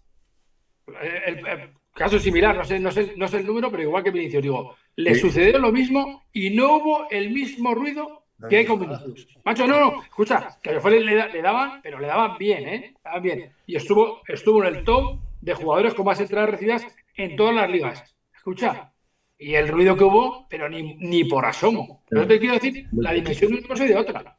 eh, 1.03 1.21
el, 1.27 1.47
el 1.47 1.71
caso 1.95 2.19
similar, 2.19 2.57
no 2.57 2.65
sé, 2.65 2.79
no, 2.81 2.91
sé, 2.91 3.13
no 3.17 3.29
sé 3.29 3.39
el 3.39 3.47
número, 3.47 3.71
pero 3.71 3.83
igual 3.83 4.03
que 4.03 4.11
Vinicius, 4.11 4.43
digo, 4.43 4.75
le 4.97 5.15
Sí. 5.15 5.21
sucedió 5.21 5.59
lo 5.59 5.71
mismo 5.73 6.25
y 6.33 6.51
no 6.51 6.77
hubo 6.77 7.11
el 7.11 7.31
mismo 7.31 7.75
ruido 7.75 8.20
que 8.49 8.57
hay 8.57 8.67
con 8.67 8.81
Vinicius. 8.81 9.29
Macho, 9.45 9.67
no, 9.67 9.81
no, 9.81 10.03
escucha, 10.03 10.59
que 10.63 10.71
a 10.71 10.91
le, 10.91 11.29
le 11.29 11.43
daban, 11.43 11.81
pero 11.83 11.99
le 11.99 12.07
daban 12.07 12.39
bien, 12.39 12.69
¿eh? 12.69 12.95
Daban 13.05 13.23
bien. 13.23 13.53
Y 13.67 13.77
estuvo, 13.77 14.21
estuvo 14.27 14.65
en 14.65 14.77
el 14.77 14.85
top 14.85 15.21
de 15.41 15.55
jugadores 15.55 15.95
con 15.95 16.07
más 16.07 16.21
entradas 16.21 16.51
recibidas 16.51 16.87
en 17.17 17.37
todas 17.37 17.55
las 17.55 17.71
ligas. 17.71 18.17
Escucha, 18.35 18.93
y 19.39 19.55
el 19.55 19.69
ruido 19.69 19.97
que 19.97 20.05
hubo, 20.05 20.47
pero 20.49 20.69
ni, 20.69 20.97
ni 20.97 21.25
por 21.25 21.45
asomo. 21.45 22.03
Pero 22.09 22.27
te 22.27 22.39
quiero 22.39 22.55
decir, 22.55 22.87
la 22.93 23.13
dimensión 23.13 23.53
de 23.53 23.59
una 23.59 23.69
cosa 23.69 23.85
y 23.85 23.89
de 23.89 23.97
otra. 23.97 24.37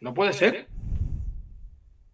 No 0.00 0.14
puede 0.14 0.32
ser. 0.32 0.68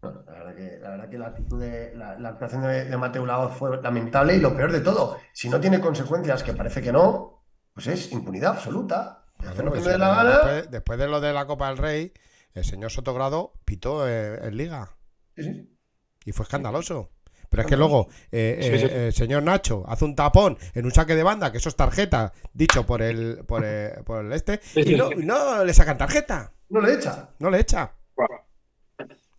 Bueno, 0.00 0.22
la 0.26 0.32
verdad 0.32 0.56
que 0.56 0.78
la, 0.78 0.90
verdad 0.90 1.10
que 1.10 1.18
la 1.18 1.26
actitud 1.26 1.60
de 1.60 1.94
la, 1.94 2.18
la 2.18 2.30
actuación 2.30 2.62
de, 2.62 2.84
de 2.86 2.96
Mateo 2.96 3.26
Laoz 3.26 3.56
fue 3.56 3.80
lamentable 3.80 4.36
y 4.36 4.40
lo 4.40 4.56
peor 4.56 4.72
de 4.72 4.80
todo, 4.80 5.18
si 5.32 5.48
no 5.48 5.60
tiene 5.60 5.80
consecuencias, 5.80 6.42
que 6.42 6.52
parece 6.52 6.82
que 6.82 6.92
no, 6.92 7.42
pues 7.74 7.86
es 7.88 8.12
impunidad 8.12 8.52
absoluta. 8.52 9.23
Hacer 9.48 9.64
lo 9.64 9.72
que 9.72 9.80
me 9.80 9.86
dé 9.88 9.98
la 9.98 10.14
gana. 10.14 10.30
después, 10.30 10.70
después 10.70 10.98
de 10.98 11.08
lo 11.08 11.20
de 11.20 11.32
la 11.32 11.46
Copa 11.46 11.68
del 11.68 11.78
Rey, 11.78 12.12
el 12.54 12.64
señor 12.64 12.90
Sotogrado 12.90 13.52
pitó 13.64 14.08
eh, 14.08 14.38
en 14.46 14.56
Liga 14.56 14.96
Sí, 15.36 15.42
sí. 15.44 15.76
y 16.24 16.32
fue 16.32 16.44
escandaloso. 16.44 17.10
Pero 17.50 17.62
es 17.62 17.68
que 17.68 17.76
luego 17.76 18.08
eh, 18.32 18.58
Sí, 18.60 18.78
sí. 18.80 18.84
eh, 18.90 19.06
el 19.08 19.12
señor 19.12 19.42
Nacho 19.44 19.84
hace 19.86 20.04
un 20.04 20.16
tapón 20.16 20.58
en 20.74 20.84
un 20.86 20.90
saque 20.92 21.14
de 21.14 21.22
banda, 21.22 21.52
que 21.52 21.58
eso 21.58 21.68
es 21.68 21.76
tarjeta, 21.76 22.32
dicho 22.52 22.84
por 22.84 23.00
el, 23.02 23.44
por 23.46 23.64
el, 23.64 24.02
por 24.04 24.24
el 24.24 24.32
este, 24.32 24.60
Sí, 24.62 24.80
y 24.84 24.94
no, 24.96 25.10
no 25.10 25.64
le 25.64 25.72
sacan 25.74 25.96
tarjeta, 25.98 26.52
No 26.68 26.80
le 26.80 26.94
echa. 26.94 27.28
no 27.38 27.50
le 27.50 27.60
echa. 27.60 27.92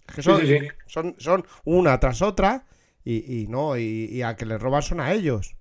Es 0.07 0.15
que 0.15 0.21
Sí, 0.21 0.29
son, 0.29 0.41
sí, 0.41 0.59
sí. 0.59 0.67
son, 0.87 1.15
son 1.17 1.45
una 1.65 1.99
tras 1.99 2.21
otra 2.21 2.65
y, 3.03 3.41
y 3.41 3.47
no, 3.47 3.75
y, 3.77 4.05
y 4.11 4.21
al 4.21 4.35
que 4.37 4.45
le 4.45 4.57
roban 4.57 4.81
son 4.81 4.99
a 5.01 5.11
ellos. 5.11 5.55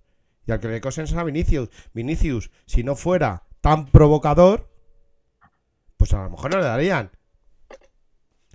Y 0.47 0.53
al 0.53 0.61
que 0.61 0.69
le 0.69 0.81
cosen 0.81 1.05
es 1.05 1.15
a 1.15 1.25
Vinicius. 1.25 1.71
Vinicius, 1.95 2.51
si 2.67 2.85
no 2.85 2.95
fuera 2.95 3.45
tan 3.65 3.87
provocador, 3.87 4.69
pues 5.97 6.13
a 6.13 6.23
lo 6.23 6.29
mejor 6.29 6.51
no 6.53 6.59
le 6.59 6.65
darían. 6.67 7.11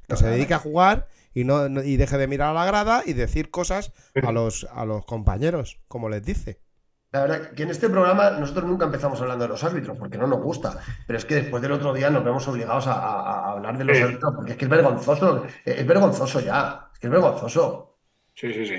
Que 0.08 0.16
se 0.16 0.28
dedique 0.28 0.54
a 0.54 0.60
jugar 0.60 1.08
y 1.34 1.46
no, 1.46 1.68
no- 1.68 1.82
y 1.84 1.98
deje 1.98 2.16
de 2.20 2.28
mirar 2.28 2.50
a 2.50 2.54
la 2.54 2.66
grada 2.66 3.02
y 3.04 3.14
decir 3.14 3.50
cosas 3.50 3.92
a 4.22 4.32
los, 4.32 4.68
a 4.72 4.86
los 4.86 5.06
compañeros, 5.06 5.80
como 5.88 6.10
les 6.10 6.24
dice. 6.24 6.62
La 7.12 7.22
verdad 7.22 7.52
que 7.54 7.64
en 7.64 7.72
este 7.72 7.90
programa 7.90 8.30
nosotros 8.32 8.66
nunca 8.66 8.86
empezamos 8.86 9.20
hablando 9.20 9.46
de 9.46 9.50
los 9.50 9.64
árbitros 9.64 9.98
porque 9.98 10.20
no 10.20 10.28
nos 10.28 10.42
gusta, 10.44 10.78
pero 11.08 11.18
es 11.18 11.26
que 11.26 11.36
después 11.36 11.60
del 11.64 11.72
otro 11.72 11.92
día 11.92 12.12
nos 12.12 12.24
vemos 12.24 12.48
obligados 12.48 12.86
a, 12.86 12.94
a- 12.94 13.46
a 13.48 13.52
hablar 13.54 13.80
de 13.80 13.86
los 13.86 13.98
Sí. 13.98 14.04
árbitros 14.04 14.34
porque 14.36 14.52
es 14.52 14.58
que 14.60 14.66
es 14.66 14.70
vergonzoso, 14.72 15.44
es 15.66 15.88
vergonzoso 15.88 16.40
ya, 16.40 16.90
es 16.94 17.00
que 17.00 17.08
es 17.08 17.12
vergonzoso. 17.12 17.98
Sí, 18.36 18.54
sí, 18.54 18.64
sí. 18.68 18.76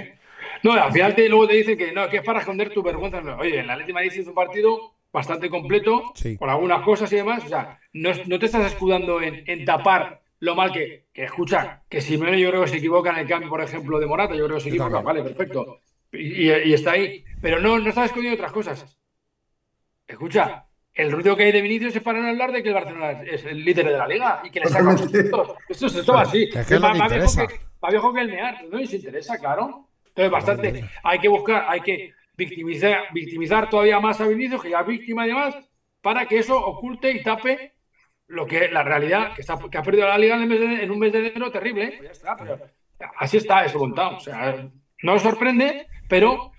No, 0.62 0.74
al 0.74 0.92
final 0.92 1.12
te, 1.16 1.28
luego 1.28 1.48
te 1.48 1.54
dicen 1.54 1.76
que 1.76 1.90
no, 1.90 2.08
que 2.08 2.18
es 2.18 2.24
para 2.24 2.38
esconder 2.38 2.72
tu 2.72 2.84
vergüenza. 2.84 3.20
No, 3.20 3.36
Oye, 3.38 3.58
en 3.58 3.66
la 3.66 3.76
de 3.76 3.92
Madrid 3.92 4.12
hizo 4.12 4.28
un 4.30 4.34
partido 4.36 4.94
bastante 5.12 5.50
completo, 5.50 6.12
Sí. 6.14 6.36
con 6.36 6.48
algunas 6.50 6.82
cosas 6.82 7.12
y 7.12 7.16
demás. 7.16 7.44
O 7.44 7.48
sea, 7.48 7.78
no, 7.92 8.10
no 8.26 8.38
te 8.38 8.46
estás 8.46 8.72
escudando 8.72 9.20
en, 9.20 9.42
en 9.46 9.64
tapar 9.64 10.20
lo 10.38 10.54
mal 10.54 10.72
que, 10.72 11.06
que 11.12 11.24
escucha, 11.24 11.82
que 11.88 12.00
Simeone 12.00 12.40
yo 12.40 12.48
creo 12.50 12.62
que 12.62 12.68
se 12.68 12.76
equivoca 12.78 13.10
en 13.10 13.18
el 13.18 13.28
cambio, 13.28 13.48
por 13.50 13.60
ejemplo, 13.60 13.98
de 13.98 14.06
Morata, 14.06 14.34
yo 14.34 14.44
creo 14.46 14.56
que 14.56 14.62
se 14.62 14.68
equivoca, 14.70 15.00
vale, 15.00 15.22
perfecto. 15.22 15.80
Y, 16.12 16.48
y- 16.48 16.62
y 16.70 16.72
está 16.74 16.92
ahí. 16.92 17.24
Pero 17.42 17.60
no, 17.60 17.78
no 17.78 17.88
estás 17.88 18.06
escondiendo 18.06 18.36
otras 18.36 18.52
cosas. 18.52 18.96
Escucha, 20.06 20.66
el 20.94 21.12
ruido 21.12 21.36
que 21.36 21.44
hay 21.44 21.52
de 21.52 21.62
Vinicius 21.62 21.94
es 21.96 22.02
para 22.02 22.20
no 22.20 22.28
hablar 22.28 22.52
de 22.52 22.62
que 22.62 22.68
el 22.68 22.74
Barcelona 22.74 23.22
es 23.22 23.44
el 23.44 23.64
líder 23.64 23.86
de 23.86 23.98
la 23.98 24.08
liga 24.08 24.42
y 24.44 24.50
que 24.50 24.60
le 24.60 24.66
saca 24.66 24.90
Totalmente. 24.96 25.22
puntos. 25.30 25.56
Esto, 25.68 25.86
es- 25.86 25.94
esto 25.96 26.12
va 26.12 26.22
así. 26.22 26.48
Es 26.52 26.66
que 26.66 26.78
va 26.78 26.92
viejo 26.92 27.08
que- 27.46 27.90
viejo 27.90 28.12
que 28.12 28.20
el 28.20 28.28
mear, 28.28 28.64
no 28.70 28.78
les 28.78 28.92
interesa, 28.92 29.38
claro. 29.38 29.86
Entonces, 30.08 30.30
bastante. 30.32 30.84
Hay 31.04 31.18
que 31.20 31.28
buscar, 31.28 31.64
hay 31.68 31.80
que 31.80 32.12
victimizar, 32.48 33.04
victimizar 33.12 33.68
todavía 33.70 34.00
más 34.00 34.20
a 34.20 34.26
Vinicius, 34.26 34.62
que 34.62 34.70
ya 34.70 34.80
es 34.80 34.86
víctima 34.86 35.24
y 35.24 35.28
demás, 35.28 35.54
para 36.00 36.26
que 36.26 36.38
eso 36.38 36.56
oculte 36.58 37.10
y 37.12 37.22
tape 37.22 37.74
lo 38.26 38.46
que 38.46 38.68
la 38.68 38.82
realidad, 38.82 39.34
que, 39.34 39.40
está, 39.42 39.58
que 39.70 39.78
ha 39.78 39.82
perdido 39.82 40.06
la 40.08 40.18
liga 40.18 40.36
en, 40.36 40.42
el 40.42 40.48
mes 40.48 40.60
de- 40.60 40.82
en 40.84 40.90
un 40.90 40.98
mes 40.98 41.12
de 41.12 41.18
enero 41.28 41.50
terrible. 41.50 41.84
¿eh? 41.84 41.94
Pues 41.98 42.08
ya 42.08 42.12
está, 42.12 42.36
pero 42.36 42.58
así 43.18 43.36
está 43.38 43.64
eso 43.64 43.78
montado. 43.78 44.16
O 44.16 44.20
sea, 44.20 44.68
no 45.02 45.14
os 45.14 45.22
sorprende, 45.22 45.86
pero 46.08 46.52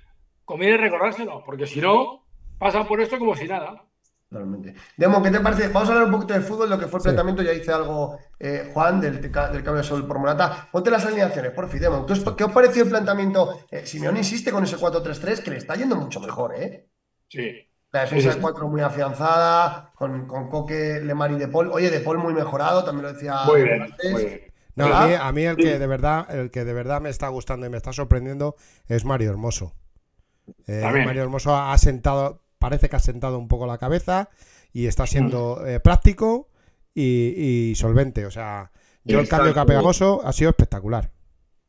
conviene 0.46 0.78
recordárselo, 0.78 1.44
porque 1.46 1.66
si 1.68 1.80
no, 1.82 2.26
pasan 2.60 2.88
por 2.88 3.00
esto 3.02 3.18
como 3.20 3.36
si 3.36 3.48
nada. 3.48 3.86
Totalmente. 4.32 4.74
Demo, 4.96 5.22
¿qué 5.22 5.30
te 5.30 5.42
parece? 5.42 5.68
Vamos 5.68 5.90
a 5.90 5.92
hablar 5.92 6.06
un 6.06 6.12
poquito 6.14 6.34
de 6.34 6.40
fútbol, 6.40 6.70
lo 6.70 6.80
que 6.80 6.88
fue 6.88 7.00
el 7.00 7.02
Sí. 7.02 7.08
planteamiento, 7.08 7.42
ya 7.44 7.52
dice 7.52 7.74
algo 7.74 8.18
eh, 8.40 8.72
Juan 8.74 9.02
del, 9.02 9.20
del 9.20 9.30
cambio 9.32 9.74
de 9.74 9.84
sol 9.84 10.08
por 10.08 10.20
Morata. 10.20 10.70
Ponte 10.72 10.90
las 10.90 11.06
alineaciones, 11.06 11.52
por 11.52 11.68
fin, 11.68 11.82
Demo. 11.82 12.06
¿Qué 12.06 12.14
os, 12.14 12.24
qué 12.36 12.44
os 12.46 12.52
pareció 12.54 12.84
el 12.84 12.90
planteamiento? 12.90 13.60
Eh, 13.70 13.86
Simeone 13.86 14.20
insiste 14.20 14.52
con 14.54 14.64
ese 14.64 14.78
4-3-3 14.78 15.44
que 15.44 15.52
le 15.52 15.58
está 15.58 15.76
yendo 15.76 15.98
mucho 15.98 16.22
mejor, 16.22 16.56
¿eh? 16.56 16.88
Sí. 17.28 17.68
La 17.92 18.02
defensa 18.04 18.22
Sí, 18.22 18.28
de 18.30 18.34
sí. 18.36 18.40
cuatro 18.40 18.70
muy 18.70 18.80
afianzada, 18.80 19.92
con, 19.96 20.26
con 20.28 20.50
Coque, 20.50 21.02
Lemar 21.04 21.32
y 21.32 21.36
De 21.36 21.50
Paul. 21.50 21.70
Oye, 21.74 21.90
De 21.90 22.00
Paul 22.00 22.20
muy 22.20 22.34
mejorado, 22.34 22.86
también 22.86 23.08
lo 23.08 23.14
decía 23.14 23.36
Muy 23.46 23.64
bien, 23.64 23.82
antes. 23.82 24.12
muy 24.14 24.26
bien. 24.26 24.42
No, 24.76 24.86
a 24.96 25.08
mí, 25.08 25.14
a 25.20 25.32
mí 25.34 25.44
el 25.44 25.58
que 25.58 25.78
de 25.78 25.88
verdad, 25.88 26.34
el 26.34 26.50
que 26.52 26.64
de 26.64 26.72
verdad 26.74 27.02
me 27.02 27.10
está 27.10 27.28
gustando 27.28 27.66
y 27.66 27.70
me 27.70 27.76
está 27.76 27.92
sorprendiendo 27.92 28.56
es 28.88 29.04
Mario 29.04 29.30
Hermoso. 29.30 29.76
Eh. 30.68 30.82
Mario 31.06 31.22
Hermoso 31.24 31.54
ha 31.54 31.78
sentado, 31.78 32.42
parece 32.62 32.88
que 32.88 32.96
ha 32.96 33.00
sentado 33.00 33.38
un 33.40 33.50
poco 33.50 33.66
la 33.66 33.78
cabeza 33.80 34.30
y 34.72 34.86
está 34.86 35.06
siendo 35.06 35.66
eh, 35.68 35.80
práctico 35.82 36.48
y, 36.94 37.72
y 37.72 37.76
solvente. 37.76 38.26
O 38.26 38.32
sea, 38.32 38.72
yo 39.04 39.20
el 39.20 39.28
cambio 39.28 39.54
que 39.54 39.60
ha 39.60 39.66
pegado 39.66 39.90
ha 39.90 40.32
sido 40.32 40.50
espectacular. 40.52 41.12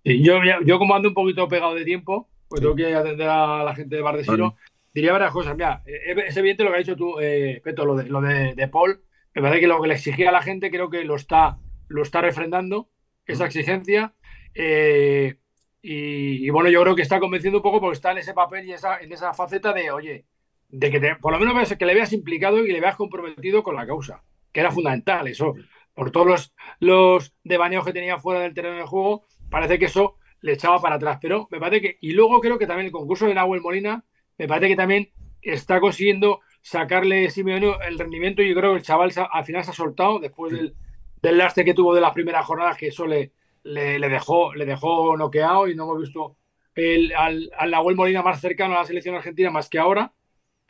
Sí, 0.05 0.23
yo, 0.23 0.35
yo 0.65 0.79
como 0.79 0.95
ando 0.95 1.09
un 1.09 1.15
poquito 1.15 1.49
pegado 1.49 1.75
de 1.75 1.85
tiempo, 1.85 2.29
pues 2.49 2.61
Sí. 2.61 2.65
tengo 2.65 2.77
que 2.77 2.95
atender 2.95 3.29
a 3.29 3.65
la 3.65 3.75
gente 3.75 3.97
de 3.97 4.03
Bardesino, 4.03 4.57
diría 4.93 5.13
varias 5.13 5.33
cosas. 5.33 5.55
Mira, 5.55 5.83
eh, 5.87 6.15
es 6.27 6.37
evidente 6.37 6.65
lo 6.65 6.71
que 6.71 6.77
ha 6.77 6.81
dicho 6.81 6.97
tú, 6.97 7.19
eh, 7.21 7.61
Peto, 7.65 7.85
lo 7.87 7.97
de, 7.97 8.05
lo 8.05 8.21
de, 8.21 8.55
de 8.55 8.69
Paul. 8.69 9.03
Me 9.35 9.41
parece 9.41 9.61
que 9.61 9.67
lo 9.67 9.81
que 9.81 9.89
le 9.89 9.95
exigía 9.95 10.29
a 10.29 10.33
la 10.33 10.43
gente 10.43 10.71
creo 10.71 10.91
que 10.91 11.05
lo 11.05 11.17
está, 11.17 11.59
lo 11.89 12.03
está 12.03 12.21
refrendando, 12.21 12.91
esa 13.27 13.47
exigencia. 13.47 14.13
Eh, 14.55 15.37
y, 15.81 16.47
y 16.47 16.51
bueno, 16.51 16.69
yo 16.69 16.83
creo 16.83 16.95
que 16.95 17.03
está 17.03 17.19
convenciendo 17.19 17.59
un 17.59 17.63
poco 17.63 17.81
porque 17.81 17.95
está 17.95 18.13
en 18.13 18.19
ese 18.19 18.35
papel 18.35 18.67
y 18.67 18.73
esa, 18.73 18.99
en 19.01 19.11
esa 19.13 19.33
faceta 19.33 19.73
de, 19.73 19.91
oye, 19.91 20.27
de 20.73 20.91
que 20.91 21.01
te- 21.01 21.17
por 21.17 21.33
lo 21.33 21.39
menos 21.41 21.77
que 21.77 21.87
le 21.87 21.95
veas 21.95 22.13
implicado 22.15 22.65
y 22.65 22.73
le 22.73 22.81
veas 22.81 22.97
comprometido 22.97 23.63
con 23.63 23.77
la 23.77 23.87
causa, 23.87 24.25
que 24.53 24.61
era 24.61 24.73
fundamental. 24.73 25.29
Eso, 25.29 25.55
por 25.95 26.11
todos 26.11 26.27
los, 26.27 26.55
los 26.81 27.35
devaneos 27.45 27.85
que 27.85 27.93
tenía 27.95 28.19
fuera 28.19 28.41
del 28.41 28.55
terreno 28.55 28.79
de 28.79 28.87
juego, 28.87 29.27
parece 29.51 29.79
que 29.79 29.87
eso 29.87 30.17
le 30.41 30.55
echaba 30.55 30.81
para 30.83 30.97
atrás. 30.97 31.19
Pero 31.23 31.49
me 31.53 31.61
parece 31.61 31.83
que, 31.83 31.99
y 32.01 32.13
luego 32.13 32.41
creo 32.41 32.59
que 32.59 32.67
también 32.67 32.87
el 32.87 32.93
concurso 32.93 33.27
de 33.27 33.35
Nahuel 33.35 33.61
Molina, 33.63 34.05
me 34.39 34.49
parece 34.49 34.69
que 34.69 34.77
también 34.77 35.11
está 35.43 35.81
consiguiendo 35.81 36.41
sacarle 36.63 37.31
Simeone 37.31 37.75
el 37.87 37.99
rendimiento. 37.99 38.43
Y 38.43 38.49
yo 38.51 38.57
creo 38.57 38.73
que 38.73 38.79
el 38.79 38.83
chaval 38.85 39.13
al 39.31 39.45
final 39.45 39.65
se 39.65 39.71
ha 39.71 39.75
soltado 39.75 40.19
después 40.21 40.53
del, 40.53 40.75
del 41.23 41.39
lastre 41.39 41.65
que 41.65 41.75
tuvo 41.75 41.95
de 41.95 42.01
las 42.01 42.13
primeras 42.13 42.47
jornadas, 42.47 42.77
que 42.77 42.89
eso 42.89 43.07
le, 43.07 43.33
le, 43.65 43.99
le 43.99 44.09
dejó, 44.09 44.55
le 44.55 44.67
dejó 44.67 45.17
noqueado 45.17 45.69
y 45.69 45.75
no 45.75 45.85
hemos 45.85 46.01
visto 46.01 46.37
el, 46.75 47.13
al, 47.15 47.51
al 47.57 47.71
Nahuel 47.71 47.97
Molina 47.97 48.23
más 48.23 48.41
cercano 48.41 48.75
a 48.75 48.79
la 48.81 48.85
selección 48.87 49.15
argentina 49.15 49.51
más 49.51 49.69
que 49.69 49.79
ahora. 49.79 50.13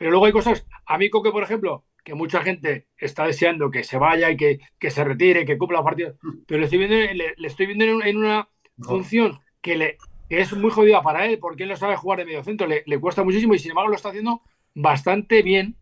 Pero 0.03 0.11
luego 0.11 0.25
hay 0.25 0.31
cosas, 0.33 0.67
a 0.85 0.97
mí 0.97 1.09
Coque, 1.09 1.31
por 1.31 1.43
ejemplo, 1.43 1.85
que 2.03 2.13
mucha 2.13 2.41
gente 2.43 2.87
está 2.97 3.25
deseando 3.25 3.71
que 3.71 3.83
se 3.85 3.97
vaya 3.97 4.29
y 4.29 4.35
que, 4.37 4.59
que 4.79 4.91
se 4.91 5.03
retire, 5.03 5.45
que 5.45 5.57
cumpla 5.57 5.83
partidos, 5.83 6.17
pero 6.45 6.59
le 6.59 6.65
estoy 6.65 6.79
viendo, 6.79 6.95
le, 6.95 7.33
le 7.37 7.47
estoy 7.47 7.65
viendo 7.67 7.85
en, 7.85 7.93
un- 7.95 8.03
en 8.03 8.17
una 8.17 8.49
función 8.81 9.39
que, 9.61 9.77
le, 9.77 9.97
que 10.29 10.41
es 10.41 10.51
muy 10.53 10.71
jodida 10.71 11.01
para 11.01 11.25
él, 11.25 11.39
porque 11.39 11.63
él 11.63 11.69
no 11.69 11.77
sabe 11.77 11.95
jugar 11.95 12.19
de 12.19 12.25
medio 12.25 12.43
centro, 12.43 12.67
le, 12.67 12.83
le 12.85 12.99
cuesta 12.99 13.23
muchísimo 13.23 13.53
y 13.55 13.59
sin 13.59 13.71
embargo 13.71 13.89
lo 13.91 13.95
está 13.95 14.09
haciendo 14.09 14.41
bastante 14.75 15.41
bien. 15.41 15.77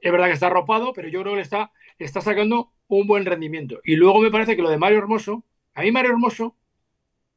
Es 0.00 0.12
verdad 0.12 0.26
que 0.26 0.32
está 0.34 0.48
arropado, 0.48 0.92
pero 0.92 1.08
yo 1.08 1.20
creo 1.22 1.32
que 1.32 1.36
le 1.36 1.42
está, 1.42 1.72
le 1.98 2.06
está 2.06 2.20
sacando 2.20 2.72
un 2.88 3.06
buen 3.06 3.24
rendimiento. 3.24 3.80
Y 3.84 3.96
luego 3.96 4.20
me 4.20 4.30
parece 4.30 4.56
que 4.56 4.62
lo 4.62 4.70
de 4.70 4.78
Mario 4.78 4.98
Hermoso, 4.98 5.44
a 5.74 5.82
mí 5.82 5.92
Mario 5.92 6.10
Hermoso, 6.12 6.56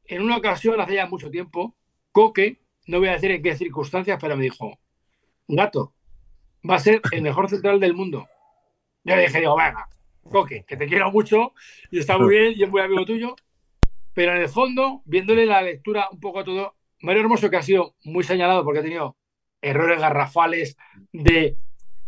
en 0.06 0.22
una 0.22 0.36
ocasión 0.38 0.80
hace 0.80 0.94
ya 0.94 1.06
mucho 1.06 1.30
tiempo, 1.30 1.76
Coque, 2.12 2.60
no 2.86 2.98
voy 3.00 3.08
a 3.08 3.12
decir 3.12 3.30
en 3.32 3.42
qué 3.42 3.56
circunstancias, 3.56 4.18
pero 4.20 4.36
me 4.36 4.44
dijo, 4.44 4.78
gato, 5.48 5.92
va 6.68 6.76
a 6.76 6.80
ser 6.80 7.00
el 7.12 7.22
mejor 7.22 7.48
central 7.48 7.78
del 7.80 7.94
mundo. 7.94 8.26
Yo 9.04 9.14
le 9.16 9.22
dije, 9.22 9.40
digo, 9.40 9.56
venga, 9.56 9.88
Coque, 10.22 10.64
que 10.66 10.76
te 10.76 10.86
quiero 10.86 11.10
mucho 11.12 11.52
y 11.90 11.98
está 12.00 12.18
muy 12.18 12.36
bien 12.36 12.54
y 12.56 12.64
es 12.64 12.70
muy 12.70 12.80
amigo 12.80 13.04
tuyo, 13.04 13.36
pero 14.12 14.32
en 14.32 14.42
el 14.42 14.48
fondo, 14.48 15.02
viéndole 15.04 15.46
la 15.46 15.62
lectura 15.62 16.08
un 16.10 16.18
poco 16.18 16.40
a 16.40 16.44
todo, 16.44 16.74
Mario 17.02 17.22
Hermoso, 17.22 17.48
que 17.50 17.56
ha 17.58 17.62
sido 17.62 17.94
muy 18.04 18.24
señalado 18.24 18.64
porque 18.64 18.80
ha 18.80 18.82
tenido 18.82 19.16
errores 19.62 20.00
garrafales 20.00 20.76
de, 21.12 21.56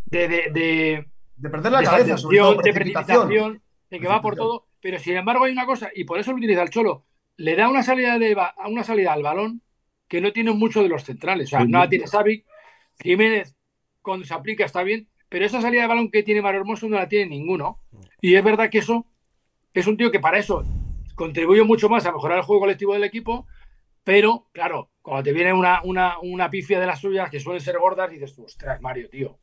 de, 0.06 0.28
de, 0.28 0.50
de, 0.50 1.06
De 1.36 1.50
perder 1.50 1.72
la 1.72 1.82
cabeza, 1.84 2.16
sobre 2.18 2.38
desatención, 2.38 2.54
todo, 2.54 2.62
de 2.62 2.72
precipitación. 2.72 3.62
de 3.90 4.00
que 4.00 4.06
va 4.08 4.20
por 4.22 4.34
todo, 4.34 4.66
pero 4.80 4.98
sin 4.98 5.16
embargo 5.16 5.44
hay 5.44 5.52
una 5.52 5.66
cosa, 5.66 5.90
y 5.94 6.04
por 6.04 6.18
eso 6.18 6.32
lo 6.32 6.38
utiliza 6.38 6.62
el 6.62 6.70
Cholo, 6.70 7.04
le 7.36 7.54
da 7.54 7.68
una 7.68 7.82
salida, 7.82 8.18
de, 8.18 8.34
ba- 8.34 8.54
una 8.66 8.82
salida 8.82 9.12
al 9.12 9.22
balón 9.22 9.62
que 10.08 10.20
no 10.20 10.32
tiene 10.32 10.50
mucho 10.52 10.82
de 10.82 10.88
los 10.88 11.04
centrales, 11.04 11.46
o 11.48 11.50
sea, 11.50 11.60
no 11.64 11.78
la 11.78 11.88
tiene 11.88 12.06
Savic, 12.06 12.44
Jiménez 13.00 13.54
cuando 14.02 14.26
se 14.26 14.34
aplica 14.34 14.64
está 14.64 14.82
bien, 14.82 15.08
pero 15.28 15.44
esa 15.44 15.60
salida 15.60 15.82
de 15.82 15.88
balón 15.88 16.10
que 16.10 16.22
tiene 16.22 16.42
Mario 16.42 16.60
Hermoso 16.60 16.88
no 16.88 16.96
la 16.96 17.08
tiene 17.08 17.26
ninguno, 17.30 17.80
y 18.20 18.34
es 18.34 18.44
verdad 18.44 18.70
que 18.70 18.78
eso 18.78 19.06
es 19.74 19.86
un 19.86 19.96
tío 19.96 20.10
que 20.10 20.20
para 20.20 20.38
eso 20.38 20.64
contribuye 21.14 21.62
mucho 21.62 21.88
más 21.88 22.06
a 22.06 22.12
mejorar 22.12 22.38
el 22.38 22.44
juego 22.44 22.60
colectivo 22.60 22.94
del 22.94 23.04
equipo, 23.04 23.46
pero 24.04 24.48
claro, 24.52 24.90
cuando 25.02 25.24
te 25.24 25.32
viene 25.32 25.52
una, 25.52 25.82
una, 25.82 26.18
una 26.20 26.48
pifia 26.48 26.80
de 26.80 26.86
las 26.86 27.00
suyas 27.00 27.30
que 27.30 27.40
suelen 27.40 27.60
ser 27.60 27.78
gordas, 27.78 28.10
dices 28.10 28.34
tú, 28.34 28.44
ostras, 28.44 28.80
Mario, 28.80 29.10
tío. 29.10 29.38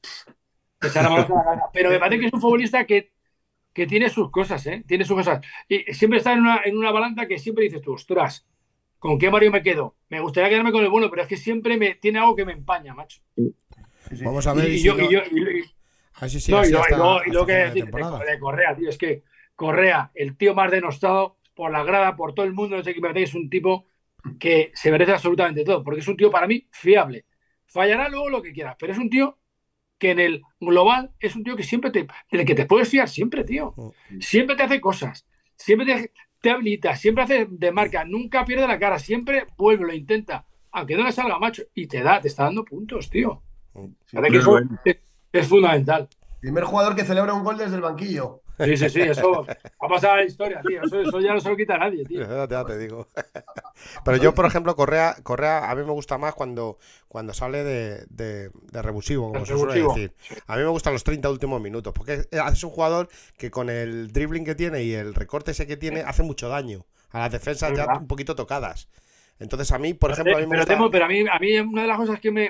te 0.80 0.88
echará 0.88 1.10
mano 1.10 1.26
a 1.26 1.38
la 1.38 1.44
cabeza". 1.44 1.70
Pero 1.74 1.90
me 1.92 2.00
parece 2.00 2.22
que 2.22 2.28
es 2.28 2.34
un 2.34 2.42
futbolista 2.42 2.86
que, 2.86 3.12
que 3.74 3.86
tiene 3.86 4.10
sus 4.10 4.32
cosas, 4.32 4.66
¿eh? 4.66 4.84
Tiene 4.88 5.06
sus 5.06 5.16
cosas. 5.16 5.46
Y 5.68 5.94
siempre 5.94 6.18
está 6.18 6.34
en 6.34 6.40
una, 6.40 6.62
en 6.66 6.78
una 6.78 6.92
balanza 6.92 7.28
que 7.28 7.38
siempre 7.38 7.66
dices 7.66 7.82
tú, 7.82 7.94
ostras, 7.94 8.48
¿con 9.06 9.20
qué 9.20 9.30
Mario 9.30 9.52
me 9.52 9.62
quedo? 9.62 9.96
Me 10.10 10.20
gustaría 10.20 10.50
quedarme 10.50 10.72
con 10.72 10.84
el 10.84 10.90
bueno, 10.90 11.12
pero 11.12 11.22
es 11.22 11.28
que 11.28 11.38
siempre 11.38 11.78
me 11.78 11.94
tiene 11.94 12.18
algo 12.18 12.36
que 12.36 12.44
me 12.44 12.54
empaña, 12.54 12.96
macho. 12.96 13.22
Sí, 13.36 13.54
sí. 14.18 14.24
Vamos 14.24 14.48
a 14.48 14.54
ver 14.54 14.68
Y, 14.68 14.82
yo, 14.82 14.98
y 14.98 15.12
lo, 17.32 17.46
que 17.46 17.54
decir 17.54 17.86
de, 17.86 18.32
de 18.32 18.40
Correa, 18.40 18.76
tío, 18.76 18.90
es 18.90 18.98
que 18.98 19.22
Correa, 19.56 20.10
el 20.16 20.36
tío 20.36 20.56
más 20.56 20.72
denostado 20.72 21.38
por 21.54 21.72
la 21.72 21.84
grada, 21.84 22.16
por 22.16 22.34
todo 22.34 22.48
el 22.48 22.54
mundo, 22.54 22.78
no 22.78 22.84
sé 22.84 22.96
qué 22.96 23.02
me 23.02 23.22
es 23.22 23.36
un 23.36 23.48
tipo 23.48 23.86
que 24.40 24.72
se 24.74 24.90
merece 24.90 25.12
absolutamente 25.12 25.64
todo, 25.64 25.84
porque 25.84 26.00
es 26.00 26.08
un 26.08 26.18
tío 26.18 26.32
para 26.32 26.48
mí 26.48 26.68
fiable. 26.72 27.26
Fallará 27.68 28.10
luego 28.10 28.30
lo 28.30 28.42
que 28.42 28.54
quieras, 28.54 28.76
pero 28.80 28.92
es 28.92 28.98
un 28.98 29.12
tío 29.12 29.38
que 30.00 30.12
en 30.12 30.20
el 30.20 30.42
global 30.60 31.12
es 31.20 31.36
un 31.36 31.44
tío 31.44 31.56
que 31.56 31.62
siempre 31.62 31.92
te, 31.92 32.08
del 32.32 32.44
que 32.44 32.56
te 32.56 32.66
puedes 32.66 32.90
fiar 32.90 33.08
siempre, 33.08 33.44
tío. 33.44 33.76
Mm. 33.78 34.20
Siempre 34.20 34.56
te 34.56 34.64
hace 34.64 34.82
cosas, 34.82 35.28
siempre 35.56 35.86
te, 35.86 36.12
te 36.46 36.52
habilita, 36.52 36.96
siempre 36.96 37.24
hace 37.24 37.48
de 37.50 37.72
marca, 37.72 38.06
nunca 38.06 38.46
pierde 38.46 38.68
la 38.68 38.78
cara, 38.78 39.00
siempre 39.00 39.48
vuelve, 39.58 39.88
lo 39.88 39.94
intenta. 39.96 40.46
aunque 40.72 40.96
no 40.96 41.04
le 41.04 41.12
salga 41.12 41.40
macho, 41.40 41.64
y 41.74 41.88
te 41.88 42.04
da, 42.04 42.22
te 42.22 42.28
está 42.28 42.44
dando 42.44 42.64
puntos, 42.64 43.10
tío. 43.10 43.42
Sí. 43.74 44.16
Parece 44.16 44.32
que 44.32 44.38
eso 44.38 44.60
es, 44.60 44.98
es 45.34 45.48
fundamental. 45.48 46.08
Primer 46.40 46.64
jugador 46.66 46.96
que 46.96 47.04
celebra 47.04 47.34
un 47.34 47.44
gol 47.44 47.58
desde 47.58 47.78
el 47.78 47.82
banquillo. 47.82 48.44
Sí, 48.58 48.78
sí, 48.78 48.90
sí, 48.90 49.02
eso 49.02 49.46
ha 49.80 49.88
pasado 49.88 50.14
a 50.14 50.18
la 50.18 50.24
historia, 50.26 50.64
tío. 50.66 50.82
Eso, 50.84 51.02
eso 51.02 51.20
ya 51.20 51.34
no 51.34 51.40
se 51.42 51.50
lo 51.50 51.58
quita 51.58 51.76
a 51.76 51.80
nadie, 51.80 52.06
tío. 52.06 52.26
Ya 52.50 52.64
te, 52.66 52.78
digo. 52.78 53.08
Pero 54.04 54.18
yo, 54.18 54.34
por 54.34 54.46
ejemplo, 54.46 54.76
Correa, 54.76 55.16
Correa 55.24 55.70
a 55.70 55.76
mí 55.76 55.84
me 55.84 55.92
gusta 55.92 56.18
más 56.18 56.34
cuando, 56.36 56.78
cuando 57.08 57.34
sale 57.34 57.64
de, 57.64 58.06
de, 58.10 58.52
de 58.72 58.82
revulsivo, 58.82 59.28
como 59.30 59.46
De 59.46 59.46
se 59.46 59.58
suele 59.58 59.82
decir. 59.84 60.16
A 60.48 60.56
mí 60.56 60.64
me 60.64 60.70
gustan 60.70 60.94
los 60.94 61.04
30 61.04 61.30
últimos 61.30 61.62
minutos, 61.62 61.94
porque 61.94 62.28
es 62.32 62.64
un 62.64 62.70
jugador 62.70 63.10
que 63.38 63.52
con 63.52 63.70
el 63.70 64.12
dribbling 64.12 64.46
que 64.46 64.56
tiene 64.56 64.84
y 64.84 64.94
el 64.94 65.14
recorte 65.16 65.52
ese 65.52 65.68
que 65.68 65.78
tiene 65.78 66.02
hace 66.02 66.24
mucho 66.24 66.50
daño 66.50 66.86
a 67.12 67.20
las 67.20 67.32
defensas 67.32 67.74
ya 67.74 67.88
un 68.00 68.08
poquito 68.08 68.36
tocadas. 68.36 68.90
Entonces 69.40 69.72
a 69.72 69.80
mí, 69.80 69.94
por 69.94 70.12
ejemplo, 70.12 70.38
a 70.38 70.40
mí 70.40 70.46
me 70.48 70.50
pero, 70.50 70.62
gusta... 70.62 70.74
Temo, 70.74 70.90
pero 70.92 71.06
a 71.06 71.08
mí, 71.08 71.26
a 71.30 71.40
mí 71.40 71.60
una 71.60 71.82
de 71.84 71.88
las 71.88 71.98
cosas 71.98 72.20
que 72.20 72.32
me. 72.32 72.46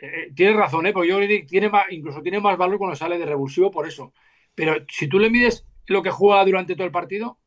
eh, 0.00 0.32
tienes 0.34 0.56
razón, 0.56 0.86
¿eh? 0.86 0.92
Porque 0.92 1.08
yo 1.08 1.16
creo 1.16 1.28
que 1.28 1.44
tiene 1.44 1.68
más, 1.70 1.86
incluso 1.90 2.22
tiene 2.22 2.40
más 2.40 2.56
valor 2.58 2.78
cuando 2.78 2.96
sale 2.96 3.18
de 3.18 3.26
revulsivo 3.26 3.70
por 3.70 3.86
eso. 3.88 4.12
Pero 4.56 4.74
si 4.88 5.06
tú 5.06 5.20
le 5.20 5.30
mides 5.30 5.64
lo 5.86 6.02
que 6.02 6.10
juega 6.10 6.44
durante 6.44 6.74
todo 6.74 6.86
el 6.86 6.92
partido, 6.92 7.38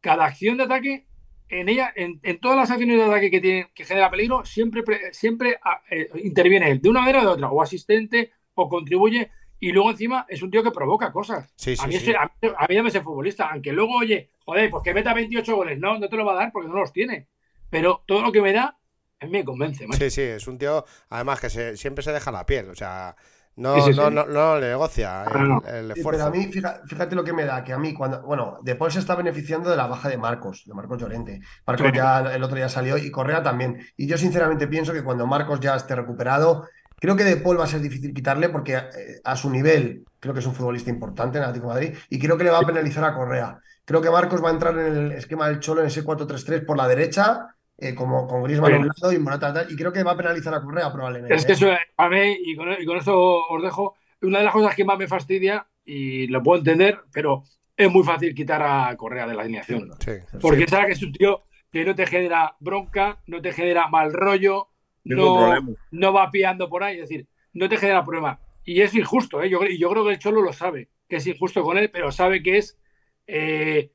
cada 0.00 0.24
acción 0.24 0.56
de 0.56 0.64
ataque, 0.64 1.06
en 1.50 1.68
ella, 1.68 1.92
en, 1.94 2.18
en 2.22 2.40
todas 2.40 2.56
las 2.56 2.70
acciones 2.70 2.96
de 2.96 3.04
ataque 3.04 3.30
que 3.30 3.40
tiene, 3.42 3.70
que 3.74 3.84
genera 3.84 4.10
peligro, 4.10 4.42
siempre, 4.46 4.82
pre- 4.82 5.12
siempre 5.12 5.58
ah, 5.62 5.82
eh, 5.90 6.08
interviene 6.24 6.70
él, 6.70 6.80
de 6.80 6.88
una 6.88 7.00
manera 7.00 7.20
o 7.20 7.26
de 7.26 7.28
otra, 7.28 7.50
o 7.50 7.60
asistente, 7.60 8.32
o 8.54 8.70
contribuye, 8.70 9.30
y 9.60 9.70
luego 9.72 9.90
encima 9.90 10.24
es 10.30 10.40
un 10.40 10.50
tío 10.50 10.62
que 10.62 10.70
provoca 10.70 11.12
cosas. 11.12 11.52
Sí, 11.56 11.74
a, 11.78 11.86
mí 11.86 11.92
sí. 11.92 11.98
ese- 11.98 12.16
a, 12.16 12.24
mí, 12.24 12.48
a 12.56 12.66
mí 12.66 12.74
dame 12.76 12.88
ese 12.88 13.02
futbolista, 13.02 13.50
aunque 13.50 13.72
luego, 13.72 13.98
oye, 13.98 14.30
joder, 14.46 14.70
pues 14.70 14.82
que 14.82 14.94
meta 14.94 15.12
28 15.12 15.54
goles, 15.54 15.78
no, 15.78 15.98
no 15.98 16.08
te 16.08 16.16
lo 16.16 16.24
va 16.24 16.32
a 16.32 16.36
dar 16.36 16.52
porque 16.52 16.68
no 16.68 16.76
los 16.76 16.92
tiene. 16.92 17.28
Pero 17.68 18.02
todo 18.06 18.22
lo 18.22 18.32
que 18.32 18.40
me 18.40 18.52
da, 18.52 18.78
a 19.20 19.26
mí 19.26 19.30
me 19.32 19.44
convence. 19.44 19.86
macho. 19.86 19.98
Sí, 20.04 20.10
sí, 20.10 20.22
es 20.22 20.46
un 20.48 20.58
tío, 20.58 20.84
además 21.10 21.40
que 21.40 21.50
se- 21.50 21.76
siempre 21.76 22.02
se 22.02 22.12
deja 22.12 22.30
la 22.32 22.46
piel, 22.46 22.70
o 22.70 22.74
sea, 22.74 23.14
no, 23.56 23.74
Sí, 23.74 23.82
sí, 23.82 23.94
no, 23.94 24.10
sí. 24.10 24.10
no, 24.10 24.26
no 24.26 24.58
le 24.58 24.68
negocia 24.68 25.24
no. 25.30 25.62
el, 25.64 25.64
el 25.66 25.92
Sí, 25.94 26.00
esfuerzo. 26.00 26.10
pero 26.10 26.24
a 26.24 26.30
mí, 26.30 26.50
fíjate 26.86 27.14
lo 27.14 27.24
que 27.24 27.32
me 27.34 27.44
da, 27.44 27.62
que 27.64 27.72
a 27.72 27.78
mí 27.78 27.92
cuando, 27.94 28.22
bueno, 28.22 28.58
De 28.62 28.76
Paul 28.76 28.90
se 28.92 28.98
está 28.98 29.14
beneficiando 29.14 29.70
de 29.70 29.76
la 29.76 29.86
baja 29.86 30.08
de 30.08 30.16
Marcos, 30.18 30.62
de 30.66 30.74
Marcos 30.74 30.98
Llorente. 31.00 31.40
Marcos 31.66 31.92
ya 31.92 32.20
el 32.20 32.42
otro 32.42 32.56
día 32.56 32.68
salió 32.68 32.96
y 32.96 33.10
Correa 33.10 33.42
también. 33.42 33.78
Y 33.96 34.06
yo 34.06 34.16
sinceramente 34.18 34.68
pienso 34.68 34.92
que 34.92 35.04
cuando 35.04 35.26
Marcos 35.26 35.60
ya 35.60 35.76
esté 35.76 35.94
recuperado, 35.96 36.66
creo 36.98 37.16
que 37.16 37.24
De 37.24 37.36
Paul 37.36 37.58
va 37.60 37.64
a 37.64 37.66
ser 37.66 37.80
difícil 37.80 38.14
quitarle 38.14 38.48
porque 38.48 38.74
eh, 38.76 39.20
a 39.24 39.36
su 39.36 39.50
nivel 39.50 40.04
creo 40.20 40.32
que 40.34 40.40
es 40.40 40.46
un 40.46 40.54
futbolista 40.54 40.90
importante 40.90 41.38
en 41.38 41.44
el 41.44 41.50
Atlético 41.50 41.74
de 41.74 41.74
Madrid 41.86 41.98
y 42.08 42.18
creo 42.18 42.38
que 42.38 42.44
le 42.44 42.50
va 42.50 42.58
a 42.60 42.62
penalizar 42.66 43.04
a 43.04 43.14
Correa. 43.14 43.58
Creo 43.84 44.00
que 44.00 44.10
Marcos 44.10 44.42
va 44.42 44.48
a 44.48 44.52
entrar 44.52 44.78
en 44.78 44.96
el 44.96 45.12
esquema 45.12 45.48
del 45.48 45.58
Cholo 45.60 45.80
en 45.80 45.88
ese 45.88 46.04
4-3-3 46.04 46.64
por 46.64 46.76
la 46.76 46.86
derecha, 46.86 47.51
eh, 47.78 47.94
como 47.94 48.26
con 48.26 48.42
Griezmann 48.44 48.74
a 48.74 48.78
un 48.78 48.86
lado 48.86 49.12
y 49.12 49.18
Morata 49.18 49.52
tal, 49.52 49.72
y 49.72 49.76
creo 49.76 49.92
que 49.92 50.02
va 50.02 50.12
a 50.12 50.16
penalizar 50.16 50.54
a 50.54 50.62
Correa 50.62 50.92
probablemente. 50.92 51.34
Es 51.34 51.44
que 51.44 51.52
¿eh? 51.52 51.54
eso, 51.54 51.70
a 51.96 52.08
mí, 52.08 52.36
y 52.44 52.56
con, 52.56 52.72
y 52.72 52.84
con 52.84 52.98
eso 52.98 53.46
os 53.48 53.62
dejo, 53.62 53.96
una 54.22 54.38
de 54.38 54.44
las 54.44 54.52
cosas 54.52 54.74
que 54.74 54.84
más 54.84 54.98
me 54.98 55.08
fastidia, 55.08 55.66
y 55.84 56.26
lo 56.28 56.42
puedo 56.42 56.58
entender, 56.58 57.00
pero 57.12 57.42
es 57.76 57.90
muy 57.90 58.04
fácil 58.04 58.34
quitar 58.34 58.62
a 58.62 58.96
Correa 58.96 59.26
de 59.26 59.34
la 59.34 59.42
alineación. 59.42 59.90
Sí. 59.98 60.12
Porque 60.40 60.68
sabes 60.68 60.86
que 60.86 60.92
es 60.92 61.02
un 61.02 61.12
tío 61.12 61.42
que 61.72 61.84
no 61.84 61.94
te 61.94 62.06
genera 62.06 62.54
bronca, 62.60 63.20
no 63.26 63.40
te 63.40 63.52
genera 63.52 63.88
mal 63.88 64.12
rollo, 64.12 64.68
no, 65.04 65.56
no 65.90 66.12
va 66.12 66.30
pillando 66.30 66.68
por 66.68 66.84
ahí, 66.84 66.96
es 66.96 67.08
decir, 67.08 67.26
no 67.54 67.68
te 67.68 67.78
genera 67.78 68.04
problema. 68.04 68.40
Y 68.64 68.82
es 68.82 68.94
injusto, 68.94 69.42
¿eh? 69.42 69.48
yo, 69.48 69.64
y 69.64 69.78
yo 69.78 69.90
creo 69.90 70.04
que 70.04 70.12
el 70.12 70.18
Cholo 70.18 70.42
lo 70.42 70.52
sabe, 70.52 70.90
que 71.08 71.16
es 71.16 71.26
injusto 71.26 71.62
con 71.62 71.78
él, 71.78 71.90
pero 71.90 72.12
sabe 72.12 72.42
que 72.42 72.58
es 72.58 72.78
eh, 73.26 73.90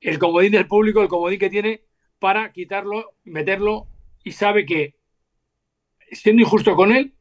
el 0.00 0.18
comodín 0.18 0.52
del 0.52 0.66
público, 0.66 1.02
el 1.02 1.08
comodín 1.08 1.38
que 1.38 1.50
tiene 1.50 1.84
para 2.18 2.52
quitarlo, 2.52 3.14
meterlo, 3.24 3.86
y 4.24 4.32
sabe 4.32 4.66
que 4.66 4.96
siendo 6.12 6.42
injusto 6.42 6.74
con 6.74 6.92
él, 6.92 7.14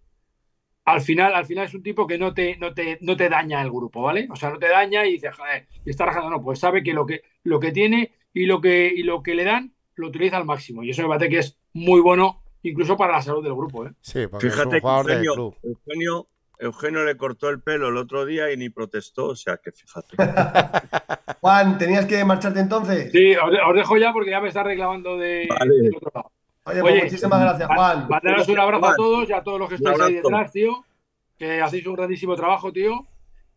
al 0.86 1.02
final, 1.02 1.36
al 1.36 1.46
final 1.46 1.66
es 1.66 1.74
un 1.74 1.84
tipo 1.84 2.08
que 2.08 2.18
no 2.18 2.34
te, 2.34 2.56
no 2.58 2.74
te, 2.74 2.98
no 3.02 3.18
te 3.18 3.28
daña 3.28 3.62
el 3.62 3.70
grupo, 3.70 4.02
¿vale? 4.02 4.28
O 4.32 4.36
sea, 4.36 4.50
no 4.52 4.58
te 4.58 4.70
daña 4.70 5.06
y 5.06 5.14
dice, 5.14 5.32
joder, 5.32 5.68
y 5.86 5.90
está 5.90 6.06
rajando, 6.06 6.30
no, 6.30 6.42
pues 6.42 6.60
sabe 6.60 6.82
que 6.82 6.94
lo 6.94 7.06
que, 7.06 7.24
lo 7.44 7.60
que 7.60 7.72
tiene 7.72 8.14
y 8.34 8.46
lo 8.46 8.62
que, 8.62 8.88
y 8.96 9.04
lo 9.04 9.22
que 9.22 9.36
le 9.36 9.44
dan 9.44 9.74
lo 9.96 10.08
utiliza 10.08 10.38
al 10.38 10.46
máximo. 10.46 10.84
Y 10.84 10.92
eso 10.92 11.02
me 11.02 11.10
parece 11.10 11.30
que 11.30 11.40
es 11.40 11.58
muy 11.74 12.00
bueno, 12.00 12.42
incluso 12.64 12.96
para 12.96 13.14
la 13.14 13.22
salud 13.22 13.44
del 13.44 13.54
grupo, 13.54 13.86
¿eh? 13.86 13.92
Sí, 14.02 14.28
porque 14.28 14.48
es 14.48 14.54
Fíjate 14.54 14.76
un 14.78 14.82
que 14.82 14.88
Eugenio, 14.88 15.34
club. 15.34 15.56
Eugenio, 15.64 16.28
Eugenio 16.60 17.04
le 17.04 17.18
cortó 17.18 17.50
el 17.50 17.62
pelo 17.62 17.90
el 17.90 17.98
otro 17.98 18.26
día 18.26 18.52
y 18.54 18.58
ni 18.58 18.70
protestó, 18.70 19.28
o 19.28 19.36
sea 19.36 19.58
que 19.58 19.72
fíjate. 19.74 20.16
Juan, 21.42 21.78
¿tenías 21.78 22.06
que 22.06 22.24
marcharte 22.26 22.60
entonces? 22.60 23.12
Sí, 23.12 23.36
os, 23.36 23.52
os 23.68 23.76
dejo 23.76 23.98
ya 23.98 24.12
porque 24.14 24.32
ya 24.32 24.42
me 24.42 24.48
está 24.50 24.64
reclamando 24.64 25.18
de, 25.18 25.48
Vale. 25.50 25.76
del 25.76 25.96
otro 25.96 26.12
lado. 26.14 26.32
Oye, 26.66 26.82
pues 26.82 26.94
Oye, 26.94 27.04
muchísimas 27.04 27.40
gracias, 27.42 27.70
Juan. 27.74 28.08
Mandaros 28.10 28.48
un 28.50 28.60
abrazo 28.60 28.86
a 28.88 28.96
todos 28.96 29.30
y 29.30 29.34
a 29.34 29.42
todos 29.44 29.60
los 29.60 29.70
que 29.70 29.76
Un 29.76 29.82
estáis 29.88 30.02
ahí 30.02 30.14
detrás, 30.16 30.52
tío. 30.52 30.84
Que 31.38 31.62
hacéis 31.62 31.86
un 31.88 31.94
grandísimo 31.96 32.36
trabajo, 32.36 32.72
tío. 32.74 33.06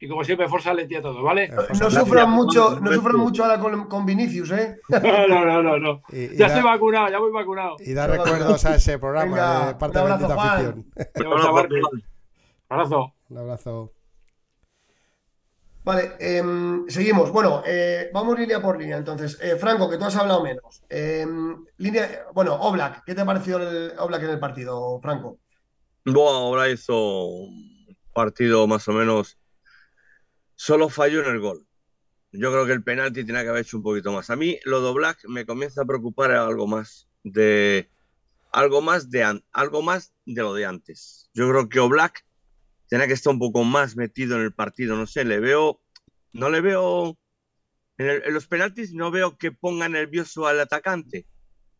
Y 0.02 0.08
como 0.08 0.24
siempre, 0.24 0.48
fuerza 0.48 0.72
Leti 0.72 0.94
a 0.94 1.02
todos, 1.02 1.22
¿vale? 1.22 1.44
Eh, 1.44 1.50
No 1.78 1.90
sufran 1.90 2.30
mucho, 2.30 2.78
no 2.80 2.90
sufran 2.92 3.16
mucho 3.16 3.44
ahora 3.44 3.58
con, 3.60 3.86
con 3.86 4.06
Vinicius, 4.06 4.50
¿eh? 4.52 4.76
No, 4.88 5.44
no, 5.44 5.62
no, 5.62 5.78
no. 5.78 6.02
Y, 6.10 6.20
y 6.24 6.36
Ya 6.36 6.46
da, 6.48 6.54
estoy 6.54 6.62
vacunado, 6.70 7.08
ya 7.10 7.18
voy 7.18 7.32
vacunado. 7.32 7.76
y 7.80 7.92
da 7.92 8.06
recuerdos 8.06 8.64
a 8.64 8.76
ese 8.76 8.98
programa 8.98 9.24
Venga, 9.36 9.66
de 9.66 9.74
parte 9.74 9.98
un 9.98 10.04
de 10.06 10.12
abrazo, 10.12 10.28
Bendita 10.28 10.42
Juan. 10.42 10.56
Afición. 10.56 10.86
Vamos 11.30 11.46
a 11.46 11.52
verte. 11.52 11.74
Abrazo. 12.70 13.12
Un 13.28 13.38
abrazo. 13.38 13.92
Vale, 15.82 16.12
em, 16.18 16.88
seguimos. 16.88 17.32
Bueno, 17.32 17.62
eh, 17.66 18.10
vamos 18.12 18.38
línea 18.38 18.60
por 18.60 18.78
línea. 18.78 18.98
Entonces, 18.98 19.38
eh, 19.40 19.56
Franco, 19.56 19.88
que 19.88 19.96
tú 19.96 20.04
has 20.04 20.16
hablado 20.16 20.42
menos. 20.42 20.82
Em, 20.88 21.64
línea, 21.78 22.26
bueno, 22.34 22.54
Oblak, 22.54 23.04
¿qué 23.04 23.14
te 23.14 23.24
pareció 23.24 23.58
el 23.58 23.98
Oblak 23.98 24.22
en 24.22 24.30
el 24.30 24.38
partido, 24.38 25.00
Franco? 25.00 25.38
Buah, 26.04 26.32
ahora 26.32 26.68
hizo 26.68 27.24
un 27.24 27.96
partido 28.12 28.66
más 28.66 28.86
o 28.88 28.92
menos. 28.92 29.38
Solo 30.54 30.90
falló 30.90 31.24
en 31.24 31.30
el 31.30 31.40
gol. 31.40 31.66
Yo 32.32 32.52
creo 32.52 32.66
que 32.66 32.72
el 32.72 32.84
penalti 32.84 33.24
tenía 33.24 33.42
que 33.42 33.48
haber 33.48 33.62
hecho 33.62 33.78
un 33.78 33.82
poquito 33.82 34.12
más. 34.12 34.30
A 34.30 34.36
mí 34.36 34.58
lo 34.64 34.82
de 34.82 34.92
Black 34.92 35.24
me 35.28 35.46
comienza 35.46 35.82
a 35.82 35.86
preocupar 35.86 36.30
algo 36.32 36.66
más 36.66 37.08
de 37.24 37.90
algo 38.52 38.82
más 38.82 39.10
de 39.10 39.42
algo 39.52 39.82
más 39.82 40.12
de 40.26 40.42
lo 40.42 40.54
de 40.54 40.66
antes. 40.66 41.30
Yo 41.34 41.48
creo 41.48 41.68
que 41.68 41.80
Oblak 41.80 42.24
tenía 42.90 43.06
que 43.06 43.14
estar 43.14 43.32
un 43.32 43.38
poco 43.38 43.64
más 43.64 43.96
metido 43.96 44.36
en 44.36 44.42
el 44.42 44.52
partido. 44.52 44.96
No 44.96 45.06
sé, 45.06 45.24
le 45.24 45.40
veo, 45.40 45.80
no 46.32 46.50
le 46.50 46.60
veo 46.60 47.16
en, 47.96 48.08
el- 48.10 48.22
en 48.26 48.34
los 48.34 48.46
penaltis 48.46 48.92
no 48.92 49.10
veo 49.10 49.38
que 49.38 49.52
ponga 49.52 49.88
nervioso 49.88 50.46
al 50.46 50.60
atacante 50.60 51.26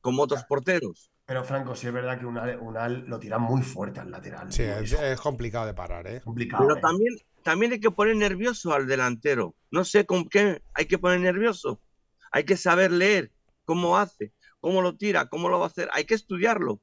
como 0.01 0.23
otros 0.23 0.45
porteros. 0.45 1.11
Pero, 1.27 1.45
Franco, 1.45 1.77
sí 1.77 1.87
es 1.87 1.93
verdad 1.93 2.19
que 2.19 2.27
Unal, 2.27 2.59
Unal 2.61 3.05
lo 3.07 3.19
tira 3.19 3.39
muy 3.39 3.63
fuerte 3.63 4.01
al 4.01 4.11
lateral. 4.11 4.51
Sí, 4.53 4.63
es 4.63 5.21
complicado 5.21 5.67
de 5.67 5.75
parar, 5.75 6.07
¿eh? 6.07 6.21
complicado. 6.23 6.65
Pero 6.67 6.79
¿eh? 6.79 6.81
también, 6.81 7.15
también 7.43 7.73
hay 7.73 7.81
que 7.81 7.91
poner 7.91 8.17
nervioso 8.17 8.73
al 8.73 8.87
delantero. 8.87 9.55
No 9.71 9.85
sé 9.85 10.07
con 10.07 10.29
qué 10.29 10.63
hay 10.75 10.87
que 10.87 10.99
poner 10.99 11.21
nervioso. 11.21 11.81
Hay 12.33 12.45
que 12.45 12.57
saber 12.57 12.91
leer 12.93 13.33
cómo 13.65 13.97
hace, 13.97 14.33
cómo 14.61 14.83
lo 14.83 14.97
tira, 14.97 15.29
cómo 15.29 15.49
lo 15.49 15.59
va 15.59 15.67
a 15.67 15.69
hacer. 15.69 15.89
Hay 15.93 16.05
que 16.05 16.15
estudiarlo. 16.15 16.81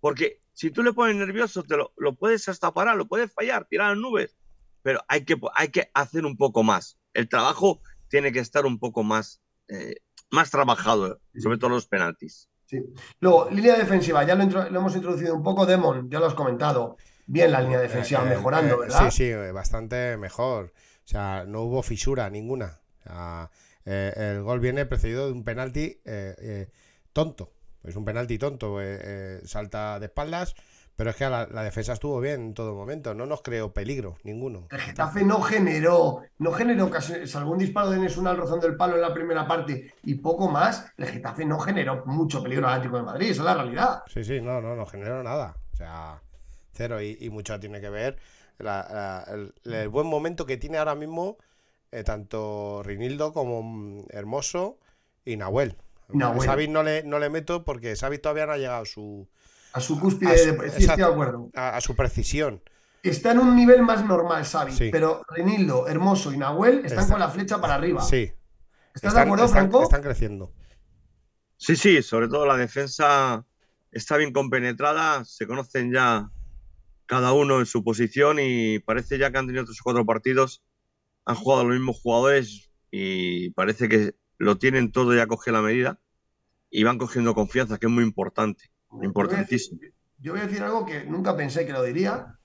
Porque 0.00 0.40
si 0.54 0.70
tú 0.70 0.82
le 0.82 0.92
pones 0.94 1.16
nervioso, 1.16 1.62
te 1.64 1.76
lo, 1.76 1.92
lo 1.96 2.14
puedes 2.14 2.48
hasta 2.48 2.72
parar, 2.72 2.96
lo 2.96 3.06
puedes 3.06 3.30
fallar, 3.32 3.66
tirar 3.66 3.88
a 3.88 3.90
las 3.90 3.98
nubes. 3.98 4.36
Pero 4.82 5.00
hay 5.08 5.24
que, 5.24 5.36
hay 5.54 5.68
que 5.68 5.90
hacer 5.94 6.24
un 6.24 6.36
poco 6.36 6.62
más. 6.62 6.98
El 7.12 7.28
trabajo 7.28 7.80
tiene 8.08 8.32
que 8.32 8.38
estar 8.40 8.64
un 8.64 8.78
poco 8.78 9.02
más, 9.02 9.40
eh, 9.68 9.96
más 10.30 10.50
trabajado, 10.50 11.20
sobre 11.38 11.58
todo 11.58 11.70
los 11.70 11.86
penaltis. 11.86 12.48
Sí. 12.66 12.78
Luego, 13.20 13.48
línea 13.50 13.76
defensiva, 13.76 14.24
ya 14.24 14.34
lo, 14.34 14.42
intro- 14.44 14.70
lo 14.70 14.80
hemos 14.80 14.94
introducido 14.96 15.34
un 15.34 15.42
poco, 15.42 15.66
Demon, 15.66 16.08
ya 16.10 16.18
lo 16.20 16.26
has 16.26 16.34
comentado. 16.34 16.96
Bien 17.26 17.50
la 17.52 17.60
línea 17.62 17.80
defensiva, 17.80 18.22
Eh, 18.22 18.26
eh, 18.26 18.36
mejorando, 18.36 18.74
eh, 18.74 18.78
¿verdad? 18.80 19.10
Sí, 19.10 19.24
sí, 19.24 19.32
bastante 19.52 20.16
mejor. 20.16 20.72
O 21.04 21.06
sea, 21.08 21.44
no 21.46 21.62
hubo 21.62 21.82
fisura 21.82 22.28
ninguna. 22.30 22.80
O 23.00 23.02
sea, 23.02 23.50
eh, 23.86 24.12
el 24.16 24.42
gol 24.42 24.60
viene 24.60 24.86
precedido 24.86 25.26
de 25.26 25.32
un 25.32 25.44
penalti 25.44 26.00
eh, 26.04 26.34
eh, 26.38 26.68
tonto. 27.12 27.52
Es 27.84 27.96
un 27.96 28.04
penalti 28.04 28.38
tonto. 28.38 28.80
eh, 28.80 28.98
eh, 29.02 29.40
salta 29.44 29.98
de 30.00 30.06
espaldas, 30.06 30.54
pero 30.96 31.10
es 31.10 31.16
que 31.16 31.28
la, 31.28 31.46
la 31.50 31.62
defensa 31.62 31.92
estuvo 31.92 32.20
bien 32.20 32.40
en 32.40 32.54
todo 32.54 32.74
momento. 32.74 33.14
No 33.14 33.26
nos 33.26 33.42
creó 33.42 33.72
peligro, 33.72 34.16
ninguno. 34.22 34.68
El 34.70 34.78
Getafe 34.80 35.24
no 35.24 35.40
generó, 35.42 36.22
no 36.38 36.52
generó 36.52 36.88
casi, 36.90 37.26
salvo 37.26 37.52
un 37.52 37.58
disparo 37.58 37.90
de 37.90 37.98
Nesun 37.98 38.26
al 38.26 38.36
rozando 38.36 38.66
el 38.66 38.76
palo 38.76 38.94
en 38.94 39.02
la 39.02 39.12
primera 39.12 39.46
parte 39.46 39.92
y 40.04 40.14
poco 40.16 40.48
más, 40.48 40.86
el 40.96 41.06
Getafe 41.06 41.44
no 41.44 41.58
generó 41.58 42.04
mucho 42.06 42.42
peligro 42.42 42.66
al 42.68 42.74
Atlético 42.74 42.96
de 42.98 43.02
Madrid, 43.02 43.30
esa 43.30 43.42
es 43.42 43.46
la 43.46 43.54
realidad. 43.54 44.02
Sí, 44.06 44.24
sí, 44.24 44.40
no, 44.40 44.60
no, 44.60 44.76
no 44.76 44.86
generó 44.86 45.22
nada. 45.22 45.56
O 45.72 45.76
sea, 45.76 46.20
cero. 46.72 47.00
Y, 47.02 47.18
y 47.20 47.30
mucho 47.30 47.58
tiene 47.60 47.80
que 47.80 47.90
ver 47.90 48.16
la- 48.58 48.86
la- 49.28 49.34
el, 49.34 49.52
el 49.72 49.88
buen 49.88 50.06
momento 50.06 50.46
que 50.46 50.56
tiene 50.56 50.78
ahora 50.78 50.94
mismo 50.94 51.36
eh, 51.90 52.04
tanto 52.04 52.82
Rinildo 52.84 53.32
como 53.32 53.62
mm, 53.62 54.06
Hermoso 54.10 54.78
y 55.24 55.36
Nahuel. 55.36 55.76
Nahuel. 56.08 56.48
Xavi 56.48 56.68
no 56.68 56.82
le, 56.82 57.02
no 57.04 57.18
le 57.18 57.30
meto 57.30 57.64
porque 57.64 57.96
Xavi 57.96 58.18
todavía 58.18 58.46
no 58.46 58.52
ha 58.52 58.56
llegado 58.58 58.82
a 58.82 58.86
su, 58.86 59.28
A 59.72 59.80
su 59.80 59.98
cúspide, 59.98 60.30
A 60.32 60.36
su- 60.38 60.44
de- 60.44 60.50
sí, 60.52 60.66
estoy 60.66 60.82
exacto. 60.84 61.06
de 61.06 61.12
acuerdo. 61.12 61.50
a, 61.54 61.76
a 61.76 61.80
su 61.80 61.96
precisión. 61.96 62.62
Está 63.02 63.32
en 63.32 63.40
un 63.40 63.54
nivel 63.56 63.82
más 63.82 64.04
normal, 64.04 64.44
Xavi, 64.44 64.72
Sí. 64.72 64.88
pero 64.90 65.22
Renildo, 65.28 65.88
Hermoso 65.88 66.32
y 66.32 66.38
Nahuel 66.38 66.84
están 66.84 67.00
Está- 67.00 67.12
con 67.12 67.20
la 67.20 67.28
flecha 67.28 67.60
para 67.60 67.74
arriba. 67.74 68.00
Sí. 68.02 68.32
¿Estás 68.94 69.14
de 69.14 69.20
acuerdo, 69.20 69.44
están- 69.46 69.62
Franco? 69.70 69.82
están 69.82 70.02
creciendo. 70.02 70.52
Sí, 71.56 71.76
sí, 71.76 72.02
sobre 72.02 72.28
todo 72.28 72.46
la 72.46 72.56
defensa 72.56 73.44
está 73.92 74.16
bien 74.16 74.32
compenetrada, 74.32 75.24
se 75.24 75.46
conocen 75.46 75.92
ya 75.92 76.30
cada 77.06 77.32
uno 77.32 77.60
en 77.60 77.66
su 77.66 77.84
posición 77.84 78.38
y 78.40 78.78
parece 78.80 79.18
ya 79.18 79.30
que 79.30 79.38
han 79.38 79.46
tenido 79.46 79.62
otros 79.64 79.80
cuatro 79.82 80.04
partidos, 80.06 80.62
han 81.26 81.36
jugado 81.36 81.64
los 81.64 81.74
mismos 81.74 82.00
jugadores 82.00 82.70
y 82.90 83.50
parece 83.50 83.88
que 83.88 84.14
lo 84.38 84.58
tienen 84.58 84.92
todo 84.92 85.14
ya 85.14 85.26
coge 85.26 85.52
la 85.52 85.62
medida 85.62 86.00
y 86.70 86.82
van 86.82 86.98
cogiendo 86.98 87.34
confianza, 87.34 87.78
que 87.78 87.86
es 87.86 87.92
muy 87.92 88.02
importante, 88.02 88.70
importantísimo. 89.02 89.80
Yo 90.18 90.32
voy 90.32 90.40
a 90.40 90.46
decir 90.46 90.62
algo 90.62 90.84
que 90.84 91.04
nunca 91.04 91.36
pensé 91.36 91.66
que 91.66 91.72
lo 91.72 91.82
diría. 91.82 92.38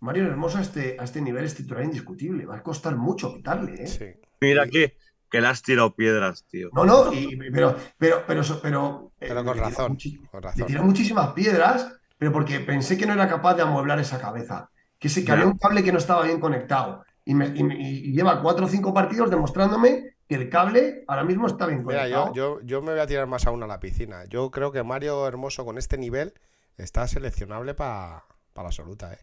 Mario 0.00 0.24
Hermoso 0.24 0.58
a 0.58 0.62
este, 0.62 0.96
a 0.98 1.04
este 1.04 1.20
nivel 1.20 1.44
es 1.44 1.54
titular 1.54 1.84
indiscutible. 1.84 2.46
Va 2.46 2.56
a 2.56 2.62
costar 2.62 2.96
mucho 2.96 3.34
quitarle. 3.34 3.74
¿eh? 3.84 4.20
Mira 4.40 4.66
que, 4.68 4.96
que 5.30 5.40
le 5.40 5.46
has 5.48 5.62
tirado 5.62 5.94
piedras, 5.94 6.46
tío. 6.46 6.70
No, 6.72 6.84
no, 6.84 7.10
pero, 7.52 7.76
pero, 7.98 8.24
pero, 8.26 8.42
pero, 8.62 9.12
eh, 9.20 9.26
pero 9.28 9.44
con, 9.44 9.58
razón, 9.58 9.98
con 10.30 10.42
razón. 10.42 10.60
Le 10.60 10.66
tiré 10.66 10.80
muchísimas 10.80 11.32
piedras, 11.32 11.92
pero 12.16 12.32
porque 12.32 12.60
pensé 12.60 12.96
que 12.96 13.04
no 13.04 13.14
era 13.14 13.28
capaz 13.28 13.54
de 13.54 13.62
amueblar 13.62 13.98
esa 13.98 14.20
cabeza. 14.20 14.70
Que 14.98 15.08
se 15.08 15.30
había 15.30 15.46
un 15.46 15.58
cable 15.58 15.82
que 15.82 15.92
no 15.92 15.98
estaba 15.98 16.24
bien 16.24 16.40
conectado. 16.40 17.04
Y, 17.24 17.34
me, 17.34 17.46
y, 17.48 18.12
lleva 18.12 18.40
cuatro 18.40 18.66
o 18.66 18.68
cinco 18.68 18.94
partidos 18.94 19.30
demostrándome 19.30 20.13
que 20.28 20.34
el 20.34 20.48
cable 20.48 21.04
ahora 21.06 21.24
mismo 21.24 21.46
está 21.46 21.66
bien 21.66 21.82
conectado. 21.82 22.26
Mira, 22.26 22.34
yo, 22.34 22.60
yo, 22.60 22.66
yo, 22.66 22.82
me 22.82 22.92
voy 22.92 23.00
a 23.00 23.06
tirar 23.06 23.26
más 23.26 23.46
aún 23.46 23.62
a 23.62 23.66
la 23.66 23.80
piscina. 23.80 24.24
Yo 24.26 24.50
creo 24.50 24.72
que 24.72 24.82
Mario 24.82 25.26
Hermoso 25.26 25.64
con 25.64 25.78
este 25.78 25.98
nivel 25.98 26.32
está 26.76 27.06
seleccionable 27.06 27.74
para 27.74 28.24
la 28.54 28.62
absoluta, 28.62 29.12
¿eh? 29.12 29.18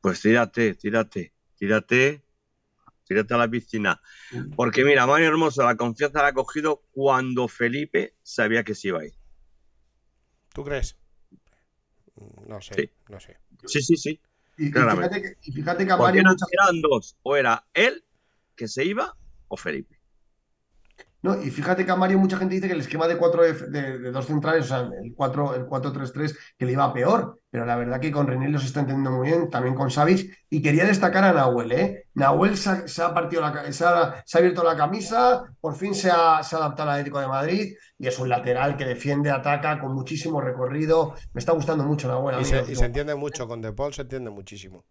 Pues 0.00 0.20
tírate, 0.20 0.74
tírate, 0.74 1.32
tírate, 1.56 2.24
tírate 3.04 3.34
a 3.34 3.36
la 3.36 3.48
piscina. 3.48 4.00
Porque 4.56 4.84
mira, 4.84 5.06
Mario 5.06 5.28
Hermoso 5.28 5.62
la 5.64 5.76
confianza 5.76 6.22
la 6.22 6.28
ha 6.28 6.32
cogido 6.32 6.82
cuando 6.92 7.48
Felipe 7.48 8.16
sabía 8.22 8.64
que 8.64 8.74
se 8.74 8.88
iba 8.88 9.00
a 9.00 9.06
ir. 9.06 9.14
¿Tú 10.52 10.64
crees? 10.64 10.96
No 12.46 12.60
sé, 12.60 12.74
sí. 12.74 12.90
no 13.08 13.20
sé. 13.20 13.38
Sí, 13.66 13.80
sí, 13.80 13.96
sí. 13.96 14.20
Y, 14.56 14.72
fíjate, 14.72 15.22
que, 15.22 15.36
y 15.42 15.52
fíjate 15.52 15.86
que 15.86 15.92
a 15.92 15.96
Mario. 15.96 16.22
Eran 16.22 16.80
dos, 16.80 17.16
o 17.22 17.36
era 17.36 17.66
él 17.74 18.04
que 18.56 18.66
se 18.66 18.84
iba 18.84 19.16
o 19.46 19.56
Felipe. 19.56 19.97
No, 21.20 21.42
y 21.42 21.50
fíjate 21.50 21.84
que 21.84 21.90
a 21.90 21.96
Mario 21.96 22.18
mucha 22.18 22.36
gente 22.36 22.54
dice 22.54 22.68
que 22.68 22.74
el 22.74 22.80
esquema 22.80 23.08
de 23.08 23.16
cuatro 23.16 23.42
de, 23.42 24.10
dos 24.12 24.26
centrales, 24.26 24.66
o 24.66 24.68
sea, 24.68 24.88
el 25.02 25.14
4 25.16 25.56
el 25.56 25.66
4-3-3, 25.66 26.36
que 26.56 26.64
le 26.64 26.72
iba 26.72 26.92
peor. 26.92 27.40
Pero 27.50 27.64
la 27.64 27.76
verdad 27.76 27.98
que 27.98 28.12
con 28.12 28.26
René 28.26 28.56
se 28.58 28.66
está 28.66 28.80
entendiendo 28.80 29.10
muy 29.10 29.28
bien, 29.28 29.50
también 29.50 29.74
con 29.74 29.90
Savis. 29.90 30.30
Y 30.48 30.62
quería 30.62 30.84
destacar 30.84 31.24
a 31.24 31.32
Nahuel, 31.32 31.72
¿eh? 31.72 32.06
Nahuel 32.14 32.56
se 32.56 33.02
ha, 33.02 33.14
partido 33.14 33.42
la, 33.42 33.72
se 33.72 33.84
ha, 33.84 34.22
abierto 34.34 34.62
la 34.62 34.76
camisa, 34.76 35.42
por 35.60 35.74
fin 35.74 35.94
se 35.94 36.10
ha, 36.10 36.42
se 36.44 36.54
ha 36.54 36.58
adaptado 36.58 36.90
al 36.90 36.96
Atlético 36.96 37.20
de 37.20 37.26
Madrid 37.26 37.74
y 37.98 38.06
es 38.06 38.18
un 38.18 38.28
lateral 38.28 38.76
que 38.76 38.84
defiende, 38.84 39.30
ataca 39.30 39.80
con 39.80 39.94
muchísimo 39.94 40.40
recorrido. 40.40 41.14
Me 41.32 41.40
está 41.40 41.52
gustando 41.52 41.82
mucho 41.84 42.06
Nahuel. 42.06 42.40
Y, 42.40 42.44
se, 42.44 42.64
y 42.70 42.76
se, 42.76 42.84
entiende 42.84 43.16
mucho, 43.16 43.48
con 43.48 43.60
De 43.60 43.72
Paul 43.72 43.92
se 43.92 44.02
entiende 44.02 44.30
muchísimo. 44.30 44.84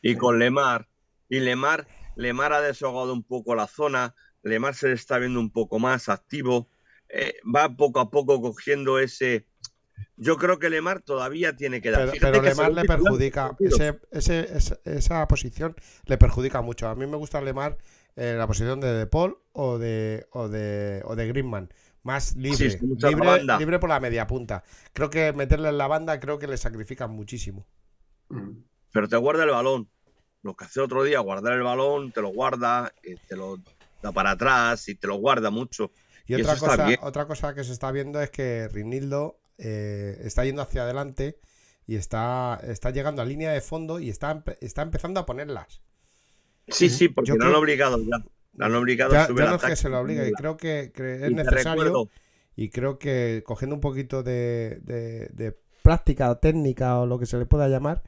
y 0.00 0.16
con 0.16 0.38
Lemar. 0.38 0.88
Y 1.28 1.40
Lemar, 1.40 1.86
Lemar 2.14 2.52
ha 2.52 2.60
desahogado 2.60 3.12
un 3.12 3.24
poco 3.24 3.54
la 3.54 3.66
zona 3.66 4.14
Lemar 4.46 4.74
se 4.74 4.88
le 4.88 4.94
está 4.94 5.18
viendo 5.18 5.40
un 5.40 5.50
poco 5.50 5.78
más 5.78 6.08
activo, 6.08 6.68
eh, 7.08 7.34
va 7.44 7.76
poco 7.76 8.00
a 8.00 8.10
poco 8.10 8.40
cogiendo 8.40 8.98
ese... 8.98 9.46
Yo 10.16 10.36
creo 10.36 10.58
que 10.58 10.70
Lemar 10.70 11.02
todavía 11.02 11.56
tiene 11.56 11.80
que 11.82 11.90
dar. 11.90 12.12
Pero, 12.20 12.42
Lemar 12.42 12.72
le 12.72 12.84
perjudica, 12.84 13.56
esa 14.10 15.28
posición 15.28 15.74
le 16.04 16.18
perjudica 16.18 16.62
mucho. 16.62 16.88
A 16.88 16.94
mí 16.94 17.06
me 17.06 17.16
gusta 17.16 17.40
Lemar 17.40 17.76
en 18.14 18.38
la 18.38 18.46
posición 18.46 18.80
de 18.80 18.92
De 18.94 19.06
Paul 19.06 19.38
o 19.52 19.78
de, 19.78 20.26
o 20.30 20.48
de, 20.48 21.02
o 21.04 21.16
de 21.16 21.28
Griezmann 21.28 21.70
más 22.06 22.36
libre, 22.36 22.78
libre, 22.78 23.42
libre, 23.58 23.78
por 23.80 23.88
la 23.88 23.98
media 23.98 24.28
punta. 24.28 24.62
Creo 24.92 25.10
que 25.10 25.32
meterle 25.32 25.70
en 25.70 25.76
la 25.76 25.88
banda 25.88 26.20
creo 26.20 26.38
que 26.38 26.46
le 26.46 26.56
sacrifica 26.56 27.08
muchísimo. 27.08 27.66
Pero 28.92 29.08
te 29.08 29.16
guarda 29.16 29.42
el 29.42 29.50
balón. 29.50 29.88
Lo 30.42 30.54
que 30.54 30.66
hace 30.66 30.80
otro 30.80 31.02
día, 31.02 31.18
guardar 31.18 31.54
el 31.54 31.64
balón, 31.64 32.12
te 32.12 32.22
lo 32.22 32.28
guarda, 32.28 32.92
eh, 33.02 33.16
te 33.26 33.34
lo 33.34 33.58
para 34.12 34.32
atrás 34.32 34.88
y 34.88 34.94
te 34.94 35.06
lo 35.06 35.16
guarda 35.16 35.50
mucho. 35.50 35.92
Y, 36.26 36.34
otra, 36.34 36.56
cosa, 36.56 36.88
otra 37.02 37.26
cosa 37.26 37.54
que 37.54 37.62
se 37.62 37.72
está 37.72 37.92
viendo 37.92 38.20
es 38.20 38.30
que 38.30 38.68
Rinildo 38.68 39.38
eh, 39.58 40.18
está 40.24 40.44
yendo 40.44 40.62
hacia 40.62 40.82
adelante 40.82 41.38
y 41.86 41.96
está, 41.96 42.60
está 42.64 42.90
llegando 42.90 43.22
a 43.22 43.24
línea 43.24 43.52
de 43.52 43.60
fondo 43.60 44.00
y 44.00 44.10
está, 44.10 44.42
está 44.60 44.82
empezando 44.82 45.20
a 45.20 45.26
ponerlas. 45.26 45.82
Sí, 46.68 46.90
sí, 46.90 47.08
porque 47.08 47.32
no 47.32 47.44
lo 47.44 47.44
han 47.46 47.54
obligado 47.54 47.98
ya. 47.98 48.64
han 48.64 48.74
obligado 48.74 49.12
ya, 49.12 49.24
a 49.24 49.26
subir 49.28 49.44
no 49.44 49.54
es 49.54 49.62
que 49.62 49.76
se 49.76 49.88
lo 49.88 50.00
obliga 50.00 50.26
y 50.26 50.32
creo 50.32 50.56
que, 50.56 50.92
es 50.96 51.32
necesario 51.32 52.10
y 52.56 52.70
creo 52.70 52.98
que 52.98 53.44
cogiendo 53.46 53.76
un 53.76 53.80
poquito 53.80 54.22
de, 54.22 54.80
de, 54.82 55.56
práctica 55.82 56.30
o 56.30 56.38
técnica 56.38 56.98
o 56.98 57.06
lo 57.06 57.20
que 57.20 57.26
se 57.26 57.38
le 57.38 57.46
pueda 57.46 57.68
llamar, 57.68 58.02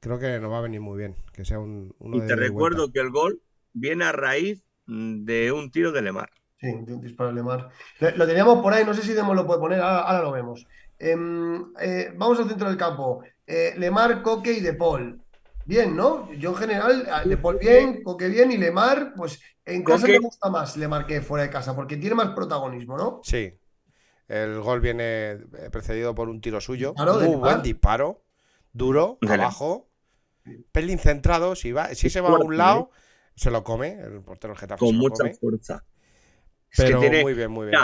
creo 0.00 0.18
que 0.18 0.38
nos 0.38 0.50
va 0.50 0.58
a 0.58 0.62
venir 0.62 0.80
muy 0.80 0.96
bien. 0.96 1.16
Que 1.34 1.44
sea 1.44 1.58
un, 1.58 1.94
y 2.00 2.20
te 2.22 2.36
recuerdo 2.36 2.90
que 2.90 3.00
el 3.00 3.10
gol 3.10 3.42
viene 3.74 4.04
a 4.04 4.12
raíz 4.12 4.64
de 4.90 5.52
un 5.52 5.70
tiro 5.70 5.92
de 5.92 6.02
Lemar. 6.02 6.30
Sí, 6.58 6.66
de 6.66 6.92
un 6.92 7.00
disparo 7.00 7.30
de 7.30 7.36
Lemar. 7.36 7.68
Lo 8.16 8.26
teníamos 8.26 8.60
por 8.60 8.72
ahí, 8.74 8.84
no 8.84 8.92
sé 8.92 9.02
si 9.02 9.12
Demo 9.12 9.34
lo 9.34 9.46
puede 9.46 9.60
poner, 9.60 9.80
ahora, 9.80 10.20
lo 10.20 10.32
vemos. 10.32 10.66
Em, 10.98 11.72
eh, 11.80 12.12
vamos 12.16 12.38
al 12.38 12.48
centro 12.48 12.68
del 12.68 12.76
campo. 12.76 13.22
Eh, 13.46 13.74
Lemar, 13.78 14.22
Coque 14.22 14.52
y 14.52 14.60
De 14.60 14.74
Paul. 14.74 15.22
Bien, 15.64 15.94
¿no? 15.94 16.32
Yo 16.32 16.50
en 16.50 16.56
general, 16.56 17.08
De 17.24 17.36
Paul 17.36 17.58
bien, 17.58 18.02
Coque 18.02 18.28
bien 18.28 18.50
y 18.50 18.58
Lemar, 18.58 19.14
pues 19.16 19.40
en 19.64 19.84
casa 19.84 20.06
me 20.06 20.18
gusta 20.18 20.50
más 20.50 20.76
Lemar 20.76 21.06
que 21.06 21.20
fuera 21.20 21.44
de 21.44 21.50
casa, 21.50 21.74
porque 21.74 21.96
tiene 21.96 22.16
más 22.16 22.30
protagonismo, 22.30 22.96
¿no? 22.96 23.20
Sí. 23.22 23.56
El 24.26 24.60
gol 24.60 24.80
viene 24.80 25.30
eh, 25.30 25.38
precedido 25.72 26.14
por 26.14 26.28
un 26.28 26.40
tiro 26.40 26.60
suyo. 26.60 26.94
Muy 26.96 27.36
buen 27.36 27.62
disparo. 27.62 28.22
Duro, 28.72 29.18
abajo. 29.28 29.88
Pelín 30.72 30.98
centrado. 30.98 31.56
Si, 31.56 31.72
va, 31.72 31.94
si 31.94 32.10
se 32.10 32.20
va 32.20 32.28
a 32.28 32.38
un 32.38 32.56
lado, 32.56 32.90
se 33.40 33.50
lo 33.50 33.64
come, 33.64 33.98
el 33.98 34.20
portero 34.20 34.54
Getafe. 34.54 34.78
Con 34.78 34.96
mucha 34.96 35.24
fuerza. 35.40 35.82
Pero 36.76 37.00
muy 37.00 37.32
bien, 37.32 37.50
muy 37.50 37.68
bien. 37.68 37.80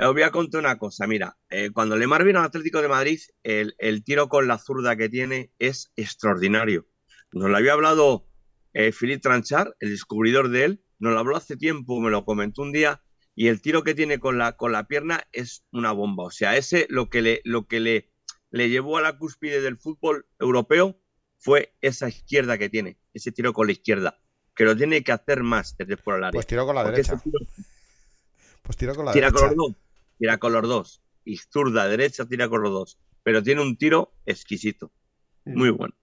os 0.00 0.12
voy 0.12 0.22
a 0.22 0.32
contar 0.32 0.58
una 0.58 0.78
cosa. 0.78 1.06
Mira, 1.06 1.38
eh, 1.48 1.70
cuando 1.72 1.96
Lemar 1.96 2.24
vino 2.24 2.40
al 2.40 2.46
Atlético 2.46 2.82
de 2.82 2.88
Madrid, 2.88 3.20
el, 3.44 4.02
tiro 4.02 4.28
con 4.28 4.48
la 4.48 4.58
zurda 4.58 4.96
que 4.96 5.08
tiene 5.08 5.52
es 5.60 5.92
extraordinario. 5.94 6.88
Nos 7.32 7.50
lo 7.50 7.56
había 7.56 7.72
hablado 7.72 8.26
eh, 8.72 8.90
Philippe 8.90 9.20
Tranchard, 9.20 9.74
el 9.78 9.90
descubridor 9.90 10.48
de 10.48 10.64
él. 10.64 10.84
Nos 10.98 11.12
lo 11.12 11.20
habló 11.20 11.36
hace 11.36 11.56
tiempo, 11.56 12.00
me 12.00 12.10
lo 12.10 12.24
comentó 12.24 12.62
un 12.62 12.72
día. 12.72 13.00
Y 13.36 13.46
el 13.46 13.62
tiro 13.62 13.84
que 13.84 13.94
tiene 13.94 14.18
con 14.18 14.38
la, 14.38 14.56
con 14.56 14.72
la 14.72 14.88
pierna 14.88 15.22
es 15.30 15.64
una 15.70 15.92
bomba. 15.92 16.24
O 16.24 16.30
sea, 16.32 16.56
ese 16.56 16.88
lo 16.90 17.08
que 17.10 17.22
le, 17.22 17.42
lo 17.44 17.68
que 17.68 17.78
le, 17.78 18.10
le 18.50 18.70
llevó 18.70 18.98
a 18.98 19.02
la 19.02 19.18
cúspide 19.18 19.60
del 19.60 19.78
fútbol 19.78 20.26
europeo 20.40 21.00
fue 21.38 21.76
esa 21.80 22.08
izquierda 22.08 22.58
que 22.58 22.68
tiene, 22.68 22.98
ese 23.12 23.30
tiro 23.30 23.52
con 23.52 23.68
la 23.68 23.72
izquierda 23.72 24.18
que 24.54 24.64
lo 24.64 24.76
tiene 24.76 25.02
que 25.02 25.12
hacer 25.12 25.42
más 25.42 25.76
desde 25.76 25.96
fuera 25.96 26.16
del 26.16 26.24
área. 26.24 26.38
Pues 26.38 26.46
tiro 26.46 26.66
con 26.66 26.74
la 26.74 26.84
derecha. 26.84 27.20
Pues 28.62 28.76
tiro 28.76 28.94
con 28.94 29.04
la 29.04 29.12
tira 29.12 29.28
derecha. 29.28 29.48
Con 29.48 29.56
los 29.56 29.68
dos. 29.68 29.76
Tira 30.18 30.38
con 30.38 30.52
los 30.52 30.68
dos. 30.68 31.02
Y 31.24 31.38
zurda, 31.38 31.88
derecha, 31.88 32.24
tira 32.26 32.48
con 32.48 32.62
los 32.62 32.72
dos. 32.72 32.98
Pero 33.22 33.42
tiene 33.42 33.62
un 33.62 33.76
tiro 33.76 34.12
exquisito. 34.26 34.92
Muy 35.44 35.70
bueno. 35.70 35.94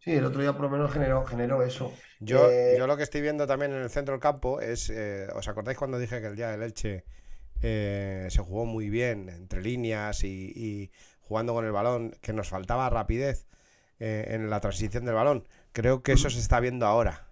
Sí, 0.00 0.12
el 0.12 0.24
otro 0.24 0.40
día 0.40 0.52
por 0.52 0.62
lo 0.62 0.70
menos 0.70 0.92
generó, 0.92 1.24
generó 1.26 1.62
eso. 1.62 1.92
Yo, 2.20 2.50
eh, 2.50 2.74
yo 2.78 2.86
lo 2.86 2.96
que 2.96 3.02
estoy 3.02 3.20
viendo 3.20 3.46
también 3.46 3.72
en 3.72 3.82
el 3.82 3.90
centro 3.90 4.12
del 4.12 4.20
campo 4.20 4.60
es, 4.60 4.88
eh, 4.90 5.28
¿os 5.34 5.46
acordáis 5.46 5.76
cuando 5.76 5.98
dije 5.98 6.20
que 6.20 6.26
el 6.26 6.36
día 6.36 6.48
del 6.48 6.62
Elche 6.62 7.04
eh, 7.60 8.26
se 8.30 8.42
jugó 8.42 8.64
muy 8.64 8.88
bien 8.88 9.28
entre 9.28 9.62
líneas 9.62 10.24
y, 10.24 10.90
jugando 11.20 11.52
con 11.52 11.66
el 11.66 11.72
balón, 11.72 12.12
que 12.22 12.32
nos 12.32 12.48
faltaba 12.48 12.88
rapidez 12.88 13.46
en 13.98 14.48
la 14.48 14.60
transición 14.60 15.04
del 15.04 15.14
balón? 15.14 15.46
Creo 15.72 16.02
que 16.02 16.12
eso 16.12 16.30
se 16.30 16.40
está 16.40 16.60
viendo 16.60 16.86
ahora 16.86 17.29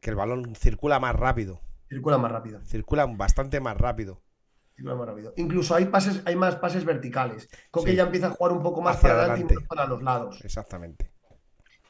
que 0.00 0.10
el 0.10 0.16
balón 0.16 0.54
circula 0.54 1.00
más 1.00 1.14
rápido. 1.16 1.60
Circula 1.88 2.18
más 2.18 2.32
rápido. 2.32 2.60
Circula 2.64 3.06
bastante 3.06 3.60
más 3.60 3.76
rápido. 3.76 4.22
Circula 4.74 4.96
más 4.96 5.06
rápido. 5.08 5.32
Incluso 5.36 5.74
hay 5.74 5.86
pases, 5.86 6.22
hay 6.24 6.36
más 6.36 6.56
pases 6.56 6.84
verticales. 6.84 7.48
Coque 7.70 7.90
que 7.90 7.96
ya 7.96 8.04
empieza 8.04 8.28
a 8.28 8.30
jugar 8.30 8.52
un 8.52 8.62
poco 8.62 8.82
más 8.82 8.96
para 8.98 9.14
adelante 9.14 9.54
y 9.60 9.64
para 9.66 9.86
los 9.86 10.02
lados. 10.02 10.44
Exactamente. 10.44 11.12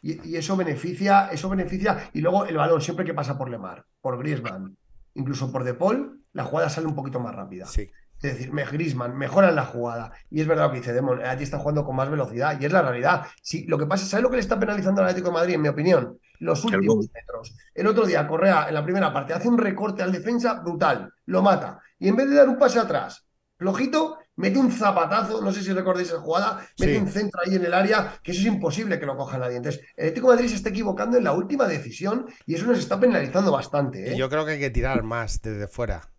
Y, 0.03 0.37
eso 0.37 0.57
beneficia, 0.57 1.29
eso 1.33 1.49
beneficia. 1.49 2.11
Y 2.13 2.21
luego 2.21 2.45
el 2.45 2.57
balón, 2.57 2.81
siempre 2.81 3.05
que 3.05 3.15
pasa 3.15 3.37
por 3.37 3.51
Lemar, 3.51 3.85
por 4.01 4.19
Griezmann, 4.19 4.77
incluso 5.15 5.51
por 5.51 5.65
De 5.65 5.75
Paul, 5.75 6.23
la 6.33 6.45
jugada 6.45 6.69
sale 6.69 6.87
un 6.87 6.95
poquito 6.95 7.19
más 7.19 7.35
rápida. 7.35 7.67
Sí. 7.67 7.91
Es 8.23 8.39
decir, 8.39 8.51
Griezmann 8.51 9.17
mejora 9.17 9.51
en 9.51 9.57
la 9.57 9.65
jugada. 9.65 10.13
Y 10.31 10.41
es 10.41 10.47
verdad 10.47 10.67
lo 10.67 10.73
que 10.73 10.79
dice 10.79 10.93
Demon, 10.93 11.21
el 11.21 11.43
está 11.43 11.59
jugando 11.59 11.85
con 11.85 11.97
más 11.97 12.11
velocidad. 12.11 12.59
Y 12.61 12.65
es 12.65 12.73
la 12.73 12.83
realidad. 12.83 13.27
Sí, 13.43 13.67
lo 13.67 13.79
que 13.79 13.87
pasa, 13.87 14.07
¿sabes 14.07 14.23
lo 14.23 14.31
que 14.31 14.37
le 14.37 14.43
está 14.43 14.59
penalizando 14.59 15.03
al 15.03 15.09
Atlético 15.09 15.29
de 15.29 15.35
Madrid, 15.35 15.55
en 15.55 15.63
mi 15.63 15.69
opinión? 15.69 16.19
Los 16.39 16.65
últimos 16.65 17.09
metros. 17.13 17.55
El 17.75 17.87
otro 17.87 18.07
día, 18.07 18.27
Correa, 18.27 18.69
en 18.69 18.75
la 18.75 18.85
primera 18.85 19.13
parte, 19.13 19.33
hace 19.33 19.49
un 19.49 19.59
recorte 19.59 20.03
al 20.03 20.13
defensa 20.13 20.55
brutal. 20.55 21.13
Lo 21.27 21.43
mata. 21.43 21.81
Y 21.99 22.09
en 22.09 22.17
vez 22.17 22.29
de 22.29 22.37
dar 22.37 22.49
un 22.49 22.59
pase 22.59 22.79
atrás, 22.79 23.27
flojito, 23.57 24.19
mete 24.37 24.59
un 24.59 24.71
zapatazo, 24.71 25.41
no 25.41 25.53
sé 25.53 25.63
si 25.63 25.73
recordáis 25.73 26.09
esa 26.09 26.21
jugada, 26.21 26.67
mete 26.79 26.99
un 26.99 27.09
centro 27.09 27.41
ahí 27.45 27.55
en 27.55 27.65
el 27.65 27.75
área, 27.75 28.19
que 28.23 28.33
eso 28.33 28.41
es 28.41 28.47
imposible 28.47 28.99
que 28.99 29.07
lo 29.07 29.17
coja 29.17 29.39
nadie. 29.39 29.57
Entonces, 29.57 29.83
el 29.97 30.07
Atlético 30.07 30.31
de 30.31 30.37
Madrid 30.37 30.51
se 30.51 30.57
está 30.57 30.69
equivocando 30.69 31.17
en 31.17 31.25
la 31.25 31.33
última 31.33 31.67
decisión 31.67 32.27
y 32.45 32.55
eso 32.55 32.67
nos 32.67 32.79
está 32.79 33.01
penalizando 33.01 33.51
bastante. 33.51 34.13
¿eh? 34.13 34.17
yo 34.17 34.29
creo 34.29 34.45
que 34.45 34.53
hay 34.53 34.61
que 34.61 34.71
tirar 34.71 35.03
más 35.03 35.41
desde 35.41 35.69
fuera. 35.69 36.11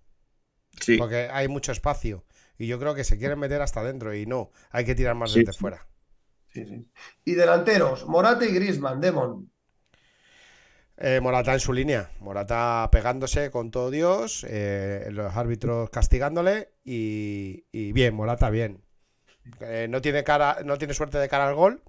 Porque 0.98 1.30
hay 1.32 1.48
mucho 1.48 1.72
espacio. 1.72 2.24
y 2.60 2.68
yo 2.68 2.80
creo 2.80 2.96
que 2.96 3.04
se 3.04 3.18
quieren 3.18 3.40
meter 3.40 3.62
hasta 3.62 3.82
adentro 3.82 4.16
y 4.16 4.26
no, 4.26 4.52
hay 4.72 4.84
que 4.86 4.96
tirar 4.96 5.16
más 5.16 5.32
Sí, 5.32 5.40
desde 5.40 5.54
sí. 5.54 5.60
fuera. 5.60 5.88
Sí, 6.54 6.66
sí. 6.66 6.92
Y 7.26 7.36
delanteros, 7.36 8.06
Morata 8.08 8.46
y 8.46 8.52
Griezmann, 8.54 9.00
Demon. 9.02 9.52
Eh, 11.00 11.20
Morata 11.22 11.54
en 11.54 11.60
su 11.60 11.74
línea, 11.74 12.10
Morata 12.20 12.90
pegándose 12.92 13.52
con 13.52 13.70
todo 13.70 13.92
Dios, 13.92 14.44
eh, 14.50 15.08
los 15.12 15.36
árbitros 15.36 15.92
castigándole 15.92 16.72
y, 16.84 17.66
y 17.72 17.92
bien, 17.92 18.16
Morata 18.16 18.50
bien. 18.50 18.82
Eh, 19.62 19.88
no 19.90 20.02
tiene 20.02 20.24
cara, 20.24 20.58
no 20.66 20.78
tiene 20.78 20.96
suerte 20.96 21.20
de 21.20 21.30
cara 21.30 21.48
al 21.48 21.56
gol. 21.56 21.84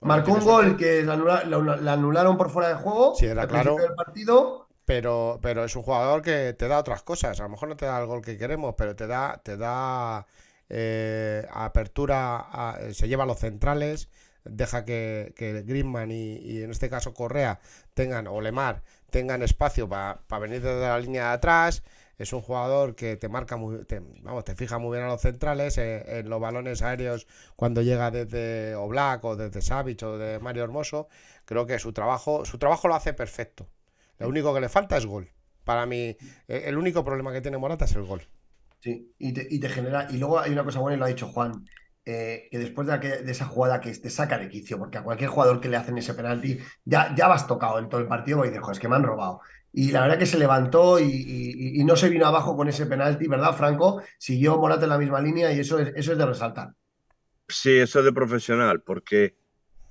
Marcó 0.00 0.32
un 0.32 0.40
gol 0.40 0.76
suerte, 0.76 0.76
que 0.76 1.02
anula- 1.06 1.44
le 1.80 1.90
anularon 1.90 2.36
por 2.36 2.50
fuera 2.50 2.68
de 2.70 2.74
juego 2.74 3.14
Sí, 3.14 3.26
era 3.26 3.42
al 3.42 3.48
claro. 3.48 3.76
principio 3.76 3.86
del 3.88 3.96
partido. 3.96 4.63
Pero, 4.84 5.38
pero 5.42 5.64
es 5.64 5.74
un 5.76 5.82
jugador 5.82 6.22
que 6.22 6.52
te 6.54 6.68
da 6.68 6.78
otras 6.78 7.02
cosas. 7.02 7.40
A 7.40 7.44
lo 7.44 7.48
mejor 7.50 7.68
no 7.68 7.76
te 7.76 7.86
da 7.86 8.00
el 8.00 8.06
gol 8.06 8.22
que 8.22 8.36
queremos, 8.38 8.74
pero 8.76 8.94
te 8.96 9.06
da, 9.06 9.40
te 9.42 9.56
da 9.56 10.26
eh, 10.68 11.46
apertura, 11.52 12.36
a- 12.38 12.78
se 12.92 13.08
lleva 13.08 13.24
a 13.24 13.26
los 13.26 13.38
centrales, 13.38 14.08
deja 14.44 14.84
que, 14.84 15.32
que 15.36 15.62
Griezmann 15.62 16.10
y, 16.10 16.62
en 16.62 16.70
este 16.70 16.90
caso 16.90 17.14
Correa 17.14 17.60
tengan, 17.94 18.26
o 18.26 18.40
Lemar, 18.40 18.82
tengan 19.10 19.42
espacio 19.42 19.88
para 19.88 20.18
venir 20.40 20.60
desde 20.62 20.80
la 20.80 20.98
línea 20.98 21.28
de 21.28 21.34
atrás. 21.34 21.82
Es 22.18 22.32
un 22.32 22.42
jugador 22.42 22.94
que 22.94 23.16
te 23.16 23.28
marca 23.28 23.56
muy, 23.56 23.84
te, 23.84 24.00
vamos, 24.22 24.44
te 24.44 24.54
fija 24.54 24.78
muy 24.78 24.96
bien 24.96 25.04
a 25.06 25.08
los 25.08 25.20
centrales, 25.20 25.78
eh, 25.78 26.20
en 26.20 26.28
los 26.30 26.40
balones 26.40 26.80
aéreos 26.82 27.26
cuando 27.56 27.82
llega 27.82 28.10
desde 28.12 28.74
Oblak 28.76 29.24
o 29.24 29.34
desde 29.36 29.62
Savic 29.62 30.02
o 30.04 30.16
de 30.18 30.38
Mario 30.38 30.62
Hermoso. 30.64 31.08
Creo 31.44 31.66
que 31.66 31.78
su 31.80 31.92
trabajo, 31.92 32.44
su 32.44 32.58
trabajo 32.58 32.86
lo 32.88 32.94
hace 32.94 33.12
perfecto. 33.14 33.66
Lo 34.18 34.28
único 34.28 34.54
que 34.54 34.60
le 34.60 34.68
falta 34.68 34.96
es 34.96 35.06
gol. 35.06 35.30
Para 35.64 35.86
mí, 35.86 36.16
eh, 36.48 36.62
el 36.66 36.76
único 36.78 37.04
problema 37.04 37.32
que 37.32 37.40
tiene 37.40 37.58
Morata 37.58 37.84
es 37.86 37.94
el 37.96 38.04
gol. 38.04 38.22
Sí, 38.80 39.14
y 39.18 39.32
te, 39.32 39.46
y 39.50 39.58
te 39.60 39.68
genera. 39.68 40.06
Y 40.10 40.18
luego 40.18 40.38
hay 40.40 40.52
una 40.52 40.64
cosa 40.64 40.80
buena, 40.80 40.96
y 40.96 40.98
lo 40.98 41.04
ha 41.06 41.08
dicho 41.08 41.28
Juan, 41.28 41.64
eh, 42.04 42.48
que 42.50 42.58
después 42.58 42.86
de, 42.86 42.92
aquella- 42.94 43.22
de 43.22 43.32
esa 43.32 43.46
jugada 43.46 43.80
que 43.80 43.90
te 43.94 44.10
saca 44.10 44.38
de 44.38 44.48
quicio, 44.48 44.78
porque 44.78 44.98
a 44.98 45.02
cualquier 45.02 45.30
jugador 45.30 45.60
que 45.60 45.68
le 45.68 45.76
hacen 45.78 45.96
ese 45.96 46.12
penalti, 46.14 46.58
ya, 46.84 47.14
ya 47.14 47.28
vas 47.28 47.46
tocado 47.46 47.78
en 47.78 47.88
todo 47.88 48.00
el 48.00 48.06
partido 48.08 48.38
porque 48.38 48.50
dices, 48.50 48.64
"Jo, 48.64 48.72
es 48.72 48.78
que 48.78 48.88
me 48.88 48.96
han 48.96 49.02
robado. 49.04 49.40
Y 49.72 49.90
la 49.90 50.02
verdad 50.02 50.18
que 50.18 50.26
se 50.26 50.38
levantó 50.38 51.00
y, 51.00 51.04
y- 51.06 51.80
y 51.80 51.84
no 51.84 51.96
se 51.96 52.08
vino 52.10 52.26
abajo 52.26 52.56
con 52.56 52.68
ese 52.68 52.86
penalti, 52.86 53.26
¿verdad, 53.26 53.56
Franco? 53.56 54.02
Siguió 54.18 54.58
Morata 54.58 54.84
en 54.84 54.90
la 54.90 54.98
misma 54.98 55.20
línea 55.20 55.50
y 55.52 55.60
eso 55.60 55.78
es, 55.78 55.92
eso 55.96 56.12
es 56.12 56.18
de 56.18 56.26
resaltar. 56.26 56.74
Sí, 57.48 57.70
eso 57.78 57.98
es 58.00 58.04
de 58.04 58.12
profesional, 58.12 58.82
porque 58.82 59.36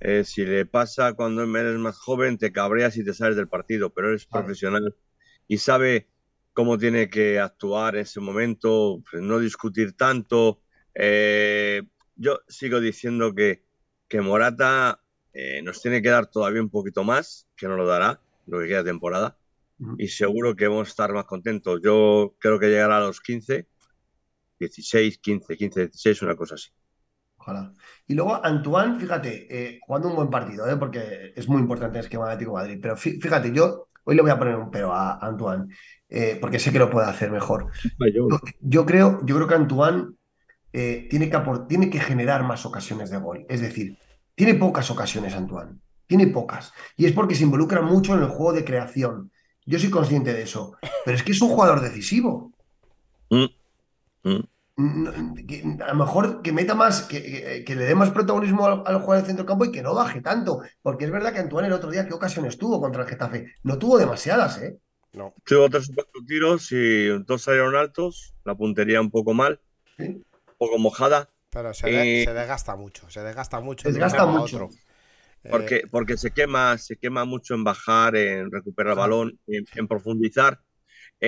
eh, 0.00 0.24
si 0.24 0.44
le 0.44 0.66
pasa 0.66 1.14
cuando 1.14 1.42
eres 1.42 1.78
más 1.78 1.96
joven, 1.96 2.38
te 2.38 2.52
cabreas 2.52 2.96
y 2.96 3.04
te 3.04 3.14
sales 3.14 3.36
del 3.36 3.48
partido, 3.48 3.92
pero 3.92 4.08
eres 4.08 4.26
Claro. 4.26 4.46
profesional 4.46 4.94
y 5.48 5.58
sabe 5.58 6.08
cómo 6.52 6.78
tiene 6.78 7.10
que 7.10 7.40
actuar 7.40 7.96
en 7.96 8.02
ese 8.02 8.20
momento, 8.20 9.02
pues, 9.10 9.22
no 9.22 9.38
discutir 9.38 9.96
tanto. 9.96 10.62
Eh, 10.94 11.82
yo 12.16 12.40
sigo 12.48 12.80
diciendo 12.80 13.34
que, 13.34 13.64
que 14.08 14.20
Morata 14.20 15.02
eh, 15.32 15.60
nos 15.62 15.82
tiene 15.82 16.00
que 16.00 16.10
dar 16.10 16.30
todavía 16.30 16.62
un 16.62 16.70
poquito 16.70 17.02
más, 17.02 17.48
que 17.56 17.66
no 17.66 17.76
lo 17.76 17.86
dará, 17.86 18.20
lo 18.46 18.60
que 18.60 18.68
queda 18.68 18.82
de 18.84 18.90
temporada, 18.90 19.36
y 19.98 20.06
seguro 20.08 20.54
que 20.54 20.68
vamos 20.68 20.88
a 20.88 20.90
estar 20.90 21.12
más 21.12 21.24
contentos. 21.24 21.80
Yo 21.82 22.36
creo 22.38 22.60
que 22.60 22.68
llegará 22.68 22.98
a 22.98 23.00
los 23.00 23.20
15, 23.20 23.66
16, 24.60 25.18
15, 25.18 25.56
15, 25.56 25.80
16, 25.80 26.22
una 26.22 26.36
cosa 26.36 26.54
así. 26.54 26.70
Ojalá. 27.44 27.72
Y 28.06 28.14
luego 28.14 28.42
Antoine, 28.42 28.98
fíjate, 28.98 29.46
eh, 29.50 29.78
jugando 29.82 30.08
un 30.08 30.16
buen 30.16 30.30
partido, 30.30 30.66
¿eh? 30.66 30.76
porque 30.78 31.32
es 31.36 31.46
muy 31.46 31.60
importante 31.60 31.98
el 31.98 32.04
esquema 32.04 32.26
de 32.26 32.32
Atlético 32.32 32.56
de 32.56 32.62
Madrid. 32.62 32.78
Pero 32.80 32.96
fí- 32.96 33.20
fíjate, 33.20 33.52
yo 33.52 33.88
hoy 34.04 34.16
le 34.16 34.22
voy 34.22 34.30
a 34.30 34.38
poner 34.38 34.56
un 34.56 34.70
pero 34.70 34.94
a 34.94 35.18
Antoine, 35.18 35.66
eh, 36.08 36.38
porque 36.40 36.58
sé 36.58 36.72
que 36.72 36.78
lo 36.78 36.88
puede 36.90 37.06
hacer 37.06 37.30
mejor. 37.30 37.66
Yo, 38.30 38.38
yo 38.60 38.86
creo, 38.86 39.20
yo 39.26 39.36
creo 39.36 39.46
que 39.46 39.54
Antoine 39.54 40.04
eh, 40.72 41.06
tiene 41.10 41.28
que 41.28 41.38
tiene 41.68 41.90
que 41.90 42.00
generar 42.00 42.44
más 42.44 42.64
ocasiones 42.64 43.10
de 43.10 43.18
gol. 43.18 43.44
Es 43.48 43.60
decir, 43.60 43.98
tiene 44.34 44.54
pocas 44.54 44.90
ocasiones 44.90 45.34
Antoine. 45.34 45.78
Tiene 46.06 46.26
pocas. 46.28 46.72
Y 46.96 47.04
es 47.06 47.12
porque 47.12 47.34
se 47.34 47.44
involucra 47.44 47.82
mucho 47.82 48.14
en 48.14 48.22
el 48.22 48.28
juego 48.28 48.54
de 48.54 48.64
creación. 48.64 49.30
Yo 49.66 49.78
soy 49.78 49.90
consciente 49.90 50.32
de 50.32 50.42
eso. 50.42 50.76
Pero 51.04 51.16
es 51.16 51.22
que 51.22 51.32
es 51.32 51.42
un 51.42 51.50
jugador 51.50 51.80
decisivo. 51.82 52.52
Mm, 53.30 53.48
mm. 54.24 54.44
Que- 54.76 55.62
A 55.84 55.88
lo 55.92 55.94
mejor 55.94 56.42
que 56.42 56.52
meta 56.52 56.74
más, 56.74 57.02
que, 57.02 57.22
que- 57.22 57.64
que 57.64 57.74
le 57.76 57.84
dé 57.84 57.94
más 57.94 58.10
protagonismo 58.10 58.66
al, 58.66 58.82
al 58.86 59.00
jugador 59.00 59.18
del 59.18 59.26
centro 59.26 59.46
campo 59.46 59.64
y 59.64 59.70
que 59.72 59.82
no 59.82 59.94
baje 59.94 60.20
tanto. 60.20 60.62
Porque 60.82 61.04
es 61.04 61.10
verdad 61.12 61.32
que 61.32 61.38
Antoine 61.38 61.68
el 61.68 61.72
otro 61.74 61.90
día, 61.90 62.06
¿qué 62.06 62.14
ocasiones 62.14 62.58
tuvo 62.58 62.80
contra 62.80 63.02
el 63.02 63.08
Getafe? 63.08 63.52
No 63.62 63.78
tuvo 63.78 63.98
demasiadas, 63.98 64.60
¿eh? 64.60 64.76
No. 65.12 65.32
Tuvo 65.44 65.70
tres 65.70 65.88
o 65.90 65.94
cuatro 65.94 66.20
tiros 66.26 66.72
y 66.72 67.06
dos 67.24 67.42
salieron 67.42 67.76
altos, 67.76 68.34
la 68.44 68.56
puntería 68.56 69.00
un 69.00 69.10
poco 69.12 69.32
mal, 69.32 69.60
Sí. 69.96 70.02
un 70.08 70.24
poco 70.58 70.78
mojada, 70.78 71.30
Pero 71.50 71.72
se, 71.72 71.86
de- 71.86 72.22
Eh, 72.22 72.24
se 72.24 72.32
desgasta 72.34 72.74
mucho, 72.74 73.08
se 73.08 73.20
desgasta 73.22 73.60
mucho. 73.60 73.88
Desgasta 73.88 74.26
mucho. 74.26 74.56
otro. 74.56 74.70
Eh, 75.44 75.50
porque, 75.50 75.82
porque 75.88 76.16
se 76.16 76.32
quema, 76.32 76.76
se 76.78 76.96
quema 76.96 77.24
mucho 77.24 77.54
en 77.54 77.62
bajar, 77.62 78.16
en 78.16 78.50
recuperar 78.50 78.94
el 78.94 78.98
balón, 78.98 79.38
en, 79.46 79.64
en 79.76 79.86
profundizar, 79.86 80.60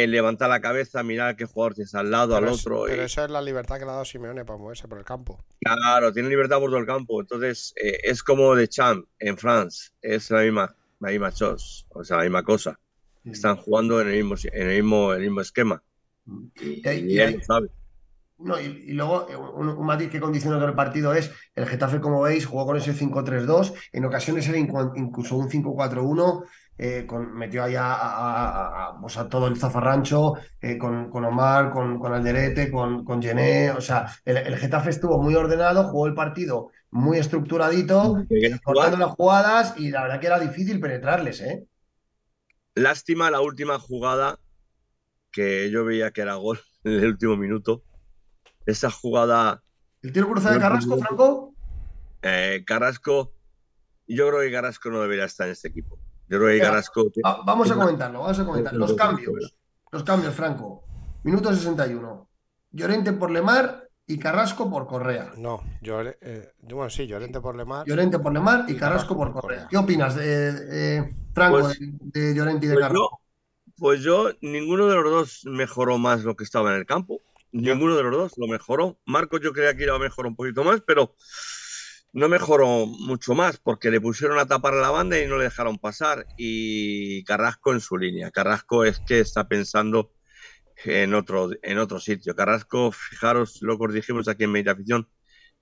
en 0.03 0.11
levantar 0.11 0.49
la 0.51 0.61
cabeza, 0.61 1.03
mirar 1.03 1.36
qué 1.36 1.44
jugador 1.47 1.74
tienes 1.74 1.94
al 1.94 2.11
lado, 2.11 2.34
pero 2.34 2.49
al 2.49 2.55
es- 2.55 2.61
otro. 2.66 2.84
pero 2.86 3.03
y- 3.03 3.05
eso 3.07 3.24
es 3.24 3.30
la 3.30 3.40
libertad 3.42 3.76
que 3.78 3.84
le 3.84 3.90
ha 3.90 3.94
dado 3.94 4.05
Simeone 4.05 4.44
para 4.44 4.59
moverse 4.59 4.86
por 4.88 4.99
el 4.99 5.05
campo. 5.05 5.42
Claro, 5.61 6.12
tiene 6.12 6.28
libertad 6.28 6.59
por 6.59 6.70
todo 6.70 6.78
el 6.80 6.86
campo. 6.86 7.20
Entonces, 7.20 7.72
eh, 7.82 7.99
es 8.03 8.22
como 8.22 8.55
de 8.55 8.68
Champ 8.68 9.07
en 9.18 9.36
France, 9.38 9.90
es 10.03 10.30
la 10.30 10.42
misma, 10.42 10.74
la 11.01 11.09
misma 11.11 11.32
chose, 11.32 11.84
o 11.90 12.05
sea, 12.05 12.18
la 12.18 12.22
misma 12.24 12.42
cosa. 12.42 12.78
Están 13.24 13.57
jugando 13.57 14.01
en 14.01 14.09
el 14.09 14.14
mismo, 14.24 14.34
en 14.53 14.68
el 14.70 14.76
mismo, 14.82 15.12
el 15.12 15.20
mismo 15.22 15.40
esquema. 15.40 15.82
Y, 16.61 16.80
Y 16.84 16.88
hay- 16.88 17.01
y 17.11 17.12
y 17.14 17.18
él 17.20 17.34
lo 17.38 17.42
sabe. 17.44 17.68
No, 18.38 18.61
y, 18.61 18.64
y 18.66 18.92
luego 18.92 19.26
eh, 19.30 19.34
un, 19.36 19.68
un 19.70 19.86
matiz 19.86 20.11
que 20.11 20.20
condiciona 20.20 20.59
todo 20.59 20.68
el 20.68 20.74
partido 20.74 21.14
es 21.14 21.30
el 21.55 21.66
Getafe, 21.66 22.01
como 22.03 22.20
veis, 22.20 22.44
jugó 22.44 22.66
con 22.66 22.76
ese 22.76 22.92
5-3-2, 22.92 23.72
en 23.92 24.05
ocasiones 24.05 24.47
era 24.47 24.59
incluso 24.59 25.36
un 25.36 25.49
5-4-1, 25.49 26.44
eh, 26.79 27.05
con, 27.07 27.33
metió 27.35 27.62
allá 27.64 27.85
a, 27.93 27.95
a- 27.95 28.49
a- 28.51 28.87
a- 28.97 29.01
pues 29.01 29.16
a 29.16 29.29
todo 29.29 29.47
el 29.49 29.57
zafarrancho, 29.57 30.35
eh, 30.61 30.79
con, 30.79 31.11
con 31.11 31.24
Omar, 31.24 31.70
con, 31.70 31.99
con 31.99 32.12
Alderete, 32.12 32.70
con, 32.70 33.05
con 33.05 33.22
Gené, 33.22 33.70
o 33.70 33.81
sea, 33.81 34.07
el, 34.24 34.37
el 34.39 34.57
Getafe 34.59 34.91
estuvo 34.91 35.20
muy 35.22 35.35
ordenado, 35.35 35.85
jugó 35.85 36.07
el 36.07 36.14
partido 36.14 36.70
muy 36.91 37.18
estructuradito, 37.18 38.24
cortando 38.64 38.97
las 38.97 39.11
jugadas 39.11 39.74
y 39.77 39.91
la 39.91 40.03
verdad 40.03 40.20
que 40.20 40.27
era 40.27 40.39
difícil 40.39 40.81
penetrarles, 40.81 41.41
¿eh? 41.43 41.66
Lástima 42.74 43.31
la 43.31 43.41
última 43.41 43.79
jugada 43.79 44.39
que 45.33 45.70
yo 45.70 45.85
veía 45.85 46.11
que 46.11 46.20
era 46.22 46.35
gol 46.35 46.61
en 46.85 46.93
el 46.93 47.07
último 47.09 47.37
minuto. 47.37 47.83
Esa 48.66 48.91
jugada, 48.91 49.62
¿El 50.03 50.12
tiro 50.12 50.29
cruzado 50.29 50.55
de 50.55 50.61
Carrasco. 50.61 50.99
Franco? 50.99 51.55
eh, 52.22 52.62
Carrasco, 52.66 53.33
yo 54.07 54.29
creo 54.29 54.41
que 54.41 54.53
Carrasco 54.53 54.91
no 54.91 55.01
debería 55.01 55.24
estar 55.24 55.47
en 55.47 55.53
este 55.53 55.68
equipo. 55.68 55.99
Yo. 56.29 56.39
Carrasco, 56.61 57.05
Va- 57.24 57.41
vamos 57.45 57.70
a 57.70 57.74
comentarlo, 57.74 58.20
vamos 58.20 58.39
a 58.39 58.45
comentar. 58.45 58.74
Los 58.74 58.95
cambios. 58.95 59.55
Los 59.93 60.03
cambios, 60.03 60.35
Franco. 60.35 60.83
Minuto 61.22 61.53
61. 61.55 62.29
Llorente 62.72 63.12
por 63.12 63.31
Lemar 63.31 63.89
y 64.07 64.18
Carrasco 64.18 64.70
por 64.70 64.87
Correa. 64.87 65.33
No, 65.37 65.61
Llore- 65.83 66.18
eh, 66.20 66.53
bueno, 66.62 66.91
sí, 66.91 67.07
Llorente 67.07 67.41
por 67.41 67.57
Lemar. 67.57 67.87
Llorente 67.87 68.18
por 68.18 68.33
Lemar 68.33 68.64
y 68.68 68.72
Y 68.72 68.77
Carrasco 68.77 69.16
por 69.16 69.33
Correa. 69.33 69.66
¿Qué 69.70 69.77
opinas, 69.77 70.14
de, 70.16 70.99
eh, 70.99 71.16
Franco, 71.33 71.61
Pues- 71.61 71.79
de, 71.81 72.20
de 72.20 72.35
Llorente 72.35 72.66
y 72.66 72.68
de 72.68 72.74
pues 72.74 72.83
Carrasco? 72.87 73.11
yo, 73.11 73.74
pues 73.79 74.01
yo, 74.03 74.31
ninguno 74.43 74.87
de 74.87 74.95
los 74.97 75.11
dos 75.11 75.41
mejoró 75.47 75.99
más 75.99 76.24
lo 76.24 76.37
que 76.37 76.45
estaba 76.45 76.72
en 76.72 76.79
el 76.79 76.87
campo. 76.87 77.20
Ninguno 77.53 77.97
de 77.97 78.03
los 78.03 78.12
dos 78.12 78.33
lo 78.37 78.47
mejoró. 78.49 78.99
Marcos 79.07 79.41
yo 79.43 79.53
creía 79.53 79.74
que 79.77 79.85
iba 79.85 79.97
a 79.97 79.99
mejorar 79.99 80.29
un 80.31 80.37
poquito 80.37 80.62
más, 80.62 80.83
pero 80.83 81.14
no 82.17 82.31
mejoró 82.31 82.87
mucho 82.87 83.35
más 83.35 83.59
porque 83.59 83.91
le 83.91 84.01
pusieron 84.01 84.39
a 84.39 84.47
tapar 84.47 84.73
la 84.73 84.89
banda 84.89 85.21
y 85.21 85.27
no 85.27 85.37
le 85.37 85.45
dejaron 85.45 85.77
pasar. 85.77 86.27
Y 86.39 87.23
Carrasco 87.25 87.75
en 87.75 87.81
su 87.81 87.99
línea. 87.99 88.31
Carrasco 88.31 88.87
es 88.87 89.01
que 89.01 89.21
está 89.21 89.49
pensando 89.49 90.14
en 90.87 91.12
otro, 91.12 91.51
en 91.62 91.77
otro 91.77 92.01
sitio. 92.01 92.35
Carrasco, 92.35 92.91
fijaros, 92.91 93.61
locos 93.61 93.93
dijimos 93.93 94.29
aquí 94.29 94.45
en 94.45 94.53
Media 94.53 94.73
Afición, 94.73 95.07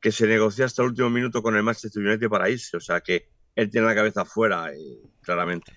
que 0.00 0.12
se 0.12 0.28
negoció 0.28 0.64
hasta 0.64 0.82
el 0.82 0.90
último 0.90 1.10
minuto 1.10 1.42
con 1.42 1.56
el 1.56 1.64
Manchester 1.64 2.00
United 2.00 2.28
para 2.28 2.48
irse. 2.48 2.76
O 2.76 2.80
sea 2.80 3.00
que 3.00 3.26
él 3.56 3.68
tiene 3.68 3.88
la 3.88 3.94
cabeza 3.96 4.20
afuera, 4.20 4.72
eh, 4.72 5.00
claramente. 5.22 5.72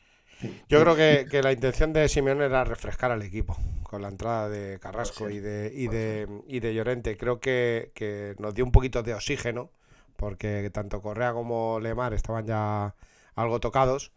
Yo 0.70 0.80
creo 0.84 0.96
que, 0.96 1.26
que 1.28 1.42
la 1.42 1.54
intención 1.54 1.92
de 1.92 2.08
Simeone 2.08 2.46
era 2.46 2.64
refrescar 2.64 3.10
al 3.10 3.24
equipo 3.24 3.58
con 3.82 4.04
la 4.04 4.10
entrada 4.10 4.48
de 4.48 4.78
Carrasco 4.80 5.28
y 5.32 5.40
de, 5.40 5.72
y 5.74 5.88
de, 5.88 6.28
y 6.46 6.60
de 6.60 6.76
Llorente. 6.76 7.18
Creo 7.18 7.40
que, 7.40 7.92
que 7.96 8.36
nos 8.38 8.54
dio 8.54 8.64
un 8.64 8.72
poquito 8.72 9.02
de 9.02 9.16
oxígeno 9.16 9.72
porque 10.18 10.70
tanto 10.74 11.02
Correa 11.02 11.34
como 11.34 11.80
Lemar 11.80 12.14
estaban 12.14 12.46
ya 12.46 12.96
algo 13.36 13.60
tocados 13.60 14.12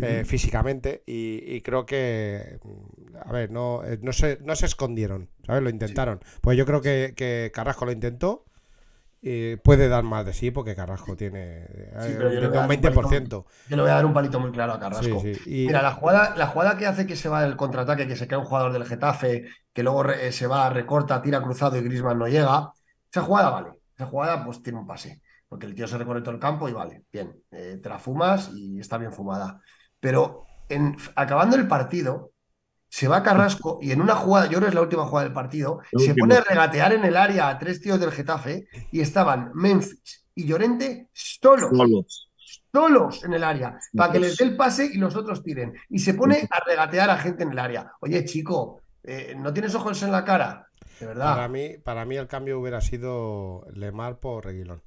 eh, 0.00 0.24
físicamente 0.26 1.02
y, 1.06 1.42
y 1.54 1.60
creo 1.62 1.86
que, 1.86 2.58
mm, 2.64 3.16
a 3.28 3.32
ver, 3.32 3.50
no, 3.50 3.84
eh, 3.84 3.98
no, 4.02 4.12
se, 4.12 4.38
no 4.42 4.56
se 4.56 4.66
escondieron, 4.66 5.28
¿sabes? 5.46 5.62
Lo 5.62 5.70
intentaron. 5.70 6.20
Pues 6.40 6.58
yo 6.58 6.66
creo 6.66 6.80
que, 6.82 7.14
que 7.16 7.50
Carrasco 7.54 7.84
lo 7.86 7.92
intentó 7.92 8.44
eh, 9.22 9.58
puede 9.62 9.88
dar 9.88 10.02
más 10.04 10.26
de 10.26 10.32
sí 10.32 10.50
porque 10.50 10.74
Carrasco 10.74 11.16
tiene 11.16 11.66
eh, 11.68 11.92
Sí, 11.98 12.14
pero 12.16 12.32
yo 12.32 12.40
un 12.40 12.52
dar 12.52 12.70
un 12.70 12.80
palito. 12.82 13.08
20%. 13.08 13.46
Yo 13.64 13.76
le 13.76 13.82
voy 13.82 13.90
a 13.92 13.94
dar 13.94 14.06
un 14.06 14.12
palito 14.12 14.40
muy 14.40 14.50
claro 14.50 14.72
a 14.72 14.80
Carrasco. 14.80 15.18
Sí, 15.20 15.34
sí. 15.34 15.42
Y- 15.46 15.68
Mira, 15.68 15.82
la 15.82 15.92
jugada, 15.92 16.34
la 16.36 16.48
jugada 16.48 16.76
que 16.76 16.86
hace 16.86 17.06
que 17.06 17.14
se 17.16 17.28
va 17.28 17.44
el 17.44 17.56
contraataque, 17.56 18.08
que 18.08 18.16
se 18.16 18.26
cae 18.26 18.38
un 18.38 18.44
jugador 18.44 18.72
del 18.72 18.84
Getafe, 18.84 19.46
que 19.72 19.82
luego 19.84 20.02
re- 20.02 20.26
eh, 20.28 20.32
se 20.32 20.46
va, 20.48 20.68
recorta, 20.70 21.22
tira 21.22 21.40
cruzado 21.42 21.76
y 21.76 21.82
Griezmann 21.82 22.18
no 22.18 22.26
llega. 22.28 22.72
Esa 23.10 23.22
jugada 23.22 23.50
vale. 23.50 23.70
Esa 23.94 24.06
jugada 24.06 24.44
pues 24.44 24.62
tiene 24.62 24.80
un 24.80 24.86
pase. 24.86 25.22
Porque 25.52 25.66
el 25.66 25.74
tío 25.74 25.86
se 25.86 25.98
recorre 25.98 26.22
todo 26.22 26.34
el 26.34 26.40
campo 26.40 26.66
y 26.68 26.72
vale. 26.72 27.04
Bien, 27.12 27.30
eh, 27.50 27.78
te 27.82 27.88
la 27.90 27.98
fumas 27.98 28.50
y 28.54 28.80
está 28.80 28.96
bien 28.96 29.12
fumada. 29.12 29.60
Pero 30.00 30.46
en, 30.68 30.96
acabando 31.14 31.56
el 31.56 31.68
partido, 31.68 32.32
se 32.88 33.06
va 33.08 33.22
Carrasco 33.22 33.78
y 33.82 33.92
en 33.92 34.00
una 34.00 34.14
jugada, 34.16 34.46
yo 34.46 34.52
creo 34.52 34.62
que 34.62 34.68
es 34.68 34.74
la 34.74 34.82
última 34.82 35.04
jugada 35.06 35.24
del 35.26 35.34
partido, 35.34 35.80
se 35.94 36.14
pone 36.14 36.36
a 36.36 36.40
regatear 36.40 36.94
en 36.94 37.04
el 37.04 37.16
área 37.18 37.48
a 37.48 37.58
tres 37.58 37.82
tíos 37.82 38.00
del 38.00 38.12
Getafe 38.12 38.66
y 38.90 39.00
estaban 39.00 39.50
Memphis 39.54 40.24
y 40.34 40.46
Llorente 40.46 41.08
solos 41.12 41.70
Solos. 41.76 42.30
solos 42.72 43.24
en 43.24 43.34
el 43.34 43.44
área, 43.44 43.78
para 43.94 44.12
que 44.12 44.20
les 44.20 44.36
dé 44.36 44.44
el 44.44 44.56
pase 44.56 44.86
y 44.86 44.98
los 44.98 45.16
otros 45.16 45.42
tiren. 45.42 45.74
Y 45.90 45.98
se 46.00 46.14
pone 46.14 46.46
a 46.50 46.64
regatear 46.64 47.10
a 47.10 47.18
gente 47.18 47.42
en 47.44 47.52
el 47.52 47.58
área. 47.58 47.92
Oye, 48.00 48.24
chico, 48.24 48.80
eh, 49.02 49.34
¿no 49.36 49.52
tienes 49.52 49.74
ojos 49.74 50.02
en 50.02 50.12
la 50.12 50.24
cara? 50.24 50.68
De 50.98 51.06
Para 51.22 51.46
verdad. 51.46 51.48
mí, 51.48 51.78
para 51.78 52.04
mí 52.04 52.16
el 52.16 52.28
cambio 52.28 52.60
hubiera 52.60 52.80
sido 52.80 53.66
Lemar 53.72 54.20
por 54.20 54.44
Reguilón. 54.44 54.82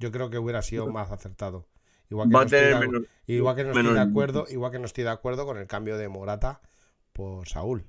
Yo 0.00 0.10
creo 0.10 0.30
que 0.30 0.38
hubiera 0.38 0.62
sido 0.62 0.88
más 0.88 1.12
acertado. 1.12 1.68
Igual 2.10 2.28
que 2.28 2.34
Va 2.34 2.40
no 2.40 2.42
a 2.42 2.44
estoy 2.46 2.58
tener 2.58 2.74
de, 2.80 2.88
menos. 2.88 3.02
igual 3.28 3.54
que 3.54 3.62
no 3.62 3.68
estoy 3.70 3.82
de 3.84 3.88
menos 3.90 4.08
acuerdo, 4.08 4.46
igual 4.48 4.72
que 4.72 4.78
no 4.80 4.86
estoy 4.86 5.04
de 5.04 5.10
acuerdo 5.10 5.46
con 5.46 5.58
el 5.58 5.66
cambio 5.68 5.96
de 5.96 6.08
Morata 6.08 6.60
por 7.12 7.46
Saúl. 7.48 7.86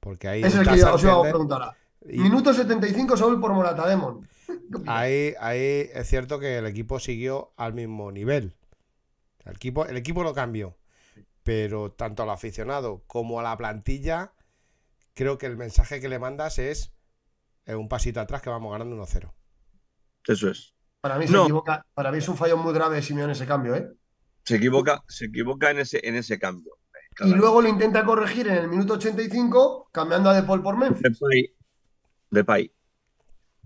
Porque 0.00 0.28
ahí 0.28 0.42
es 0.42 0.54
el 0.54 0.66
que 0.66 0.78
yo 0.78 0.94
os 0.94 1.02
iba 1.02 1.12
a 1.12 1.16
entender- 1.16 1.30
preguntar 1.32 1.62
ahora. 1.62 1.76
y- 2.08 2.18
Minuto 2.20 2.54
75, 2.54 3.16
Saúl 3.18 3.38
por 3.40 3.52
Morata 3.52 3.86
Demon. 3.86 4.26
Ahí, 4.86 5.34
ahí 5.40 5.90
es 5.92 6.08
cierto 6.08 6.38
que 6.40 6.56
el 6.56 6.66
equipo 6.66 6.98
siguió 7.00 7.52
al 7.58 7.74
mismo 7.74 8.10
nivel. 8.10 8.54
El 9.44 9.56
equipo, 9.56 9.84
el 9.84 9.96
equipo 9.98 10.22
lo 10.22 10.32
cambió. 10.32 10.78
Pero 11.42 11.92
tanto 11.92 12.22
al 12.22 12.30
aficionado 12.30 13.02
como 13.06 13.40
a 13.40 13.42
la 13.42 13.56
plantilla, 13.58 14.32
creo 15.14 15.36
que 15.36 15.44
el 15.46 15.56
mensaje 15.58 16.00
que 16.00 16.08
le 16.08 16.18
mandas 16.18 16.58
es 16.58 16.92
eh, 17.66 17.74
un 17.74 17.88
pasito 17.88 18.20
atrás 18.20 18.40
que 18.40 18.48
vamos 18.48 18.72
ganando 18.72 18.96
1-0. 18.96 19.32
Eso 20.26 20.48
es. 20.50 20.74
Para 21.00 21.18
mí 21.18 21.26
se 21.26 21.32
No. 21.32 21.44
equivoca. 21.44 21.84
Para 21.94 22.10
mí 22.12 22.18
es 22.18 22.28
un 22.28 22.36
fallo 22.36 22.56
muy 22.56 22.72
grave 22.74 22.96
de 22.96 23.02
Simeone 23.02 23.32
ese 23.32 23.46
cambio, 23.46 23.74
¿eh? 23.76 23.88
Se 24.44 24.56
equivoca, 24.56 25.02
se 25.08 25.26
equivoca 25.26 25.70
en 25.70 25.78
ese, 25.80 26.00
en 26.06 26.16
ese 26.16 26.38
cambio. 26.38 26.72
Y 27.20 27.34
luego 27.34 27.60
lo 27.60 27.68
intenta 27.68 28.04
corregir 28.04 28.46
en 28.48 28.54
el 28.58 28.68
minuto 28.68 28.94
85, 28.94 29.88
cambiando 29.92 30.30
a 30.30 30.34
De 30.34 30.42
Paul 30.44 30.62
por 30.62 30.76
Memphis. 30.76 31.02
Depay. 31.02 31.54
Depay. 32.30 32.72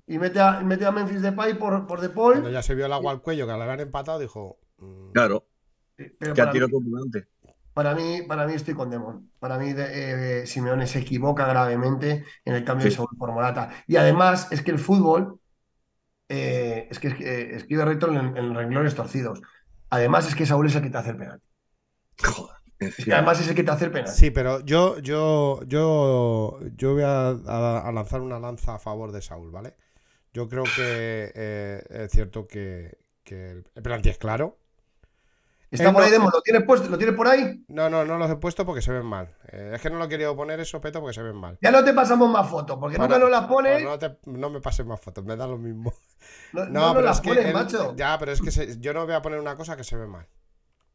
Y 0.06 0.18
mete 0.18 0.40
a, 0.40 0.60
mete 0.60 0.84
a 0.86 0.90
Memphis 0.90 1.20
Depay 1.22 1.58
por, 1.58 1.86
por 1.86 2.00
De 2.00 2.08
Cuando 2.10 2.42
Paul. 2.44 2.52
ya 2.52 2.62
se 2.62 2.74
vio 2.74 2.86
el 2.86 2.92
agua 2.92 3.12
al 3.12 3.20
cuello, 3.22 3.46
que 3.46 3.52
le 3.52 3.62
habían 3.62 3.80
empatado, 3.80 4.18
dijo... 4.18 4.58
mm, 4.78 5.12
Claro. 5.12 5.46
Pero 5.96 6.34
Que 6.34 6.42
por 6.68 6.82
delante. 6.82 7.28
Para 7.74 7.94
mí, 7.94 8.22
para 8.26 8.46
mí 8.46 8.54
estoy 8.54 8.74
con 8.74 8.90
Demon. 8.90 9.30
Para 9.38 9.58
mí 9.58 9.72
de- 9.72 10.40
eh, 10.42 10.46
Simeone 10.46 10.86
se 10.86 10.98
equivoca 11.00 11.46
gravemente 11.46 12.24
en 12.44 12.54
el 12.54 12.64
cambio 12.64 12.84
de. 12.86 12.90
Saúl 12.90 13.08
por 13.18 13.32
Morata. 13.32 13.70
Y 13.86 13.96
además 13.96 14.48
es 14.50 14.62
que 14.62 14.70
el 14.72 14.78
fútbol 14.78 15.38
eh, 16.32 16.88
es 16.90 16.98
que 16.98 17.08
eh, 17.08 17.56
escribe 17.56 17.84
recto 17.84 18.08
en, 18.08 18.36
en 18.36 18.54
renglones 18.54 18.94
torcidos. 18.94 19.40
Además 19.90 20.28
es 20.28 20.34
que 20.34 20.46
Saúl 20.46 20.66
es 20.66 20.74
el 20.76 20.82
que 20.82 20.90
te 20.90 20.98
hace 20.98 21.10
el 21.10 21.16
penalti. 21.18 21.46
Joder. 22.24 22.56
Es 22.98 23.06
que 23.06 23.14
además 23.14 23.40
es 23.40 23.48
el 23.48 23.54
que 23.56 23.64
te 23.64 23.70
hace 23.70 23.84
el 23.86 23.92
penalti. 23.92 24.20
Sí, 24.20 24.30
pero 24.30 24.60
yo, 24.60 24.98
yo, 24.98 25.62
yo, 25.64 26.58
yo 26.76 26.94
voy 26.94 27.02
a, 27.04 27.28
a- 27.30 27.88
a 27.88 27.92
lanzar 27.92 28.20
una 28.20 28.38
lanza 28.40 28.74
a 28.74 28.78
favor 28.78 29.12
de 29.12 29.22
Saúl, 29.22 29.50
¿vale? 29.50 29.76
Yo 30.34 30.48
creo 30.48 30.72
que 30.72 31.32
eh, 31.34 31.84
es 31.90 32.12
cierto 32.12 32.48
que, 32.48 32.98
que 33.24 33.50
el 33.52 33.66
el 33.74 33.82
penalti 33.82 34.10
es 34.10 34.18
claro. 34.18 34.58
Está 35.72 35.88
ahí 36.04 36.10
Demon, 36.10 36.30
¿lo 36.32 36.42
tienes 36.42 36.62
puesto? 36.64 36.88
¿Lo 36.88 36.98
tienes 36.98 37.16
por 37.16 37.26
ahí? 37.26 37.64
No, 37.68 37.88
no, 37.88 38.04
no 38.04 38.18
los 38.18 38.30
he 38.30 38.36
puesto 38.36 38.66
porque 38.66 38.82
se 38.82 38.92
ven 38.92 39.06
mal. 39.06 39.34
Eh, 39.50 39.72
es 39.74 39.80
que 39.80 39.88
no 39.90 39.96
lo 39.98 40.04
he 40.04 40.08
querido 40.08 40.36
poner 40.36 40.60
eso, 40.60 40.80
Peto, 40.80 41.00
porque 41.00 41.14
se 41.14 41.22
ven 41.22 41.34
mal. 41.36 41.58
Ya 41.62 41.70
no 41.70 41.82
te 41.82 41.92
pasamos 41.94 42.30
más 42.30 42.48
fotos, 42.48 42.76
porque 42.78 42.98
nunca 42.98 43.18
nos 43.18 43.30
las 43.30 43.46
pone. 43.46 43.72
Pues 43.72 43.84
no, 43.84 43.98
te- 43.98 44.18
no 44.26 44.50
me 44.50 44.60
pases 44.60 44.84
más 44.86 45.00
fotos, 45.00 45.24
me 45.24 45.34
da 45.34 45.46
lo 45.46 45.56
mismo. 45.58 45.92
No, 46.52 46.64
No, 46.68 46.86
no 46.88 46.94
pero 46.94 47.06
las 47.06 47.16
es 47.16 47.22
que 47.22 47.28
pones, 47.30 47.46
él- 47.46 47.54
macho. 47.54 47.94
ya, 47.96 48.18
pero 48.18 48.32
es 48.32 48.40
que 48.42 48.50
se- 48.50 48.78
yo 48.80 48.92
no 48.92 49.04
voy 49.06 49.14
a 49.14 49.22
poner 49.22 49.40
una 49.40 49.56
cosa 49.56 49.76
que 49.76 49.84
se 49.84 49.96
ve 49.96 50.06
mal. 50.06 50.26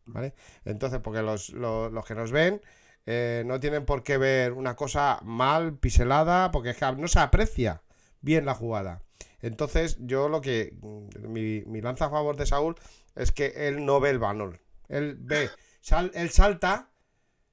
¿Vale? 0.06 0.36
Entonces, 0.64 1.00
porque 1.02 1.22
los, 1.22 1.50
los- 1.50 1.92
los 1.92 2.06
que 2.06 2.16
nos 2.16 2.32
ven 2.32 2.62
eh, 3.08 3.44
no 3.46 3.60
tienen 3.60 3.84
por 3.86 4.04
qué 4.04 4.18
ver 4.18 4.54
una 4.54 4.76
cosa 4.76 5.20
mal, 5.24 5.74
piselada, 5.78 6.52
porque 6.52 6.70
es 6.72 6.78
que 6.78 6.92
no 6.98 7.08
se 7.08 7.20
aprecia 7.20 7.82
bien 8.22 8.46
la 8.46 8.54
jugada. 8.54 9.02
Entonces, 9.42 9.98
yo 10.00 10.30
lo 10.30 10.42
que. 10.42 10.76
mm, 10.82 11.28
Mi, 11.30 11.64
mi 11.66 11.82
lanza 11.82 12.06
a 12.06 12.10
favor 12.10 12.36
de 12.38 12.46
Saúl 12.46 12.76
es 13.16 13.32
que 13.32 13.68
él 13.68 13.86
no 13.86 14.00
ve 14.00 14.10
el 14.12 14.20
balón. 14.20 14.60
Él 14.90 15.16
ve. 15.20 15.50
sal- 15.82 16.12
él 16.14 16.30
salta. 16.30 16.90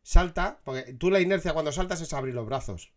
Salta. 0.03 0.61
Porque 0.65 0.95
tú 0.95 1.11
la 1.11 1.21
inercia 1.21 1.53
cuando 1.53 1.73
saltas 1.73 2.01
es 2.01 2.13
abrir 2.13 2.35
los 2.35 2.47
brazos. 2.47 2.93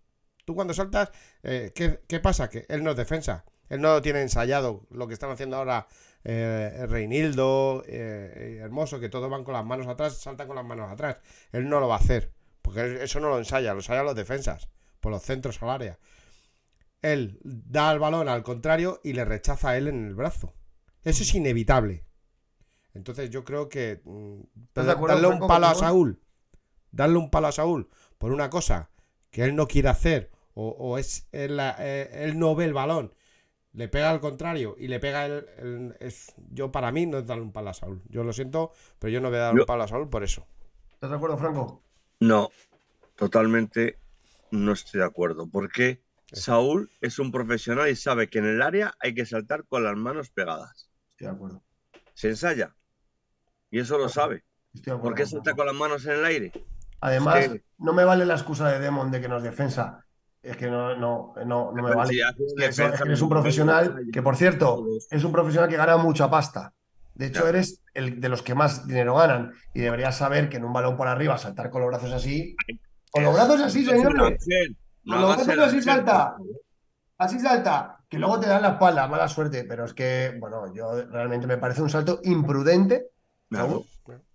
Tú 0.46 0.56
cuando 0.56 0.74
saltas, 0.74 1.12
eh, 1.44 1.72
¿qué, 1.76 2.02
qué 2.08 2.20
pasa? 2.20 2.50
Que 2.50 2.66
él 2.70 2.84
no 2.84 2.92
es 2.92 2.98
defensa. 2.98 3.46
Él 3.70 3.82
no 3.82 4.02
tiene 4.02 4.22
ensayado. 4.22 4.86
Lo 4.90 5.08
que 5.08 5.14
están 5.14 5.30
haciendo 5.32 5.58
ahora 5.58 5.88
eh, 6.24 6.86
Reinildo, 6.88 7.84
eh, 7.88 8.60
Hermoso, 8.62 9.00
que 9.00 9.10
todos 9.10 9.30
van 9.30 9.44
con 9.44 9.54
las 9.54 9.66
manos 9.66 9.88
atrás, 9.88 10.18
saltan 10.18 10.48
con 10.48 10.56
las 10.56 10.66
manos 10.66 10.92
atrás. 10.92 11.18
Él 11.52 11.68
no 11.70 11.80
lo 11.80 11.88
va 11.88 11.96
a 11.96 12.00
hacer. 12.00 12.34
Porque 12.62 13.04
eso 13.04 13.20
no 13.20 13.30
lo 13.30 13.38
ensaya, 13.38 13.74
lo 13.74 13.80
ensayan 13.80 14.06
los 14.06 14.16
defensas. 14.16 14.70
Por 15.00 15.12
los 15.12 15.22
centros 15.24 15.62
al 15.62 15.70
área. 15.70 16.00
Él 17.02 17.40
da 17.44 17.92
el 17.92 18.00
balón 18.00 18.28
al 18.28 18.44
contrario 18.44 19.00
y 19.04 19.14
le 19.14 19.24
rechaza 19.26 19.70
a 19.70 19.78
él 19.78 19.88
en 19.88 20.08
el 20.08 20.16
brazo. 20.16 20.54
Eso 21.04 21.24
es 21.24 21.34
inevitable. 21.36 22.04
Entonces 22.94 23.30
yo 23.30 23.44
creo 23.44 23.70
que 23.70 24.02
mm, 24.04 24.42
¿Estás 24.68 24.86
de 24.86 24.92
acuerdo, 24.94 25.16
darle 25.16 25.28
un 25.28 25.48
palo 25.48 25.68
a? 25.68 25.76
Saúl, 25.76 26.20
darle 26.92 27.18
un 27.18 27.30
palo 27.30 27.48
a 27.48 27.52
Saúl 27.52 27.90
por 28.18 28.32
una 28.32 28.50
cosa 28.50 28.90
que 29.32 29.44
él 29.44 29.56
no 29.56 29.68
quiere 29.68 29.90
hacer 29.90 30.32
o, 30.54 30.70
o 30.70 30.98
es 30.98 31.28
él, 31.32 31.58
la- 31.58 31.76
eh, 31.80 32.24
él 32.26 32.40
no 32.40 32.56
ve 32.56 32.66
el 32.66 32.74
balón, 32.74 33.14
le 33.74 33.88
pega 33.88 34.10
al 34.10 34.20
contrario 34.20 34.76
y 34.80 34.88
le 34.88 35.00
pega 35.00 35.26
el, 35.28 35.46
el- 35.58 35.96
es, 36.00 36.34
yo 36.52 36.72
para 36.72 36.92
mí 36.92 37.06
no 37.06 37.20
es 37.20 37.28
darle 37.28 37.44
un 37.44 37.52
palo 37.52 37.70
a 37.70 37.74
Saúl. 37.76 38.02
Yo 38.10 38.24
lo 38.24 38.34
siento, 38.34 38.72
pero 39.00 39.12
yo 39.12 39.22
no 39.22 39.30
voy 39.30 39.38
a 39.38 39.42
dar 39.42 39.56
Yo- 39.56 39.62
un 39.62 39.66
palo 39.68 39.84
a 39.84 39.88
Saúl 39.88 40.10
por 40.10 40.24
eso. 40.24 40.48
¿Estás 40.94 41.12
de 41.12 41.16
acuerdo, 41.18 41.38
Franco? 41.38 41.84
No, 42.20 42.50
totalmente 43.16 44.00
no 44.52 44.72
estoy 44.72 45.02
de 45.02 45.06
acuerdo. 45.06 45.48
Porque 45.48 46.02
Saúl 46.32 46.90
es 47.02 47.20
un 47.20 47.32
profesional 47.32 47.90
y 47.90 47.96
sabe 47.96 48.30
que 48.30 48.40
en 48.40 48.46
el 48.46 48.62
área 48.62 48.96
hay 49.00 49.14
que 49.14 49.26
saltar 49.26 49.66
con 49.66 49.84
las 49.84 49.96
manos 49.96 50.30
pegadas. 50.32 50.90
Estoy 51.12 51.28
de 51.28 51.34
acuerdo. 51.34 51.64
Se 52.16 52.30
ensaya. 52.30 52.76
Y 53.72 53.80
eso 53.80 53.97
lo 53.97 54.09
sabe. 54.09 54.43
Estoy 54.74 54.91
de 54.91 54.97
acuerdo 54.97 55.01
¿Por 55.03 55.15
qué 55.15 55.24
con 55.24 55.30
salta 55.32 55.43
Franco. 55.43 55.57
con 55.57 55.65
las 55.68 55.76
manos 55.76 56.05
en 56.05 56.11
el 56.13 56.26
aire? 56.26 56.51
Además, 57.01 57.38
Es 57.39 57.49
que- 57.49 57.63
no 57.80 57.93
me 57.93 58.03
vale 58.03 58.26
la 58.26 58.34
excusa 58.36 58.70
de 58.70 58.80
Demon 58.80 59.11
de 59.11 59.22
que 59.22 59.28
no 59.28 59.38
es 59.38 59.43
defensa. 59.43 60.03
Es 60.41 60.55
que 60.55 60.68
no, 60.68 60.95
no, 60.95 61.34
no, 61.45 61.72
no 61.74 61.84
me 61.84 61.93
vale. 61.93 62.13
Es 62.59 62.80
eso- 62.80 63.24
un 63.26 63.30
profesional 63.30 64.01
que, 64.11 64.22
por 64.22 64.36
cierto, 64.36 64.86
es 65.09 65.24
un 65.24 65.32
profesional 65.32 65.70
que 65.70 65.78
gana 65.78 65.97
mucha 65.97 66.30
pasta. 66.30 66.74
De 67.15 67.26
hecho, 67.28 67.47
eres 67.47 67.82
el 67.95 68.22
de 68.22 68.30
los 68.30 68.43
que 68.43 68.53
más 68.55 68.88
dinero 68.88 69.15
ganan. 69.15 69.51
Y 69.74 69.82
deberías 69.82 70.15
saber 70.15 70.49
que 70.49 70.57
en 70.57 70.65
un 70.65 70.72
balón 70.74 70.95
por 70.95 71.07
arriba 71.07 71.38
saltar 71.38 71.70
con 71.70 71.82
los 71.82 71.89
brazos 71.89 72.11
así. 72.13 72.55
Con 73.11 73.24
los 73.24 73.34
brazos 73.34 73.59
así, 73.61 73.84
no 73.84 73.91
Con 74.03 75.22
los 75.22 75.36
brazos 75.36 75.57
así 75.59 75.82
salta. 75.82 76.36
Así 77.18 77.39
salta. 77.39 77.97
Que 78.07 78.20
luego 78.20 78.39
te 78.39 78.47
dan 78.47 78.61
la 78.61 78.70
espalda. 78.74 79.07
Mala 79.07 79.28
suerte. 79.28 79.63
Pero 79.68 79.86
es 79.86 79.93
que, 79.93 80.38
bueno, 80.39 80.74
yo 80.74 81.05
realmente 81.07 81.47
me 81.47 81.57
parece 81.57 81.82
un 81.82 81.89
salto 81.89 82.20
imprudente. 82.24 83.07
Claro. 83.50 83.84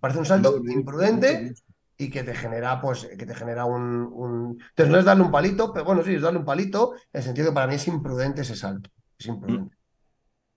Parece 0.01 0.19
un 0.19 0.27
salto 0.27 0.63
imprudente. 0.69 1.55
y 1.99 2.11
que 2.11 2.25
te 2.25 2.35
genera, 2.35 2.81
pues, 2.81 3.07
que 3.19 3.27
te 3.27 3.35
genera 3.35 3.65
un, 3.65 3.83
un- 4.13 4.59
Entonces 4.71 4.91
no 4.93 4.99
es 4.99 5.05
darle 5.05 5.23
un 5.23 5.31
palito, 5.31 5.73
pero 5.73 5.85
bueno, 5.85 6.03
sí, 6.03 6.15
es 6.15 6.23
darle 6.23 6.41
un 6.41 6.45
palito, 6.45 6.95
en 6.95 7.01
el 7.21 7.23
sentido 7.23 7.49
que 7.51 7.55
para 7.55 7.69
mí 7.69 7.75
es 7.77 7.87
imprudente 7.87 8.41
ese 8.43 8.57
salto. 8.57 8.91
Es 9.19 9.27
imprudente. 9.27 9.77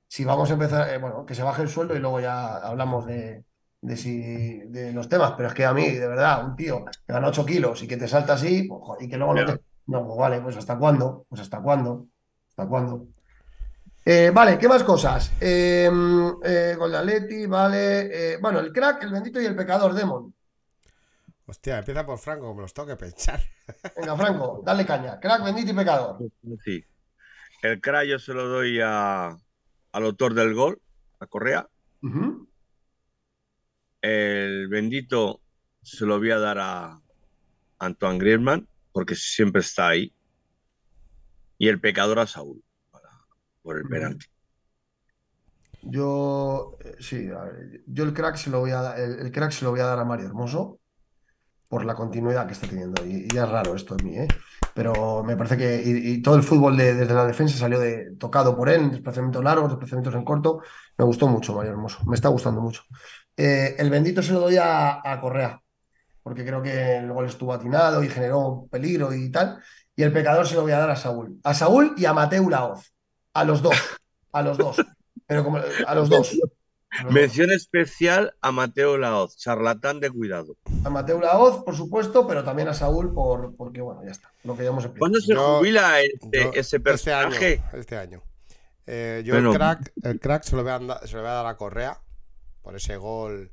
Si 0.08 0.24
vamos 0.26 0.50
a 0.50 0.54
empezar, 0.54 0.90
eh, 0.94 0.98
bueno, 1.00 1.26
que 1.26 1.36
se 1.36 1.44
baje 1.44 1.62
el 1.64 1.70
sueldo 1.70 1.96
y 1.96 2.00
luego 2.00 2.20
ya 2.22 2.58
hablamos 2.58 3.06
de, 3.06 3.46
de, 3.82 3.98
si, 3.98 4.60
de 4.68 4.94
los 4.94 5.10
temas, 5.10 5.34
pero 5.38 5.50
es 5.50 5.54
que 5.56 5.66
a 5.66 5.74
mí, 5.74 5.92
de 5.92 6.08
verdad, 6.08 6.46
un 6.46 6.56
tío 6.56 6.86
que 7.06 7.14
gana 7.14 7.28
8 7.30 7.46
kilos 7.46 7.84
y 7.84 7.88
que 7.88 7.98
te 7.98 8.08
salta 8.08 8.34
así, 8.34 8.64
pues, 8.64 8.82
joder, 8.84 9.04
y 9.04 9.10
que 9.10 9.18
luego 9.18 9.34
no 9.36 9.46
te. 9.46 9.60
No, 9.88 10.06
pues 10.08 10.18
vale, 10.18 10.42
pues 10.42 10.58
hasta 10.58 10.78
cuándo, 10.80 11.26
pues 11.30 11.42
hasta 11.42 11.62
cuándo, 11.62 12.08
hasta 12.50 12.68
cuándo. 12.68 13.08
Eh, 14.08 14.30
vale, 14.32 14.60
¿qué 14.60 14.68
más 14.68 14.84
cosas? 14.84 15.32
Eh, 15.42 15.90
eh, 16.44 16.76
con 16.78 16.92
la 16.92 17.04
Leti, 17.04 17.48
vale. 17.48 18.34
eh, 18.34 18.38
bueno, 18.40 18.60
el 18.60 18.72
crack, 18.72 19.02
el 19.02 19.12
bendito 19.12 19.42
y 19.42 19.46
el 19.46 19.56
pecador, 19.56 19.94
Demon. 19.94 20.32
Hostia, 21.48 21.80
empieza 21.80 22.06
por 22.06 22.20
Franco, 22.20 22.54
me 22.54 22.62
los 22.62 22.74
tengo 22.74 22.88
que 22.90 22.96
pensar. 22.96 23.42
Venga, 23.96 24.16
Franco, 24.16 24.62
dale 24.64 24.86
caña. 24.86 25.20
Crack, 25.20 25.44
bendito 25.44 25.72
y 25.72 25.76
pecador. 25.76 26.20
Sí. 26.64 26.86
El 27.64 27.82
crayo 27.82 28.20
se 28.20 28.34
lo 28.34 28.48
doy 28.48 28.80
a, 28.80 29.28
al 29.30 30.04
autor 30.04 30.36
del 30.36 30.54
gol, 30.54 30.80
a 31.20 31.26
Correa. 31.26 31.68
El 34.02 34.68
bendito 34.68 35.42
se 35.82 36.06
lo 36.06 36.20
voy 36.20 36.30
a 36.30 36.38
dar 36.38 36.60
a 36.60 37.02
Antoine 37.80 38.20
Griezmann, 38.20 38.68
porque 38.92 39.16
siempre 39.16 39.62
está 39.62 39.88
ahí. 39.88 40.14
Y 41.58 41.70
el 41.70 41.80
pecador 41.80 42.20
a 42.20 42.28
Saúl, 42.28 42.64
por 43.66 43.78
el 43.78 43.88
penalti. 43.90 44.28
Yo, 45.82 46.78
eh, 46.84 46.96
sí, 47.00 47.28
ver, 47.28 47.84
yo 47.86 48.04
el 48.06 48.14
crack 48.14 48.38
se 48.38 48.50
lo 48.50 48.60
voy 48.60 48.72
a 48.72 48.82
dar, 48.82 49.00
el, 49.00 49.20
el 49.20 49.32
crack 49.32 49.52
se 49.52 49.66
lo 49.66 49.72
voy 49.72 49.80
a 49.82 49.86
dar 49.86 50.00
a 50.00 50.06
Mario 50.06 50.26
Hermoso 50.28 50.80
por 51.70 51.86
la 51.86 51.96
continuidad 51.96 52.48
que 52.48 52.54
está 52.54 52.68
teniendo. 52.68 53.06
Y, 53.06 53.28
y 53.34 53.38
es 53.38 53.50
raro 53.50 53.76
esto 53.76 53.96
en 54.00 54.06
mí, 54.08 54.18
¿eh? 54.18 54.28
Pero 54.76 55.24
me 55.24 55.38
parece 55.38 55.58
que 55.58 55.84
y, 55.86 56.14
y 56.16 56.22
todo 56.24 56.36
el 56.38 56.44
fútbol 56.44 56.78
de- 56.78 56.96
desde 56.96 57.14
la 57.16 57.26
defensa 57.28 57.58
salió 57.58 57.80
de, 57.80 58.16
tocado 58.20 58.58
por 58.58 58.70
él, 58.70 58.82
en 58.82 58.92
desplazamientos 58.92 59.44
largos, 59.44 59.70
desplazamientos 59.72 60.16
en 60.16 60.26
corto. 60.26 60.62
Me 60.98 61.06
gustó 61.06 61.28
mucho 61.28 61.56
Mario 61.56 61.74
Hermoso, 61.74 62.00
me 62.08 62.16
está 62.16 62.30
gustando 62.30 62.62
mucho. 62.62 62.84
Eh, 63.38 63.76
el 63.80 63.90
bendito 63.92 64.22
se 64.24 64.34
lo 64.34 64.42
doy 64.42 64.58
a, 64.58 65.02
a 65.12 65.22
Correa, 65.22 65.62
porque 66.24 66.46
creo 66.46 66.64
que 66.64 66.98
el 67.00 67.12
gol 67.14 67.28
estuvo 67.28 67.54
atinado 67.54 68.04
y 68.04 68.10
generó 68.10 68.68
peligro 68.72 69.14
y 69.14 69.32
tal. 69.32 69.62
Y 69.96 70.04
el 70.04 70.14
pecador 70.14 70.48
se 70.48 70.56
lo 70.56 70.64
voy 70.64 70.74
a 70.74 70.80
dar 70.80 70.92
a 70.92 70.98
Saúl. 70.98 71.40
A 71.44 71.54
Saúl 71.56 71.96
y 71.98 72.06
a 72.06 72.14
Mateu 72.14 72.50
Laoz. 72.50 72.95
A 73.36 73.44
los 73.44 73.62
dos. 73.62 73.76
A 74.32 74.42
los 74.42 74.58
dos. 74.58 74.78
Pero 75.28 75.44
como 75.44 75.58
a 75.58 75.62
los 75.62 75.70
dos. 75.78 75.86
A 75.88 75.96
los 75.96 76.10
dos. 76.10 76.40
Mención 77.12 77.52
especial 77.52 78.34
a 78.40 78.54
Mateo 78.54 78.98
Laoz, 78.98 79.36
charlatán 79.38 80.00
de 80.00 80.10
cuidado. 80.10 80.56
A 80.86 80.90
Mateo 80.90 81.20
Laoz, 81.20 81.62
por 81.66 81.76
supuesto, 81.76 82.26
pero 82.26 82.46
también 82.46 82.70
a 82.70 82.74
Saúl 82.74 83.14
por, 83.14 83.54
porque, 83.58 83.82
bueno, 83.82 84.02
ya 84.06 84.12
está. 84.12 84.32
Lo 84.46 84.56
que 84.56 84.64
ya 84.64 84.70
hemos 84.70 84.86
explicado. 84.86 85.00
¿Cuándo 85.00 85.20
se 85.20 85.34
Yo- 85.34 85.58
jubila 85.58 86.00
este- 86.02 86.44
Yo- 86.46 86.52
ese 86.54 86.80
personaje? 86.80 87.54
Este 87.56 87.68
año. 87.68 87.80
Este 87.82 87.98
año. 87.98 88.24
Eh, 88.88 89.24
yo 89.26 89.34
Bueno. 89.34 89.52
el 89.52 89.58
crack, 89.58 89.92
el 90.04 90.20
crack 90.22 90.44
se 90.44 90.56
lo, 90.56 90.64
voy 90.64 90.72
a 90.72 90.76
anda- 90.76 91.02
se 91.06 91.14
lo 91.16 91.22
voy 91.22 91.30
a 91.32 91.34
dar 91.34 91.46
a 91.48 91.58
Correa 91.58 92.00
por 92.62 92.76
ese 92.78 92.96
gol 92.98 93.52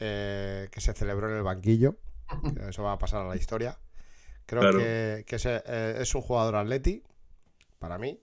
eh, 0.00 0.68
que 0.72 0.80
se 0.80 0.92
celebró 0.94 1.30
en 1.30 1.36
el 1.36 1.42
banquillo. 1.44 1.98
Eso 2.68 2.82
va 2.82 2.92
a 2.92 2.98
pasar 2.98 3.20
a 3.24 3.28
la 3.28 3.36
historia. 3.36 3.78
Creo 4.46 4.62
Claro. 4.62 4.78
que, 4.78 5.24
que 5.28 5.36
ese, 5.36 5.62
eh, 5.66 5.98
es 6.00 6.12
un 6.16 6.22
jugador 6.22 6.56
atleti, 6.56 7.04
para 7.78 7.98
mí, 7.98 8.18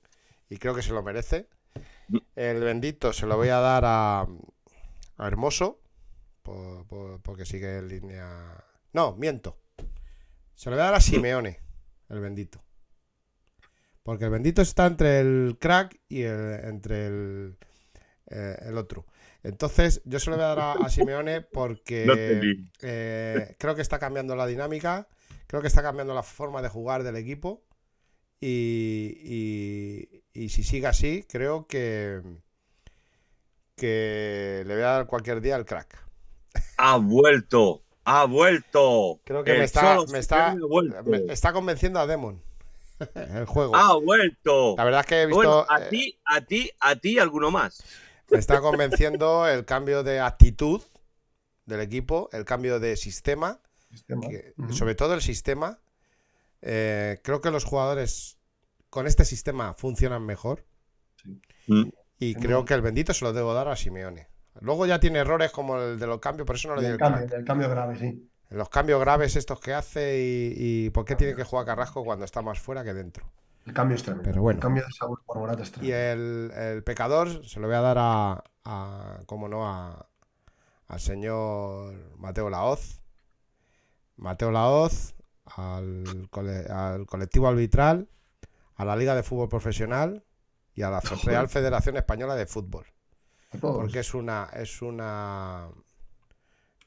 y 0.49 0.57
creo 0.57 0.73
que 0.75 0.81
se 0.81 0.91
lo 0.93 1.03
merece. 1.03 1.47
El 2.35 2.61
bendito 2.61 3.13
se 3.13 3.25
lo 3.27 3.37
voy 3.37 3.49
a 3.49 3.59
dar 3.59 3.83
a, 3.85 4.21
a 4.21 5.27
Hermoso, 5.27 5.79
por- 6.41 6.85
por- 6.87 7.21
porque 7.21 7.45
sigue 7.45 7.77
en 7.77 7.87
línea... 7.87 8.63
No, 8.93 9.15
miento. 9.15 9.59
Se 10.55 10.69
lo 10.69 10.75
voy 10.75 10.81
a 10.81 10.85
dar 10.85 10.95
a 10.95 10.99
Simeone, 11.01 11.59
el 12.09 12.19
bendito. 12.19 12.63
Porque 14.03 14.25
el 14.25 14.31
bendito 14.31 14.61
está 14.63 14.87
entre 14.87 15.19
el 15.19 15.57
crack 15.59 15.99
y 16.09 16.23
el, 16.23 16.59
entre 16.65 17.05
el, 17.07 17.57
eh, 18.27 18.57
el 18.61 18.77
otro. 18.77 19.05
Entonces, 19.43 20.01
yo 20.05 20.19
se 20.19 20.31
lo 20.31 20.35
voy 20.37 20.45
a 20.45 20.47
dar 20.49 20.59
a, 20.59 20.71
a 20.73 20.89
Simeone 20.89 21.41
porque 21.41 22.05
No 22.07 22.13
eh, 22.81 23.55
creo 23.59 23.75
que 23.75 23.81
está 23.83 23.99
cambiando 23.99 24.35
la 24.35 24.47
dinámica, 24.47 25.07
creo 25.45 25.61
que 25.61 25.67
está 25.67 25.83
cambiando 25.83 26.15
la 26.15 26.23
forma 26.23 26.61
de 26.63 26.69
jugar 26.69 27.03
del 27.03 27.17
equipo. 27.17 27.63
Y, 28.41 29.17
y- 29.21 30.23
y 30.39 30.47
si 30.47 30.63
sigue 30.63 30.87
así, 30.87 31.25
creo 31.27 31.67
que, 31.67 32.21
que 33.75 34.63
le 34.65 34.73
voy 34.73 34.83
a 34.83 34.87
dar 34.87 35.05
cualquier 35.05 35.41
día 35.41 35.55
al 35.55 35.65
crack. 35.65 36.01
Ha 36.77 36.95
vuelto, 36.95 37.83
ha 38.05 38.23
vuelto. 38.23 39.19
Creo 39.25 39.43
que 39.43 39.51
El 39.51 39.57
me 39.59 39.63
está, 39.65 39.97
me 40.09 40.19
está, 40.19 40.55
me 41.03 41.53
convenciendo 41.53 41.99
a 41.99 42.07
Demon 42.07 42.41
el 43.15 43.45
juego. 43.47 43.75
Ha 43.75 43.95
vuelto. 43.95 44.75
La 44.77 44.85
verdad 44.85 45.01
es 45.01 45.05
que 45.07 45.21
he 45.23 45.25
visto. 45.25 45.37
Bueno, 45.37 45.65
a 45.67 45.89
ti, 45.89 46.17
a 46.23 46.39
ti, 46.39 46.71
a 46.79 46.95
ti, 46.95 47.19
alguno 47.19 47.51
más. 47.51 47.83
Me 48.29 48.39
está 48.39 48.61
convenciendo 48.61 49.45
el 49.45 49.65
cambio 49.65 50.03
de 50.03 50.21
actitud 50.21 50.81
del 51.65 51.81
equipo, 51.81 52.29
el 52.31 52.45
cambio 52.45 52.79
de 52.79 52.95
sistema, 52.95 53.59
Sistema. 53.91 54.25
que- 54.29 54.53
Ujú. 54.57 54.71
sobre 54.71 54.95
todo 54.95 55.15
el 55.15 55.21
sistema. 55.21 55.79
Eh, 56.61 57.19
creo 57.23 57.41
que 57.41 57.51
los 57.51 57.65
jugadores 57.65 58.38
con 58.89 59.07
este 59.07 59.25
sistema 59.25 59.73
funcionan 59.73 60.25
mejor 60.25 60.65
Mm. 61.67 61.89
y 62.17 62.35
creo 62.35 62.65
que 62.65 62.73
el 62.73 62.81
bendito 62.81 63.13
se 63.13 63.23
lo 63.25 63.33
debo 63.33 63.53
dar 63.53 63.67
a 63.67 63.75
Simeone. 63.75 64.27
Luego 64.61 64.85
ya 64.85 64.99
tiene 64.99 65.19
errores 65.19 65.51
como 65.51 65.77
el 65.77 65.99
de 65.99 66.07
los 66.07 66.19
cambios, 66.19 66.45
por 66.45 66.55
eso 66.55 66.67
no 66.69 66.75
le 66.75 66.81
Del 66.81 66.93
el 66.93 66.97
cambio, 66.97 67.45
cambio 67.45 67.69
grave, 67.69 67.97
sí. 67.97 68.29
Los 68.49 68.69
cambios 68.69 68.99
graves 68.99 69.35
estos 69.35 69.59
que 69.59 69.73
hace 69.73 70.19
y, 70.19 70.85
y 70.87 70.89
por 70.89 71.05
qué 71.05 71.15
tiene 71.15 71.35
que 71.35 71.43
jugar 71.43 71.65
Carrasco 71.65 72.03
cuando 72.03 72.25
está 72.25 72.41
más 72.41 72.59
fuera 72.59 72.83
que 72.83 72.93
dentro. 72.93 73.31
El 73.65 73.73
cambio 73.73 73.95
es 73.95 74.03
tremendo. 74.03 74.27
Pero 74.27 74.41
bueno. 74.41 74.57
El 74.57 74.61
cambio 74.61 74.83
de 74.85 74.91
Saúl 74.91 75.19
por 75.25 75.37
Morata 75.37 75.61
es 75.63 75.71
Y 75.81 75.91
el, 75.91 76.51
el 76.55 76.83
pecador 76.83 77.45
se 77.45 77.59
lo 77.59 77.67
voy 77.67 77.75
a 77.75 77.81
dar 77.81 77.97
a, 77.99 78.43
a 78.63 79.19
como 79.27 79.47
no, 79.47 79.67
a, 79.67 80.07
al 80.87 80.99
señor 80.99 81.93
Mateo 82.17 82.49
Laoz. 82.49 83.01
Mateo 84.17 84.51
Laoz, 84.51 85.13
al, 85.45 86.27
cole- 86.31 86.65
al 86.69 87.05
colectivo 87.05 87.47
arbitral, 87.47 88.09
a 88.79 88.85
la 88.85 88.95
Liga 88.95 89.13
de 89.13 89.23
Fútbol 89.23 89.49
Profesional 89.49 90.23
y 90.73 90.81
a 90.83 90.89
la 90.89 91.01
Real 91.23 91.49
Federación 91.49 91.97
Española 91.97 92.35
de 92.35 92.45
Fútbol. 92.45 92.85
Porque 93.59 93.99
es 93.99 94.13
una, 94.13 94.49
es 94.53 94.81
una, 94.81 95.67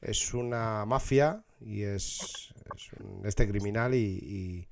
es 0.01 0.33
una 0.33 0.85
mafia 0.85 1.43
y 1.61 1.83
es, 1.83 2.53
es 2.75 2.93
un- 2.99 3.21
este 3.25 3.47
criminal 3.47 3.93
y, 3.93 3.97
y- 4.21 4.69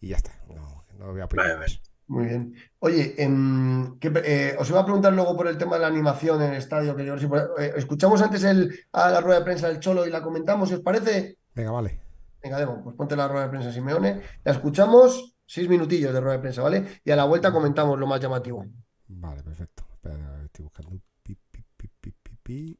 y 0.00 0.08
ya 0.08 0.16
está. 0.16 0.32
No, 0.48 0.84
no 0.98 1.12
voy 1.12 1.20
a 1.20 1.26
opinar 1.26 1.46
Vale, 1.46 1.58
más. 1.58 1.80
Muy 2.08 2.26
bien. 2.26 2.54
Oye, 2.80 3.14
em, 3.22 3.98
¿qué 3.98 4.10
pre- 4.10 4.22
eh, 4.50 4.56
os 4.58 4.68
iba 4.70 4.80
a 4.80 4.84
preguntar 4.84 5.12
luego 5.12 5.36
por 5.36 5.46
el 5.48 5.56
tema 5.58 5.76
de 5.76 5.82
la 5.82 5.86
animación 5.88 6.42
en 6.42 6.50
el 6.52 6.56
estadio, 6.56 6.96
que 6.96 7.04
yo 7.06 7.18
si 7.18 7.26
por- 7.26 7.54
eh, 7.58 7.72
escuchamos 7.76 8.20
antes 8.22 8.42
el, 8.44 8.72
a 8.92 9.10
la 9.10 9.20
rueda 9.20 9.38
de 9.40 9.44
prensa 9.44 9.68
del 9.68 9.78
Cholo 9.80 10.06
y 10.06 10.10
la 10.10 10.22
comentamos, 10.22 10.68
si 10.68 10.74
os 10.76 10.80
parece. 10.80 11.38
Venga, 11.54 11.70
vale. 11.70 12.00
Venga, 12.42 12.58
Demo, 12.58 12.82
pues 12.82 12.96
ponte 12.96 13.14
la 13.14 13.28
rueda 13.28 13.44
de 13.44 13.50
prensa 13.50 13.72
Simeone. 13.72 14.20
La 14.44 14.52
escuchamos, 14.52 15.36
seis 15.52 15.68
minutillos 15.68 16.14
de 16.14 16.20
rueda 16.20 16.36
de 16.36 16.38
prensa, 16.38 16.62
¿vale? 16.62 17.02
Y 17.04 17.10
a 17.10 17.16
la 17.16 17.24
vuelta 17.24 17.52
comentamos 17.52 17.98
lo 17.98 18.06
más 18.06 18.18
llamativo. 18.18 18.64
Vale, 19.06 19.42
perfecto. 19.42 19.84
Espera, 19.92 20.42
estoy 20.46 20.64
buscando. 20.64 20.90
Pi, 21.22 21.34
pi, 21.34 21.62
pi, 21.76 21.88
pi, 22.00 22.10
pi, 22.10 22.36
pi. 22.42 22.78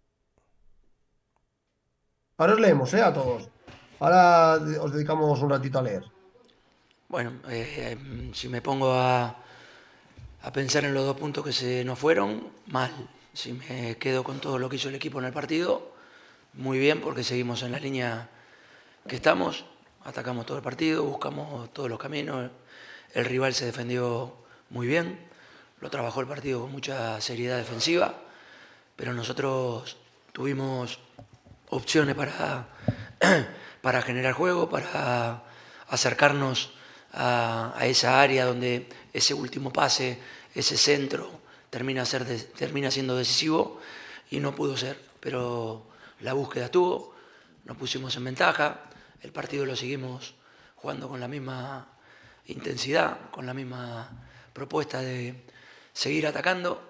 Ahora 2.38 2.54
os 2.54 2.60
leemos, 2.60 2.94
¿eh? 2.94 3.02
A 3.02 3.12
todos. 3.12 3.46
Ahora 4.00 4.54
os 4.80 4.90
dedicamos 4.90 5.38
un 5.42 5.50
ratito 5.50 5.78
a 5.78 5.82
leer. 5.82 6.02
Bueno, 7.08 7.32
eh, 7.50 7.94
si 8.32 8.48
me 8.48 8.62
pongo 8.62 8.94
a, 8.94 9.36
a 10.40 10.52
pensar 10.54 10.86
en 10.86 10.94
los 10.94 11.04
dos 11.04 11.18
puntos 11.18 11.44
que 11.44 11.52
se 11.52 11.84
nos 11.84 11.98
fueron, 11.98 12.48
mal. 12.68 12.90
Si 13.34 13.52
me 13.52 13.98
quedo 13.98 14.24
con 14.24 14.40
todo 14.40 14.58
lo 14.58 14.70
que 14.70 14.76
hizo 14.76 14.88
el 14.88 14.94
equipo 14.94 15.18
en 15.18 15.26
el 15.26 15.32
partido, 15.34 15.92
muy 16.54 16.78
bien, 16.78 17.02
porque 17.02 17.22
seguimos 17.22 17.62
en 17.64 17.72
la 17.72 17.78
línea 17.78 18.30
que 19.06 19.16
estamos, 19.16 19.66
atacamos 20.04 20.46
todo 20.46 20.56
el 20.56 20.64
partido, 20.64 21.04
buscamos 21.04 21.70
todos 21.74 21.90
los 21.90 21.98
caminos, 21.98 22.50
el 23.14 23.24
rival 23.24 23.54
se 23.54 23.66
defendió 23.66 24.36
muy 24.70 24.86
bien, 24.86 25.18
lo 25.80 25.90
trabajó 25.90 26.20
el 26.20 26.26
partido 26.26 26.62
con 26.62 26.72
mucha 26.72 27.20
seriedad 27.20 27.58
defensiva, 27.58 28.14
pero 28.96 29.12
nosotros 29.12 29.96
tuvimos 30.32 30.98
opciones 31.70 32.14
para, 32.14 32.68
para 33.82 34.02
generar 34.02 34.32
juego, 34.32 34.68
para 34.70 35.42
acercarnos 35.88 36.72
a, 37.12 37.74
esa 37.82 38.20
área 38.20 38.46
donde 38.46 38.88
ese 39.12 39.34
último 39.34 39.72
pase, 39.72 40.18
ese 40.54 40.76
centro, 40.76 41.30
termina, 41.68 42.04
termina 42.56 42.90
siendo 42.90 43.16
decisivo 43.16 43.80
y 44.30 44.40
no 44.40 44.54
pudo 44.54 44.76
ser. 44.76 44.98
Pero 45.20 45.86
la 46.20 46.32
búsqueda 46.32 46.66
estuvo, 46.66 47.14
nos 47.64 47.76
pusimos 47.76 48.16
en 48.16 48.24
ventaja, 48.24 48.80
el 49.20 49.32
partido 49.32 49.66
lo 49.66 49.76
seguimos 49.76 50.34
jugando 50.76 51.08
con 51.08 51.20
la 51.20 51.28
misma 51.28 51.91
intensidad, 52.46 53.30
con 53.30 53.46
la 53.46 53.54
misma 53.54 54.28
propuesta 54.52 55.00
de 55.00 55.44
seguir 55.92 56.26
atacando 56.26 56.80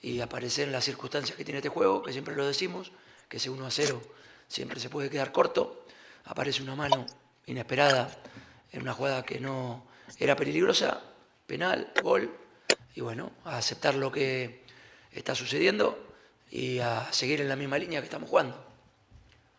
y 0.00 0.20
aparecer 0.20 0.66
en 0.66 0.72
las 0.72 0.84
circunstancias 0.84 1.36
que 1.36 1.44
tiene 1.44 1.58
este 1.58 1.68
juego, 1.68 2.02
que 2.02 2.12
siempre 2.12 2.36
lo 2.36 2.46
decimos, 2.46 2.92
que 3.28 3.38
ese 3.38 3.50
1 3.50 3.66
a 3.66 3.70
0 3.70 4.02
siempre 4.48 4.80
se 4.80 4.90
puede 4.90 5.10
quedar 5.10 5.32
corto, 5.32 5.86
aparece 6.24 6.62
una 6.62 6.74
mano 6.74 7.06
inesperada 7.46 8.10
en 8.72 8.82
una 8.82 8.92
jugada 8.92 9.24
que 9.24 9.40
no 9.40 9.86
era 10.18 10.36
peligrosa, 10.36 11.02
penal, 11.46 11.92
gol, 12.02 12.34
y 12.94 13.00
bueno, 13.00 13.32
a 13.44 13.58
aceptar 13.58 13.94
lo 13.94 14.12
que 14.12 14.64
está 15.12 15.34
sucediendo 15.34 15.98
y 16.50 16.78
a 16.78 17.12
seguir 17.12 17.40
en 17.40 17.48
la 17.48 17.56
misma 17.56 17.78
línea 17.78 18.00
que 18.00 18.06
estamos 18.06 18.28
jugando. 18.28 18.56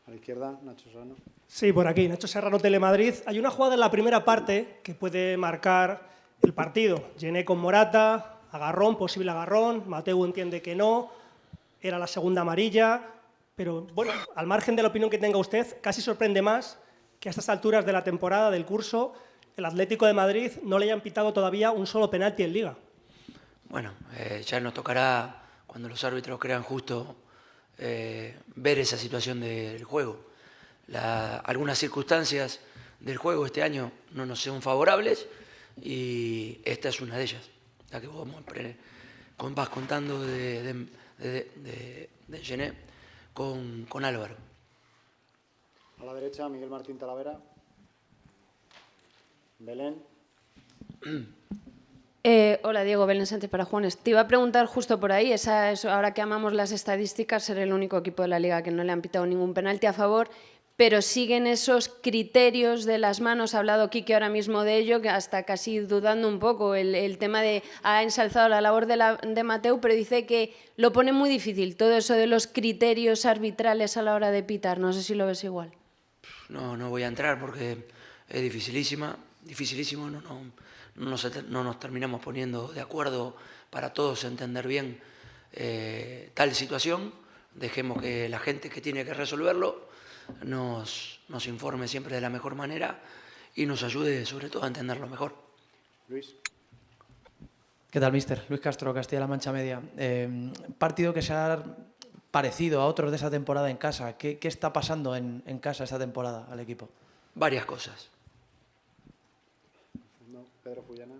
A 0.07 0.11
la 0.11 0.15
izquierda, 0.15 0.59
Nacho 0.63 0.85
Serrano. 0.89 1.15
Sí, 1.47 1.71
por 1.71 1.87
aquí, 1.87 2.07
Nacho 2.07 2.27
Serrano, 2.27 2.59
Telemadrid. 2.59 3.15
Hay 3.25 3.39
una 3.39 3.49
jugada 3.49 3.75
en 3.75 3.79
la 3.79 3.91
primera 3.91 4.25
parte 4.25 4.79
que 4.83 4.93
puede 4.93 5.37
marcar 5.37 6.09
el 6.41 6.53
partido. 6.53 7.11
Llené 7.17 7.45
con 7.45 7.59
Morata, 7.59 8.39
agarrón, 8.51 8.97
posible 8.97 9.31
agarrón. 9.31 9.83
Mateu 9.87 10.25
entiende 10.25 10.61
que 10.61 10.75
no. 10.75 11.11
Era 11.81 11.99
la 11.99 12.07
segunda 12.07 12.41
amarilla. 12.41 13.01
Pero 13.55 13.87
bueno, 13.93 14.11
al 14.35 14.47
margen 14.47 14.75
de 14.75 14.81
la 14.81 14.89
opinión 14.89 15.09
que 15.09 15.17
tenga 15.17 15.37
usted, 15.37 15.77
casi 15.81 16.01
sorprende 16.01 16.41
más 16.41 16.77
que 17.19 17.29
a 17.29 17.31
estas 17.31 17.47
alturas 17.47 17.85
de 17.85 17.93
la 17.93 18.03
temporada, 18.03 18.51
del 18.51 18.65
curso, 18.65 19.13
el 19.55 19.63
Atlético 19.63 20.05
de 20.05 20.13
Madrid 20.13 20.51
no 20.63 20.77
le 20.77 20.85
hayan 20.85 20.99
pitado 20.99 21.31
todavía 21.31 21.71
un 21.71 21.87
solo 21.87 22.09
penalti 22.09 22.43
en 22.43 22.51
Liga. 22.51 22.75
Bueno, 23.69 23.93
eh, 24.17 24.43
ya 24.45 24.59
nos 24.59 24.73
tocará, 24.73 25.43
cuando 25.65 25.87
los 25.87 26.03
árbitros 26.03 26.37
crean 26.37 26.63
justo, 26.63 27.15
eh, 27.77 28.37
ver 28.55 28.79
esa 28.79 28.97
situación 28.97 29.39
del 29.39 29.83
juego. 29.85 30.24
La- 30.87 31.37
algunas 31.37 31.77
circunstancias 31.77 32.59
del 32.99 33.17
juego 33.17 33.45
este 33.45 33.63
año 33.63 33.91
no 34.11 34.25
nos 34.25 34.41
son 34.41 34.61
favorables 34.61 35.27
y 35.81 36.59
esta 36.63 36.89
es 36.89 37.01
una 37.01 37.17
de 37.17 37.23
ellas, 37.23 37.41
la 37.91 37.99
que 37.99 38.07
vos 38.07 38.27
vas 39.55 39.69
contando 39.69 40.21
de, 40.21 40.61
de, 40.63 40.73
de, 41.17 41.51
de- 41.55 42.09
de 42.27 42.39
Gené 42.39 42.73
con, 43.33 43.85
con 43.85 44.05
Álvaro. 44.05 44.35
A 46.01 46.05
la 46.05 46.13
derecha, 46.13 46.47
Miguel 46.49 46.69
Martín 46.69 46.97
Talavera. 46.97 47.39
Belén. 49.59 50.01
Eh, 52.23 52.59
hola 52.63 52.83
Diego, 52.83 53.05
Belén 53.05 53.27
Sánchez 53.27 53.49
para 53.49 53.65
Juanes. 53.65 53.97
Te 53.97 54.09
iba 54.11 54.19
a 54.21 54.27
preguntar 54.27 54.65
justo 54.65 54.99
por 54.99 55.11
ahí, 55.11 55.31
esa, 55.31 55.71
eso, 55.71 55.91
ahora 55.91 56.13
que 56.13 56.21
amamos 56.21 56.53
las 56.53 56.71
estadísticas, 56.71 57.43
ser 57.43 57.59
el 57.59 57.71
único 57.71 57.97
equipo 57.97 58.23
de 58.23 58.27
la 58.29 58.39
liga 58.39 58.63
que 58.63 58.71
no 58.71 58.83
le 58.83 58.91
han 58.91 59.01
pitado 59.01 59.25
ningún 59.25 59.53
penalti 59.53 59.85
a 59.85 59.93
favor, 59.93 60.29
pero 60.77 61.01
siguen 61.01 61.47
esos 61.47 61.87
criterios 61.87 62.83
de 62.83 62.97
las 62.97 63.21
manos, 63.21 63.55
ha 63.55 63.59
hablado 63.59 63.89
Quique 63.89 64.13
ahora 64.13 64.29
mismo 64.29 64.63
de 64.63 64.77
ello, 64.77 65.01
que 65.01 65.09
hasta 65.09 65.43
casi 65.43 65.79
dudando 65.79 66.27
un 66.27 66.39
poco, 66.39 66.75
el, 66.75 67.17
tema 67.17 67.41
de, 67.41 67.63
ha 67.83 68.03
ensalzado 68.03 68.49
la 68.49 68.59
labor 68.59 68.85
de, 68.85 68.97
la- 68.97 69.19
Mateu, 69.45 69.79
pero 69.79 69.93
dice 69.93 70.25
que 70.25 70.53
lo 70.75 70.91
pone 70.91 71.13
muy 71.13 71.29
difícil, 71.29 71.77
todo 71.77 71.95
eso 71.95 72.13
de 72.13 72.27
los 72.27 72.47
criterios 72.47 73.25
arbitrales 73.25 73.95
a 73.95 74.01
la 74.01 74.15
hora 74.15 74.31
de 74.31 74.43
pitar, 74.43 74.79
no 74.79 74.91
sé 74.91 75.01
si 75.01 75.15
lo 75.15 75.25
ves 75.25 75.43
igual. 75.45 75.71
No, 76.49 76.75
no 76.75 76.89
voy 76.89 77.03
a 77.03 77.07
entrar 77.07 77.39
porque 77.39 77.87
es 78.27 78.41
dificilísima, 78.41 79.17
dificilísimo, 79.43 80.09
no, 80.09 80.19
no, 80.21 80.41
no 80.95 81.09
nos, 81.09 81.47
no 81.47 81.63
nos 81.63 81.79
terminamos 81.79 82.21
poniendo 82.21 82.67
de 82.67 82.81
acuerdo 82.81 83.37
para 83.69 83.93
todos 83.93 84.25
entender 84.25 84.67
bien 84.67 84.99
eh, 85.53 86.31
tal 86.33 86.53
situación. 86.53 87.13
Dejemos 87.53 88.01
que 88.01 88.27
la 88.27 88.39
gente 88.39 88.69
que 88.69 88.81
tiene 88.81 89.05
que 89.05 89.13
resolverlo 89.13 89.84
nos, 90.43 91.19
nos 91.29 91.47
informe 91.47 91.87
siempre 91.87 92.15
de 92.15 92.21
la 92.21 92.29
mejor 92.29 92.55
manera 92.55 93.01
y 93.55 93.65
nos 93.65 93.83
ayude 93.83 94.25
sobre 94.25 94.49
todo 94.49 94.63
a 94.63 94.67
entenderlo 94.67 95.07
mejor. 95.07 95.35
Luis. 96.07 96.35
¿Qué 97.89 97.99
tal, 97.99 98.11
mister? 98.11 98.43
Luis 98.49 98.61
Castro, 98.61 98.93
Castilla-La 98.93 99.27
Mancha 99.27 99.51
Media. 99.51 99.81
Eh, 99.97 100.51
partido 100.77 101.13
que 101.13 101.21
se 101.21 101.33
ha 101.33 101.63
parecido 102.29 102.81
a 102.81 102.87
otros 102.87 103.09
de 103.11 103.17
esa 103.17 103.31
temporada 103.31 103.69
en 103.69 103.77
casa. 103.77 104.17
¿Qué, 104.17 104.37
qué 104.37 104.49
está 104.49 104.73
pasando 104.73 105.15
en, 105.15 105.41
en 105.45 105.59
casa 105.59 105.85
esta 105.85 105.97
temporada 105.97 106.47
al 106.51 106.59
equipo? 106.59 106.89
Varias 107.33 107.65
cosas. 107.65 108.09
No, 110.29 110.45
Pedro 110.63 110.83
Fullana. 110.83 111.15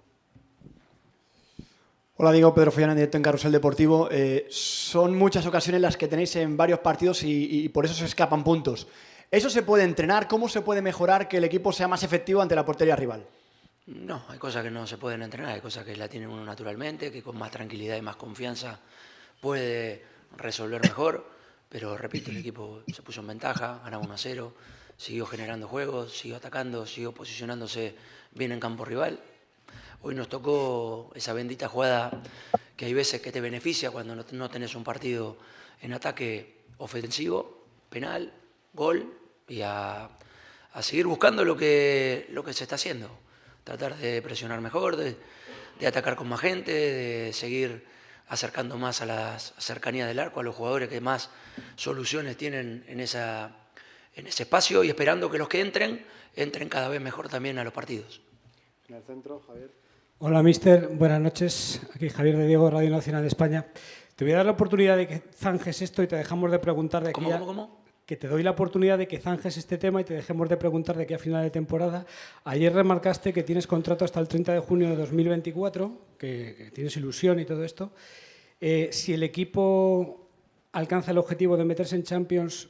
Hola, 2.18 2.32
Diego 2.32 2.54
Pedro 2.54 2.72
Follana, 2.72 2.94
en 2.94 3.00
directo 3.00 3.18
en 3.18 3.24
Carrusel 3.24 3.52
Deportivo. 3.52 4.08
Eh, 4.10 4.48
son 4.50 5.18
muchas 5.18 5.46
ocasiones 5.48 5.82
las 5.82 5.98
que 5.98 6.08
tenéis 6.08 6.34
en 6.38 6.56
varios 6.56 6.80
partidos 6.80 7.24
y, 7.24 7.66
y 7.66 7.68
por 7.68 7.84
eso 7.84 7.94
se 7.94 8.06
escapan 8.06 8.42
puntos. 8.42 8.88
¿Eso 9.30 9.50
se 9.50 9.64
puede 9.64 9.84
entrenar? 9.84 10.30
¿Cómo 10.30 10.48
se 10.48 10.62
puede 10.62 10.82
mejorar 10.82 11.28
que 11.28 11.36
el 11.36 11.44
equipo 11.44 11.74
sea 11.74 11.90
más 11.90 12.04
efectivo 12.04 12.42
ante 12.42 12.56
la 12.56 12.64
portería 12.64 12.96
rival? 12.96 13.28
No, 13.88 14.24
hay 14.30 14.40
cosas 14.40 14.64
que 14.64 14.72
no 14.72 14.88
se 14.88 14.98
pueden 14.98 15.24
entrenar, 15.24 15.56
hay 15.56 15.60
cosas 15.60 15.84
que 15.84 15.94
la 15.98 16.08
tiene 16.08 16.26
uno 16.26 16.46
naturalmente, 16.46 17.12
que 17.12 17.22
con 17.22 17.38
más 17.38 17.52
tranquilidad 17.52 17.98
y 17.98 18.02
más 18.02 18.16
confianza 18.16 18.80
puede 19.42 20.02
resolver 20.38 20.82
mejor. 20.82 21.30
Pero 21.68 21.98
repito, 21.98 22.32
el 22.32 22.38
equipo 22.38 22.84
se 22.94 23.02
puso 23.02 23.20
en 23.20 23.28
ventaja, 23.28 23.82
ganaba 23.84 24.02
1 24.02 24.14
a 24.14 24.18
0, 24.18 24.54
siguió 24.96 25.26
generando 25.26 25.68
juegos, 25.68 26.18
siguió 26.18 26.38
atacando, 26.38 26.86
siguió 26.86 27.12
posicionándose 27.12 27.94
bien 28.32 28.54
en 28.54 28.62
campo 28.62 28.86
rival. 28.86 29.20
Hoy 30.08 30.14
nos 30.14 30.30
tocó 30.30 31.12
esa 31.16 31.34
bendita 31.34 31.68
jugada 31.68 32.12
que 32.78 32.86
hay 32.86 32.94
veces 32.94 33.22
que 33.22 33.32
te 33.32 33.42
beneficia 33.42 33.90
cuando 33.90 34.16
no, 34.16 34.50
tenés 34.52 34.76
un 34.76 34.84
partido 34.84 35.36
en 35.82 35.94
ataque 35.94 36.60
ofensivo, 36.78 37.66
penal, 37.90 38.32
gol, 38.74 39.18
y 39.48 39.62
a, 39.62 40.08
a 40.74 40.82
seguir 40.84 41.08
buscando 41.08 41.44
lo 41.44 41.58
que, 41.58 42.28
lo 42.30 42.44
que 42.44 42.54
se 42.54 42.66
está 42.66 42.76
haciendo. 42.76 43.10
Tratar 43.64 43.98
de 43.98 44.22
presionar 44.22 44.62
mejor, 44.62 44.96
de, 44.96 45.18
de 45.80 45.88
atacar 45.88 46.16
con 46.16 46.30
más 46.30 46.40
gente, 46.40 46.72
de 46.72 47.34
seguir 47.34 47.88
acercando 48.28 48.78
más 48.78 49.02
a 49.02 49.08
las 49.08 49.56
cercanías 49.58 50.08
del 50.08 50.20
arco, 50.20 50.40
a 50.40 50.44
los 50.44 50.54
jugadores 50.54 50.88
que 50.88 51.02
más 51.02 51.32
soluciones 51.78 52.38
tienen 52.38 52.86
en, 52.88 53.00
esa, 53.00 53.58
en 54.14 54.28
ese 54.28 54.44
espacio 54.44 54.84
y 54.84 54.90
esperando 54.90 55.32
que 55.32 55.40
los 55.40 55.50
que 55.50 55.62
entren, 55.62 56.06
entren 56.36 56.70
cada 56.70 56.90
vez 56.90 57.02
mejor 57.02 57.28
también 57.28 57.58
a 57.58 57.64
los 57.64 57.74
partidos. 57.74 58.22
En 58.88 58.98
el 58.98 59.04
centro, 59.04 59.42
Javier. 59.48 59.85
Hola, 60.20 60.42
mister. 60.44 60.88
Buenas 60.88 61.22
noches. 61.22 61.82
Aquí 61.94 62.10
Javier 62.10 62.38
de 62.38 62.48
Diego, 62.48 62.70
Radio 62.70 62.90
Nacional 62.90 63.22
de 63.22 63.28
España. 63.28 63.66
Te 64.16 64.24
voy 64.24 64.34
a 64.34 64.38
dar 64.38 64.46
la 64.46 64.54
oportunidad 64.54 64.98
de 64.98 65.08
que 65.08 65.22
zanjes 65.36 65.82
esto 65.82 66.02
y 66.04 66.08
te 66.08 66.16
dejamos 66.16 66.52
de 66.52 66.60
preguntar 66.60 67.04
de 67.04 67.10
aquí 67.10 67.16
¿Cómo, 67.22 67.34
a- 67.34 67.40
cómo, 67.40 67.46
cómo? 67.48 67.86
Que 68.06 68.16
te 68.16 68.28
doy 68.28 68.44
la 68.44 68.52
oportunidad 68.52 69.00
de 69.00 69.08
que 69.08 69.18
zanjes 69.20 69.58
este 69.58 69.78
tema 69.80 70.00
y 70.00 70.04
te 70.04 70.14
dejemos 70.14 70.48
de 70.48 70.58
preguntar 70.58 70.96
de 70.96 71.04
aquí 71.04 71.16
a 71.16 71.20
final 71.20 71.44
de 71.44 71.50
temporada. 71.50 72.06
Ayer 72.44 72.72
remarcaste 72.72 73.34
que 73.34 73.42
tienes 73.44 73.66
contrato 73.66 74.06
hasta 74.06 74.20
el 74.20 74.28
30 74.28 74.54
de 74.54 74.60
junio 74.60 74.90
de 74.90 74.96
2024, 74.96 75.92
que, 76.20 76.56
que 76.56 76.72
tienes 76.72 76.96
ilusión 76.98 77.40
y 77.40 77.46
todo 77.46 77.64
esto. 77.64 77.92
Eh, 78.62 78.90
si 78.92 79.14
el 79.14 79.24
equipo 79.24 80.30
alcanza 80.72 81.12
el 81.12 81.18
objetivo 81.18 81.58
de 81.58 81.66
meterse 81.66 81.96
en 81.96 82.04
Champions, 82.04 82.70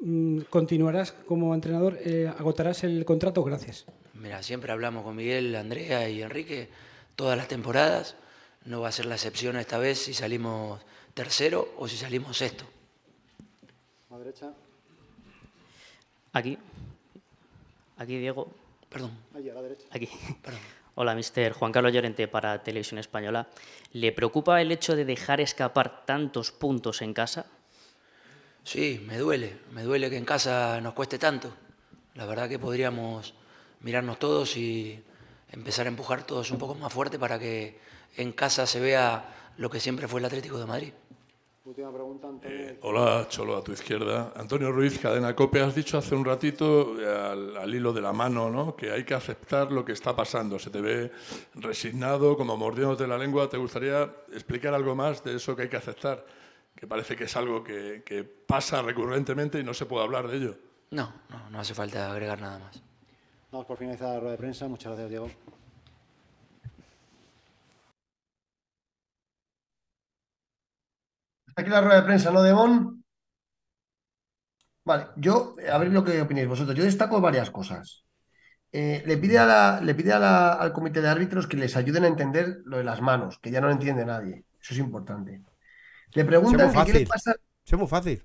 mm, 0.00 0.40
¿continuarás 0.48 1.12
como 1.12 1.54
entrenador? 1.54 1.98
Eh, 2.02 2.26
¿Agotarás 2.38 2.82
el 2.82 3.04
contrato? 3.04 3.44
Gracias. 3.44 3.84
Mira, 4.20 4.42
siempre 4.42 4.70
hablamos 4.70 5.02
con 5.02 5.16
Miguel, 5.16 5.56
Andrea 5.56 6.06
y 6.10 6.20
Enrique 6.20 6.68
todas 7.16 7.38
las 7.38 7.48
temporadas. 7.48 8.16
No 8.66 8.82
va 8.82 8.88
a 8.88 8.92
ser 8.92 9.06
la 9.06 9.14
excepción 9.14 9.56
esta 9.56 9.78
vez 9.78 9.98
si 9.98 10.12
salimos 10.12 10.82
tercero 11.14 11.72
o 11.78 11.88
si 11.88 11.96
salimos 11.96 12.36
sexto. 12.36 12.66
A 14.10 14.12
la 14.12 14.18
derecha. 14.18 14.52
Aquí. 16.34 16.58
Aquí, 17.96 18.18
Diego. 18.18 18.52
Perdón. 18.90 19.12
Allí, 19.34 19.48
a 19.48 19.54
la 19.54 19.62
derecha. 19.62 19.86
Aquí. 19.90 20.10
Perdón. 20.42 20.60
Hola, 20.96 21.14
mister 21.14 21.54
Juan 21.54 21.72
Carlos 21.72 21.94
Llorente 21.94 22.28
para 22.28 22.62
Televisión 22.62 22.98
Española. 22.98 23.48
¿Le 23.92 24.12
preocupa 24.12 24.60
el 24.60 24.70
hecho 24.70 24.96
de 24.96 25.06
dejar 25.06 25.40
escapar 25.40 26.04
tantos 26.04 26.52
puntos 26.52 27.00
en 27.00 27.14
casa? 27.14 27.46
Sí, 28.64 29.02
me 29.06 29.16
duele. 29.16 29.60
Me 29.72 29.82
duele 29.82 30.10
que 30.10 30.18
en 30.18 30.26
casa 30.26 30.78
nos 30.82 30.92
cueste 30.92 31.18
tanto. 31.18 31.50
La 32.16 32.26
verdad 32.26 32.50
que 32.50 32.58
podríamos 32.58 33.39
mirarnos 33.80 34.18
todos 34.18 34.56
y 34.56 35.02
empezar 35.50 35.86
a 35.86 35.88
empujar 35.88 36.24
todos 36.24 36.50
un 36.50 36.58
poco 36.58 36.74
más 36.74 36.92
fuerte 36.92 37.18
para 37.18 37.38
que 37.38 37.78
en 38.16 38.32
casa 38.32 38.66
se 38.66 38.80
vea 38.80 39.52
lo 39.56 39.70
que 39.70 39.80
siempre 39.80 40.08
fue 40.08 40.20
el 40.20 40.26
Atlético 40.26 40.58
de 40.58 40.66
Madrid. 40.66 40.92
Última 41.62 41.92
pregunta, 41.92 42.26
Antonio. 42.26 42.76
Hola, 42.80 43.26
Cholo, 43.28 43.56
a 43.56 43.62
tu 43.62 43.72
izquierda. 43.72 44.32
Antonio 44.34 44.72
Ruiz, 44.72 44.98
Cadena 44.98 45.36
Cope, 45.36 45.60
has 45.60 45.74
dicho 45.74 45.98
hace 45.98 46.14
un 46.14 46.24
ratito, 46.24 46.98
eh, 47.00 47.06
al, 47.06 47.56
al 47.56 47.74
hilo 47.74 47.92
de 47.92 48.00
la 48.00 48.12
mano, 48.12 48.50
¿no? 48.50 48.74
que 48.74 48.90
hay 48.90 49.04
que 49.04 49.14
aceptar 49.14 49.70
lo 49.70 49.84
que 49.84 49.92
está 49.92 50.16
pasando. 50.16 50.58
Se 50.58 50.70
te 50.70 50.80
ve 50.80 51.12
resignado, 51.54 52.36
como 52.36 52.56
mordiéndote 52.56 53.06
la 53.06 53.18
lengua. 53.18 53.48
¿Te 53.48 53.58
gustaría 53.58 54.10
explicar 54.32 54.74
algo 54.74 54.94
más 54.94 55.22
de 55.22 55.36
eso 55.36 55.54
que 55.54 55.62
hay 55.62 55.68
que 55.68 55.76
aceptar? 55.76 56.24
Que 56.74 56.86
parece 56.86 57.14
que 57.14 57.24
es 57.24 57.36
algo 57.36 57.62
que, 57.62 58.02
que 58.04 58.24
pasa 58.24 58.80
recurrentemente 58.82 59.60
y 59.60 59.62
no 59.62 59.74
se 59.74 59.84
puede 59.86 60.02
hablar 60.02 60.28
de 60.28 60.36
ello. 60.38 60.56
No, 60.90 61.12
no, 61.28 61.50
no 61.50 61.60
hace 61.60 61.74
falta 61.74 62.10
agregar 62.10 62.40
nada 62.40 62.58
más. 62.58 62.82
Vamos 63.52 63.66
por 63.66 63.76
finalizar 63.78 64.08
la 64.08 64.20
rueda 64.20 64.32
de 64.32 64.38
prensa. 64.38 64.68
Muchas 64.68 64.92
gracias, 64.92 65.10
Diego. 65.10 65.28
Aquí 71.56 71.68
la 71.68 71.80
rueda 71.80 71.96
de 72.00 72.06
prensa, 72.06 72.30
¿no, 72.30 72.42
Demón? 72.42 73.04
Vale, 74.84 75.08
yo, 75.16 75.56
a 75.70 75.78
ver 75.78 75.88
lo 75.88 76.04
que 76.04 76.20
opináis 76.22 76.48
vosotros. 76.48 76.76
Yo 76.76 76.84
destaco 76.84 77.20
varias 77.20 77.50
cosas. 77.50 78.04
Eh, 78.72 79.02
le 79.04 79.16
pide, 79.18 79.38
a 79.38 79.46
la- 79.46 79.80
le 79.80 79.94
pide 79.94 80.12
a 80.12 80.18
la- 80.18 80.52
al 80.52 80.72
comité 80.72 81.02
de 81.02 81.08
árbitros 81.08 81.46
que 81.46 81.56
les 81.56 81.76
ayuden 81.76 82.04
a 82.04 82.08
entender 82.08 82.60
lo 82.64 82.78
de 82.78 82.84
las 82.84 83.00
manos, 83.02 83.38
que 83.40 83.50
ya 83.50 83.60
no 83.60 83.66
lo 83.66 83.72
entiende 83.72 84.04
nadie. 84.06 84.44
Eso 84.60 84.74
es 84.74 84.78
importante. 84.78 85.42
Le 86.12 86.24
preguntan 86.24 86.72
que 86.72 86.92
qué 86.92 86.98
le 87.00 87.06
pasa. 87.06 87.34
Es 87.64 87.72
muy 87.78 87.88
fácil. 87.88 88.24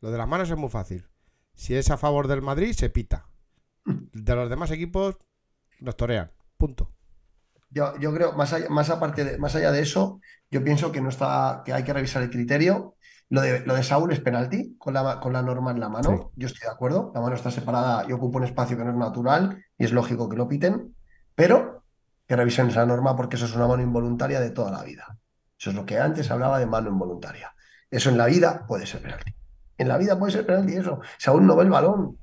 Lo 0.00 0.10
de 0.10 0.18
las 0.18 0.28
manos 0.28 0.50
es 0.50 0.56
muy 0.56 0.70
fácil. 0.70 1.06
Si 1.54 1.74
es 1.76 1.90
a 1.90 1.96
favor 1.98 2.28
del 2.28 2.42
Madrid, 2.42 2.72
se 2.72 2.88
pita. 2.88 3.27
De 4.12 4.34
los 4.34 4.50
demás 4.50 4.70
equipos, 4.70 5.16
nos 5.80 5.96
torean. 5.96 6.30
Punto. 6.56 6.92
Yo, 7.70 7.98
yo 7.98 8.12
creo, 8.14 8.32
más 8.32 8.52
allá, 8.52 8.68
más 8.68 8.90
aparte 8.90 9.24
de, 9.24 9.38
más 9.38 9.54
allá 9.54 9.70
de 9.70 9.80
eso, 9.80 10.20
yo 10.50 10.64
pienso 10.64 10.90
que 10.90 11.00
no 11.00 11.10
está, 11.10 11.62
que 11.64 11.72
hay 11.72 11.84
que 11.84 11.92
revisar 11.92 12.22
el 12.22 12.30
criterio. 12.30 12.96
Lo 13.30 13.42
de, 13.42 13.60
lo 13.60 13.74
de 13.74 13.82
Saúl 13.82 14.10
es 14.12 14.20
penalti, 14.20 14.76
con 14.78 14.94
la, 14.94 15.20
con 15.20 15.34
la 15.34 15.42
norma 15.42 15.70
en 15.70 15.80
la 15.80 15.90
mano. 15.90 16.32
Yo 16.34 16.46
estoy 16.46 16.66
de 16.66 16.72
acuerdo. 16.72 17.12
La 17.14 17.20
mano 17.20 17.36
está 17.36 17.50
separada 17.50 18.06
y 18.08 18.12
ocupa 18.12 18.38
un 18.38 18.44
espacio 18.44 18.76
que 18.76 18.84
no 18.84 18.90
es 18.90 18.96
natural 18.96 19.62
y 19.76 19.84
es 19.84 19.92
lógico 19.92 20.28
que 20.28 20.36
lo 20.36 20.48
piten, 20.48 20.94
pero 21.34 21.84
que 22.26 22.36
revisen 22.36 22.68
esa 22.68 22.86
norma 22.86 23.16
porque 23.16 23.36
eso 23.36 23.44
es 23.44 23.54
una 23.54 23.66
mano 23.66 23.82
involuntaria 23.82 24.40
de 24.40 24.50
toda 24.50 24.70
la 24.70 24.82
vida. 24.82 25.18
Eso 25.58 25.70
es 25.70 25.76
lo 25.76 25.84
que 25.84 25.98
antes 25.98 26.30
hablaba 26.30 26.58
de 26.58 26.66
mano 26.66 26.88
involuntaria. 26.88 27.54
Eso 27.90 28.10
en 28.10 28.18
la 28.18 28.26
vida 28.26 28.66
puede 28.66 28.86
ser 28.86 29.02
penalti. 29.02 29.34
En 29.76 29.88
la 29.88 29.98
vida 29.98 30.18
puede 30.18 30.32
ser 30.32 30.46
penalti 30.46 30.74
eso. 30.74 31.00
Saúl 31.18 31.46
no 31.46 31.56
ve 31.56 31.64
el 31.64 31.70
balón. 31.70 32.18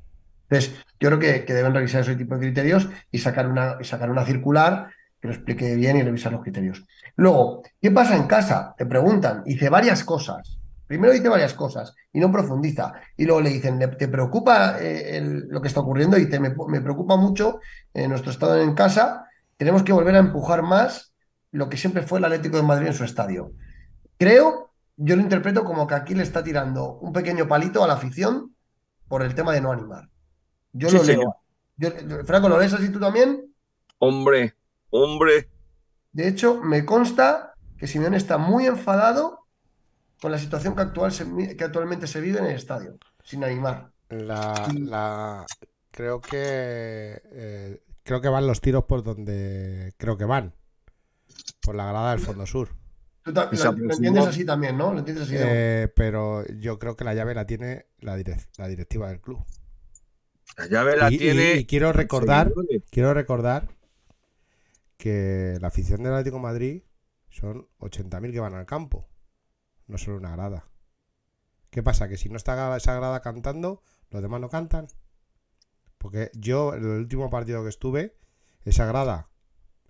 Entonces, 0.49 0.84
yo 1.00 1.10
creo 1.10 1.20
que, 1.46 1.54
deben 1.54 1.74
revisar 1.74 2.02
ese 2.02 2.16
tipo 2.16 2.36
de 2.36 2.41
criterios 2.41 2.89
y 3.12 3.20
sacar 3.20 3.48
una, 3.48 3.78
y 3.80 3.84
sacar 3.84 4.10
una 4.10 4.26
circular 4.26 4.89
que 5.22 5.28
lo 5.28 5.34
explique 5.34 5.76
bien 5.76 5.98
y 5.98 6.04
revisar 6.04 6.32
los 6.32 6.41
criterios. 6.41 6.86
Luego, 7.16 7.64
¿qué 7.82 7.91
pasa 7.91 8.16
en 8.16 8.28
casa? 8.28 8.74
Te 8.78 8.86
preguntan, 8.86 9.43
dice 9.43 9.70
varias 9.70 10.04
cosas. 10.04 10.60
Primero 10.88 11.14
dice 11.14 11.30
varias 11.30 11.54
cosas 11.56 11.96
y 12.14 12.20
no 12.20 12.32
profundiza. 12.32 12.93
Y 13.18 13.26
luego 13.26 13.41
le 13.41 13.50
dicen, 13.50 13.80
"¿Le- 13.80 13.88
¿te 13.88 14.08
preocupa 14.08 14.78
eh, 14.80 15.20
lo 15.48 15.60
que 15.62 15.68
está 15.68 15.80
ocurriendo? 15.80 16.18
Y 16.18 16.26
dice, 16.26 16.39
me, 16.39 16.54
me 16.68 16.82
preocupa 16.82 17.16
mucho 17.16 17.60
eh, 17.93 18.08
nuestro 18.08 18.30
estado 18.32 18.62
en 18.62 18.76
casa. 18.76 19.26
Tenemos 19.58 19.82
que 19.84 19.93
volver 19.93 20.16
a 20.16 20.20
empujar 20.20 20.62
más 20.62 21.14
lo 21.52 21.70
que 21.70 21.78
siempre 21.78 22.04
fue 22.04 22.20
el 22.20 22.26
Atlético 22.26 22.58
de 22.58 22.64
Madrid 22.64 22.88
en 22.88 22.93
su 22.93 23.04
estadio. 23.04 23.54
Creo, 24.20 24.74
yo 24.98 25.16
lo 25.16 25.22
interpreto 25.22 25.64
como 25.64 25.88
que 25.88 25.96
aquí 25.96 26.14
le 26.14 26.24
está 26.24 26.43
tirando 26.43 27.00
un 27.00 27.12
pequeño 27.14 27.48
palito 27.48 27.84
a 27.84 27.88
la 27.88 27.93
afición 27.93 28.54
por 29.08 29.24
el 29.24 29.34
tema 29.34 29.54
de 29.54 29.62
no 29.62 29.72
animar. 29.72 30.10
Yo 30.78 30.89
Sí, 30.89 30.97
lo 30.97 31.03
leo. 31.03 31.36
Yo- 31.78 31.91
Franco, 32.26 32.49
¿lo 32.49 32.59
lees 32.59 32.73
así 32.73 32.89
tú 32.91 32.99
también? 32.99 33.53
Hombre, 33.99 34.53
hombre. 34.89 35.49
De 36.11 36.28
hecho, 36.28 36.61
me 36.61 36.86
consta 36.86 37.53
que 37.78 37.88
Simeone 37.88 38.17
está 38.17 38.38
muy 38.38 38.65
enfadado 38.65 39.47
con 40.21 40.32
la 40.32 40.38
situación 40.38 40.76
que, 40.76 40.82
actual 40.82 41.11
se- 41.13 41.55
que 41.57 41.63
actualmente 41.63 42.07
se 42.07 42.19
vive 42.19 42.39
en 42.39 42.45
el 42.45 42.55
estadio, 42.55 42.97
sin 43.23 43.43
animar. 43.43 43.91
La, 44.09 44.53
la- 44.78 45.45
creo 45.91 46.19
que 46.21 47.21
eh, 47.23 47.84
creo 48.03 48.19
que 48.19 48.30
van 48.30 48.47
los 48.47 48.59
tiros 48.59 48.84
por 48.84 49.01
donde 49.03 49.93
creo 49.97 50.17
que 50.17 50.26
van. 50.26 50.53
Por 51.61 51.76
la 51.76 51.86
grada 51.88 52.11
del 52.11 52.19
fondo 52.19 52.45
sur. 52.45 52.69
Tú 53.23 53.32
lo, 53.32 53.43
entiendes 53.93 54.28
así 54.28 54.45
también, 54.45 54.78
¿no? 54.78 54.93
Lo 54.93 54.99
entiendes 54.99 55.26
así. 55.26 55.36
Eh, 55.38 55.91
pero 55.95 56.45
yo 56.47 56.78
creo 56.78 56.95
que 56.95 57.03
la 57.05 57.13
llave 57.15 57.34
la 57.34 57.45
tiene 57.45 57.88
la, 57.99 58.17
direc- 58.17 58.47
la 58.57 58.67
directiva 58.67 59.09
del 59.09 59.19
club. 59.21 59.43
La 60.58 60.68
llave 60.68 60.96
la 60.98 61.12
Y- 61.12 61.18
tiene. 61.18 61.54
y 61.56 61.66
quiero 61.66 61.91
recordar, 61.91 62.54
quiero 62.89 63.14
recordar 63.14 63.68
que 64.98 65.58
la 65.60 65.68
afición 65.68 66.04
del 66.04 66.14
Atlético 66.14 66.38
de 66.38 66.43
Madrid 66.43 66.84
son 67.30 67.68
80.000 67.80 68.32
que 68.32 68.39
van 68.39 68.54
al 68.56 68.66
campo, 68.66 69.08
no 69.88 69.98
solo 69.98 70.18
una 70.18 70.32
grada. 70.32 70.70
¿Qué 71.70 71.84
pasa? 71.84 72.08
Que 72.08 72.18
si 72.18 72.30
no 72.30 72.38
está 72.38 72.76
esa 72.78 72.96
grada 72.96 73.22
cantando, 73.22 73.84
los 74.10 74.22
demás 74.22 74.39
no 74.39 74.50
cantan. 74.50 74.88
Porque 75.98 76.32
yo, 76.34 76.74
en 76.74 76.84
el 76.84 76.89
último 77.00 77.30
partido 77.30 77.64
que 77.64 77.70
estuve, 77.70 78.16
esa 78.64 78.86
grada 78.86 79.30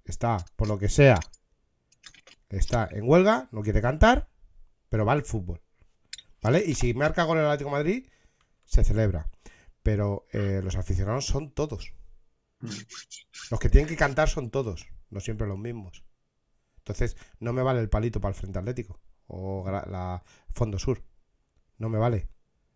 está, 0.06 0.38
por 0.56 0.68
lo 0.68 0.80
que 0.80 0.90
sea, 0.90 1.20
está 2.50 2.88
en 2.92 3.08
huelga, 3.08 3.50
no 3.52 3.62
quiere 3.62 3.82
cantar, 3.82 4.30
pero 4.90 5.06
va 5.06 5.14
al 5.14 5.24
fútbol. 5.24 5.62
¿Vale? 6.42 6.64
Y 6.66 6.76
si 6.76 6.94
marca 6.94 7.24
gol 7.24 7.38
el 7.38 7.46
Atlético 7.46 7.70
de 7.70 7.76
Madrid, 7.76 8.10
se 8.64 8.84
celebra. 8.84 9.30
Pero 9.86 10.28
eh, 10.34 10.60
los 10.66 10.76
aficionados 10.76 11.26
son 11.28 11.54
todos. 11.54 11.94
Los 13.50 13.60
que 13.60 13.70
tienen 13.70 13.88
que 13.90 13.96
cantar 13.98 14.30
son 14.30 14.52
todos, 14.52 14.88
no 15.10 15.20
siempre 15.20 15.48
los 15.48 15.58
mismos. 15.58 16.04
Entonces, 16.80 17.18
no 17.40 17.54
me 17.54 17.64
vale 17.64 17.82
el 17.82 17.90
palito 17.90 18.22
para 18.22 18.34
el 18.34 18.40
Frente 18.40 18.60
Atlético 18.60 19.02
o 19.28 19.66
la 19.70 20.24
Fondo 20.54 20.80
Sur. 20.80 21.04
No 21.78 21.90
me 21.90 22.00
vale. 22.00 22.30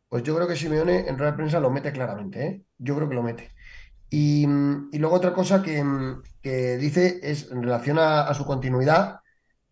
Pues 0.08 0.24
yo 0.24 0.36
creo 0.36 0.48
que 0.48 0.56
Simeone 0.56 1.08
en 1.08 1.18
rueda 1.18 1.36
prensa 1.36 1.60
lo 1.60 1.70
mete 1.70 1.92
claramente, 1.92 2.46
¿eh? 2.48 2.64
Yo 2.80 2.96
creo 2.96 3.08
que 3.10 3.16
lo 3.16 3.24
mete. 3.24 3.52
Y, 4.10 4.46
y 4.92 5.00
luego 5.00 5.16
otra 5.16 5.34
cosa 5.34 5.62
que, 5.64 5.84
que 6.42 6.78
dice 6.78 7.20
es 7.24 7.52
en 7.52 7.64
relación 7.64 8.00
a, 8.00 8.22
a 8.24 8.34
su 8.34 8.46
continuidad, 8.46 9.20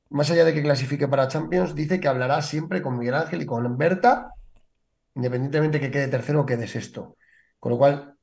más 0.10 0.32
allá 0.32 0.46
de 0.46 0.54
que 0.54 0.64
clasifique 0.64 1.08
para 1.08 1.28
Champions, 1.30 1.76
dice 1.76 2.00
que 2.00 2.08
hablará 2.08 2.42
siempre 2.42 2.82
con 2.82 2.98
Miguel 3.00 3.16
Ángel 3.16 3.42
y 3.44 3.48
con 3.48 3.78
Berta, 3.78 4.32
independientemente 5.16 5.80
que 5.80 5.92
quede 5.92 6.08
tercero 6.10 6.42
o 6.42 6.46
quede 6.46 6.68
sexto. 6.68 7.18
Con 7.68 7.74
lo 7.74 7.80
cual, 7.80 8.16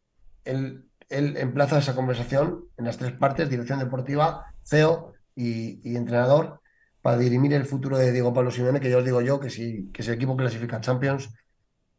él, 0.45 0.89
emplaza 1.11 1.77
esa 1.79 1.95
conversación 1.95 2.65
en 2.79 2.87
las 2.87 2.97
tres 2.97 3.13
partes, 3.13 3.51
dirección 3.51 3.79
deportiva, 3.79 4.47
CEO 4.63 5.13
y, 5.35 5.95
entrenador, 5.95 6.63
para 7.03 7.19
dirimir 7.19 7.53
el 7.53 7.67
futuro 7.67 7.99
de 7.99 8.11
Diego 8.11 8.33
Pablo 8.33 8.51
Simeone, 8.51 8.81
que 8.81 8.89
ya 8.89 8.97
os 8.97 9.05
digo 9.05 9.21
yo 9.21 9.39
que 9.41 9.51
si, 9.51 9.91
que 9.93 10.03
si 10.03 10.09
el 10.09 10.15
equipo 10.17 10.35
clasifica 10.35 10.79
a 10.79 10.81
Champions, 10.81 11.29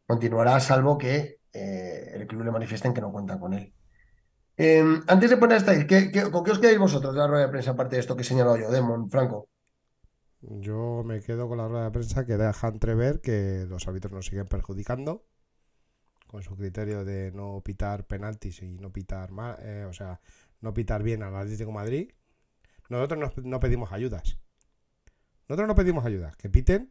continuará 0.08 0.58
salvo 0.58 0.98
que 0.98 1.38
eh, 1.52 2.10
el 2.14 2.26
club 2.26 2.42
le 2.42 2.50
manifiesten 2.50 2.92
que 2.92 3.00
no 3.00 3.12
cuenta 3.12 3.38
con 3.38 3.54
él. 3.54 3.72
Eh, 4.56 4.82
antes 5.06 5.30
de 5.30 5.36
poner 5.36 5.58
hasta 5.58 5.70
ahí, 5.70 5.86
¿qué, 5.86 6.10
qué- 6.10 6.28
con 6.32 6.42
qué 6.42 6.50
os 6.50 6.58
quedáis 6.58 6.80
vosotros 6.80 7.14
de 7.14 7.20
la 7.20 7.28
rueda 7.28 7.46
de 7.46 7.52
prensa, 7.52 7.70
aparte 7.70 7.94
de 7.94 8.00
esto 8.00 8.16
que 8.16 8.22
he 8.22 8.24
señalado 8.24 8.56
yo, 8.56 8.72
Demon, 8.72 9.08
Franco? 9.08 9.50
Yo 10.40 11.04
me 11.04 11.20
quedo 11.20 11.46
con 11.46 11.58
la 11.58 11.68
rueda 11.68 11.84
de 11.84 11.90
prensa 11.92 12.26
que 12.26 12.36
deja 12.36 12.66
entrever 12.66 13.20
que 13.20 13.66
los 13.68 13.86
árbitros 13.86 14.12
nos 14.12 14.26
siguen 14.26 14.48
perjudicando 14.48 15.22
con 16.26 16.42
su 16.42 16.56
criterio 16.56 17.04
de 17.04 17.32
no 17.32 17.60
pitar 17.64 18.06
penaltis 18.06 18.62
y 18.62 18.78
no 18.78 18.92
pitar 18.92 19.30
mal, 19.32 19.56
o 19.86 19.92
sea, 19.92 20.20
no 20.60 20.74
pitar 20.74 21.02
bien 21.02 21.22
al 21.22 21.36
Atlético 21.36 21.72
Madrid. 21.72 22.10
Nosotros 22.88 23.32
no, 23.44 23.60
pedimos 23.60 23.92
ayudas. 23.92 24.38
Nosotros 25.48 25.68
no 25.68 25.74
pedimos 25.74 26.04
ayudas, 26.04 26.36
que 26.36 26.48
piten 26.48 26.90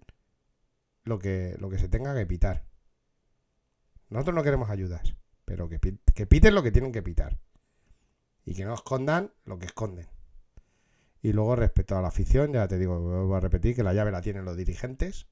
lo 1.03 1.19
que, 1.19 1.55
lo 1.59 1.69
que 1.69 1.77
se 1.77 1.89
tenga 1.89 2.15
que 2.15 2.25
pitar. 2.25 2.65
Nosotros 4.09 4.36
no 4.36 4.43
queremos 4.43 4.69
ayudas, 4.69 5.15
pero 5.45 5.67
que, 5.67 5.79
pi- 5.79 5.99
que 6.13 6.25
piten 6.25 6.55
lo 6.55 6.63
que 6.63 6.71
tienen 6.71 6.91
que 6.91 7.03
pitar. 7.03 7.39
Y 8.45 8.53
que 8.53 8.65
no 8.65 8.73
escondan 8.73 9.33
lo 9.45 9.57
que 9.57 9.65
esconden. 9.65 10.07
Y 11.21 11.33
luego 11.33 11.55
respecto 11.55 11.97
a 11.97 12.01
la 12.01 12.09
afición, 12.09 12.53
ya 12.53 12.67
te 12.67 12.77
digo, 12.77 12.99
vuelvo 12.99 13.36
a 13.36 13.39
repetir 13.39 13.75
que 13.75 13.83
la 13.83 13.93
llave 13.93 14.11
la 14.11 14.21
tienen 14.21 14.45
los 14.45 14.55
dirigentes 14.55 15.27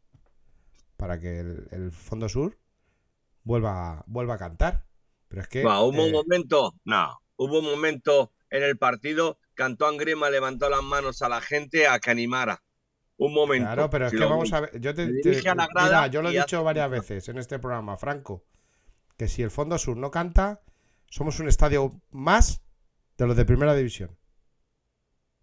para 0.97 1.19
que 1.19 1.39
el 1.39 1.91
Fondo 1.91 2.27
Sur 2.27 2.57
vuelva, 3.43 4.03
vuelva 4.07 4.35
a 4.35 4.37
cantar. 4.37 4.85
Pero 5.27 5.41
es 5.41 5.47
que 5.47 5.63
Va, 5.63 5.81
hubo 5.81 6.03
un 6.03 6.09
eh, 6.09 6.11
momento, 6.11 6.73
no, 6.85 7.19
hubo 7.37 7.59
un 7.59 7.65
momento 7.65 8.31
en 8.49 8.63
el 8.63 8.77
partido 8.77 9.39
que 9.55 9.63
Antoine 9.63 9.97
Grima 9.97 10.29
levantó 10.29 10.69
las 10.69 10.83
manos 10.83 11.21
a 11.21 11.29
la 11.29 11.41
gente 11.41 11.87
a 11.87 11.99
que 11.99 12.11
animara. 12.11 12.63
Un 13.17 13.33
momento. 13.33 13.65
Claro, 13.65 13.89
pero 13.89 14.05
es 14.07 14.11
Si 14.11 14.17
que 14.17 14.25
vamos 14.25 14.51
a 14.53 14.61
ver. 14.61 14.79
Yo 14.79 14.93
te, 14.93 15.07
mira, 15.07 16.07
yo 16.07 16.21
lo 16.21 16.29
he 16.29 16.31
dicho 16.31 16.57
hace- 16.57 16.63
varias 16.63 16.89
veces 16.89 17.29
en 17.29 17.37
este 17.37 17.59
programa, 17.59 17.97
Franco, 17.97 18.43
que 19.17 19.27
si 19.27 19.43
el 19.43 19.51
Fondo 19.51 19.77
Sur 19.77 19.97
no 19.97 20.09
canta, 20.11 20.61
somos 21.09 21.39
un 21.39 21.47
estadio 21.47 22.01
más 22.11 22.61
de 23.17 23.27
los 23.27 23.35
de 23.37 23.45
primera 23.45 23.75
división. 23.75 24.17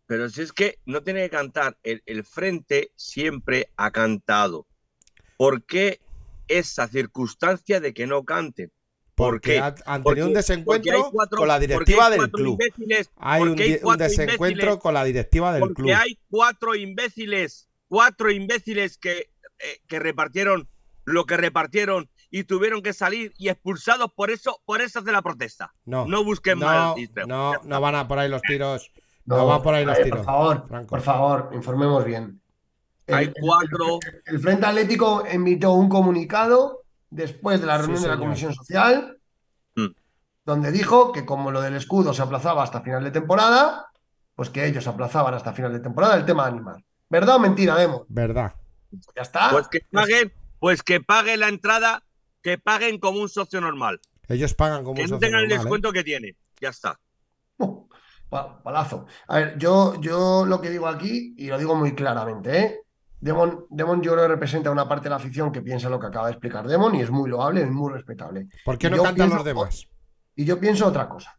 Pero 0.07 0.29
si 0.29 0.43
es 0.43 0.53
que 0.53 0.79
no 0.87 1.03
tiene 1.03 1.23
que 1.23 1.31
cantar, 1.31 1.79
el, 1.85 2.03
el 2.07 2.25
frente 2.25 2.93
siempre 2.97 3.71
ha 3.77 3.93
cantado. 3.93 4.67
¿Por 5.37 5.65
qué 5.65 6.01
esa 6.59 6.89
circunstancia 6.89 7.81
de 7.81 7.95
que 7.95 8.07
no 8.07 8.25
canten? 8.25 8.71
¿Por 9.15 9.35
Porque 9.35 9.59
ha- 9.59 9.75
han 9.85 10.03
Porque- 10.03 10.21
tenido 10.23 10.27
un 10.29 10.33
porque 10.33 10.39
desencuentro 10.39 11.11
cuatro- 11.13 11.39
con 11.39 11.49
la 11.49 11.55
porque 11.55 11.67
directiva 11.67 12.07
hay 12.07 12.19
del 12.19 12.31
club. 12.31 12.59
Hay 13.17 13.43
un, 13.43 13.49
porque 13.49 13.81
hay 13.85 13.97
desencuentro 13.99 14.79
con 14.79 14.95
la 14.95 15.05
directiva 15.05 15.53
del 15.53 15.61
Porque 15.61 15.75
club. 15.83 15.91
hay 15.95 16.19
cuatro 16.31 16.75
imbéciles, 16.75 17.69
cuatro 17.89 18.31
imbéciles 18.31 18.97
que, 18.97 19.31
eh, 19.59 19.81
que 19.87 19.99
repartieron 19.99 20.69
lo 21.05 21.25
que 21.27 21.37
repartieron 21.37 22.09
y 22.31 22.45
tuvieron 22.45 22.83
que 22.83 22.93
salir 22.93 23.33
y 23.37 23.49
expulsados 23.49 24.11
por 24.15 24.31
eso, 24.31 24.63
por 24.65 24.81
eso 24.81 25.03
de 25.03 25.13
la 25.13 25.21
protesta. 25.23 25.75
No, 25.85 26.07
No 26.07 26.23
busquen 26.25 26.59
no, 26.61 26.67
más. 26.67 26.95
No, 27.27 27.53
no 27.65 27.81
van 27.81 27.95
a 27.97 28.07
por 28.09 28.19
ahí 28.21 28.29
los 28.29 28.41
tiros. 28.43 28.91
No, 29.27 29.37
No, 29.39 29.47
van 29.47 29.63
por 29.63 29.75
ahí 29.75 29.85
los 29.85 29.97
ver, 29.97 30.05
tiros. 30.05 30.19
Por 30.21 30.27
favor, 30.27 30.67
Franco. 30.69 30.89
por 30.89 31.01
favor, 31.03 31.51
informemos 31.53 32.05
bien. 32.05 32.41
El- 33.11 33.17
Hay 33.17 33.33
cuatro. 33.41 33.99
El, 34.27 34.35
el 34.35 34.41
Frente 34.41 34.67
Atlético 34.67 35.25
emitió 35.27 35.73
un 35.73 35.89
comunicado 35.89 36.85
después 37.11 37.61
de 37.61 37.67
la 37.67 37.77
Sí, 37.77 37.83
reunión 37.83 38.03
de 38.03 38.09
la. 38.09 38.17
Comisión 38.19 38.55
Social, 38.55 39.19
Mm. 39.77 39.87
donde 40.45 40.73
dijo 40.73 41.13
que 41.13 41.25
como 41.25 41.51
lo 41.51 41.61
del 41.61 41.77
escudo 41.77 42.13
se 42.15 42.23
aplazaba 42.23 42.63
hasta 42.63 42.81
final 42.83 43.05
de 43.05 43.11
temporada, 43.11 43.87
pues 44.35 44.51
que 44.51 44.67
ellos 44.67 44.87
aplazaban 44.87 45.35
hasta 45.35 45.53
final 45.53 45.73
de 45.73 45.81
temporada 45.81 46.15
el 46.17 46.25
tema 46.25 46.45
de 46.45 46.51
animar. 46.53 46.85
¿Verdad 47.09 47.37
o 47.37 47.39
mentira, 47.41 47.77
Demo? 47.77 48.07
Verdad. 48.09 48.55
Ya 49.15 49.23
está. 49.23 49.51
Pues 49.51 49.69
que 49.69 49.81
paguen, 49.93 50.33
pues 50.59 50.83
que 50.83 51.01
paguen 51.01 51.41
la 51.41 51.49
entrada, 51.49 52.03
que 52.43 52.59
paguen 52.59 52.99
como 52.99 53.21
un 53.21 53.29
socio 53.29 53.61
normal. 53.61 54.01
Ellos 54.29 54.55
pagan 54.55 54.83
como 54.85 54.95
Que 54.95 55.03
un 55.03 55.11
no 55.11 55.17
socio 55.17 55.27
tengan 55.29 55.45
el 55.45 55.53
¿eh? 55.53 55.59
descuento 55.59 55.93
que 55.93 56.03
tiene. 56.05 56.37
Ya 56.61 56.69
está. 56.71 56.99
Uh, 57.59 57.87
pa- 58.29 58.63
palazo. 58.63 59.07
A 59.29 59.37
ver, 59.39 59.59
yo, 59.59 60.01
yo 60.01 60.45
lo 60.47 60.61
que 60.61 60.71
digo 60.71 60.87
aquí, 60.89 61.35
y 61.37 61.49
lo 61.49 61.59
digo 61.59 61.75
muy 61.75 61.95
claramente, 61.95 62.59
¿eh? 62.59 62.81
Demon, 63.21 63.67
Demon 63.69 64.01
yo 64.03 64.13
creo 64.13 64.25
que 64.25 64.29
representa 64.33 64.71
una 64.71 64.89
parte 64.89 65.05
de 65.05 65.11
la 65.11 65.17
afición 65.17 65.53
que 65.53 65.61
piensa 65.63 65.89
lo 65.91 66.01
que 66.01 66.07
acaba 66.07 66.27
de 66.27 66.33
explicar 66.33 66.67
Demon 66.67 66.95
y 66.95 67.03
es 67.03 67.11
muy 67.11 67.29
loable 67.29 67.61
y 67.63 67.67
muy 67.67 67.93
respetable. 67.93 68.49
¿Por 68.65 68.79
qué 68.79 68.89
no 68.91 68.97
yo 68.97 69.03
cantan 69.03 69.17
pienso- 69.29 69.37
los 69.37 69.45
demás? 69.45 69.87
Y 70.37 70.45
yo 70.45 70.59
pienso 70.59 70.87
otra 70.87 71.09
cosa. 71.09 71.37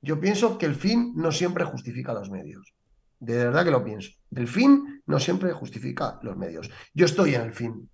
Yo 0.00 0.18
pienso 0.18 0.58
que 0.58 0.66
el 0.66 0.74
fin 0.74 1.12
no 1.14 1.30
siempre 1.30 1.64
justifica 1.64 2.12
los 2.12 2.30
medios. 2.30 2.74
De 3.20 3.36
verdad 3.36 3.64
que 3.64 3.70
lo 3.70 3.84
pienso. 3.84 4.10
El 4.34 4.48
fin 4.48 5.02
no 5.06 5.20
siempre 5.20 5.52
justifica 5.52 6.18
los 6.22 6.36
medios. 6.36 6.68
Yo 6.92 7.06
estoy 7.06 7.36
en 7.36 7.42
el 7.42 7.52
fin. 7.52 7.88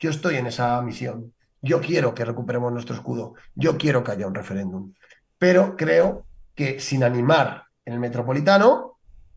Yo 0.00 0.10
estoy 0.10 0.34
en 0.36 0.46
esa 0.48 0.82
misión. 0.82 1.32
Yo 1.62 1.80
quiero 1.80 2.12
que 2.14 2.24
recuperemos 2.24 2.72
nuestro 2.72 2.96
escudo. 2.96 3.34
Yo 3.54 3.78
quiero 3.78 4.02
que 4.02 4.10
haya 4.12 4.26
un 4.26 4.34
referéndum. 4.34 4.92
Pero 5.38 5.76
creo 5.76 6.26
que 6.56 6.80
sin 6.80 7.04
animar 7.04 7.64
en 7.84 7.92
el 7.94 8.00
Metropolitano, 8.00 8.93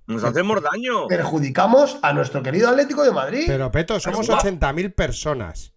Nos 0.07 0.23
hacemos 0.23 0.61
daño. 0.61 1.07
perjudicamos 1.07 1.99
a 2.01 2.13
nuestro 2.13 2.41
querido 2.41 2.69
Atlético 2.69 3.03
de 3.03 3.11
Madrid. 3.11 3.43
Pero 3.47 3.69
Peto, 3.71 3.99
somos 3.99 4.25
igual. 4.27 4.39
80.000 4.41 4.93
personas. 4.95 5.73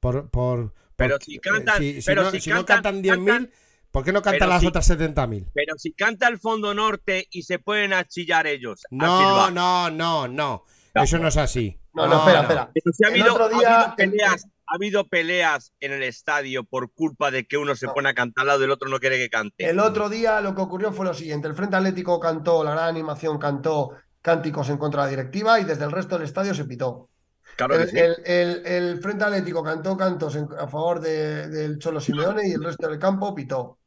Por, 0.00 0.28
por, 0.30 0.74
Pero 0.94 1.16
por- 1.16 1.24
si 1.24 1.38
cantan- 1.38 1.78
si, 1.78 2.00
si 2.02 2.06
pero 2.06 2.22
no, 2.24 2.30
si 2.30 2.40
si 2.40 2.50
no 2.50 2.64
cantan- 2.66 3.02
cantan 3.02 3.02
10.000, 3.02 3.50
¿por 3.90 4.04
qué 4.04 4.12
no 4.12 4.22
cantan 4.22 4.48
las 4.50 4.60
si- 4.60 4.66
otras 4.66 4.86
70.000? 4.90 5.46
Pero 5.54 5.74
si 5.78 5.92
canta 5.92 6.28
el 6.28 6.38
Fondo 6.38 6.74
Norte 6.74 7.26
y 7.30 7.42
se 7.42 7.58
pueden 7.58 7.92
a 7.94 8.04
chillar 8.06 8.46
ellos. 8.46 8.82
No, 8.90 9.50
no, 9.50 9.90
no, 9.90 10.28
no. 10.28 10.64
Eso 10.94 11.18
no 11.18 11.28
es 11.28 11.36
así. 11.36 11.78
No, 11.94 12.06
no, 12.06 12.18
espera, 12.18 12.40
espera. 12.42 12.70
Pero 12.74 12.92
si 12.92 13.04
ha 13.04 13.08
El 13.08 13.14
habido, 13.22 13.32
otro 13.34 13.44
ha 13.46 13.48
día- 13.58 13.80
habido 13.80 13.96
peleas, 13.96 14.46
ha 14.66 14.74
habido 14.74 15.08
peleas 15.08 15.72
en 15.80 15.92
el 15.92 16.02
estadio 16.02 16.64
por 16.64 16.92
culpa 16.92 17.30
de 17.30 17.46
que 17.46 17.56
uno 17.56 17.76
se 17.76 17.88
pone 17.88 18.08
a 18.08 18.14
cantar 18.14 18.42
al 18.42 18.46
lado 18.48 18.60
y 18.60 18.64
el 18.64 18.70
otro 18.70 18.88
no 18.88 18.98
quiere 18.98 19.16
que 19.18 19.30
cante. 19.30 19.68
El 19.68 19.78
otro 19.78 20.08
día 20.08 20.40
lo 20.40 20.54
que 20.54 20.62
ocurrió 20.62 20.92
fue 20.92 21.06
lo 21.06 21.14
siguiente: 21.14 21.48
el 21.48 21.54
Frente 21.54 21.76
Atlético 21.76 22.18
cantó, 22.18 22.64
la 22.64 22.72
gran 22.72 22.88
animación 22.88 23.38
cantó 23.38 23.92
cánticos 24.20 24.68
en 24.70 24.78
contra 24.78 25.02
de 25.04 25.06
la 25.12 25.16
directiva 25.18 25.60
y 25.60 25.64
desde 25.64 25.84
el 25.84 25.92
resto 25.92 26.16
del 26.16 26.24
estadio 26.26 26.52
se 26.52 26.64
pitó. 26.64 27.08
Claro 27.56 27.76
el, 27.76 27.84
que 27.84 27.90
sí. 27.90 27.98
el- 27.98 28.16
el- 28.26 28.66
el 28.66 29.00
Frente 29.00 29.24
Atlético 29.24 29.62
cantó 29.62 29.96
cantos 29.96 30.34
en- 30.34 30.48
a 30.58 30.66
favor 30.66 31.00
de- 31.00 31.48
del 31.48 31.78
Cholo 31.78 32.00
Simeone 32.00 32.48
y 32.48 32.52
el 32.52 32.64
resto 32.64 32.88
del 32.88 32.98
campo 32.98 33.34
pitó. 33.34 33.78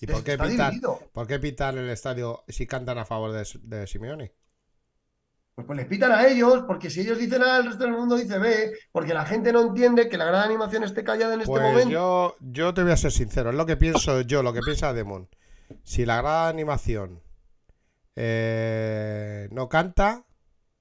¿Y 0.00 0.06
por 0.06 0.22
qué, 0.22 0.36
pitar, 0.36 0.72
por 1.12 1.26
qué 1.26 1.38
pitar 1.38 1.76
el 1.78 1.88
estadio 1.88 2.44
si 2.46 2.66
cantan 2.66 2.98
a 2.98 3.04
favor 3.06 3.32
de, 3.32 3.46
de 3.62 3.86
Simeone? 3.86 4.34
Pues, 5.54 5.66
pues 5.68 5.76
les 5.76 5.86
pitan 5.86 6.10
a 6.10 6.26
ellos, 6.26 6.64
porque 6.66 6.90
si 6.90 7.00
ellos 7.02 7.16
dicen 7.18 7.42
A, 7.44 7.58
el 7.58 7.66
resto 7.66 7.84
del 7.84 7.92
mundo 7.92 8.16
dice 8.16 8.38
B, 8.38 8.72
porque 8.90 9.14
la 9.14 9.24
gente 9.24 9.52
no 9.52 9.60
entiende 9.62 10.08
que 10.08 10.18
la 10.18 10.24
gran 10.24 10.42
animación 10.42 10.82
esté 10.82 11.04
callada 11.04 11.34
en 11.34 11.40
este 11.42 11.50
Pues 11.52 11.62
momento. 11.62 11.90
yo, 11.90 12.36
yo 12.40 12.74
te 12.74 12.82
voy 12.82 12.90
a 12.92 12.96
ser 12.96 13.12
sincero, 13.12 13.50
es 13.50 13.56
lo 13.56 13.64
que 13.64 13.76
pienso 13.76 14.20
yo, 14.22 14.42
lo 14.42 14.52
que 14.52 14.60
piensa 14.62 14.92
Demon. 14.92 15.28
Si 15.84 16.04
la 16.04 16.16
gran 16.20 16.48
animación 16.48 17.22
eh, 18.16 19.48
no 19.50 19.68
canta, 19.68 20.24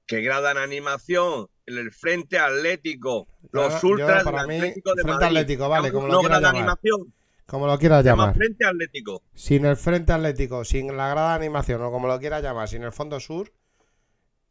Que 0.06 0.22
gradan 0.22 0.58
animación 0.58 1.48
en 1.66 1.78
el 1.78 1.92
Frente 1.92 2.38
Atlético, 2.40 3.28
los 3.52 3.82
yo, 3.82 3.88
ultras 3.90 4.24
para 4.24 4.40
del 4.40 4.48
mí, 4.50 4.56
Atlético 4.58 4.90
de 4.96 5.02
Frente 5.04 5.12
Madrid. 5.12 5.26
Atlético, 5.38 5.70
vale, 5.70 5.88
No- 5.90 5.94
como 5.94 6.08
lo 6.08 6.14
no 6.14 6.20
quieras 6.20 6.42
llamar. 6.42 6.56
animación, 6.56 7.14
como 7.46 7.68
lo 7.68 7.78
quieras 7.80 8.04
llamar, 8.06 8.34
Frente 8.36 8.66
Atlético. 8.66 9.22
sin 9.34 9.66
el 9.66 9.78
Frente 9.78 10.12
Atlético, 10.14 10.66
sin 10.66 10.98
la 10.98 11.10
gran 11.10 11.32
animación 11.32 11.82
o 11.84 11.92
como 11.92 12.08
lo 12.08 12.20
quieras 12.20 12.42
llamar, 12.44 12.68
sin 12.68 12.84
el 12.84 12.92
Fondo 12.92 13.20
Sur, 13.20 13.52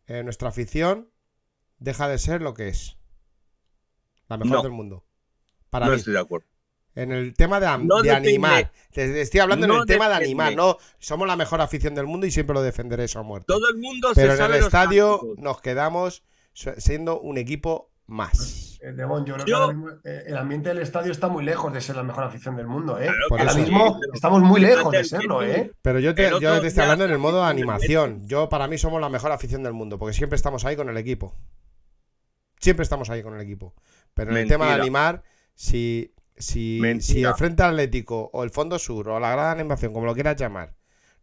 eh, 0.07 0.23
nuestra 0.23 0.49
afición 0.49 1.11
deja 1.79 2.09
de 2.09 2.19
ser 2.19 2.43
lo 2.43 2.55
que 2.55 2.69
es. 2.69 2.97
La 4.29 4.37
mejor 4.37 4.57
No. 4.59 4.62
del 4.62 4.73
mundo. 4.73 5.05
Para 5.70 5.87
no 5.87 5.93
mí. 5.93 5.99
estoy 5.99 6.15
de 6.15 6.20
acuerdo. 6.20 6.47
En 6.95 7.11
el 7.11 7.33
tema 7.35 7.59
de, 7.59 7.66
No 7.85 7.99
animar. 8.15 8.70
Te 8.93 9.23
estoy 9.23 9.41
hablando 9.41 9.66
en 9.66 9.73
el 9.73 9.87
tema 9.87 10.09
de 10.11 10.15
animar. 10.16 10.55
No, 10.55 10.77
somos 10.99 11.27
la 11.27 11.37
mejor 11.37 11.61
afición 11.62 11.95
del 11.95 12.07
mundo 12.07 12.27
y 12.27 12.31
siempre 12.31 12.53
lo 12.53 12.62
defenderé 12.62 13.05
eso 13.05 13.19
a 13.19 13.23
muerte. 13.23 13.47
Todo 13.47 13.66
el 13.73 13.79
mundo 13.79 14.11
Pero 14.15 14.29
se 14.29 14.33
en 14.33 14.39
sabe 14.39 14.59
el 14.59 14.65
estadio 14.65 15.20
nos 15.39 15.62
quedamos 15.62 16.23
siendo 16.53 17.19
un 17.20 17.39
equipo 17.39 17.91
más. 18.07 18.72
Eh, 18.85 18.93
Demon, 18.93 19.25
yo 19.25 19.35
creo 19.35 19.45
que 19.45 19.51
Yo- 19.53 19.57
ahora 19.59 19.75
mismo, 19.75 19.91
eh, 20.03 20.25
el 20.27 20.37
ambiente 20.37 20.71
del 20.71 20.79
estadio 20.79 21.13
está 21.13 21.29
muy 21.29 21.45
lejos 21.45 21.73
de 21.73 21.81
ser 21.81 21.95
la 21.95 22.03
mejor 22.03 22.25
afición 22.25 22.57
del 22.57 22.67
mundo, 22.67 22.99
¿eh? 22.99 23.05
Claro 23.07 23.27
Ahora 23.31 23.53
sí, 23.53 23.61
mismo 23.61 24.01
estamos 24.13 24.43
muy 24.43 24.61
lejos 24.61 24.91
de 24.91 25.05
serlo, 25.05 25.43
¿eh? 25.45 25.73
Pero 25.83 26.01
yo 26.01 26.15
te, 26.15 26.31
yo 26.41 26.57
estoy 26.57 26.83
hablando 26.83 27.05
en 27.05 27.13
el 27.13 27.19
modo 27.19 27.45
animación. 27.45 28.27
Yo, 28.27 28.49
para 28.49 28.67
mí, 28.67 28.79
somos 28.79 29.01
la 29.01 29.09
mejor 29.09 29.31
afición 29.31 29.63
del 29.63 29.73
mundo, 29.73 29.99
porque 29.99 30.15
siempre 30.15 30.37
estamos 30.37 30.65
ahí 30.65 30.75
con 30.75 30.89
el 30.89 30.97
equipo. 30.97 31.35
Siempre 32.59 32.83
estamos 32.85 33.11
ahí 33.11 33.23
con 33.23 33.35
el 33.35 33.41
equipo. 33.41 33.75
Pero 34.15 34.31
en 34.33 34.37
el 34.39 34.49
tema 34.49 34.67
de 34.67 34.73
animar, 34.81 35.23
si, 35.55 36.15
si, 36.37 36.79
Mentira. 36.81 37.05
si 37.15 37.23
el 37.25 37.35
Frente 37.35 37.63
Atlético 37.63 38.31
o 38.33 38.43
el 38.45 38.51
Fondo 38.51 38.79
Sur 38.79 39.09
o 39.11 39.21
la 39.21 39.31
Gran 39.33 39.49
Animación, 39.59 39.93
como 39.93 40.07
lo 40.07 40.15
quieras 40.15 40.37
llamar, 40.37 40.75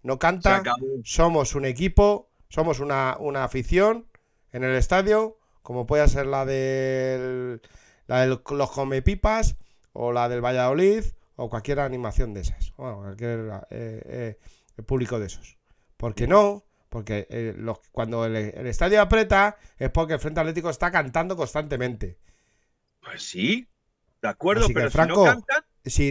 no 0.03 0.18
canta, 0.19 0.64
somos 1.03 1.56
un 1.56 1.65
equipo, 1.65 2.30
somos 2.49 2.80
una, 2.80 3.18
una 3.19 3.44
afición 3.44 4.07
en 4.52 4.64
el 4.64 4.76
estadio, 4.76 5.38
como 5.61 5.86
puede 5.86 6.07
ser 6.07 6.26
la 6.26 6.45
del 6.45 7.61
la 8.07 8.22
de 8.22 8.27
los 8.27 8.72
Comepipas 8.72 9.56
o 9.94 10.11
la 10.11 10.27
del 10.30 10.44
Valladolid 10.44 11.03
o 11.36 11.49
cualquier 11.49 11.80
animación 11.80 12.34
de 12.34 12.41
esas, 12.41 12.73
bueno, 12.76 12.98
cualquier 12.98 13.40
eh, 13.69 14.38
eh, 14.77 14.81
público 14.84 15.19
de 15.19 15.27
esos. 15.27 15.57
¿Por 15.98 16.15
qué 16.15 16.27
no? 16.27 16.65
Porque 16.90 17.27
eh, 17.30 17.53
los- 17.56 17.80
cuando 17.91 18.26
el, 18.26 18.36
el 18.36 18.68
estadio 18.68 19.02
aprieta 19.02 19.57
es 19.77 19.90
porque 19.91 20.14
el 20.14 20.19
Frente 20.19 20.40
Atlético 20.40 20.69
está 20.69 20.91
cantando 20.91 21.36
constantemente. 21.38 22.18
Pues 23.02 23.22
sí, 23.22 23.68
de 24.22 24.27
acuerdo, 24.27 24.65
Así 24.65 24.73
pero 24.73 24.90
Franco, 24.90 25.14
si 25.15 25.19
no 25.30 25.34
cantan, 25.36 25.64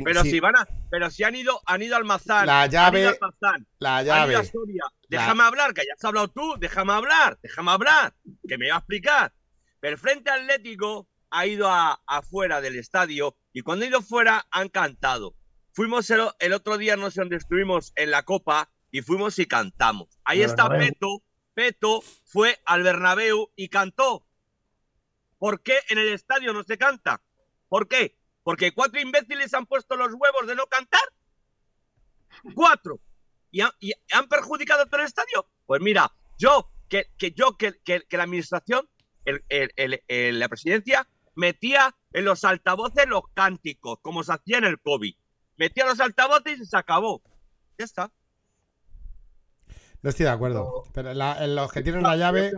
pero 0.04 0.22
si 0.22 0.30
si 0.30 0.40
van 0.40 0.56
a, 0.56 0.68
pero 0.90 1.10
si 1.10 1.24
han 1.24 1.34
ido, 1.34 1.60
han 1.66 1.82
ido 1.82 1.96
al 1.96 2.04
Mazán, 2.04 2.46
La 2.46 2.66
llave- 2.66 2.86
han 2.86 2.96
ido 2.96 3.08
al 3.10 3.18
Mazán, 3.20 3.66
la 3.80 3.96
han 3.98 4.04
ido 4.06 4.14
a 4.14 4.26
llave, 4.26 4.44
Soria. 4.44 4.82
la- 4.84 5.18
Déjame 5.18 5.42
hablar, 5.42 5.74
que 5.74 5.82
ya 5.82 5.94
has 5.98 6.04
hablado 6.04 6.28
tú, 6.28 6.54
déjame 6.58 6.92
hablar, 6.92 7.38
déjame 7.42 7.70
hablar, 7.72 8.14
que 8.46 8.56
me 8.56 8.68
va 8.70 8.76
a 8.76 8.78
explicar. 8.78 9.32
El 9.82 9.98
Frente 9.98 10.30
Atlético 10.30 11.08
ha 11.30 11.46
ido 11.46 11.68
a- 11.68 12.02
afuera 12.06 12.60
del 12.60 12.76
estadio 12.78 13.36
y 13.52 13.62
cuando 13.62 13.84
ha 13.84 13.88
ido 13.88 14.02
fuera 14.02 14.46
han 14.50 14.68
cantado. 14.68 15.34
Fuimos 15.72 16.08
el, 16.10 16.22
el 16.40 16.52
otro 16.52 16.78
día, 16.78 16.96
no 16.96 17.10
sé 17.10 17.20
dónde 17.20 17.36
estuvimos, 17.36 17.92
en 17.96 18.10
la 18.10 18.24
Copa 18.24 18.70
y 18.90 19.02
fuimos 19.02 19.38
y 19.38 19.46
cantamos. 19.46 20.18
Ahí 20.24 20.42
está. 20.42 20.64
Peto, 20.78 21.22
Peto 21.54 22.00
fue 22.24 22.58
al 22.64 22.82
Bernabéu 22.82 23.50
y 23.54 23.68
cantó. 23.68 24.26
¿Por 25.38 25.62
qué 25.62 25.78
en 25.88 25.98
el 25.98 26.08
estadio 26.08 26.52
no 26.52 26.64
se 26.64 26.78
canta? 26.78 27.22
¿Por 27.68 27.86
qué? 27.86 28.18
Porque 28.42 28.72
cuatro 28.72 29.00
imbéciles 29.00 29.52
han 29.54 29.66
puesto 29.66 29.94
los 29.96 30.08
huevos 30.14 30.46
de 30.46 30.54
no 30.56 30.66
cantar. 30.66 31.00
Cuatro. 32.54 33.00
¿Y 33.50 33.60
han, 33.60 33.70
y 33.80 33.92
han 34.12 34.28
perjudicado 34.28 34.86
todo 34.86 35.00
el 35.00 35.06
estadio? 35.06 35.48
Pues 35.66 35.80
mira, 35.80 36.12
yo, 36.38 36.70
que, 36.88 37.06
que 37.18 37.32
yo, 37.32 37.56
que, 37.56 37.74
que- 37.84 38.02
que 38.08 38.16
la 38.16 38.24
administración, 38.24 38.88
el- 39.28 39.44
el- 39.48 39.72
el- 39.76 40.02
el- 40.08 40.38
la 40.38 40.48
presidencia, 40.48 41.06
metía 41.34 41.94
en 42.12 42.24
los 42.24 42.44
altavoces 42.44 43.06
los 43.06 43.22
cánticos, 43.34 43.98
como 44.02 44.22
se 44.24 44.32
hacía 44.32 44.58
en 44.58 44.64
el 44.64 44.80
COVID. 44.80 45.14
Metía 45.56 45.86
los 45.86 46.00
altavoces 46.00 46.60
y 46.60 46.64
se 46.66 46.76
acabó. 46.76 47.22
Ya 47.78 47.84
está. 47.84 48.10
no 50.00 50.10
estoy 50.10 50.24
de 50.24 50.30
acuerdo. 50.30 50.84
Pero 50.94 51.12
la- 51.12 51.44
en 51.44 51.56
los 51.56 51.72
que 51.72 51.82
tienen 51.82 52.02
la 52.04 52.16
llave, 52.16 52.52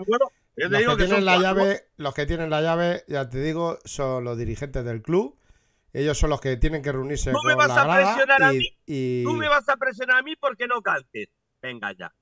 los 0.57 0.97
que 0.97 0.97
tienen 1.07 1.25
la 1.25 1.39
llave, 1.39 1.87
los 1.97 2.15
que 2.15 2.27
tienen 2.27 2.51
la 2.51 2.61
llave, 2.61 3.03
ya 3.09 3.29
te 3.31 3.41
digo, 3.41 3.79
son 3.85 4.25
los 4.25 4.37
dirigentes 4.37 4.85
del 4.85 5.01
club. 5.03 5.39
Ellos 5.93 6.19
son 6.19 6.31
los 6.31 6.41
que 6.41 6.57
tienen 6.59 6.83
que 6.83 6.93
reunirse 6.93 7.33
Tú 7.33 7.39
me 7.43 7.55
con 7.55 7.67
vas 7.67 7.69
la 7.69 7.83
a 7.83 7.97
presionar 7.97 8.43
a 8.43 8.53
mí. 8.53 8.77
y- 8.87 9.25
Tú 9.25 9.33
me 9.33 9.49
vas 9.49 9.69
a 9.69 9.77
presionar 9.77 10.19
a 10.19 10.23
mí 10.23 10.37
porque 10.37 10.67
no 10.69 10.83
cantes. 10.83 11.29
Venga 11.63 11.93
ya. 11.93 12.15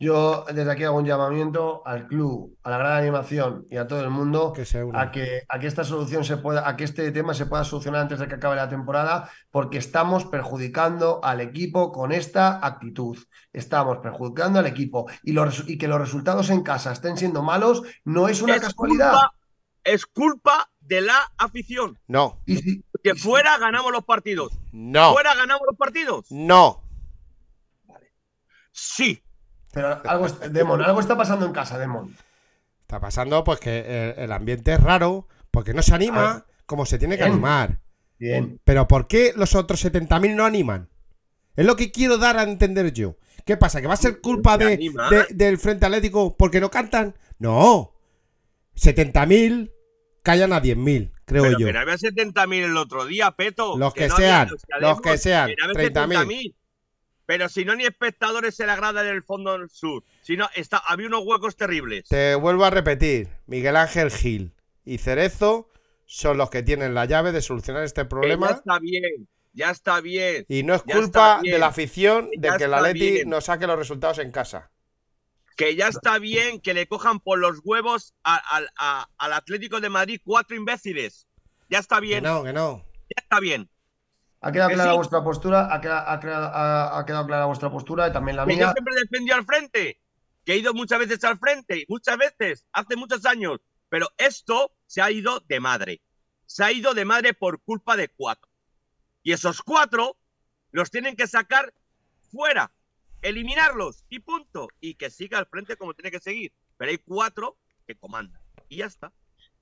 Yo 0.00 0.44
desde 0.54 0.70
aquí 0.70 0.84
hago 0.84 0.96
un 0.98 1.04
llamamiento 1.06 1.82
al 1.84 2.06
club, 2.06 2.56
a 2.62 2.70
la 2.70 2.78
gran 2.78 2.92
animación 2.92 3.66
y 3.68 3.78
a 3.78 3.88
todo 3.88 4.00
el 4.00 4.10
mundo 4.10 4.52
que 4.52 4.64
se 4.64 4.84
unan. 4.84 5.08
a 5.08 5.10
que, 5.10 5.42
a 5.48 5.58
que 5.58 5.66
esta 5.66 5.82
solución 5.82 6.24
se 6.24 6.36
pueda, 6.36 6.68
a 6.68 6.76
que 6.76 6.84
este 6.84 7.10
tema 7.10 7.34
se 7.34 7.46
pueda 7.46 7.64
solucionar 7.64 8.02
antes 8.02 8.20
de 8.20 8.28
que 8.28 8.36
acabe 8.36 8.54
la 8.54 8.68
temporada, 8.68 9.28
porque 9.50 9.78
estamos 9.78 10.24
perjudicando 10.24 11.18
al 11.24 11.40
equipo 11.40 11.90
con 11.90 12.12
esta 12.12 12.64
actitud. 12.64 13.18
Estamos 13.52 13.98
perjudicando 13.98 14.60
al 14.60 14.66
equipo. 14.66 15.10
Y, 15.24 15.32
los, 15.32 15.48
resu- 15.48 15.64
y 15.68 15.78
que 15.78 15.88
los 15.88 15.98
resultados 16.00 16.48
en 16.50 16.62
casa 16.62 16.92
estén 16.92 17.16
siendo 17.16 17.42
malos 17.42 17.82
no 18.04 18.28
es 18.28 18.40
una 18.40 18.54
Es 18.54 18.62
casualidad. 18.62 19.10
culpa, 19.10 19.34
es 19.82 20.06
culpa 20.06 20.70
de 20.78 21.00
la 21.00 21.32
afición. 21.38 21.98
No, 22.06 22.40
Y 22.46 22.56
si- 22.58 22.84
Que 23.02 23.16
fuera 23.16 23.58
ganamos 23.58 23.90
los 23.90 24.04
partidos. 24.04 24.52
no, 24.70 25.12
Fuera 25.12 25.34
ganamos 25.34 25.62
los 25.68 25.76
partidos. 25.76 26.26
no. 26.30 26.84
Sí. 28.70 29.20
Pero 29.72 30.00
algo, 30.08 30.28
Demon, 30.28 30.82
algo 30.82 31.00
está 31.00 31.16
pasando 31.16 31.46
en 31.46 31.52
casa, 31.52 31.78
Demon. 31.78 32.14
Está 32.82 33.00
pasando 33.00 33.44
pues 33.44 33.60
que 33.60 34.14
el, 34.16 34.24
el 34.24 34.32
ambiente 34.32 34.72
es 34.72 34.80
raro, 34.82 35.28
porque 35.50 35.74
no 35.74 35.82
se 35.82 35.94
anima 35.94 36.46
como 36.66 36.86
se 36.86 36.98
tiene 36.98 37.16
que 37.16 37.22
Bien. 37.24 37.32
animar. 37.34 37.78
Bien. 38.18 38.60
Pero 38.64 38.88
¿por 38.88 39.06
qué 39.06 39.32
los 39.36 39.54
otros 39.54 39.84
70.000 39.84 40.34
no 40.34 40.44
animan? 40.44 40.88
Es 41.56 41.66
lo 41.66 41.76
que 41.76 41.90
quiero 41.92 42.18
dar 42.18 42.38
a 42.38 42.42
entender 42.44 42.92
yo. 42.92 43.16
¿Qué 43.44 43.56
pasa? 43.56 43.80
¿Que 43.80 43.86
va 43.86 43.94
a 43.94 43.98
ser 43.98 44.20
culpa 44.20 44.56
¿Se 44.58 44.64
de, 44.76 45.26
del 45.30 45.58
Frente 45.58 45.86
Atlético 45.86 46.36
porque 46.36 46.60
no 46.60 46.70
cantan? 46.70 47.14
No. 47.38 47.94
70.000 48.76 49.70
callan 50.22 50.52
a 50.52 50.60
10.000, 50.62 51.10
creo 51.24 51.42
Pero 51.44 51.58
yo. 51.58 51.66
que 51.66 51.72
no 51.72 51.80
había 51.80 51.94
70.000 51.94 52.64
el 52.64 52.76
otro 52.76 53.06
día, 53.06 53.30
Peto. 53.32 53.76
Los 53.78 53.94
que 53.94 54.08
no 54.08 54.14
había- 54.14 54.26
sean, 54.26 54.48
que 54.48 54.80
los 54.80 55.00
que 55.00 55.18
sean, 55.18 55.50
no 55.58 55.64
había 55.70 55.90
30.000. 55.92 56.54
70.000. 57.28 57.36
Pero 57.38 57.48
si 57.48 57.64
no, 57.64 57.76
ni 57.76 57.84
espectadores 57.84 58.54
se 58.56 58.64
le 58.66 58.72
agrada 58.72 59.02
en 59.02 59.08
el 59.14 59.22
fondo 59.22 59.52
del 59.58 59.68
sur. 59.70 60.02
Si 60.22 60.36
no, 60.36 60.48
está, 60.54 60.78
había 60.78 61.06
unos 61.08 61.24
huecos 61.24 61.56
terribles. 61.56 62.08
Te 62.08 62.34
vuelvo 62.34 62.64
a 62.64 62.70
repetir. 62.70 63.28
Miguel 63.46 63.76
Ángel 63.76 64.10
Gil 64.10 64.52
y 64.84 64.98
Cerezo 64.98 65.70
son 66.06 66.38
los 66.38 66.48
que 66.50 66.62
tienen 66.62 66.94
la 66.94 67.04
llave 67.04 67.32
de 67.32 67.42
solucionar 67.42 67.84
este 67.84 68.00
Que 68.02 68.04
ya 68.06 68.08
problema. 68.08 68.50
está 68.50 68.78
bien, 68.78 69.28
ya 69.52 69.70
está 69.70 70.00
bien. 70.00 70.46
Y 70.48 70.62
no 70.62 70.74
es 70.74 70.82
culpa 70.82 71.40
de 71.42 71.58
la 71.58 71.66
afición 71.66 72.30
que 72.30 72.38
de 72.40 72.56
que 72.56 72.64
Atleti 72.64 72.98
bien. 73.10 73.28
no 73.28 73.40
saque 73.42 73.66
los 73.66 73.78
resultados 73.78 74.18
en 74.18 74.30
casa. 74.32 74.70
Que 75.56 75.74
ya 75.76 75.88
está 75.88 76.18
bien 76.18 76.60
que 76.60 76.72
le 76.72 76.86
cojan 76.86 77.18
por 77.20 77.38
los 77.40 77.58
huevos 77.64 78.14
a- 78.22 78.36
al- 78.56 78.70
a- 78.78 79.08
al 79.18 79.32
Atlético 79.32 79.80
de 79.80 79.88
Madrid 79.90 80.20
cuatro 80.24 80.56
imbéciles. 80.56 81.26
Ya 81.68 81.80
está 81.80 81.96
Que 81.96 82.02
bien, 82.06 82.24
no, 82.24 82.42
que 82.44 82.52
no. 82.54 82.84
ya 83.10 83.22
está 83.22 83.40
bien. 83.40 83.68
Ha 84.40 84.52
quedado 84.52 84.68
Que 84.68 84.74
clara 84.76 84.90
sí. 84.92 84.96
vuestra 84.96 85.24
postura, 85.24 85.74
ha 85.74 85.80
quedado, 85.80 86.08
ha 86.08 86.20
quedado- 86.20 86.46
ha- 86.54 86.98
ha 86.98 87.06
quedado 87.06 87.26
clara 87.26 87.44
vuestra 87.46 87.70
postura 87.70 88.08
y 88.08 88.12
también 88.12 88.36
la 88.36 88.46
Que 88.46 88.52
yo 88.52 88.58
mía. 88.58 88.72
siempre 88.72 88.94
defendió 89.02 89.34
al 89.34 89.44
frente, 89.44 90.00
que 90.44 90.52
he 90.52 90.56
ido 90.58 90.72
muchas 90.74 90.98
veces 91.00 91.22
al 91.24 91.38
frente, 91.38 91.84
muchas 91.88 92.16
veces, 92.16 92.64
hace 92.72 92.96
muchos 92.96 93.26
años. 93.26 93.60
Pero 93.88 94.08
esto 94.16 94.72
se 94.86 95.00
ha 95.02 95.10
ido 95.10 95.40
de 95.40 95.60
madre. 95.60 96.02
Se 96.46 96.62
ha 96.62 96.70
ido 96.72 96.94
de 96.94 97.04
madre 97.04 97.34
por 97.34 97.60
culpa 97.62 97.96
de 97.96 98.08
cuatro. 98.08 98.48
Y 99.22 99.32
esos 99.32 99.60
cuatro 99.62 100.16
los 100.70 100.90
tienen 100.90 101.16
que 101.16 101.26
sacar 101.26 101.72
fuera, 102.30 102.70
eliminarlos 103.22 104.04
y 104.08 104.20
punto. 104.20 104.68
Y 104.80 104.94
que 104.94 105.10
siga 105.10 105.38
al 105.38 105.46
frente 105.46 105.76
como 105.76 105.94
tiene 105.94 106.10
que 106.10 106.20
seguir. 106.20 106.52
Pero 106.76 106.90
hay 106.90 106.98
cuatro 106.98 107.56
que 107.86 107.96
comandan. 107.96 108.40
Y 108.68 108.76
ya 108.78 108.86
está. 108.86 109.12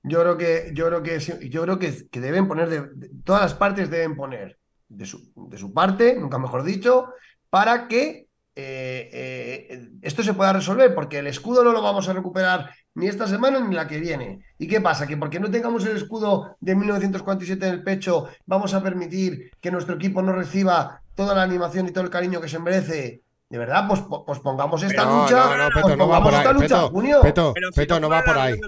Yo 0.03 0.21
creo 0.21 0.37
que, 0.37 0.71
yo 0.73 0.85
creo 0.87 1.03
que, 1.03 1.19
yo 1.49 1.63
creo 1.63 1.79
que, 1.79 2.07
que 2.09 2.19
deben 2.19 2.47
poner, 2.47 2.69
de, 2.69 2.81
de- 2.81 3.09
todas 3.25 3.41
las 3.41 3.53
partes 3.55 3.89
deben 3.89 4.15
poner 4.15 4.56
de 4.89 5.05
su, 5.05 5.31
de 5.35 5.57
su 5.57 5.73
parte, 5.73 6.15
nunca 6.19 6.37
mejor 6.37 6.63
dicho, 6.63 7.09
para 7.49 7.87
que 7.87 8.27
eh, 8.55 9.09
eh, 9.13 9.89
esto 10.01 10.23
se 10.23 10.33
pueda 10.33 10.53
resolver, 10.53 10.95
porque 10.95 11.19
el 11.19 11.27
escudo 11.27 11.63
no 11.63 11.71
lo 11.71 11.81
vamos 11.81 12.07
a 12.09 12.13
recuperar 12.13 12.71
ni 12.95 13.07
esta 13.07 13.27
semana 13.27 13.59
ni 13.59 13.75
la 13.75 13.87
que 13.87 13.99
viene. 13.99 14.43
¿Y 14.57 14.67
qué 14.67 14.81
pasa? 14.81 15.05
Que 15.05 15.17
porque 15.17 15.39
no 15.39 15.51
tengamos 15.51 15.85
el 15.85 15.95
escudo 15.95 16.55
de 16.59 16.75
1947 16.75 17.67
en 17.67 17.73
el 17.73 17.83
pecho, 17.83 18.27
vamos 18.47 18.73
a 18.73 18.81
permitir 18.81 19.51
que 19.61 19.69
nuestro 19.71 19.95
equipo 19.95 20.21
no 20.23 20.31
reciba 20.33 21.01
toda 21.15 21.35
la 21.35 21.43
animación 21.43 21.87
y 21.87 21.91
todo 21.91 22.03
el 22.03 22.09
cariño 22.09 22.41
que 22.41 22.49
se 22.49 22.57
merece. 22.59 23.21
De 23.49 23.57
verdad, 23.57 23.85
pues, 23.87 24.01
pues 24.25 24.39
pongamos 24.39 24.81
esta 24.83 25.03
lucha. 25.05 25.55
no, 25.55 25.57
no, 25.57 25.69
Peto, 25.69 25.81
pues 25.83 25.97
no 25.97 26.07
va 26.09 26.21
por 26.23 26.33
ahí. 26.33 26.43
lucha, 26.53 26.59
Peto, 26.59 26.89
junio. 26.89 27.21
Peto, 27.21 27.51
Pero 27.53 27.71
si 27.71 27.79
Peto, 27.79 27.93
no 27.95 27.99
no 28.01 28.09
va 28.09 28.23
por 28.23 28.37
ahí. 28.37 28.59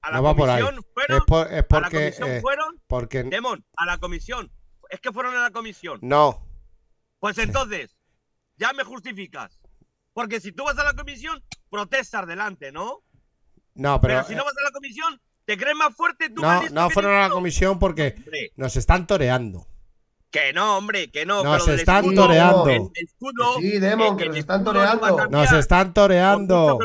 A 0.00 0.10
la 0.10 0.16
No 0.16 0.22
va 0.22 0.34
por 0.34 0.48
ahí. 0.50 0.62
fueron, 0.62 1.18
Es, 1.18 1.24
por- 1.26 1.46
es 1.46 1.52
a 1.52 1.56
la 1.56 1.62
porque. 1.68 1.96
comisión 1.98 2.28
eh, 2.30 2.40
fueron, 2.40 2.80
porque. 2.86 3.22
Demon, 3.24 3.64
a 3.76 3.86
la 3.86 3.98
comisión. 3.98 4.50
Es 4.90 5.00
que 5.00 5.12
fueron 5.12 5.36
a 5.36 5.40
la 5.42 5.50
comisión. 5.50 5.98
No. 6.02 6.44
Pues 7.20 7.38
entonces, 7.38 7.96
ya 8.56 8.72
me 8.72 8.84
justificas. 8.84 9.58
Porque 10.12 10.40
si 10.40 10.52
tú 10.52 10.64
vas 10.64 10.78
a 10.78 10.84
la 10.84 10.94
comisión, 10.94 11.42
protestas 11.70 12.26
delante, 12.26 12.72
¿no? 12.72 13.02
No, 13.74 14.00
Pero, 14.00 14.14
pero. 14.14 14.24
si 14.26 14.32
eh, 14.32 14.36
no 14.36 14.44
vas 14.44 14.54
a 14.58 14.64
la 14.64 14.70
comisión, 14.72 15.20
te 15.44 15.56
crees 15.56 15.76
más 15.76 15.94
fuerte 15.94 16.30
tú. 16.30 16.42
No, 16.42 16.68
no 16.70 16.90
fueron 16.90 17.14
a 17.14 17.20
la 17.22 17.30
comisión 17.30 17.78
porque 17.78 18.14
Hombre, 18.16 18.52
nos 18.56 18.76
están 18.76 19.06
toreando. 19.06 19.66
que 20.30 20.52
no, 20.52 20.78
hombre, 20.78 21.10
que 21.10 21.24
no. 21.24 21.44
Nos 21.44 21.64
pero 21.64 21.76
están 21.76 22.04
escudo, 22.04 22.22
toreando. 22.26 22.68
El, 22.68 22.82
el 22.94 23.04
escudo, 23.04 23.58
sí, 23.60 23.78
Demon, 23.78 24.16
que 24.16 24.24
el 24.24 24.28
nos 24.30 24.38
están 24.38 24.64
no 24.64 24.72
toreando. 24.72 25.26
Nos 25.28 25.52
están 25.52 25.94
toreando. 25.94 26.78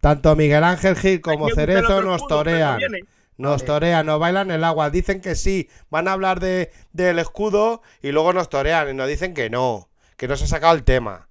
Tanto 0.00 0.36
Miguel 0.36 0.64
Ángel 0.64 0.96
Gil 0.96 1.20
como 1.22 1.48
Cerezo 1.48 2.02
nos 2.02 2.16
escudo, 2.16 2.44
pero 2.44 2.50
torean. 2.50 2.80
Nos 3.38 3.64
torean, 3.64 4.04
nos 4.04 4.18
bailan 4.18 4.50
el 4.50 4.64
agua. 4.64 4.90
Dicen 4.90 5.20
que 5.20 5.36
sí, 5.36 5.70
van 5.90 6.08
a 6.08 6.12
hablar 6.12 6.40
de, 6.40 6.72
del 6.92 7.20
escudo 7.20 7.82
y 8.02 8.10
luego 8.10 8.32
nos 8.32 8.48
torean 8.48 8.90
y 8.90 8.94
nos 8.94 9.08
dicen 9.08 9.32
que 9.32 9.48
no, 9.48 9.88
que 10.16 10.26
no 10.26 10.36
se 10.36 10.44
ha 10.44 10.48
sacado 10.48 10.74
el 10.74 10.82
tema. 10.82 11.28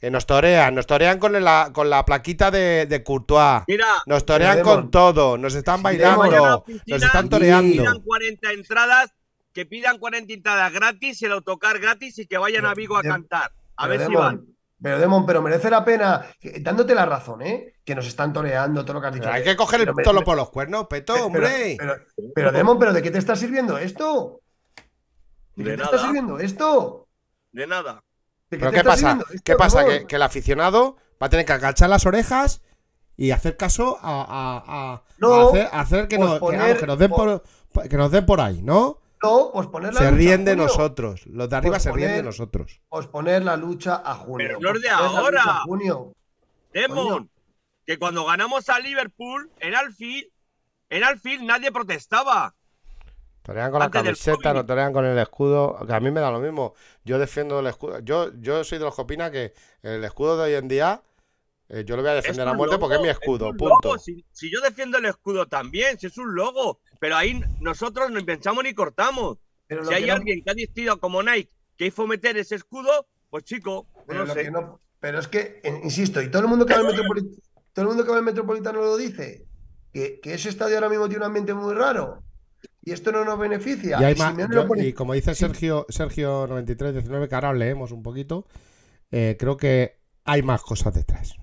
Que 0.00 0.10
nos 0.10 0.26
torean, 0.26 0.74
nos 0.74 0.86
torean 0.86 1.20
con 1.20 1.32
la, 1.32 1.70
con 1.72 1.88
la 1.88 2.04
plaquita 2.04 2.50
de, 2.50 2.86
de 2.86 3.04
Courtois. 3.04 3.62
Mira, 3.68 3.86
Nos 4.06 4.26
torean 4.26 4.62
con 4.62 4.90
todo, 4.90 5.38
nos 5.38 5.54
están 5.54 5.82
bailando, 5.82 6.64
nos 6.86 7.02
están 7.02 7.28
toreando. 7.28 7.82
pidan 7.82 8.00
40 8.00 8.52
entradas, 8.52 9.14
que 9.52 9.66
pidan 9.66 9.98
40 9.98 10.32
entradas 10.32 10.72
gratis, 10.72 11.22
el 11.22 11.32
autocar 11.32 11.78
gratis 11.78 12.18
y 12.18 12.26
que 12.26 12.38
vayan 12.38 12.66
a 12.66 12.74
Vigo 12.74 12.96
a 12.96 13.02
cantar. 13.02 13.52
A 13.76 13.86
ver 13.86 14.04
si 14.04 14.14
van. 14.14 14.46
Pero, 14.82 14.98
Demon, 14.98 15.26
pero 15.26 15.42
merece 15.42 15.68
la 15.68 15.84
pena, 15.84 16.26
dándote 16.60 16.94
la 16.94 17.04
razón, 17.04 17.42
¿eh? 17.42 17.74
Que 17.84 17.94
nos 17.94 18.06
están 18.06 18.32
toreando 18.32 18.82
todo 18.84 18.94
lo 18.94 19.00
que 19.02 19.06
has 19.08 19.12
dicho. 19.14 19.24
Pero 19.24 19.34
hay 19.34 19.44
que 19.44 19.56
coger 19.56 19.80
Pero 19.80 19.94
el 19.98 20.04
tolo 20.04 20.20
me- 20.20 20.24
por 20.24 20.36
los 20.36 20.50
cuernos, 20.50 20.86
Peto, 20.86 21.12
pero- 21.12 21.26
hombre. 21.26 21.76
Pero, 21.78 21.94
pero, 22.34 22.52
Demon, 22.52 22.78
¿pero 22.78 22.92
de 22.94 23.02
qué 23.02 23.10
te 23.10 23.18
está 23.18 23.36
sirviendo 23.36 23.76
esto? 23.76 24.40
¿De 25.56 25.64
qué 25.64 25.70
De 25.70 25.76
te 25.76 25.82
nada. 25.82 25.96
está 25.96 26.06
sirviendo 26.06 26.38
esto? 26.38 27.08
De 27.52 27.66
nada. 27.66 28.02
¿De 28.50 28.58
¿Pero 28.58 28.70
te 28.70 28.74
qué 28.74 28.78
está 28.78 28.90
pasa? 28.90 29.12
esto, 29.12 29.24
¿Qué 29.44 29.54
pasa? 29.56 29.84
Que, 29.84 30.06
que 30.06 30.16
el 30.16 30.22
aficionado 30.22 30.96
va 31.22 31.26
a 31.26 31.30
tener 31.30 31.44
que 31.44 31.52
agachar 31.52 31.90
las 31.90 32.06
orejas 32.06 32.62
y 33.16 33.32
hacer 33.32 33.58
caso 33.58 33.98
a, 34.00 34.22
a- 34.22 34.64
a- 34.94 35.02
No, 35.18 35.52
a 35.54 35.80
hacer, 35.80 36.08
que, 36.08 36.16
pues 36.16 36.26
nos, 36.28 36.38
que, 36.38 36.46
poner- 36.46 36.78
que 36.78 36.86
nos 36.86 36.98
den 36.98 37.10
por, 37.10 37.42
que 37.88 37.96
nos 37.98 38.10
den 38.10 38.24
por 38.24 38.40
ahí, 38.40 38.62
¿no? 38.62 38.99
No, 39.22 39.50
pues 39.52 39.66
poner 39.66 39.92
la 39.92 40.00
Se 40.00 40.04
lucha, 40.06 40.16
ríen 40.16 40.44
de 40.44 40.56
nosotros. 40.56 41.26
Los 41.26 41.48
de 41.48 41.56
arriba 41.56 41.78
se 41.78 41.92
ríen 41.92 42.12
de 42.12 42.22
nosotros. 42.22 42.80
Posponer 42.88 43.44
la 43.44 43.56
lucha 43.56 44.02
a 44.04 44.14
junio. 44.14 44.46
Pero 44.46 44.60
no 44.60 44.76
es 44.76 44.82
de 44.82 44.88
ahora. 44.88 45.42
junio. 45.64 46.14
Demon, 46.72 47.30
que 47.86 47.98
cuando 47.98 48.24
ganamos 48.24 48.68
a 48.68 48.78
Liverpool 48.78 49.50
en 49.58 49.74
Alfield, 49.74 50.28
en 50.88 51.04
Alfield 51.04 51.42
nadie 51.42 51.70
protestaba. 51.70 52.54
Torean 53.42 53.70
con 53.70 53.80
la 53.80 53.86
Antes 53.86 54.02
camiseta, 54.02 54.54
no 54.54 54.64
torean 54.64 54.92
con 54.92 55.04
el 55.04 55.18
escudo. 55.18 55.78
Que 55.86 55.92
a 55.94 56.00
mí 56.00 56.10
me 56.10 56.20
da 56.20 56.30
lo 56.30 56.40
mismo. 56.40 56.74
Yo 57.04 57.18
defiendo 57.18 57.60
el 57.60 57.66
escudo. 57.66 57.98
Yo, 58.00 58.30
yo 58.38 58.64
soy 58.64 58.78
de 58.78 58.84
los 58.84 58.94
que 58.94 59.02
opina 59.02 59.30
que 59.30 59.54
el 59.82 60.04
escudo 60.04 60.36
de 60.36 60.44
hoy 60.44 60.54
en 60.54 60.68
día, 60.68 61.02
eh, 61.68 61.84
yo 61.84 61.96
lo 61.96 62.02
voy 62.02 62.12
a 62.12 62.14
defender 62.14 62.46
a 62.46 62.54
muerte 62.54 62.78
porque 62.78 62.96
es 62.96 63.02
mi 63.02 63.08
escudo. 63.08 63.50
un 63.50 63.56
punto. 63.56 63.98
Si, 63.98 64.24
si 64.30 64.50
yo 64.52 64.60
defiendo 64.60 64.98
el 64.98 65.06
escudo 65.06 65.46
también, 65.46 65.98
si 65.98 66.06
es 66.06 66.18
un 66.18 66.34
logo, 66.34 66.80
pero 67.00 67.16
ahí 67.16 67.42
nosotros 67.60 68.12
no 68.12 68.24
pensamos 68.24 68.62
ni 68.62 68.72
cortamos. 68.74 69.38
Pero 69.66 69.84
Si 69.84 69.92
hay 69.94 70.02
que 70.02 70.08
no- 70.08 70.14
alguien 70.14 70.42
que 70.44 70.50
ha 70.50 70.54
decidido 70.54 71.00
como 71.00 71.22
Nike 71.22 71.50
que 71.76 71.86
hizo 71.86 72.06
meter 72.06 72.36
ese 72.36 72.54
escudo, 72.54 73.08
pues 73.30 73.42
chico, 73.44 73.88
Pero, 74.06 74.20
no 74.20 74.26
lo 74.26 74.34
sé. 74.34 74.42
que 74.42 74.50
no- 74.52 74.80
pero 75.00 75.18
es 75.18 75.26
que, 75.28 75.60
insisto, 75.82 76.20
y 76.22 76.30
todo 76.30 76.42
el 76.42 76.48
mundo 76.48 76.66
que 76.66 76.74
va 76.74 76.80
al 76.80 76.86
Metropolitano, 77.16 77.42
todo 77.72 77.82
el 77.84 77.88
mundo 77.88 78.04
que 78.04 78.10
va 78.10 78.18
al 78.18 78.22
Metropolitano 78.24 78.80
lo 78.80 78.96
dice, 78.96 79.46
que, 79.92 80.20
que 80.20 80.34
ese 80.34 80.48
estadio 80.50 80.76
ahora 80.76 80.88
mismo 80.88 81.08
tiene 81.08 81.24
un 81.24 81.26
ambiente 81.28 81.54
muy 81.54 81.74
raro. 81.74 82.22
Y 82.82 82.92
esto 82.92 83.12
no 83.12 83.24
nos 83.24 83.38
beneficia. 83.38 83.98
Y, 84.00 84.04
hay 84.04 84.14
Y 84.14 84.16
más- 84.18 84.30
Simeone 84.30 84.54
yo- 84.54 84.62
lo 84.62 84.68
pone- 84.68 84.86
y 84.86 84.92
como 84.92 85.14
dice 85.14 85.34
Sergio, 85.34 85.86
Sergio 85.88 86.46
9319, 86.48 87.28
que 87.28 87.34
ahora 87.34 87.52
leemos 87.54 87.92
un 87.92 88.02
poquito, 88.02 88.46
eh, 89.10 89.36
creo 89.38 89.56
que 89.56 90.00
hay 90.24 90.42
más 90.42 90.62
cosas 90.62 90.94
detrás. 90.94 91.34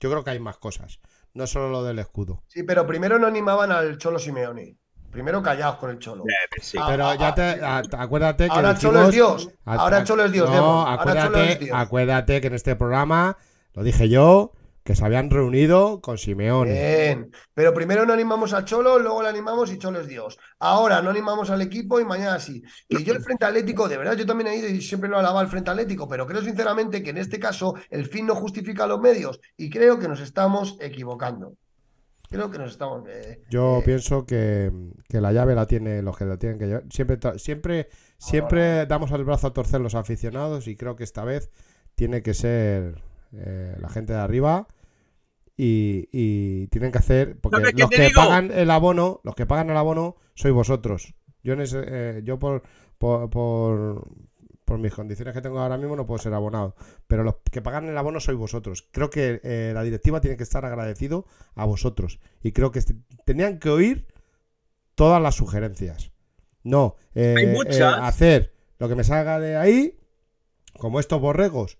Yo 0.00 0.10
creo 0.10 0.24
que 0.24 0.30
hay 0.30 0.40
más 0.40 0.58
cosas. 0.58 0.98
No 1.34 1.46
solo 1.46 1.68
lo 1.70 1.84
del 1.84 1.98
escudo. 1.98 2.42
Sí, 2.48 2.62
pero 2.62 2.86
primero 2.86 3.18
no 3.18 3.26
animaban 3.26 3.70
al 3.72 3.96
Cholo 3.98 4.18
Simeone. 4.18 4.76
Primero 5.14 5.40
callados 5.44 5.76
con 5.76 5.90
el 5.90 5.98
Cholo. 6.00 6.24
sí. 6.60 6.76
Ah, 6.80 6.86
Pero 6.90 7.06
ah, 7.06 7.14
ya 7.16 7.34
te, 7.34 7.42
a- 7.64 7.82
acuérdate 7.98 8.46
que 8.46 8.52
Ahora 8.52 8.76
Cholo 8.76 9.02
es 9.02 9.10
Dios. 9.12 9.48
Ahora 9.64 10.02
Cholo 10.02 10.24
es 10.24 10.32
Dios, 10.32 10.50
No, 10.50 10.54
Demon. 10.56 10.68
Ahora 10.88 10.96
Cholo 11.04 11.20
acuérdate, 11.20 11.52
es 11.52 11.60
Dios. 11.60 11.78
acuérdate 11.78 12.40
que 12.40 12.46
en 12.48 12.54
este 12.54 12.74
programa, 12.74 13.36
lo 13.74 13.84
dije 13.84 14.08
yo, 14.08 14.50
que 14.82 14.96
se 14.96 15.04
habían 15.04 15.30
reunido 15.30 16.00
con 16.00 16.18
Simeone. 16.18 16.72
Bien. 16.72 17.30
Pero 17.54 17.72
primero 17.72 18.04
no 18.04 18.12
animamos 18.12 18.52
a 18.52 18.64
Cholo, 18.64 18.98
luego 18.98 19.22
le 19.22 19.28
animamos 19.28 19.72
y 19.72 19.78
Cholo 19.78 20.00
es 20.00 20.08
Dios. 20.08 20.36
Ahora 20.58 21.00
no 21.00 21.10
animamos 21.10 21.48
al 21.48 21.62
equipo 21.62 22.00
y 22.00 22.04
mañana 22.04 22.40
sí. 22.40 22.60
Que 22.88 23.02
yo 23.04 23.14
el 23.14 23.22
Frente 23.22 23.44
Atlético, 23.46 23.88
de 23.88 23.96
verdad, 23.96 24.14
yo 24.16 24.26
también 24.26 24.48
he 24.48 24.56
ido 24.56 24.68
y 24.68 24.82
siempre 24.82 25.08
lo 25.08 25.16
alabado 25.18 25.38
al 25.38 25.48
Frente 25.48 25.70
Atlético, 25.70 26.08
pero 26.08 26.26
creo 26.26 26.42
sinceramente 26.42 27.04
que 27.04 27.10
en 27.10 27.18
este 27.18 27.38
caso 27.38 27.74
el 27.88 28.06
fin 28.06 28.26
no 28.26 28.34
justifica 28.34 28.86
los 28.88 29.00
medios 29.00 29.38
y 29.56 29.70
creo 29.70 29.98
que 29.98 30.08
nos 30.08 30.20
estamos 30.20 30.76
equivocando. 30.80 31.54
Creo 32.34 32.50
que 32.50 32.58
nos 32.58 32.72
estamos... 32.72 33.04
eh, 33.08 33.42
Yo 33.48 33.78
eh, 33.78 33.82
pienso 33.84 34.26
que, 34.26 34.72
que 35.08 35.20
la 35.20 35.32
llave 35.32 35.54
la 35.54 35.66
tiene 35.66 36.02
los 36.02 36.16
que 36.16 36.24
la 36.24 36.36
tienen 36.36 36.58
que 36.58 36.66
llevar. 36.66 36.84
Siempre, 36.90 37.18
siempre, 37.38 37.88
siempre 38.18 38.86
damos 38.86 39.12
el 39.12 39.24
brazo 39.24 39.46
a 39.46 39.52
torcer 39.52 39.80
los 39.80 39.94
aficionados 39.94 40.66
y 40.66 40.74
creo 40.76 40.96
que 40.96 41.04
esta 41.04 41.24
vez 41.24 41.50
tiene 41.94 42.22
que 42.22 42.34
ser 42.34 43.02
eh, 43.32 43.76
la 43.80 43.88
gente 43.88 44.12
de 44.14 44.18
arriba 44.18 44.66
y, 45.56 46.08
y 46.10 46.66
tienen 46.68 46.90
que 46.90 46.98
hacer 46.98 47.38
porque 47.40 47.58
¿Sabes 47.58 47.74
qué 47.74 47.80
los 47.82 47.90
que 47.90 48.02
digo? 48.08 48.20
pagan 48.20 48.50
el 48.50 48.70
abono, 48.70 49.20
los 49.22 49.34
que 49.36 49.46
pagan 49.46 49.70
el 49.70 49.76
abono 49.76 50.16
sois 50.34 50.52
vosotros. 50.54 51.14
Yo 51.44 51.52
en 51.52 51.60
ese- 51.60 51.84
eh, 51.86 52.22
yo 52.24 52.38
por, 52.40 52.62
por, 52.98 53.30
por 53.30 54.08
por 54.74 54.80
mis 54.80 54.92
condiciones 54.92 55.32
que 55.34 55.40
tengo 55.40 55.60
ahora 55.60 55.78
mismo 55.78 55.94
no 55.94 56.04
puedo 56.04 56.18
ser 56.18 56.34
abonado, 56.34 56.74
pero 57.06 57.22
los 57.22 57.36
que 57.52 57.62
pagan 57.62 57.88
el 57.88 57.96
abono 57.96 58.18
sois 58.18 58.36
vosotros. 58.36 58.88
Creo 58.90 59.08
que 59.08 59.40
eh, 59.44 59.70
la 59.72 59.84
directiva 59.84 60.20
tiene 60.20 60.36
que 60.36 60.42
estar 60.42 60.64
agradecido 60.64 61.26
a 61.54 61.64
vosotros 61.64 62.18
y 62.42 62.50
creo 62.50 62.72
que 62.72 62.80
este- 62.80 62.96
tenían 63.24 63.60
que 63.60 63.70
oír 63.70 64.08
todas 64.96 65.22
las 65.22 65.36
sugerencias. 65.36 66.10
No, 66.64 66.96
eh, 67.14 67.34
Hay 67.38 67.44
eh, 67.44 67.52
muchas. 67.52 68.00
hacer 68.02 68.52
lo 68.80 68.88
que 68.88 68.96
me 68.96 69.04
salga 69.04 69.38
de 69.38 69.54
ahí, 69.56 70.00
como 70.76 70.98
estos 70.98 71.20
borregos. 71.20 71.78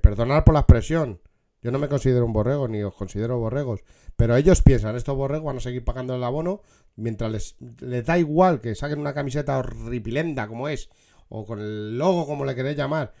Perdonar 0.00 0.44
por 0.44 0.54
la 0.54 0.60
expresión. 0.60 1.20
Yo 1.60 1.72
no 1.72 1.78
me 1.80 1.88
considero 1.88 2.24
un 2.24 2.32
borrego 2.32 2.68
ni 2.68 2.82
os 2.84 2.94
considero 2.94 3.38
borregos, 3.38 3.80
pero 4.16 4.36
ellos 4.36 4.62
piensan, 4.62 4.94
estos 4.94 5.16
borregos 5.16 5.46
van 5.46 5.56
a 5.56 5.60
seguir 5.60 5.84
pagando 5.84 6.14
el 6.14 6.22
abono 6.22 6.62
mientras 6.94 7.30
les, 7.32 7.56
les 7.80 8.06
da 8.06 8.16
igual 8.16 8.60
que 8.60 8.76
saquen 8.76 9.00
una 9.00 9.12
camiseta 9.14 9.58
horripilenda 9.58 10.46
como 10.46 10.68
es, 10.68 10.88
o 11.28 11.46
con 11.46 11.60
el 11.60 11.98
logo 11.98 12.26
como 12.26 12.44
le 12.44 12.54
queréis 12.54 12.76
llamar, 12.76 13.14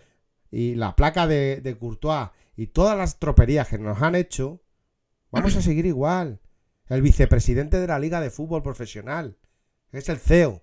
y 0.50 0.74
la 0.74 0.96
placa 0.96 1.26
de, 1.26 1.60
de 1.60 1.76
Courtois 1.76 2.30
y 2.56 2.68
todas 2.68 2.96
las 2.96 3.18
troperías 3.18 3.68
que 3.68 3.78
nos 3.78 4.02
han 4.02 4.14
hecho, 4.14 4.62
vamos 5.30 5.54
a 5.56 5.62
seguir 5.62 5.86
igual. 5.86 6.40
El 6.88 7.02
vicepresidente 7.02 7.78
de 7.78 7.86
la 7.86 7.98
Liga 7.98 8.20
de 8.20 8.30
Fútbol 8.30 8.62
Profesional, 8.62 9.36
que 9.90 9.98
es 9.98 10.08
el 10.08 10.18
CEO. 10.18 10.62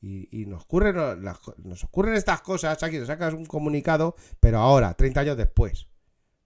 Y, 0.00 0.28
y 0.30 0.46
nos, 0.46 0.62
ocurren, 0.62 1.24
nos 1.58 1.84
ocurren 1.84 2.14
estas 2.14 2.42
cosas, 2.42 2.80
aquí 2.82 3.04
sacas 3.04 3.34
un 3.34 3.46
comunicado, 3.46 4.14
pero 4.38 4.58
ahora, 4.58 4.94
30 4.94 5.20
años 5.20 5.36
después. 5.36 5.88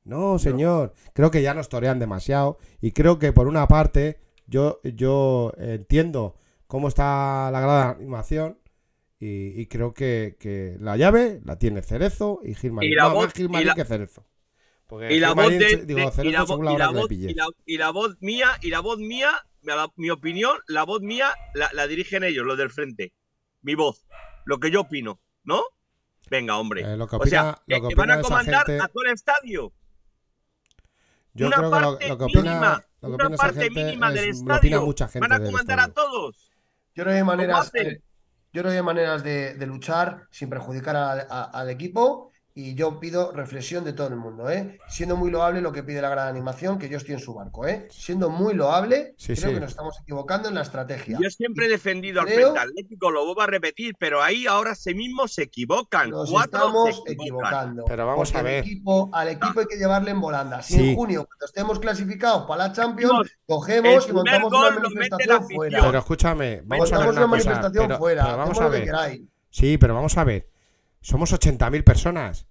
No, 0.04 0.38
señor, 0.38 0.94
creo 1.12 1.30
que 1.30 1.42
ya 1.42 1.54
nos 1.54 1.68
torean 1.68 1.98
demasiado 1.98 2.58
y 2.80 2.92
creo 2.92 3.18
que 3.18 3.32
por 3.32 3.46
una 3.46 3.68
parte 3.68 4.20
yo, 4.46 4.80
yo 4.82 5.52
entiendo 5.58 6.36
cómo 6.66 6.88
está 6.88 7.50
la 7.52 7.60
de 7.60 8.02
animación 8.02 8.58
y, 9.24 9.60
y 9.60 9.66
creo 9.66 9.94
que, 9.94 10.36
que 10.40 10.76
la 10.80 10.96
llave 10.96 11.40
la 11.44 11.56
tiene 11.56 11.80
Cerezo 11.82 12.40
y 12.42 12.54
Gilmarín. 12.54 12.90
Y 12.92 12.94
la 12.96 13.04
No, 13.04 13.14
voz- 13.14 13.24
más 13.26 13.34
Gilmarín 13.34 13.66
y 13.66 13.68
la- 13.68 13.74
que 13.74 13.84
Cerezo. 13.84 14.26
Porque 14.88 15.14
Y 15.14 15.20
la 15.20 15.32
voz 15.32 15.50
de, 15.50 15.84
digo, 15.86 16.00
de- 16.00 16.06
y 16.06 16.10
Cerezo 16.10 16.38
la, 16.40 16.46
según 16.46 16.64
la 16.66 16.72
y 16.72 16.74
hora 16.74 16.84
la 16.86 16.88
que 16.90 16.94
le 16.94 17.00
voz 17.00 17.08
pilles. 17.08 17.30
y 17.30 17.34
la, 17.34 17.46
y 17.64 17.78
la 17.78 17.90
voz 17.90 18.16
mía 18.20 18.48
y 18.60 18.70
la 18.70 18.80
voz 18.80 18.98
mía 18.98 19.30
la- 19.62 19.92
mi 19.96 20.10
opinión 20.10 20.56
la 20.66 20.82
voz 20.84 21.02
mía 21.02 21.32
la, 21.54 21.70
la 21.72 21.86
dirigen 21.86 22.24
ellos 22.24 22.44
los 22.44 22.58
del 22.58 22.70
frente 22.70 23.12
mi 23.62 23.74
voz 23.76 24.04
lo 24.44 24.58
que 24.58 24.70
yo 24.72 24.80
opino 24.80 25.20
no 25.44 25.62
venga 26.28 26.58
hombre 26.58 26.82
Eh, 26.82 26.96
lo 26.96 27.06
que 27.06 27.14
o 27.16 27.24
sea 27.26 27.42
opina- 27.52 27.62
lo 27.68 27.76
que, 27.76 27.82
que 27.82 27.88
que 27.88 27.94
van 27.94 28.10
a 28.10 28.20
comandar 28.22 28.66
gente- 28.66 28.82
a 28.84 28.88
todo 28.88 29.04
el 29.04 29.12
estadio 29.12 29.72
Yo 31.34 31.46
una 31.46 31.56
creo 31.56 31.70
que 31.70 32.08
lo, 32.08 32.18
que 32.18 32.24
opina, 32.24 32.42
mínima, 32.42 32.84
lo 33.00 33.08
que 33.08 33.14
una 33.14 33.24
opina 33.26 33.36
parte 33.36 33.60
gente 33.62 33.84
mínima 33.84 34.10
del 34.12 34.28
es- 34.30 34.36
lo 34.42 34.42
opina 34.42 34.56
estadio 34.56 34.80
mucha 34.86 35.06
gente 35.08 35.28
van 35.28 35.32
a 35.40 35.44
comandar 35.44 35.80
a 35.80 35.88
todos 35.88 36.52
Yo 36.96 37.04
que 37.04 37.10
hay 37.10 37.22
maneras, 37.24 37.68
hacen? 37.68 38.02
Yo 38.52 38.62
creo 38.62 38.72
que 38.72 38.78
hay 38.78 38.82
maneras 38.84 39.22
de, 39.24 39.54
de 39.54 39.66
luchar 39.66 40.28
sin 40.30 40.48
perjudicar 40.50 40.96
al- 40.96 41.26
equipo 41.70 42.31
y 42.54 42.74
yo 42.74 43.00
pido 43.00 43.32
reflexión 43.32 43.82
de 43.84 43.94
todo 43.94 44.08
el 44.08 44.16
mundo, 44.16 44.50
¿eh? 44.50 44.78
Siendo 44.88 45.16
muy 45.16 45.30
loable 45.30 45.62
lo 45.62 45.72
que 45.72 45.82
pide 45.82 46.02
la 46.02 46.10
gran 46.10 46.28
animación, 46.28 46.78
que 46.78 46.88
yo 46.88 46.98
estoy 46.98 47.14
en 47.14 47.20
su 47.20 47.32
barco, 47.32 47.66
¿eh? 47.66 47.88
Siendo 47.90 48.28
muy 48.28 48.52
loable, 48.52 49.14
Sí, 49.16 49.34
creo 49.34 49.48
sí. 49.48 49.54
que 49.54 49.60
nos 49.60 49.70
estamos 49.70 49.98
equivocando 50.02 50.48
en 50.50 50.56
la 50.56 50.62
estrategia. 50.62 51.16
Yo 51.18 51.30
siempre 51.30 51.64
he 51.66 51.68
defendido 51.70 52.20
al 52.20 52.26
creo- 52.26 52.50
Frente 52.52 52.60
Atlético, 52.60 53.10
lo 53.10 53.24
vuelvo 53.24 53.40
a 53.40 53.46
repetir, 53.46 53.94
pero 53.98 54.22
ahí 54.22 54.46
ahora 54.46 54.74
sí 54.74 54.94
mismo 54.94 55.28
se 55.28 55.44
equivocan. 55.44 56.10
Nos 56.10 56.30
Cuatro 56.30 56.58
estamos 56.58 56.88
equivocan. 57.06 57.12
equivocando. 57.14 57.84
Pero 57.86 58.06
vamos 58.06 58.34
a 58.34 58.38
al 58.38 58.44
ver. 58.44 58.64
equipo- 58.64 59.08
al 59.14 59.28
equipo 59.28 59.60
hay 59.60 59.66
que 59.66 59.76
llevarle 59.76 60.10
en 60.10 60.20
volanda. 60.20 60.62
Si 60.62 60.74
Sí. 60.74 60.90
en 60.90 60.94
junio, 60.94 61.24
cuando 61.26 61.46
estemos 61.46 61.78
clasificados 61.78 62.46
para 62.46 62.68
la 62.68 62.72
Champions, 62.74 63.30
El 63.30 63.30
cogemos 63.46 64.08
y 64.08 64.12
montamos 64.12 64.52
una 64.52 64.70
manifestación 64.78 65.48
fuera. 65.48 65.80
Pero 65.86 65.98
escúchame, 65.98 66.62
vamos 66.66 66.92
a 66.92 66.98
ver 66.98 67.06
montamos 67.06 67.16
una 67.16 67.24
una 67.26 67.36
cosa. 67.38 67.50
manifestación 67.50 67.86
pero- 67.86 67.98
fuera. 67.98 68.24
pero 68.24 68.36
vamos 68.36 68.60
a 68.60 68.68
ver. 68.68 69.20
Sí, 69.48 69.78
pero 69.78 69.94
vamos 69.94 70.16
a 70.18 70.24
ver. 70.24 70.51
Somos 71.02 71.32
80.000 71.32 71.84
personas. 71.84 72.46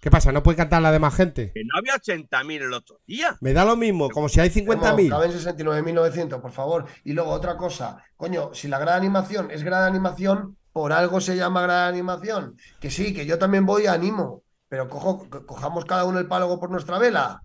¿Qué 0.00 0.10
pasa? 0.10 0.32
¿No 0.32 0.42
puede 0.42 0.56
cantar 0.56 0.80
la 0.80 0.92
demás 0.92 1.14
gente? 1.14 1.52
Que 1.52 1.62
no 1.64 1.76
había 1.78 1.94
80.000 1.96 2.62
el 2.62 2.72
otro 2.72 3.00
día. 3.06 3.36
Me 3.42 3.52
da 3.52 3.66
lo 3.66 3.76
mismo, 3.76 4.08
como 4.08 4.30
si 4.30 4.40
hay 4.40 4.48
Hemos- 4.48 4.76
50.000. 4.78 5.10
Caben 5.10 5.30
69.900, 5.32 6.40
por 6.40 6.52
favor. 6.52 6.86
Y 7.04 7.12
luego 7.12 7.30
otra 7.32 7.56
cosa, 7.58 8.02
coño, 8.16 8.54
si 8.54 8.68
la 8.68 8.78
gran 8.78 8.96
animación 8.96 9.50
es 9.50 9.62
gran 9.62 9.82
animación, 9.84 10.56
por 10.72 10.92
algo 10.94 11.20
se 11.20 11.36
llama 11.36 11.60
gran 11.62 11.88
animación. 11.88 12.56
Que 12.80 12.90
sí, 12.90 13.12
que 13.12 13.26
yo 13.26 13.38
también 13.38 13.66
voy 13.66 13.82
y 13.82 13.86
animo, 13.88 14.42
pero 14.68 14.88
cojo, 14.88 15.28
co- 15.28 15.44
cojamos 15.44 15.84
cada 15.84 16.04
uno 16.04 16.18
el 16.18 16.28
pálogo 16.28 16.58
por 16.58 16.70
nuestra 16.70 16.98
vela. 16.98 17.42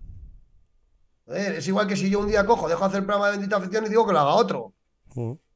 Joder, 1.26 1.56
es 1.56 1.68
igual 1.68 1.86
que 1.88 1.96
si 1.96 2.08
yo 2.08 2.20
un 2.20 2.28
día 2.28 2.46
cojo, 2.46 2.68
dejo 2.68 2.84
hacer 2.84 3.00
el 3.00 3.04
programa 3.04 3.26
de 3.26 3.32
bendita 3.32 3.56
afición 3.56 3.84
y 3.84 3.88
digo 3.90 4.06
que 4.06 4.12
lo 4.14 4.20
haga 4.20 4.30
otro. 4.34 4.72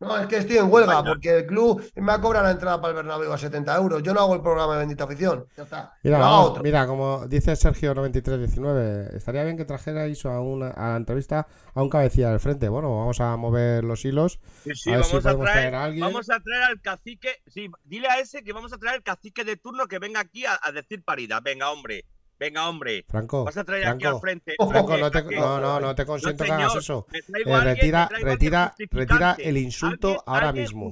No, 0.01 0.17
es 0.17 0.27
que 0.29 0.39
estoy 0.39 0.57
en 0.57 0.73
huelga 0.73 1.05
porque 1.05 1.39
el 1.41 1.47
club 1.47 1.83
me 1.97 2.07
va 2.07 2.15
a 2.15 2.21
cobrar 2.21 2.43
la 2.45 2.53
entrada 2.53 2.81
para 2.81 2.91
el 2.93 2.97
Bernabéu 2.97 3.33
a 3.33 3.37
70 3.39 3.77
euros. 3.77 4.03
Yo 4.03 4.15
no 4.15 4.21
hago 4.21 4.35
el 4.35 4.41
programa 4.41 4.73
de 4.75 4.79
bendita 4.81 5.05
afición. 5.05 5.45
Ya 5.57 5.65
está. 5.65 5.93
Mira, 6.03 6.17
haga 6.17 6.27
vamos- 6.27 6.51
otro. 6.51 6.63
mira, 6.63 6.87
como 6.87 7.27
dice 7.29 7.55
Sergio 7.57 7.95
9319, 7.95 9.17
estaría 9.17 9.45
bien 9.45 9.57
que 9.57 9.65
trajerais 9.65 10.25
a, 10.25 10.41
una, 10.41 10.69
a 10.69 10.91
la 10.91 10.97
entrevista 10.97 11.47
a 11.75 11.83
un 11.83 11.91
cabecilla 11.91 12.31
del 12.31 12.41
frente. 12.41 12.69
Bueno, 12.69 12.97
vamos 12.97 13.21
a 13.21 13.37
mover 13.37 13.85
los 13.85 14.05
hilos. 14.05 14.41
Sí, 14.65 14.75
sí, 14.75 14.91
a 14.91 14.97
ver 14.97 15.05
si 15.05 15.11
vamos, 15.13 15.27
a 15.27 15.29
podemos 15.31 15.45
traer, 15.51 15.59
traer 15.71 15.75
a 15.75 15.85
alguien. 15.85 16.05
vamos 16.07 16.31
a 16.31 16.41
traer 16.41 16.63
al 16.65 16.81
cacique. 16.81 17.29
Sí, 17.47 17.71
dile 17.85 18.09
a 18.09 18.19
ese 18.21 18.43
que 18.43 18.53
vamos 18.53 18.73
a 18.73 18.79
traer 18.79 18.97
al 18.97 19.03
cacique 19.03 19.45
de 19.45 19.57
turno 19.57 19.87
que 19.87 19.99
venga 19.99 20.21
aquí 20.21 20.47
a, 20.47 20.59
a 20.63 20.73
decir 20.73 21.05
paridad. 21.05 21.43
Venga, 21.45 21.71
hombre. 21.71 22.05
Venga, 22.41 22.71
hombre. 22.71 23.05
Franco, 23.07 23.45
Vas 23.45 23.57
a 23.59 23.65
traer 23.65 23.87
aquí 23.87 24.07
al 24.07 24.19
frente. 24.19 24.55
No 24.59 24.73
no, 24.73 25.61
no, 25.61 25.79
no 25.79 25.95
te 25.95 26.07
consiento 26.07 26.43
que 26.43 26.51
hagas 26.51 26.75
eso. 26.75 27.07
Eh, 27.13 27.21
alguien, 27.45 27.61
retira, 27.65 28.09
retira, 28.23 28.75
retira 28.91 29.37
el 29.39 29.59
insulto 29.59 30.09
Alguien- 30.09 30.23
ahora 30.27 30.49
alguien 30.49 30.65
mismo. 30.65 30.91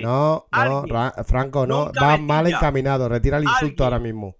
No, 0.00 0.46
no. 0.50 0.86
Ra- 0.86 1.12
Franco, 1.24 1.66
no, 1.66 1.84
No 1.84 1.90
un 1.90 1.92
va 2.02 2.16
mal 2.16 2.46
encaminado. 2.46 3.06
Retira 3.08 3.36
el 3.36 3.44
insulto 3.44 3.84
ahora 3.84 3.98
mismo. 3.98 4.36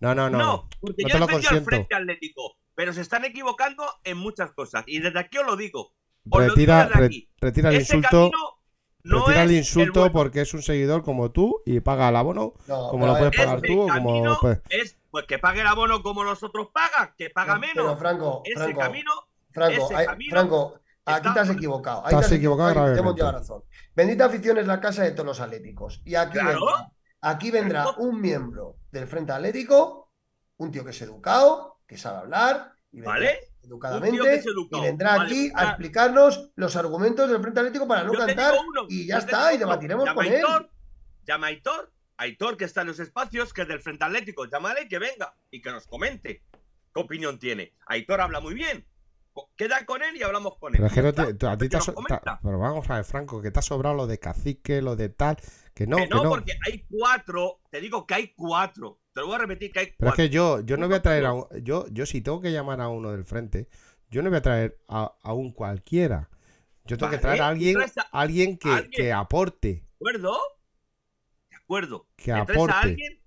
No, 0.00 0.12
no, 0.12 0.28
no. 0.28 0.38
No, 0.38 0.44
No, 0.44 0.68
porque 0.80 1.04
no 1.04 1.08
yo 1.08 1.12
te 1.14 1.18
lo 1.20 1.24
al 1.26 1.30
consiento. 1.30 1.64
Frente 1.70 1.94
Atlético, 1.94 2.56
pero 2.74 2.92
se 2.92 3.00
están 3.02 3.24
equivocando 3.24 3.84
en 4.02 4.18
muchas 4.18 4.50
cosas. 4.52 4.82
Y 4.88 4.98
desde 4.98 5.20
aquí 5.20 5.38
os 5.38 5.46
lo 5.46 5.56
digo. 5.56 5.92
Os 6.28 6.40
lo 6.42 6.48
Retira, 6.48 6.78
digo 6.78 6.88
desde 6.88 6.98
re- 7.00 7.06
aquí. 7.06 7.28
retira 7.40 7.68
el 7.70 7.76
Ese 7.76 7.96
insulto. 7.96 8.30
camino 8.30 8.58
no 9.06 9.20
retira 9.26 9.42
el 9.44 9.52
insulto 9.52 10.00
bueno. 10.00 10.12
porque 10.12 10.40
es 10.42 10.52
un 10.54 10.62
seguidor 10.62 11.02
como 11.02 11.30
tú 11.30 11.62
y 11.64 11.80
paga 11.80 12.08
el 12.08 12.16
abono 12.16 12.54
No, 12.66 12.88
como 12.88 13.04
pero 13.04 13.12
lo 13.12 13.18
puedes 13.18 13.36
pagar 13.36 13.60
tú 13.62 13.82
o 13.82 13.88
como 13.88 14.38
puedes. 14.40 14.60
es 14.70 14.96
pues 15.10 15.26
que 15.26 15.38
pague 15.38 15.60
el 15.62 15.66
abono 15.66 16.02
como 16.02 16.24
los 16.24 16.42
otros 16.42 16.68
pagan, 16.72 17.14
que 17.16 17.30
paga 17.30 17.58
Pero, 17.60 17.84
menos. 17.84 17.98
Franco, 17.98 18.42
ese 18.44 18.54
Franco, 18.62 18.80
camino, 18.80 19.12
Franco, 19.50 19.84
ese 19.86 19.96
hay- 19.96 20.06
camino 20.06 20.30
Franco, 20.30 20.80
aquí 21.06 21.28
está- 21.28 21.34
te 21.34 21.40
has 21.40 21.50
equivocado. 21.56 22.00
Ahí 22.04 22.10
Te 22.10 22.18
te 22.20 22.24
has 22.26 22.32
equivocado 22.32 22.70
y 22.90 22.94
te 22.94 23.00
hemos 23.00 23.14
llevado 23.16 23.38
razón. 23.38 23.64
Bendita 23.94 24.24
afición 24.26 24.58
es 24.58 24.66
la 24.66 24.80
casa 24.80 25.04
de 25.04 25.12
todos 25.12 25.26
los 25.26 25.40
atléticos. 25.40 26.02
Y 26.04 26.14
aquí 26.16 26.32
Claro. 26.38 26.48
vendrá, 26.66 26.92
aquí 27.22 27.50
vendrá 27.50 27.90
un 27.98 28.20
miembro 28.20 28.76
del 28.90 29.06
Frente 29.06 29.32
Atlético, 29.32 30.10
un 30.58 30.70
tío 30.70 30.84
que 30.84 30.90
es 30.90 31.00
educado, 31.02 31.78
que 31.86 31.96
sabe 31.96 32.18
hablar, 32.18 32.72
y 32.92 32.96
vendrá 33.00 33.12
¿Vale? 33.14 33.38
Educadamente, 33.66 34.42
que 34.70 34.76
y 34.76 34.80
vendrá 34.80 35.16
Vale, 35.16 35.24
aquí 35.34 35.50
pues 35.50 35.62
a 35.64 35.68
explicarnos 35.70 36.50
los 36.56 36.76
argumentos 36.76 37.28
del 37.30 37.40
Frente 37.40 37.60
Atlético 37.60 37.86
para 37.88 38.04
no 38.04 38.12
Yo 38.12 38.18
cantar, 38.18 38.54
uno, 38.66 38.86
y 38.88 39.06
ya 39.06 39.18
está, 39.18 39.52
y 39.52 39.58
debatiremos 39.58 40.04
Llama 40.04 40.14
con 40.14 40.24
a 40.24 40.28
él. 40.28 40.34
Aitor, 40.36 40.70
Llama 41.26 41.46
a 41.46 41.50
Aitor, 41.50 41.92
Aitor 42.18 42.56
que 42.56 42.64
está 42.64 42.80
en 42.82 42.86
los 42.88 43.00
espacios, 43.00 43.52
que 43.52 43.62
es 43.62 43.68
del 43.68 43.80
Frente 43.80 44.04
Atlético, 44.04 44.46
llámale 44.46 44.88
que 44.88 44.98
venga 44.98 45.34
y 45.50 45.60
que 45.60 45.70
nos 45.70 45.86
comente 45.86 46.42
qué 46.94 47.00
opinión 47.00 47.38
tiene. 47.38 47.74
Aitor 47.86 48.20
habla 48.20 48.40
muy 48.40 48.54
bien. 48.54 48.86
Queda 49.54 49.84
con 49.84 50.02
él 50.02 50.16
y 50.16 50.22
hablamos 50.22 50.56
con 50.56 50.72
él. 50.74 50.78
Pero 50.78 50.86
es 50.86 50.92
que 50.94 51.02
no 51.02 51.08
Ya 51.10 51.12
te- 51.26 51.30
está. 51.32 51.38
tú- 51.38 51.46
a 51.48 51.58
ti 51.58 51.64
Que 51.66 51.68
te 51.68 51.76
ha 51.76 51.78
nos 51.80 51.84
so- 51.86 51.94
comenta. 51.94 52.20
ta- 52.20 52.40
Pero 52.42 52.58
vamos 52.58 52.88
a 52.88 52.94
ver, 52.94 53.04
Franco, 53.04 53.42
que 53.42 53.50
te 53.50 53.58
ha 53.58 53.62
sobrado 53.62 53.94
lo 53.94 54.06
de 54.06 54.18
cacique, 54.18 54.80
lo 54.80 54.96
de 54.96 55.10
tal. 55.10 55.36
Que 55.74 55.86
no, 55.86 55.98
que 55.98 56.04
que 56.04 56.08
no, 56.08 56.22
no. 56.24 56.30
porque 56.30 56.52
hay 56.66 56.86
cuatro. 56.88 57.60
Te 57.70 57.82
digo 57.82 58.06
que 58.06 58.14
hay 58.14 58.32
cuatro. 58.34 58.98
Te 59.16 59.22
lo 59.22 59.28
voy 59.28 59.36
a 59.36 59.38
repetir 59.38 59.72
que 59.72 59.78
hay 59.78 59.86
Pero 59.86 59.94
es 59.94 59.98
cuatro. 59.98 60.16
que 60.16 60.28
yo, 60.28 60.60
yo 60.60 60.76
no 60.76 60.88
voy 60.88 60.96
a 60.96 61.00
traer 61.00 61.24
a 61.24 61.32
un, 61.32 61.46
yo, 61.62 61.86
yo 61.88 62.04
si 62.04 62.20
tengo 62.20 62.42
que 62.42 62.52
llamar 62.52 62.82
a 62.82 62.88
uno 62.90 63.12
del 63.12 63.24
frente, 63.24 63.66
yo 64.10 64.22
no 64.22 64.28
voy 64.28 64.36
a 64.36 64.42
traer 64.42 64.78
a, 64.88 65.10
a 65.22 65.32
un 65.32 65.52
cualquiera. 65.52 66.28
Yo 66.84 66.98
tengo 66.98 67.08
que 67.08 67.16
Vale, 67.16 67.22
traer 67.22 67.40
a 67.40 67.48
alguien, 67.48 67.78
a- 67.80 67.86
alguien 68.20 68.58
que, 68.58 68.68
alguien. 68.68 68.90
que 68.92 69.12
aporte. 69.14 69.68
¿De 69.68 69.82
acuerdo? 69.96 70.36
De 71.48 71.56
acuerdo. 71.56 72.06
Que 72.14 72.30
aporte. 72.32 72.74
A 72.74 72.80
alguien, 72.80 73.22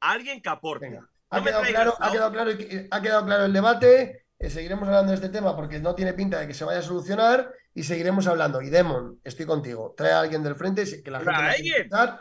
a 0.00 0.10
alguien 0.10 0.42
que 0.42 0.48
aporte. 0.48 0.86
Venga, 0.88 1.08
ha 1.30 1.44
quedado 1.44 1.62
claro, 1.62 1.94
ha 2.00 2.10
quedado 2.10 2.32
claro, 2.32 2.50
ha 2.90 3.00
quedado 3.02 3.24
claro 3.24 3.44
el 3.44 3.52
debate. 3.52 4.26
eh, 4.40 4.50
seguiremos 4.50 4.88
hablando 4.88 5.10
de 5.12 5.16
este 5.18 5.28
tema 5.28 5.54
porque 5.54 5.78
no 5.78 5.94
tiene 5.94 6.14
pinta 6.14 6.40
de 6.40 6.48
que 6.48 6.54
se 6.54 6.64
vaya 6.64 6.80
a 6.80 6.82
solucionar 6.82 7.52
y 7.74 7.82
seguiremos 7.84 8.26
hablando. 8.26 8.60
Y 8.62 8.70
Demon, 8.70 9.20
estoy 9.24 9.46
contigo. 9.46 9.94
Trae 9.96 10.12
a 10.12 10.20
alguien 10.20 10.42
del 10.42 10.56
frente 10.56 10.84
si- 10.86 11.02
que 11.02 11.10
la 11.10 11.20
gente 11.20 11.32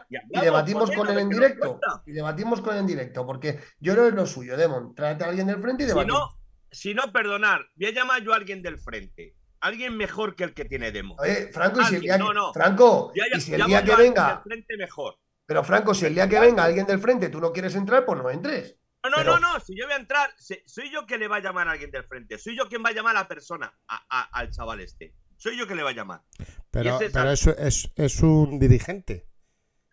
Y 0.09 0.39
debatimos 0.39 0.91
con 0.91 1.09
él, 1.09 1.19
en 1.19 1.29
directo. 1.29 1.79
Y 2.05 2.11
debatimos 2.11 2.61
con 2.61 2.73
él 2.73 2.81
en 2.81 2.87
directo 2.87 3.25
porque 3.25 3.59
yo 3.79 3.95
no 3.95 4.05
es 4.07 4.13
lo 4.13 4.25
suyo, 4.25 4.55
Demon. 4.57 4.93
Tráete 4.95 5.23
a 5.23 5.29
alguien 5.29 5.47
del 5.47 5.61
frente 5.61 5.83
y 5.83 5.87
Si 5.87 5.91
debatimos. 5.93 6.19
no, 6.19 6.39
si 6.71 6.93
no, 6.93 7.11
perdonar, 7.11 7.65
voy 7.75 7.87
a 7.87 7.91
llamar 7.91 8.21
yo 8.23 8.33
a 8.33 8.35
alguien 8.35 8.61
del 8.61 8.77
frente. 8.77 9.35
Alguien 9.59 9.97
mejor 9.97 10.35
que 10.35 10.43
el 10.43 10.53
que 10.53 10.65
tiene 10.65 10.91
demo. 10.91 11.15
Oye, 11.17 11.49
Franco, 11.51 11.81
y 11.81 11.85
si 11.85 11.95
el 11.95 12.01
día 12.01 12.17
no, 12.19 12.27
que, 12.27 12.33
no. 12.35 12.53
Franco, 12.53 13.11
Ya- 13.15 13.23
ya- 13.31 13.37
y 13.37 13.41
si 13.41 13.53
el 13.55 13.63
día 13.63 13.83
que 13.83 13.95
venga, 13.95 14.27
del 14.35 14.43
frente 14.43 14.77
mejor. 14.77 15.15
pero 15.47 15.63
Franco, 15.63 15.95
si 15.95 16.05
el 16.05 16.13
día 16.13 16.29
que 16.29 16.39
venga 16.39 16.63
alguien 16.63 16.85
del 16.85 16.99
frente 16.99 17.29
tú 17.29 17.41
no 17.41 17.51
quieres 17.51 17.73
entrar, 17.73 18.05
pues 18.05 18.21
no 18.21 18.29
entres. 18.29 18.77
No, 19.03 19.09
no, 19.09 19.15
Pero- 19.17 19.39
no, 19.39 19.53
no, 19.53 19.59
si 19.59 19.75
yo 19.75 19.85
voy 19.85 19.93
a 19.93 19.97
entrar, 19.97 20.29
soy 20.37 20.91
yo 20.91 21.05
que 21.07 21.17
le 21.17 21.27
va 21.27 21.37
a 21.37 21.39
llamar 21.39 21.67
a 21.67 21.71
alguien 21.71 21.89
del 21.89 22.03
frente. 22.03 22.37
Soy 22.37 22.55
yo 22.57 22.67
quien 22.67 22.83
va 22.83 22.89
a 22.89 22.93
llamar 22.93 23.15
a 23.15 23.21
la 23.21 23.27
persona, 23.27 23.73
a- 23.87 24.05
a- 24.09 24.29
al 24.37 24.51
chaval 24.51 24.81
este. 24.81 25.15
Soy 25.37 25.57
yo 25.57 25.67
que 25.67 25.75
le 25.75 25.83
va 25.83 25.91
a 25.91 25.93
llamar. 25.93 26.23
Pero, 26.71 26.95
ese 26.95 27.05
es 27.05 27.13
pero 27.13 27.31
eso 27.31 27.55
es, 27.57 27.91
es 27.95 28.21
un 28.21 28.59
dirigente. 28.59 29.27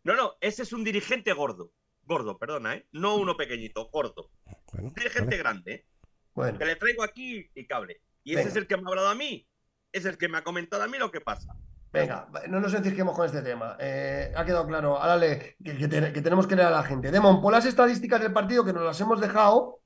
No, 0.03 0.15
no, 0.17 0.33
ese 0.41 0.63
es 0.63 0.73
un 0.73 0.85
dirigente 0.85 1.33
gordo. 1.33 1.73
Gordo, 2.03 2.39
perdona, 2.39 2.75
¿eh? 2.75 2.87
No 2.93 3.17
uno 3.17 3.37
pequeñito, 3.37 3.89
gordo. 3.91 4.31
Bueno, 4.73 4.89
Un 4.89 4.95
dirigente 4.95 5.25
vale. 5.31 5.37
grande, 5.39 5.73
¿eh? 5.75 5.87
Bueno, 6.35 6.59
Que 6.59 6.67
le 6.67 6.77
traigo 6.77 7.03
aquí 7.03 7.51
y 7.55 7.67
cable. 7.67 8.03
Y 8.25 8.33
ese 8.33 8.39
Venga. 8.41 8.51
es 8.51 8.57
el 8.57 8.67
que 8.67 8.77
me 8.77 8.83
ha 8.85 8.89
hablado 8.89 9.09
a 9.09 9.15
mí. 9.15 9.49
Es 9.93 10.05
el 10.05 10.19
que 10.19 10.29
me 10.29 10.39
ha 10.39 10.45
comentado 10.45 10.83
a 10.83 10.89
mí 10.89 10.99
lo 10.99 11.11
que 11.11 11.21
pasa. 11.21 11.55
venga, 11.93 12.29
no 12.49 12.59
nos 12.61 12.75
encisquemos 12.75 13.15
con 13.17 13.25
este 13.25 13.41
tema. 13.43 13.77
Eh, 13.79 14.33
ha 14.35 14.45
quedado 14.45 14.67
claro. 14.67 14.97
Ahora 14.99 15.17
le- 15.17 15.57
que, 15.65 15.77
que 15.79 15.87
te- 15.89 16.13
que 16.13 16.21
tenemos 16.23 16.47
que 16.49 16.57
leer 16.57 16.69
a 16.69 16.71
la 16.73 16.83
gente. 16.83 17.11
Demon, 17.13 17.41
pon 17.41 17.53
las 17.53 17.65
estadísticas 17.67 18.21
del 18.21 18.33
partido 18.33 18.65
que 18.65 18.73
nos 18.73 18.83
las 18.83 19.01
hemos 19.01 19.21
dejado. 19.21 19.81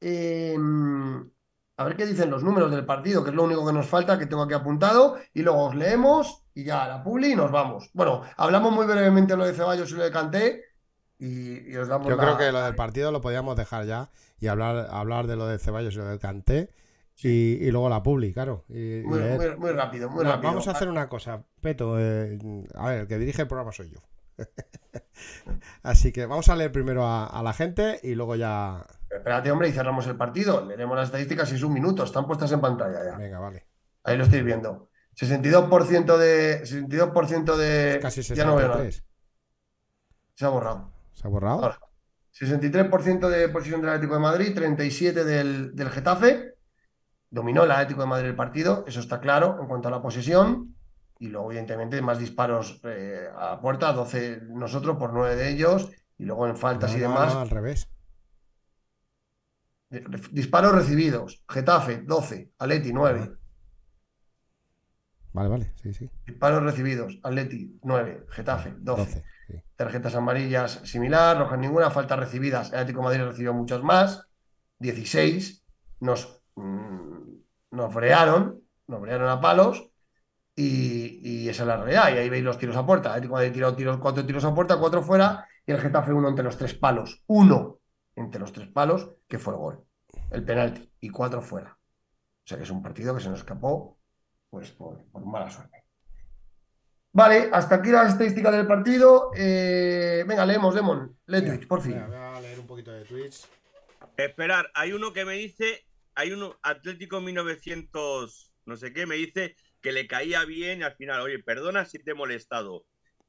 Eh, 0.00 0.56
a 1.76 1.84
ver 1.84 1.96
qué 1.96 2.06
dicen 2.06 2.30
los 2.30 2.42
números 2.42 2.70
del 2.70 2.84
partido, 2.86 3.24
que 3.24 3.30
es 3.30 3.36
lo 3.36 3.42
único 3.44 3.66
que 3.66 3.72
nos 3.72 3.86
falta, 3.86 4.18
que 4.18 4.26
tengo 4.26 4.42
aquí 4.42 4.54
apuntado. 4.54 5.16
Y 5.32 5.42
luego 5.42 5.64
os 5.66 5.74
leemos 5.74 6.42
y 6.54 6.64
ya 6.64 6.84
a 6.84 6.88
la 6.88 7.02
publi 7.02 7.32
y 7.32 7.36
nos 7.36 7.50
vamos. 7.50 7.90
Bueno, 7.94 8.22
hablamos 8.36 8.72
muy 8.72 8.86
brevemente 8.86 9.36
lo 9.36 9.44
de 9.46 9.54
Ceballos 9.54 9.90
y 9.90 9.94
lo 9.94 10.04
de 10.04 10.10
Canté. 10.10 10.62
Y, 11.18 11.70
y 11.72 11.76
os 11.76 11.88
damos 11.88 12.08
Yo 12.08 12.16
la- 12.16 12.22
creo 12.22 12.38
que 12.38 12.52
lo 12.52 12.62
del 12.62 12.74
partido 12.74 13.10
lo 13.12 13.20
podíamos 13.20 13.56
dejar 13.56 13.86
ya 13.86 14.10
y 14.40 14.48
hablar, 14.48 14.88
hablar 14.90 15.26
de 15.26 15.36
lo 15.36 15.46
de 15.46 15.58
Ceballos 15.58 15.94
y 15.94 15.98
lo 15.98 16.04
del 16.06 16.18
Canté 16.18 16.70
y, 17.22 17.28
y 17.64 17.70
luego 17.70 17.88
la 17.88 18.02
publi, 18.02 18.32
claro. 18.32 18.64
Y- 18.68 19.02
Muy, 19.04 19.20
muy- 19.20 19.56
muy 19.56 19.70
rápido, 19.70 20.10
muy 20.10 20.24
rápido. 20.24 20.50
Vamos 20.50 20.66
a 20.68 20.72
hacer 20.72 20.88
una 20.88 21.08
cosa, 21.08 21.42
Peto. 21.60 21.96
eh, 21.98 22.36
a 22.74 22.88
ver, 22.88 23.00
el 23.02 23.06
que 23.06 23.18
dirige 23.18 23.42
el 23.42 23.48
programa 23.48 23.70
soy 23.72 23.90
yo. 23.90 24.00
Así 25.82 26.12
que 26.12 26.26
vamos 26.26 26.48
a 26.48 26.56
leer 26.56 26.72
primero 26.72 27.04
a, 27.06 27.26
a 27.26 27.42
la 27.42 27.52
gente 27.52 28.00
y 28.02 28.14
luego 28.14 28.36
ya. 28.36 28.84
Espérate, 29.16 29.50
hombre, 29.50 29.68
y 29.68 29.72
cerramos 29.72 30.06
el 30.06 30.16
partido. 30.16 30.64
Leeremos 30.64 30.96
las 30.96 31.06
estadísticas 31.06 31.50
y 31.52 31.54
es 31.56 31.62
un 31.62 31.72
minuto. 31.72 32.04
Están 32.04 32.26
puestas 32.26 32.50
en 32.52 32.60
pantalla 32.60 33.04
ya. 33.04 33.16
Venga, 33.16 33.38
vale. 33.38 33.66
Ahí 34.02 34.16
lo 34.16 34.24
estáis 34.24 34.44
viendo. 34.44 34.90
62% 35.16 36.16
de. 36.16 36.62
62% 36.64 37.56
de. 37.56 37.98
Casi 38.02 38.22
Ya 38.22 38.44
no 38.44 38.56
veo 38.56 38.68
nada. 38.68 38.82
63. 38.84 39.04
Se 40.34 40.44
ha 40.44 40.48
borrado. 40.48 40.92
¿Se 41.12 41.26
ha 41.26 41.30
borrado? 41.30 41.62
Ahora. 41.62 41.78
63% 42.38 43.28
de 43.28 43.48
posición 43.48 43.80
del 43.80 43.90
Atlético 43.90 44.14
de 44.14 44.20
Madrid, 44.20 44.56
37% 44.58 45.22
del, 45.24 45.74
del 45.76 45.90
Getafe. 45.90 46.54
Dominó 47.30 47.62
el 47.64 47.70
Atlético 47.70 48.00
de 48.02 48.06
Madrid 48.08 48.28
el 48.28 48.36
partido, 48.36 48.84
eso 48.86 49.00
está 49.00 49.20
claro 49.20 49.58
en 49.60 49.68
cuanto 49.68 49.88
a 49.88 49.90
la 49.90 50.02
posesión. 50.02 50.74
Y 51.20 51.28
luego, 51.28 51.50
evidentemente, 51.52 52.02
más 52.02 52.18
disparos 52.18 52.80
eh, 52.84 53.28
a 53.36 53.60
puerta, 53.60 53.92
12 53.92 54.42
nosotros 54.48 54.96
por 54.96 55.12
9 55.12 55.36
de 55.36 55.48
ellos. 55.50 55.90
Y 56.18 56.24
luego 56.24 56.46
en 56.48 56.56
faltas 56.56 56.90
No, 56.92 56.98
y 56.98 57.00
demás. 57.00 57.34
no, 57.34 57.40
al 57.40 57.50
revés. 57.50 57.88
Disparos 60.30 60.72
recibidos. 60.72 61.42
Getafe, 61.48 62.02
12. 62.02 62.52
Atleti, 62.58 62.92
9. 62.92 63.32
Vale, 65.32 65.48
vale, 65.48 65.72
sí, 65.82 65.92
sí. 65.92 66.10
Disparos 66.26 66.62
recibidos. 66.62 67.18
Atleti, 67.22 67.78
9. 67.82 68.26
Getafe, 68.28 68.74
12. 68.78 69.02
12. 69.02 69.24
Tarjetas 69.76 70.14
amarillas 70.14 70.80
similar, 70.84 71.38
rojas 71.38 71.58
ninguna, 71.58 71.90
faltas 71.90 72.18
recibidas. 72.18 72.68
El 72.68 72.76
Atlético 72.76 73.00
de 73.00 73.04
Madrid 73.04 73.30
recibió 73.30 73.52
muchas 73.52 73.82
más, 73.82 74.26
16. 74.78 75.64
Nos, 76.00 76.42
mm, 76.54 77.34
nos 77.72 77.92
frearon, 77.92 78.60
nos 78.86 79.00
frearon 79.00 79.28
a 79.28 79.40
palos 79.40 79.90
y, 80.54 81.20
y 81.22 81.48
esa 81.48 81.64
es 81.64 81.66
la 81.66 81.76
realidad. 81.76 82.14
Y 82.14 82.18
ahí 82.18 82.28
veis 82.28 82.44
los 82.44 82.58
tiros 82.58 82.76
a 82.76 82.86
puerta. 82.86 83.08
El 83.08 83.14
Atlético 83.16 83.38
de 83.38 83.42
Madrid 83.42 83.54
tiró 83.54 83.74
tiros, 83.74 83.98
cuatro 83.98 84.24
tiros 84.24 84.44
a 84.44 84.54
puerta, 84.54 84.78
cuatro 84.78 85.02
fuera 85.02 85.46
y 85.66 85.72
el 85.72 85.80
Getafe 85.80 86.12
uno 86.12 86.28
entre 86.28 86.44
los 86.44 86.56
tres 86.56 86.74
palos. 86.74 87.22
Uno 87.26 87.80
entre 88.16 88.40
los 88.40 88.52
tres 88.52 88.68
palos, 88.68 89.10
que 89.26 89.38
fue 89.38 89.54
el 89.54 89.58
gol. 89.58 89.83
El 90.34 90.44
penalti 90.44 90.90
y 91.00 91.10
cuatro 91.10 91.40
fuera. 91.40 91.70
O 91.72 92.46
sea 92.46 92.58
que 92.58 92.64
es 92.64 92.70
un 92.70 92.82
partido 92.82 93.14
que 93.14 93.22
se 93.22 93.30
nos 93.30 93.38
escapó 93.38 93.98
pues 94.50 94.70
por, 94.72 95.04
por 95.10 95.24
mala 95.24 95.50
suerte. 95.50 95.84
Vale, 97.12 97.48
hasta 97.52 97.76
aquí 97.76 97.90
las 97.90 98.12
estadísticas 98.12 98.52
del 98.52 98.66
partido. 98.66 99.30
Eh, 99.36 100.24
venga, 100.26 100.44
leemos, 100.44 100.74
Demon. 100.74 101.16
Lee 101.26 101.42
Twitch, 101.42 101.68
por 101.68 101.80
fin. 101.80 102.04
Voy 102.06 102.16
a 102.16 102.40
leer 102.40 102.58
un 102.58 102.66
poquito 102.66 102.90
de 102.90 103.04
Twitch. 103.04 103.46
Esperar, 104.16 104.70
hay 104.74 104.92
uno 104.92 105.12
que 105.12 105.24
me 105.24 105.34
dice, 105.34 105.86
hay 106.16 106.32
uno 106.32 106.58
Atlético 106.62 107.20
1900, 107.20 108.52
no 108.66 108.76
sé 108.76 108.92
qué, 108.92 109.06
me 109.06 109.14
dice 109.14 109.56
que 109.80 109.92
le 109.92 110.08
caía 110.08 110.44
bien 110.44 110.80
y 110.80 110.82
al 110.82 110.96
final, 110.96 111.20
oye, 111.20 111.38
perdona 111.38 111.84
si 111.84 112.00
te 112.00 112.12
he 112.12 112.14
molestado, 112.14 112.84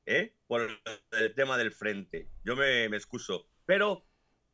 ¿eh? 0.07 0.35
Por 0.47 0.67
el 1.11 1.35
tema 1.35 1.57
del 1.57 1.71
frente. 1.71 2.29
Yo 2.43 2.55
me, 2.55 2.89
me 2.89 2.97
excuso. 2.97 3.47
Pero 3.67 4.03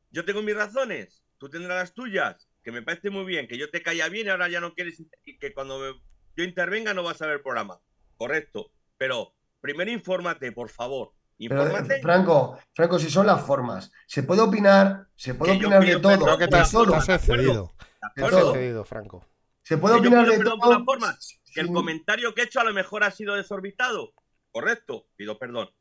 yo 0.10 0.26
tengo 0.26 0.42
mis 0.42 0.56
razones, 0.56 1.21
tú 1.42 1.50
tendrás 1.50 1.80
las 1.80 1.94
tuyas, 1.96 2.48
que 2.64 2.72
me 2.72 2.84
parece 2.84 3.10
muy 3.10 3.26
bien, 3.26 3.48
que 3.48 3.58
yo 3.58 3.72
te 3.72 3.82
caía 3.82 4.08
bien 4.10 4.28
y 4.28 4.30
ahora 4.30 4.48
ya 4.48 4.60
no 4.60 4.76
quieres 4.76 5.02
y 5.26 5.40
que 5.40 5.54
cuando 5.56 5.80
me- 5.80 6.00
yo 6.36 6.44
intervenga 6.44 6.94
no 6.94 7.02
vas 7.02 7.20
a 7.24 7.26
ver 7.26 7.38
el 7.38 7.42
programa. 7.42 7.80
Correcto. 8.16 8.72
Pero 9.00 9.34
primero 9.60 9.90
infórmate, 9.90 10.52
por 10.52 10.70
favor. 10.70 11.14
Pero, 11.40 11.64
Infórmate. 11.64 12.00
Franco, 12.04 12.60
Franco, 12.76 13.00
si 13.00 13.10
son 13.10 13.26
las 13.26 13.44
formas. 13.44 13.92
Se 14.06 14.22
puede 14.22 14.42
opinar, 14.42 15.08
se 15.16 15.34
puede 15.34 15.54
Que 15.58 15.66
opinar 15.66 15.84
de 15.84 16.00
todo. 16.00 16.38
que 16.38 16.48
te 16.48 16.56
has- 16.58 16.72
todo. 16.72 16.92
te 16.92 16.98
has 16.98 17.10
excedido. 17.10 17.74
Te 18.14 18.24
has 18.24 18.30
todo. 18.30 18.52
excedido, 18.54 18.86
Franco. 18.86 19.26
Se 19.64 19.78
puede 19.80 19.96
Que 19.96 20.02
opinar 20.02 20.26
pido 20.26 20.32
de 20.34 20.38
perdón 20.38 20.60
por 20.60 20.68
todo. 20.70 20.78
las 20.78 20.86
formas, 20.86 21.40
que 21.56 21.62
el 21.62 21.68
comentario 21.74 22.36
que 22.36 22.42
he 22.42 22.46
hecho 22.46 22.60
a 22.60 22.64
lo 22.64 22.74
mejor 22.76 23.04
ha 23.04 23.10
sido 23.10 23.34
desorbitado. 23.34 24.14
Correcto, 24.52 25.08
pido 25.16 25.40
perdón. 25.40 25.72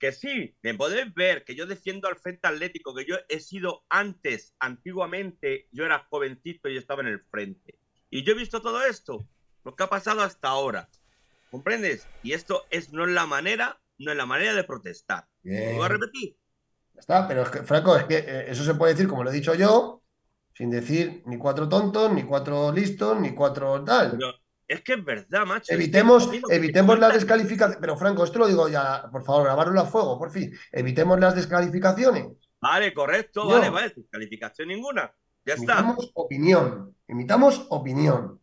Que 0.00 0.12
sí, 0.12 0.56
me 0.62 0.72
podéis 0.72 1.12
ver 1.12 1.44
que 1.44 1.54
yo 1.54 1.66
defiendo 1.66 2.08
al 2.08 2.16
Frente 2.16 2.48
Atlético, 2.48 2.94
que 2.94 3.04
yo 3.04 3.16
he 3.28 3.38
sido 3.38 3.84
antes, 3.90 4.54
antiguamente, 4.58 5.68
yo 5.72 5.84
era 5.84 6.06
jovencito 6.08 6.70
y 6.70 6.78
estaba 6.78 7.02
en 7.02 7.08
el 7.08 7.20
frente. 7.20 7.78
Y 8.08 8.24
yo 8.24 8.32
he 8.32 8.36
visto 8.36 8.62
todo 8.62 8.82
esto, 8.82 9.28
lo 9.62 9.76
que 9.76 9.84
ha 9.84 9.88
pasado 9.88 10.22
hasta 10.22 10.48
ahora. 10.48 10.88
¿Comprendes? 11.50 12.08
Y 12.22 12.32
esto 12.32 12.64
es 12.70 12.94
no 12.94 13.04
es 13.04 13.10
la 13.10 13.26
manera, 13.26 13.78
no 13.98 14.10
es 14.10 14.16
la 14.16 14.24
manera 14.24 14.54
de 14.54 14.64
protestar. 14.64 15.26
Bien. 15.42 15.72
¿Lo 15.72 15.76
voy 15.76 15.84
a 15.84 15.88
repetir? 15.88 16.34
Ya 16.94 17.00
está, 17.00 17.28
pero 17.28 17.42
es 17.42 17.50
que, 17.50 17.62
Franco, 17.62 17.94
es 17.94 18.04
que 18.04 18.16
eh, 18.16 18.50
eso 18.50 18.64
se 18.64 18.74
puede 18.74 18.94
decir, 18.94 19.06
como 19.06 19.22
lo 19.22 19.30
he 19.30 19.34
dicho 19.34 19.54
yo, 19.54 20.02
sin 20.54 20.70
decir 20.70 21.22
ni 21.26 21.36
cuatro 21.36 21.68
tontos, 21.68 22.10
ni 22.10 22.22
cuatro 22.22 22.72
listos, 22.72 23.20
ni 23.20 23.34
cuatro 23.34 23.84
tal. 23.84 24.12
Pero 24.12 24.32
es 24.70 24.82
que 24.82 24.92
es 24.92 25.04
verdad, 25.04 25.44
macho. 25.46 25.74
Evitemos, 25.74 26.28
que 26.28 26.40
evitemos 26.48 26.96
las 26.96 27.14
descalificaciones. 27.14 27.78
Pero 27.80 27.96
Franco, 27.96 28.22
esto 28.22 28.38
lo 28.38 28.46
digo 28.46 28.68
ya, 28.68 29.02
por 29.10 29.24
favor, 29.24 29.42
grabarlo 29.42 29.80
a 29.80 29.84
fuego, 29.84 30.16
por 30.16 30.30
fin. 30.30 30.56
Evitemos 30.70 31.18
las 31.18 31.34
descalificaciones. 31.34 32.28
Vale, 32.60 32.94
correcto, 32.94 33.42
No. 33.42 33.50
vale, 33.50 33.68
vale. 33.68 33.92
Calificación 34.08 34.68
ninguna. 34.68 35.12
Ya 35.44 35.54
está. 35.54 35.80
Emitamos 35.80 36.12
opinión. 36.14 36.94
Emitamos 37.08 37.66
opinión. 37.70 38.40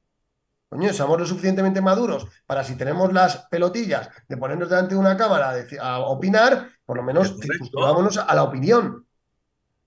Coño, 0.68 0.92
seamos 0.92 1.18
lo 1.18 1.26
suficientemente 1.26 1.80
maduros 1.80 2.28
para 2.46 2.66
si 2.66 2.76
tenemos 2.76 3.14
las 3.14 3.48
pelotillas 3.48 4.10
de 4.28 4.36
ponernos 4.36 4.70
delante 4.70 4.96
de 4.96 5.00
una 5.00 5.16
cámara 5.16 5.56
a, 5.80 6.00
opinar, 6.02 6.72
por 6.86 6.98
lo 6.98 7.04
menos 7.04 7.40
circunscribámonos 7.40 8.18
a 8.18 8.36
la 8.36 8.44
opinión. 8.44 9.08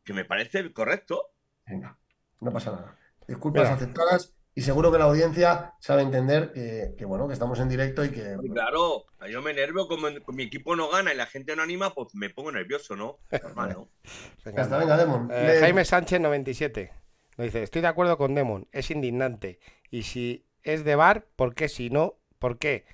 Que 0.02 0.14
me 0.14 0.24
parece 0.24 0.72
correcto. 0.72 1.32
Venga, 1.66 1.98
no 2.40 2.50
pasa 2.50 2.70
nada. 2.70 2.96
Disculpas 3.28 3.64
Mira. 3.64 3.74
aceptadas 3.74 4.32
y 4.61 4.62
seguro 4.62 4.93
que 4.93 4.99
la 4.99 5.07
audiencia 5.07 5.73
sabe 5.78 6.03
entender 6.03 6.53
que, 6.53 6.95
que, 6.99 7.07
bueno, 7.07 7.27
que 7.27 7.32
estamos 7.32 7.59
en 7.61 7.70
directo 7.70 8.05
y 8.05 8.11
que 8.11 8.37
Y 8.43 8.51
Claro, 8.51 9.07
yo 9.27 9.41
me 9.41 9.55
nervio 9.55 9.89
como 9.89 10.09
como 10.23 10.37
mi 10.37 10.43
equipo 10.43 10.77
no 10.77 10.91
gana 10.91 11.15
y 11.15 11.16
la 11.16 11.24
gente 11.24 11.57
no 11.57 11.62
anima, 11.62 11.95
pues 11.95 12.15
me 12.15 12.28
pongo 12.28 12.53
nervioso, 12.53 12.95
¿no? 12.95 13.20
Normal, 13.43 13.70
¿no? 13.73 13.89
Ya 14.55 14.61
está, 14.61 14.77
venga, 14.77 14.99
Demon. 14.99 15.31
Eh. 15.32 15.57
Jaime 15.61 15.87
Sánchez 15.87 16.20
97 16.20 16.93
nos 17.39 17.47
dice, 17.47 17.62
estoy 17.62 17.81
de 17.81 17.89
acuerdo 17.89 18.19
con 18.19 18.35
Demon, 18.35 18.69
es 18.70 18.91
indignante. 18.91 19.61
Y 19.91 20.03
si 20.03 20.47
es 20.62 20.85
de 20.85 20.95
bar, 20.95 21.24
¿por 21.37 21.55
qué? 21.55 21.70
Si 21.70 21.89
no, 21.89 22.19
¿por 22.39 22.59
qué? 22.59 22.85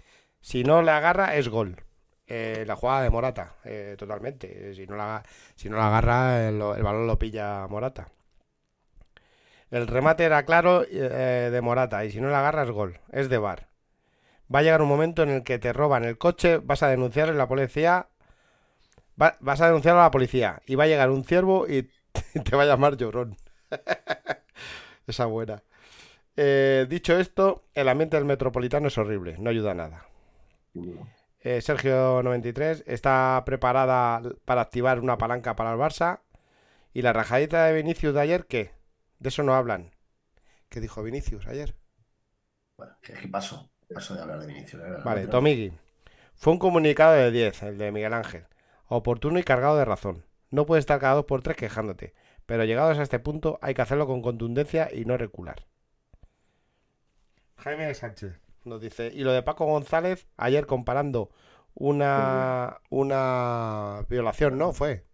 Si 0.41 0.63
no 0.63 0.83
le 0.83 0.93
agarra, 0.93 1.35
es 1.35 1.49
gol. 1.49 1.83
Eh, 2.29 2.63
la 2.65 2.77
jugada 2.77 3.03
de 3.03 3.11
Morata, 3.11 3.57
eh, 3.65 3.97
totalmente. 3.99 4.73
Si 4.73 4.87
no 4.87 4.95
la, 4.95 5.25
si 5.57 5.69
no 5.69 5.79
la 5.79 5.89
agarra, 5.89 6.49
el, 6.49 6.63
el 6.63 6.83
balón 6.85 7.09
lo 7.09 7.19
pilla 7.19 7.67
Morata. 7.67 8.13
El 9.71 9.87
remate 9.87 10.25
era 10.25 10.45
claro 10.45 10.85
eh, 10.91 11.51
de 11.53 11.61
Morata 11.61 12.05
y 12.05 12.11
si 12.11 12.21
no 12.21 12.29
la 12.31 12.41
agarra 12.41 12.65
es 12.65 12.71
gol. 12.71 13.01
Es 13.11 13.29
de 13.29 13.39
bar. 13.39 13.69
Va 14.55 14.61
a 14.61 14.63
llegar 14.63 14.83
un 14.83 14.89
momento 14.89 15.23
en 15.23 15.31
el 15.31 15.45
que 15.45 15.59
te 15.59 15.73
roban 15.73 16.05
el 16.05 16.19
coche, 16.19 16.59
vas 16.59 16.83
a 16.83 16.89
denunciar 16.89 17.29
en 17.31 17.39
la 17.39 17.49
policía, 17.49 18.09
va- 19.21 19.37
vas 19.41 19.61
a 19.61 19.67
denunciar 19.67 19.97
a 19.97 20.03
la 20.03 20.11
policía 20.11 20.63
y 20.67 20.75
va 20.75 20.85
a 20.85 20.87
llegar 20.87 21.11
un 21.11 21.25
ciervo 21.25 21.67
y 21.69 21.89
te 22.45 22.57
va 22.57 22.63
a 22.63 22.67
llamar 22.67 22.97
llorón. 22.97 23.37
Esa 25.07 25.27
buena. 25.27 25.63
Eh, 26.37 26.87
dicho 26.89 27.19
esto, 27.19 27.65
el 27.75 27.89
ambiente 27.89 28.17
del 28.17 28.27
metropolitano 28.27 28.89
es 28.89 28.99
horrible, 28.99 29.37
no 29.39 29.51
ayuda 29.51 29.73
a 29.73 29.75
nada. 29.75 30.07
Eh, 31.41 31.61
Sergio93 31.63 32.83
está 32.87 33.43
preparada 33.47 34.21
para 34.45 34.63
activar 34.63 34.99
una 35.01 35.19
palanca 35.19 35.55
para 35.57 35.73
el 35.73 35.79
Barça. 35.79 36.21
¿Y 36.95 37.03
la 37.03 37.15
rajadita 37.15 37.67
de 37.67 37.75
Vinicius 37.75 38.15
de 38.15 38.23
ayer 38.23 38.47
qué? 38.47 38.73
De 39.19 39.29
eso 39.29 39.43
no 39.43 39.55
hablan. 39.55 39.93
¿Qué 40.69 40.81
dijo 40.81 41.03
Vinicius 41.03 41.47
ayer? 41.47 41.75
Bueno, 42.77 42.95
¿qué, 43.03 43.15
pasó? 43.29 43.71
Paso 43.93 44.15
de 44.15 44.23
hablar 44.23 44.41
de 44.41 44.47
Vinicius. 44.47 44.83
la 44.83 44.89
verdad. 44.89 45.05
Vale, 45.05 45.27
Tomigui. 45.27 45.73
Fue 46.35 46.53
un 46.53 46.59
comunicado 46.59 47.15
de 47.15 47.31
10, 47.31 47.63
el 47.63 47.79
de 47.79 47.93
Miguel 47.93 48.13
Ángel. 48.13 48.47
Oportuno 48.89 49.39
y 49.39 49.43
cargado 49.43 49.77
de 49.79 49.85
razón. 49.85 50.25
No 50.51 50.67
puedes 50.67 50.83
estar 50.83 51.01
cada 51.01 51.15
dos 51.15 51.25
por 51.25 51.43
tres 51.43 51.57
quejándote. 51.57 52.15
Pero 52.45 52.65
llegados 52.65 52.99
a 52.99 53.03
este 53.03 53.19
punto 53.19 53.59
hay 53.63 53.75
que 53.75 53.83
hacerlo 53.83 54.07
con 54.07 54.23
contundencia 54.23 54.89
y 54.93 55.05
no 55.05 55.17
recular. 55.17 55.67
Jaime 57.57 57.93
Sánchez 57.95 58.39
nos 58.65 58.81
dice, 58.81 59.11
y 59.15 59.23
lo 59.23 59.33
de 59.33 59.43
Paco 59.43 59.65
González, 59.65 60.27
ayer 60.37 60.67
comparando 60.67 61.31
una, 61.75 62.81
una 62.91 64.05
violación, 64.09 64.59
¿no? 64.59 64.73
Fue. 64.73 65.06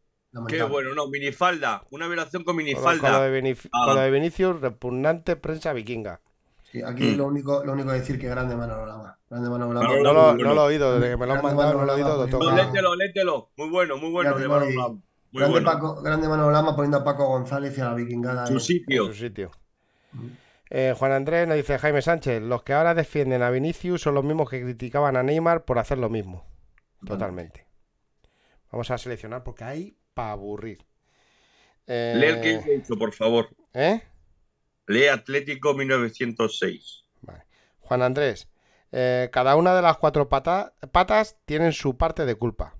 Qué 0.49 0.63
bueno, 0.63 0.95
no, 0.95 1.09
minifalda. 1.09 1.83
Una 1.91 2.07
violación 2.07 2.43
con 2.45 2.57
minifalda. 2.57 3.01
con 3.01 3.13
lo 3.13 3.21
de 3.21 3.43
Vinif- 3.43 3.69
Ah. 3.73 3.85
con 3.87 3.95
lo 3.97 4.01
de 4.01 4.11
Vinicius, 4.11 4.61
repugnante 4.61 5.37
prensa 5.37 5.73
vikinga. 5.73 6.21
Sí, 6.63 6.83
Mm. 6.83 6.87
aquí 6.87 7.15
lo 7.17 7.27
único, 7.27 7.63
lo 7.65 7.73
único 7.73 7.89
que 7.91 7.97
decir 7.99 8.19
que 8.19 8.29
grande 8.29 8.57
Manolo 8.57 8.87
Lama. 8.87 9.19
Grande 9.29 9.51
Manolo 9.51 9.75
Lama. 9.75 9.89
No 9.89 10.13
lo, 10.13 10.23
bueno. 10.33 10.45
no 10.49 10.55
lo 10.55 10.63
he 10.63 10.67
oído, 10.69 10.95
desde 10.99 11.11
que 11.11 11.17
me 11.19 11.27
lo 11.27 11.33
han 11.35 11.41
Grande 11.43 11.57
mandado 11.57 11.79
no 11.81 11.85
lo 11.85 11.93
he 11.93 11.95
oído, 11.97 12.27
No, 12.39 12.57
léetelo, 12.57 12.95
léetelo. 12.97 13.51
Muy 13.59 13.69
bueno, 13.69 13.97
muy 13.99 14.11
bueno. 14.11 14.39
De 14.39 14.49
Manolo. 14.49 14.71
Lama. 14.71 14.89
Muy 14.89 15.41
grande, 15.41 15.61
bueno. 15.61 15.71
Paco- 15.71 16.03
grande 16.03 16.29
Manolo 16.29 16.51
Lama 16.51 16.75
poniendo 16.75 16.97
a 16.99 17.05
Paco 17.05 17.27
González 17.27 17.77
y 17.77 17.81
a 17.83 17.85
la 17.91 17.95
vikingada. 17.95 18.47
Su 18.47 18.55
en 18.55 18.61
sitio. 18.61 19.07
su 19.07 19.15
sitio. 19.15 19.51
Eh, 20.71 20.95
Juan 20.99 21.13
Andrés 21.13 21.47
nos 21.47 21.57
dice 21.59 21.79
Jaime 21.79 22.01
Sánchez, 22.01 22.41
los 22.43 22.63
que 22.63 22.73
ahora 22.73 22.95
defienden 22.95 23.43
a 23.43 23.51
Vinicius 23.51 24.01
son 24.01 24.15
los 24.15 24.25
mismos 24.25 24.49
que 24.49 24.63
criticaban 24.63 25.17
a 25.17 25.23
Neymar 25.23 25.65
por 25.67 25.79
hacer 25.79 25.99
lo 25.99 26.09
mismo. 26.09 26.47
Totalmente. 27.07 27.67
Vamos 28.71 28.91
a 28.91 28.97
seleccionar 28.97 29.43
porque 29.43 29.65
hay 29.65 29.97
para 30.15 30.33
aburrir. 30.33 30.85
Eh, 31.87 32.15
Lee 32.17 32.27
el 32.27 32.41
que 32.41 32.51
he 32.55 32.77
dicho, 32.79 32.97
por 32.97 33.13
favor. 33.13 33.49
¿eh? 33.75 34.03
Lee 34.87 35.09
Atlético 35.09 35.75
1906. 35.75 37.05
Vale. 37.23 37.45
Juan 37.81 38.03
Andrés, 38.03 38.49
eh, 38.93 39.29
cada 39.33 39.57
una 39.57 39.75
de 39.75 39.83
las 39.83 39.97
cuatro 39.99 40.29
pata- 40.29 40.75
patas 40.93 41.37
tienen 41.45 41.73
su 41.73 41.97
parte 41.97 42.25
de 42.27 42.35
culpa. 42.35 42.75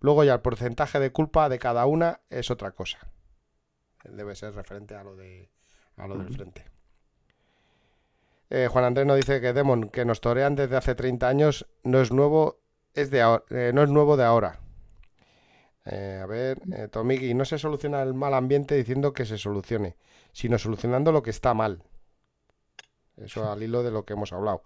Luego 0.00 0.24
ya 0.24 0.34
el 0.34 0.40
porcentaje 0.40 0.98
de 0.98 1.12
culpa 1.12 1.48
de 1.48 1.58
cada 1.58 1.84
una 1.86 2.20
es 2.30 2.50
otra 2.50 2.70
cosa. 2.72 2.98
Debe 4.04 4.34
ser 4.34 4.54
referente 4.54 4.94
a 4.94 5.02
lo 5.04 5.14
de 5.16 5.50
a 5.96 6.06
lo 6.06 6.16
del 6.16 6.32
frente. 6.34 6.64
Eh, 8.48 8.68
Juan 8.70 8.84
Andrés 8.86 9.06
nos 9.06 9.16
dice 9.16 9.40
que 9.42 9.52
Demon, 9.52 9.90
que 9.90 10.06
nos 10.06 10.22
torean 10.22 10.56
desde 10.56 10.76
hace 10.76 10.94
30 10.94 11.28
años, 11.28 11.66
no 11.84 12.00
es 12.00 12.10
nuevo, 12.10 12.60
es 12.94 13.10
de 13.10 13.20
eh, 13.50 13.72
no 13.74 13.82
es 13.82 13.90
nuevo 13.90 14.16
de 14.16 14.24
ahora. 14.24 14.58
Eh, 15.86 16.20
a 16.22 16.26
ver, 16.26 16.60
eh, 16.76 16.88
Tomigi, 16.88 17.32
no 17.34 17.44
se 17.44 17.58
soluciona 17.58 18.02
el 18.02 18.14
mal 18.14 18.34
ambiente 18.34 18.74
diciendo 18.74 19.12
que 19.12 19.24
se 19.24 19.38
solucione, 19.38 19.96
sino 20.32 20.58
solucionando 20.58 21.10
lo 21.12 21.22
que 21.22 21.30
está 21.30 21.54
mal. 21.54 21.82
Eso 23.16 23.50
al 23.50 23.62
hilo 23.62 23.82
de 23.82 23.90
lo 23.90 24.04
que 24.04 24.12
hemos 24.14 24.32
hablado. 24.32 24.62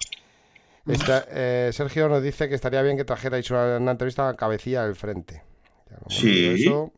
Esta- 0.87 1.25
eh, 1.31 1.71
Sergio 1.73 2.09
nos 2.09 2.23
dice 2.23 2.49
que 2.49 2.55
estaría 2.55 2.83
bien 2.83 2.97
que 2.97 3.05
trajerais 3.05 3.51
una, 3.51 3.79
una 3.79 3.93
entrevista 3.93 4.29
a 4.29 4.35
cabecilla 4.37 4.85
del 4.85 4.95
frente. 4.97 5.43
Ya 5.91 5.97
hemos 5.97 6.15
Sí. 6.15 6.47
eso. 6.63 6.93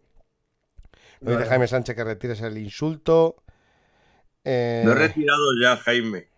Nos 1.20 1.38
dice. 1.38 1.48
Jaime 1.48 1.66
Sánchez 1.68 1.94
que 1.96 2.04
retires 2.04 2.40
el 2.42 2.58
insulto. 2.58 3.36
Eh, 4.44 4.82
Lo 4.84 4.92
he 4.92 4.94
retirado 4.96 5.40
ya, 5.62 5.76
Jaime. 5.76 6.28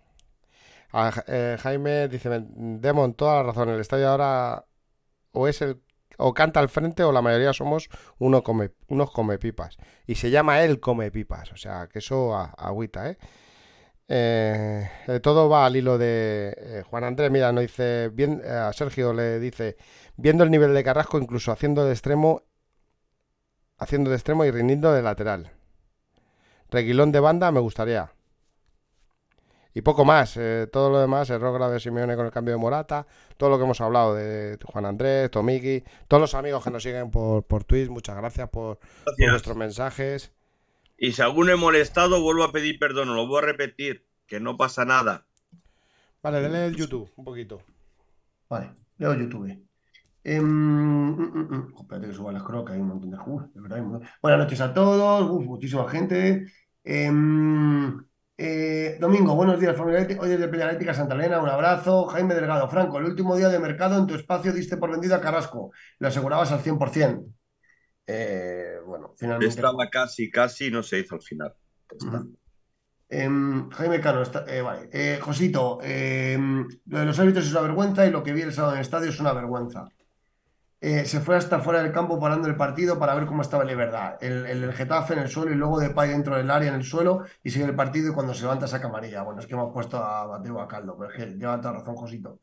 a 0.92 1.10
Ja- 1.12 1.24
eh, 1.26 1.56
Jaime 1.60 2.09
dice, 2.09 2.28
Demon, 2.48 3.14
toda 3.14 3.36
la 3.36 3.42
razón, 3.44 3.68
el 3.70 3.80
estadio 3.80 4.09
ahora 4.09 4.64
o 5.32 5.48
es 5.48 5.60
el 5.62 5.80
o 6.19 6.35
canta 6.35 6.61
al 6.61 6.69
frente 6.69 7.03
o 7.05 7.12
la 7.12 7.23
mayoría 7.23 7.53
somos 7.53 7.89
uno 8.19 8.43
come, 8.43 8.73
unos 8.89 9.11
come 9.11 9.39
pipas. 9.39 9.78
Y 10.07 10.16
se 10.16 10.31
llama 10.31 10.62
él 10.62 10.81
come 10.81 11.11
pipas, 11.11 11.53
o 11.53 11.57
sea, 11.57 11.89
que 11.89 12.01
eso 12.01 12.36
agüita, 12.36 13.11
¿eh? 13.11 13.19
Eh, 14.11 14.89
todo 15.23 15.51
va 15.51 15.66
al 15.66 15.77
hilo 15.77 15.99
de 15.99 16.55
eh, 16.57 16.82
Juan 16.89 17.05
Andrés. 17.05 17.31
Mira, 17.31 17.53
nos 17.53 17.62
dice, 17.62 18.09
bien, 18.09 18.40
eh, 18.43 18.49
a 18.49 18.73
Sergio 18.73 19.12
le 19.12 19.39
dice, 19.39 19.77
viendo 20.16 20.45
el 20.45 20.51
nivel 20.51 20.73
de 20.74 20.82
Carrasco, 20.82 21.19
incluso 21.19 21.53
haciendo 21.53 21.85
de 21.85 21.93
extremo, 21.93 22.43
haciendo 23.77 24.11
de 24.11 24.16
extremo 24.16 24.45
y 24.45 24.51
rindiendo 24.51 24.93
de 24.93 25.03
lateral. 25.03 25.53
Reguilón 26.70 27.12
de 27.12 27.20
banda 27.20 27.53
me 27.53 27.61
gustaría. 27.61 28.12
Y 29.78 29.80
poco 29.80 30.05
más, 30.05 30.36
todo 30.72 30.90
lo 30.90 30.98
demás, 30.98 31.30
error 31.30 31.55
grave 31.55 31.74
de 31.74 31.78
Simeone 31.78 32.16
con 32.16 32.26
el 32.26 32.32
cambio 32.32 32.52
de 32.52 32.59
Morata, 32.59 33.06
todo 33.36 33.48
lo 33.48 33.59
que 33.59 33.62
hemos 33.62 33.80
hablado 33.80 34.12
de 34.12 34.59
Juan 34.64 34.84
Andrés, 34.86 35.30
Tomiki, 35.30 35.84
todos 36.09 36.20
los 36.20 36.34
amigos 36.34 36.64
que 36.64 36.72
nos 36.72 36.82
siguen 36.82 37.12
por, 37.12 37.44
por 37.44 37.62
Twitch, 37.62 37.88
muchas 37.88 38.16
gracias 38.16 38.48
por, 38.48 38.80
por 39.05 39.30
vuestros 39.30 39.56
mensajes. 39.56 40.32
Y 40.96 41.12
si 41.12 41.22
alguno 41.22 41.52
he 41.52 41.56
molestado, 41.56 42.20
vuelvo 42.20 42.42
a 42.42 42.50
pedir 42.50 42.80
perdón, 42.80 43.14
lo 43.14 43.28
voy 43.28 43.38
a 43.38 43.46
repetir, 43.46 44.05
que 44.26 44.40
no 44.40 44.56
pasa 44.56 44.84
nada. 44.84 45.28
Vale, 46.24 46.42
dale 46.42 46.66
el 46.66 46.74
YouTube 46.74 47.12
un 47.14 47.24
poquito. 47.24 47.62
Vale, 48.48 48.72
leo 48.96 49.14
YouTube. 49.14 49.64
Eh, 50.24 50.42
espérate 51.78 52.09
que 52.09 52.14
suba 52.14 52.32
las 52.32 52.42
crocas, 52.42 52.74
hay 52.74 52.80
un 52.80 52.88
montón 52.88 53.12
de 53.12 53.16
juegos. 53.16 53.44
Buenas 54.20 54.40
noches 54.40 54.60
a 54.60 54.74
todos, 54.74 55.40
muchísima 55.40 55.88
gente. 55.88 56.46
Em, 56.82 58.09
eh, 58.39 58.97
Domingo, 59.01 59.35
buenos 59.35 59.59
días, 59.59 59.77
familia 59.77 60.06
Hoy 60.20 60.28
desde 60.28 60.47
Peñalética 60.47 60.94
Santa 60.94 61.16
Elena, 61.16 61.43
un 61.43 61.48
abrazo. 61.48 62.06
Jaime 62.06 62.35
Delgado, 62.35 62.69
Franco, 62.69 62.98
el 62.98 63.05
último 63.05 63.36
día 63.36 63.48
de 63.48 63.59
mercado 63.59 63.98
en 63.98 64.06
tu 64.06 64.15
espacio 64.15 64.52
diste 64.52 64.77
por 64.77 64.93
vendido 64.93 65.16
a 65.16 65.20
Carrasco. 65.20 65.73
Lo 65.98 66.06
asegurabas 66.06 66.52
al 66.52 66.62
100%. 66.62 67.27
Eh, 68.06 68.78
bueno, 68.86 69.12
finalmente. 69.19 69.55
Estaba 69.55 69.90
casi, 69.90 70.31
casi, 70.31 70.70
no 70.70 70.85
se 70.85 71.01
hizo 71.01 71.16
al 71.16 71.23
final. 71.23 71.55
Em, 73.09 73.69
Jaime 73.70 74.01
Cano, 74.01 74.23
eh, 74.47 74.60
vale. 74.60 74.89
Eh, 74.93 75.19
Josito, 75.20 75.81
em, 75.82 76.69
lo 76.86 76.98
de 77.01 77.06
los 77.06 77.19
árbitros 77.19 77.44
es 77.44 77.51
una 77.51 77.62
vergüenza 77.62 78.06
y 78.06 78.10
lo 78.10 78.23
que 78.23 78.32
vi 78.32 78.43
el 78.43 78.52
sábado 78.52 78.74
en 78.74 78.78
el 78.78 78.85
estadio 78.85 79.10
es 79.10 79.19
una 79.19 79.32
vergüenza. 79.32 79.89
Se 80.80 81.20
fue 81.20 81.36
hasta 81.36 81.60
fuera 81.60 81.82
del 81.82 81.92
campo 81.92 82.20
parando 82.20 82.46
el 82.48 82.56
partido 82.56 82.98
para 82.98 83.14
ver 83.14 83.26
cómo 83.26 83.42
estaba 83.42 83.64
la 83.64 83.74
verdad. 83.74 84.16
El, 84.20 84.46
el, 84.46 84.72
Getafe 84.72 85.14
en 85.14 85.20
el 85.20 85.28
suelo 85.28 85.52
y 85.52 85.56
luego 85.56 85.80
de 85.80 85.90
Pay 85.90 86.10
dentro 86.10 86.36
del 86.36 86.50
área 86.50 86.68
en 86.68 86.76
el 86.76 86.84
suelo 86.84 87.24
y 87.42 87.50
sigue 87.50 87.64
el 87.64 87.74
partido 87.74 88.10
y 88.10 88.14
cuando 88.14 88.34
se 88.34 88.42
levanta 88.42 88.68
saca 88.68 88.88
amarilla. 88.88 89.22
Bueno, 89.22 89.40
es 89.40 89.46
que 89.46 89.55
hemos 89.55 89.72
puesto 89.72 89.98
a 89.98 90.26
Mateo 90.28 90.60
a 90.60 90.68
caldo, 90.68 90.96
pero 90.96 91.10
es 91.10 91.16
que 91.16 91.26
lleva 91.36 91.60
toda 91.60 91.74
razón, 91.74 91.96
Josito. 91.96 92.40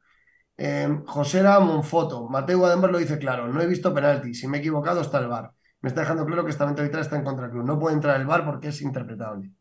Eh, 0.58 0.88
Josera 1.08 1.60
Monfoto, 1.60 2.28
Mateo 2.30 2.66
además 2.66 2.92
lo 2.92 2.98
dice 2.98 3.18
claro, 3.20 3.48
no 3.48 3.62
he 3.62 3.68
visto 3.68 3.94
penalti, 3.94 4.34
si 4.34 4.48
me 4.48 4.58
he 4.58 4.60
equivocado 4.62 5.02
está 5.02 5.20
el 5.20 5.28
bar. 5.28 5.52
Me 5.82 5.90
está 5.90 6.02
dejando 6.02 6.26
claro 6.26 6.44
que 6.44 6.52
esta 6.52 6.66
mentalidad 6.66 7.02
está 7.02 7.16
en 7.16 7.24
contra 7.24 7.50
club. 7.50 7.64
No 7.64 7.80
puede 7.80 7.96
entrar 7.96 8.20
el 8.20 8.26
bar 8.26 8.44
porque 8.44 8.70
es 8.70 8.82
interpretable. 8.82 9.52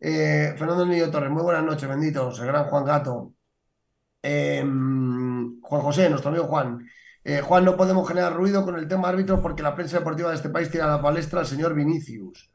Eh, 0.00 0.54
Fernando 0.56 0.86
Niño 0.86 1.10
Torres, 1.10 1.30
muy 1.30 1.42
buenas 1.42 1.64
noches, 1.64 1.88
benditos. 1.88 2.40
El 2.40 2.46
gran 2.46 2.64
Juan 2.66 2.84
Gato. 2.84 3.34
Em, 4.22 5.60
Juan 5.60 5.82
José, 5.82 6.08
nuestro 6.10 6.30
amigo 6.30 6.46
Juan. 6.46 6.86
Eh, 7.24 7.40
Juan, 7.42 7.64
no 7.64 7.76
podemos 7.76 8.08
generar 8.08 8.34
ruido 8.34 8.64
con 8.64 8.78
el 8.78 8.88
tema 8.88 9.08
árbitro 9.08 9.42
porque 9.42 9.62
la 9.62 9.74
prensa 9.74 9.98
deportiva 9.98 10.30
de 10.30 10.36
este 10.36 10.48
país 10.48 10.70
tira 10.70 10.84
a 10.84 10.96
la 10.96 11.02
palestra 11.02 11.40
al 11.40 11.46
señor 11.46 11.74
Vinicius. 11.74 12.50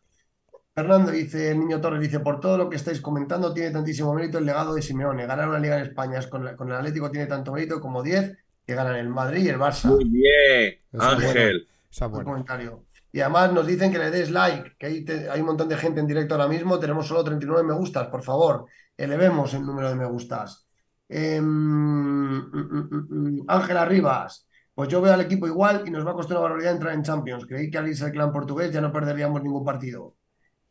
Fernando 0.73 1.11
dice, 1.11 1.51
el 1.51 1.59
niño 1.59 1.79
Torres 1.79 2.01
dice, 2.01 2.19
por 2.19 2.41
todo 2.41 2.57
lo 2.57 2.69
que 2.69 2.75
estáis 2.75 2.99
comentando, 2.99 3.53
tiene 3.53 3.71
tantísimo 3.71 4.13
mérito 4.13 4.39
el 4.39 4.45
legado 4.45 4.73
de 4.75 4.81
Simeone. 4.81 5.25
Ganar 5.25 5.47
una 5.47 5.59
liga 5.59 5.77
en 5.77 5.83
España 5.83 6.19
con, 6.29 6.45
el 6.45 6.75
Atlético 6.75 7.09
tiene 7.09 7.27
tanto 7.27 7.53
mérito 7.53 7.79
como 7.79 8.03
10 8.03 8.37
que 8.65 8.75
ganan 8.75 8.95
el 8.97 9.07
Madrid 9.07 9.45
y 9.45 9.49
el 9.49 9.57
Barça. 9.57 9.85
Muy 9.85 10.03
bien, 10.05 10.79
Ángel. 10.99 11.67
comentario. 12.25 12.83
Y 13.13 13.21
además 13.21 13.53
nos 13.53 13.65
dicen 13.65 13.89
que 13.89 13.99
le 13.99 14.11
des 14.11 14.29
like, 14.31 14.75
que 14.77 14.87
hay, 14.87 15.05
hay, 15.31 15.39
un 15.39 15.45
montón 15.45 15.69
de 15.69 15.77
gente 15.77 16.01
en 16.01 16.07
directo 16.07 16.33
ahora 16.33 16.49
mismo. 16.49 16.77
Tenemos 16.77 17.07
solo 17.07 17.23
39 17.23 17.63
me 17.63 17.73
gustas, 17.73 18.07
por 18.07 18.23
favor, 18.23 18.65
elevemos 18.97 19.53
el 19.53 19.65
número 19.65 19.87
de 19.87 19.95
me 19.95 20.05
gustas. 20.05 20.65
Em, 21.07 21.41
mm, 21.41 22.51
mm, 22.51 23.07
mm, 23.09 23.45
Ángela 23.47 23.85
Rivas, 23.85 24.45
pues 24.75 24.89
yo 24.89 25.01
veo 25.01 25.13
al 25.13 25.21
equipo 25.21 25.47
igual 25.47 25.83
y 25.87 25.89
nos 25.89 26.05
va 26.05 26.11
a 26.11 26.13
costar 26.15 26.37
una 26.37 26.43
barbaridad 26.43 26.73
entrar 26.73 26.93
en 26.93 27.01
Champions. 27.01 27.45
Creí 27.47 27.71
que 27.71 27.77
al 27.77 27.87
irse 27.87 28.03
al 28.03 28.11
clan 28.11 28.33
portugués 28.33 28.71
ya 28.71 28.81
no 28.81 28.91
perderíamos 28.91 29.41
ningún 29.41 29.63
partido. 29.63 30.15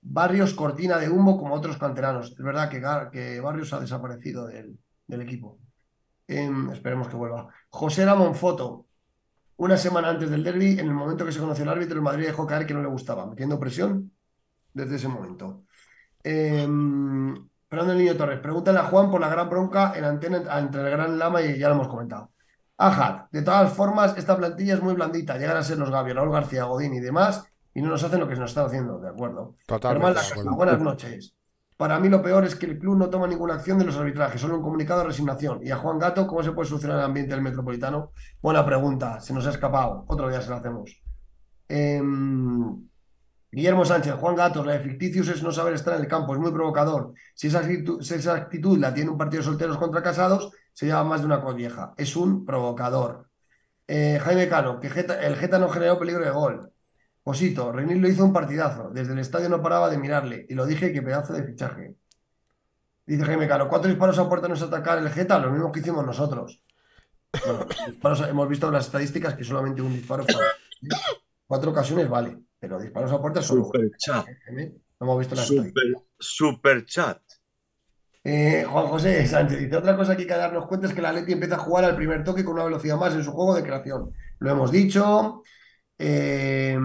Barrios 0.03 0.53
cortina 0.53 0.99
de 0.99 1.09
humo 1.09 1.39
como 1.39 1.55
otros 1.55 1.79
canteranos. 1.79 2.33
Es 2.33 2.45
verdad 2.45 2.69
que, 2.69 2.83
que 3.11 3.41
Barrios 3.41 3.73
ha 3.73 3.81
desaparecido 3.81 4.47
del, 4.47 4.79
equipo. 5.23 5.59
Em, 6.29 6.71
esperemos 6.71 7.09
que 7.09 7.17
vuelva. 7.17 7.49
José 7.71 8.05
Ramón 8.05 8.35
Foto. 8.35 8.87
Una 9.57 9.77
semana 9.79 10.11
antes 10.11 10.29
del 10.29 10.45
derby, 10.45 10.73
en 10.73 10.87
el 10.87 10.95
momento 10.95 11.25
que 11.25 11.33
se 11.33 11.41
conoció 11.41 11.63
el 11.63 11.71
árbitro, 11.71 11.97
el 11.97 12.03
Madrid 12.03 12.27
dejó 12.27 12.47
caer 12.47 12.67
que 12.67 12.75
no 12.75 12.83
le 12.83 12.89
gustaba, 12.89 13.25
metiendo 13.25 13.59
presión 13.59 14.13
desde 14.75 14.97
ese 14.97 15.09
momento. 15.09 15.65
Eh, 16.23 16.67
Fernando 17.71 17.95
Niño 17.95 18.17
Torres, 18.17 18.41
pregúntale 18.41 18.81
a 18.81 18.85
Juan 18.85 19.11
por 19.11 19.21
la 19.21 19.29
gran 19.29 19.49
bronca 19.49 19.95
en 19.97 20.05
antena 20.05 20.43
entre 20.59 20.83
el 20.83 20.91
Gran 20.91 21.19
Lama 21.19 21.41
y 21.41 21.59
ya 21.59 21.69
lo 21.69 21.77
hemos 21.77 21.89
comentado. 21.89 22.34
Ajá, 22.77 23.29
de 23.31 23.43
todas 23.43 23.73
formas, 23.73 24.17
esta 24.17 24.37
plantilla 24.37 24.75
es 24.75 24.83
muy 24.83 24.95
blandita, 24.95 25.39
llegan 25.39 25.57
a 25.57 25.63
ser 25.63 25.79
los 25.79 25.91
Gabi, 25.91 26.13
Raúl 26.13 26.33
García, 26.33 26.65
Godín 26.65 26.95
y 26.95 27.01
demás, 27.01 27.45
y 27.73 27.81
no 27.81 27.89
nos 27.89 28.03
hacen 28.03 28.21
lo 28.21 28.29
que 28.29 28.35
nos 28.35 28.51
están 28.51 28.67
haciendo, 28.67 28.99
de 28.99 29.09
acuerdo. 29.09 29.55
Totalmente. 29.67 30.21
buenas 30.57 30.81
noches. 30.81 31.35
Para 31.77 31.99
mí 31.99 32.09
lo 32.09 32.23
peor 32.23 32.45
es 32.45 32.55
que 32.55 32.67
el 32.67 32.79
club 32.79 32.97
no 32.97 33.11
toma 33.11 33.27
ninguna 33.27 33.55
acción 33.55 33.79
de 33.79 33.85
los 33.85 33.97
arbitrajes, 33.97 34.41
solo 34.41 34.57
un 34.57 34.63
comunicado 34.63 35.01
de 35.01 35.07
resignación. 35.09 35.61
Y 35.65 35.71
a 35.71 35.77
Juan 35.77 35.99
Gato, 35.99 36.27
¿cómo 36.27 36.43
se 36.43 36.53
puede 36.53 36.69
solucionar 36.69 36.99
el 36.99 37.05
ambiente 37.05 37.33
del 37.33 37.43
Metropolitano? 37.43 38.13
Buena 38.41 38.65
pregunta, 38.65 39.21
se 39.21 39.35
nos 39.35 39.47
ha 39.47 39.51
escapado. 39.51 40.05
Otro 40.07 40.29
día 40.29 40.41
se 40.41 40.51
lo 40.51 40.57
hacemos. 40.57 41.03
Em, 41.69 42.89
Guillermo 43.51 43.85
Sánchez, 43.85 44.15
Juan 44.15 44.37
Gato, 44.37 44.65
la 44.65 44.75
de 44.75 44.81
ficticios 44.81 45.29
es 45.29 45.43
no 45.43 45.51
saber 45.51 45.75
estar 45.75 45.95
en 45.95 46.03
el 46.03 46.09
campo, 46.09 46.33
es 46.35 46.41
muy 46.41 46.53
provocador. 46.53 47.13
Si 47.35 47.49
esa, 47.49 47.59
actitud, 47.59 48.01
si 48.03 48.15
esa 48.15 48.35
actitud 48.35 48.79
la 48.79 48.95
tiene 48.95 49.11
un 49.11 49.19
partido 49.19 49.43
de 49.43 49.47
solteros 49.47 49.77
contra 49.77 50.03
casados, 50.03 50.53
se 50.75 50.87
llama 50.87 51.11
más 51.11 51.21
de 51.21 51.27
una 51.27 51.41
colleja. 51.41 51.95
Es 51.97 52.17
un 52.17 52.45
provocador. 52.45 53.31
Eh, 53.87 54.19
Jaime 54.23 54.49
Cano, 54.49 54.81
que 54.81 54.89
el 54.89 55.37
Geta 55.37 55.59
no 55.59 55.69
generó 55.69 55.99
peligro 55.99 56.25
de 56.25 56.31
gol. 56.31 56.71
Posito, 57.23 57.73
Renil 57.73 58.03
lo 58.03 58.09
hizo 58.09 58.25
un 58.25 58.33
partidazo. 58.33 58.91
Desde 58.91 59.15
el 59.15 59.21
estadio 59.21 59.49
no 59.49 59.63
paraba 59.63 59.89
de 59.89 59.97
mirarle. 59.97 60.45
Y 60.49 60.55
lo 60.55 60.67
dije, 60.67 60.93
que 60.93 61.01
pedazo 61.01 61.33
de 61.33 61.45
fichaje. 61.45 61.95
Dice 63.07 63.25
Jaime 63.25 63.47
Caro, 63.47 63.69
¿cuántos 63.69 63.91
disparos 63.91 64.19
a 64.19 64.29
puerta 64.29 64.49
nos 64.49 64.63
atacar 64.63 64.99
el 64.99 65.09
Geta? 65.11 65.39
Los 65.39 65.53
mismos 65.53 65.73
que 65.73 65.81
hicimos 65.81 66.05
nosotros. 66.05 66.61
Bueno, 68.03 68.27
hemos 68.27 68.49
visto 68.49 68.71
las 68.71 68.87
estadísticas 68.87 69.35
que 69.35 69.45
solamente 69.45 69.81
un 69.81 69.93
disparo. 69.93 70.25
Cuatro 71.47 71.71
ocasiones 71.71 72.09
vale, 72.09 72.39
pero 72.59 72.81
disparos 72.81 73.13
a 73.13 73.21
puerta 73.21 73.43
solo. 73.43 73.65
Super 73.65 73.91
chat. 73.97 74.27
No 75.01 75.07
hemos 75.07 75.19
visto 75.19 75.35
las 75.35 75.47
super, 76.19 76.85
chat. 76.85 77.21
Eh, 78.25 78.65
Juan 78.67 78.87
José 78.87 79.27
Sánchez 79.27 79.61
dice: 79.61 79.77
Otra 79.77 79.97
cosa 79.97 80.17
que 80.17 80.23
hay 80.23 80.29
que 80.29 80.35
darnos 80.35 80.67
cuenta 80.67 80.87
es 80.87 80.95
que 80.95 81.03
la 81.03 81.13
Leti 81.13 81.33
empieza 81.33 81.57
a 81.57 81.59
jugar 81.59 81.85
al 81.85 81.95
primer 81.95 82.25
toque 82.25 82.43
con 82.43 82.55
una 82.55 82.65
velocidad 82.65 82.97
más 82.97 83.15
en 83.15 83.23
su 83.23 83.31
juego 83.31 83.55
de 83.55 83.63
creación. 83.63 84.13
Lo 84.39 84.51
hemos 84.51 84.73
dicho. 84.73 85.43
Eh, 85.99 86.77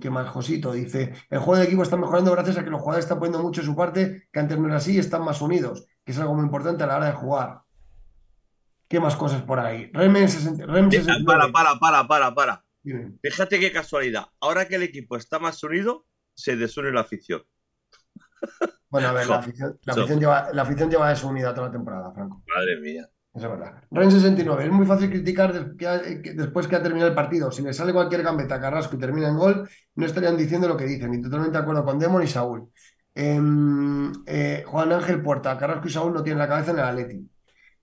¿Qué 0.00 0.10
más, 0.10 0.28
Josito? 0.30 0.72
Dice, 0.72 1.12
el 1.30 1.38
juego 1.38 1.60
de 1.60 1.66
equipo 1.66 1.82
está 1.82 1.96
mejorando 1.96 2.32
gracias 2.32 2.56
a 2.56 2.64
que 2.64 2.70
los 2.70 2.80
jugadores 2.80 3.04
están 3.04 3.18
poniendo 3.18 3.42
mucho 3.42 3.60
de 3.60 3.66
su 3.66 3.76
parte, 3.76 4.28
que 4.32 4.40
antes 4.40 4.58
no 4.58 4.66
era 4.66 4.76
así 4.76 4.94
y 4.94 4.98
están 4.98 5.22
más 5.24 5.40
unidos, 5.40 5.86
que 6.04 6.12
es 6.12 6.18
algo 6.18 6.34
muy 6.34 6.44
importante 6.44 6.84
a 6.84 6.86
la 6.86 6.96
hora 6.96 7.06
de 7.06 7.12
jugar. 7.12 7.60
¿Qué 8.88 8.98
más 8.98 9.16
cosas 9.16 9.42
por 9.42 9.60
ahí? 9.60 9.90
Remen 9.92 10.28
60, 10.28 10.66
Para, 11.26 11.52
para, 11.52 11.78
para, 11.78 12.08
para, 12.08 12.34
para. 12.34 12.64
Fíjate 13.22 13.60
qué 13.60 13.70
casualidad. 13.70 14.26
Ahora 14.40 14.66
que 14.66 14.76
el 14.76 14.82
equipo 14.82 15.16
está 15.16 15.38
más 15.38 15.62
unido, 15.62 16.06
se 16.34 16.56
desune 16.56 16.90
la 16.90 17.02
afición. 17.02 17.42
Bueno, 18.90 19.08
a 19.08 19.12
ver, 19.12 19.26
la 19.26 19.36
afición, 19.36 19.78
la 19.84 19.92
afición, 19.92 20.20
lleva, 20.20 20.48
la 20.52 20.62
afición 20.62 20.90
lleva 20.90 21.08
desunida 21.10 21.54
toda 21.54 21.66
la 21.66 21.72
temporada, 21.72 22.12
Franco. 22.12 22.42
Madre 22.54 22.80
mía. 22.80 23.08
Eso 23.34 23.46
es 23.46 23.52
verdad. 23.52 23.82
Ren 23.90 24.10
69. 24.10 24.64
Es 24.64 24.70
muy 24.70 24.86
fácil 24.86 25.10
criticar 25.10 25.52
después 25.76 26.66
que 26.66 26.76
ha 26.76 26.82
terminado 26.82 27.08
el 27.08 27.14
partido. 27.14 27.52
Si 27.52 27.62
le 27.62 27.72
sale 27.72 27.92
cualquier 27.92 28.22
gambeta 28.22 28.56
a 28.56 28.60
Carrasco 28.60 28.96
y 28.96 28.98
termina 28.98 29.28
en 29.28 29.36
gol, 29.36 29.68
no 29.94 30.06
estarían 30.06 30.36
diciendo 30.36 30.66
lo 30.66 30.76
que 30.76 30.84
dicen. 30.84 31.12
Y 31.14 31.22
totalmente 31.22 31.56
de 31.56 31.62
acuerdo 31.62 31.84
con 31.84 31.98
Demon 31.98 32.22
y 32.22 32.26
Saúl. 32.26 32.68
Em, 33.14 34.12
eh, 34.26 34.64
Juan 34.66 34.92
Ángel 34.92 35.22
Puerta. 35.22 35.56
Carrasco 35.58 35.86
y 35.86 35.90
Saúl 35.90 36.14
no 36.14 36.22
tienen 36.22 36.38
la 36.38 36.48
cabeza 36.48 36.72
en 36.72 36.78
el 36.78 36.84
Atleti. 36.84 37.30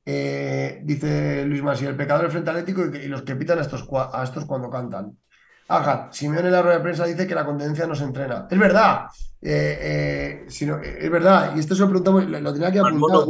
Eh, 0.07 0.81
dice 0.83 1.45
Luis 1.45 1.63
Masi, 1.63 1.85
el 1.85 1.95
pecador 1.95 2.29
frente 2.29 2.51
Atlético 2.51 2.85
y, 2.85 3.07
los 3.07 3.23
que 3.23 3.35
pitan 3.35 3.57
a 3.57 3.61
estos, 3.61 3.87
a 3.91 4.23
estos 4.23 4.45
cuando 4.45 4.69
cantan. 4.69 5.17
Ajá, 5.67 6.09
Simeone 6.11 6.47
en 6.47 6.51
la 6.51 6.61
rueda 6.61 6.77
de 6.77 6.83
prensa 6.83 7.05
dice 7.05 7.25
que 7.25 7.35
la 7.35 7.45
contendencia 7.45 7.87
no 7.87 7.95
se 7.95 8.03
entrena. 8.03 8.47
Es 8.49 8.59
verdad. 8.59 9.07
Eh, 9.41 10.45
es 10.47 11.11
verdad. 11.11 11.55
Y 11.55 11.59
esto 11.59 11.75
se 11.75 11.81
lo 11.81 11.89
preguntamos, 11.89 12.25
lo, 12.25 12.53
tenía 12.53 12.71
que 12.71 12.79
apuntar. 12.79 13.25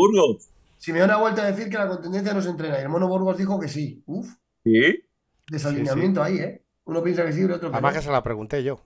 Si 0.78 0.92
me 0.92 1.00
dan 1.00 1.10
una 1.10 1.20
vuelta 1.20 1.44
a 1.44 1.52
decir 1.52 1.70
que 1.70 1.78
la 1.78 1.88
contendencia 1.88 2.34
no 2.34 2.42
se 2.42 2.50
entrena 2.50 2.78
y 2.80 2.84
el 2.84 2.90
Mono 2.90 3.08
Burgos 3.08 3.38
dijo 3.38 3.60
que 3.60 3.68
sí. 3.68 4.04
Uf. 4.06 4.28
¿Sí? 4.64 5.04
Desalineamiento 5.50 6.22
ahí, 6.22 6.38
¿eh? 6.38 6.62
Uno 6.86 7.02
piensa 7.02 7.26
que 7.26 7.34
sí 7.34 7.42
y 7.42 7.44
el 7.44 7.54
otro 7.54 7.70
que 7.70 7.76
Además 7.76 7.96
que 7.96 8.02
se 8.02 8.12
la 8.12 8.22
pregunté 8.22 8.64
yo. 8.64 8.80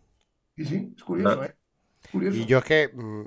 Sí, 0.55 0.65
sí, 0.65 0.93
es 0.95 1.03
curioso, 1.03 1.43
¿eh? 1.43 1.55
Y 2.13 2.45
yo 2.45 2.59
es 2.59 2.63
que 2.63 2.89
mm, 2.93 3.23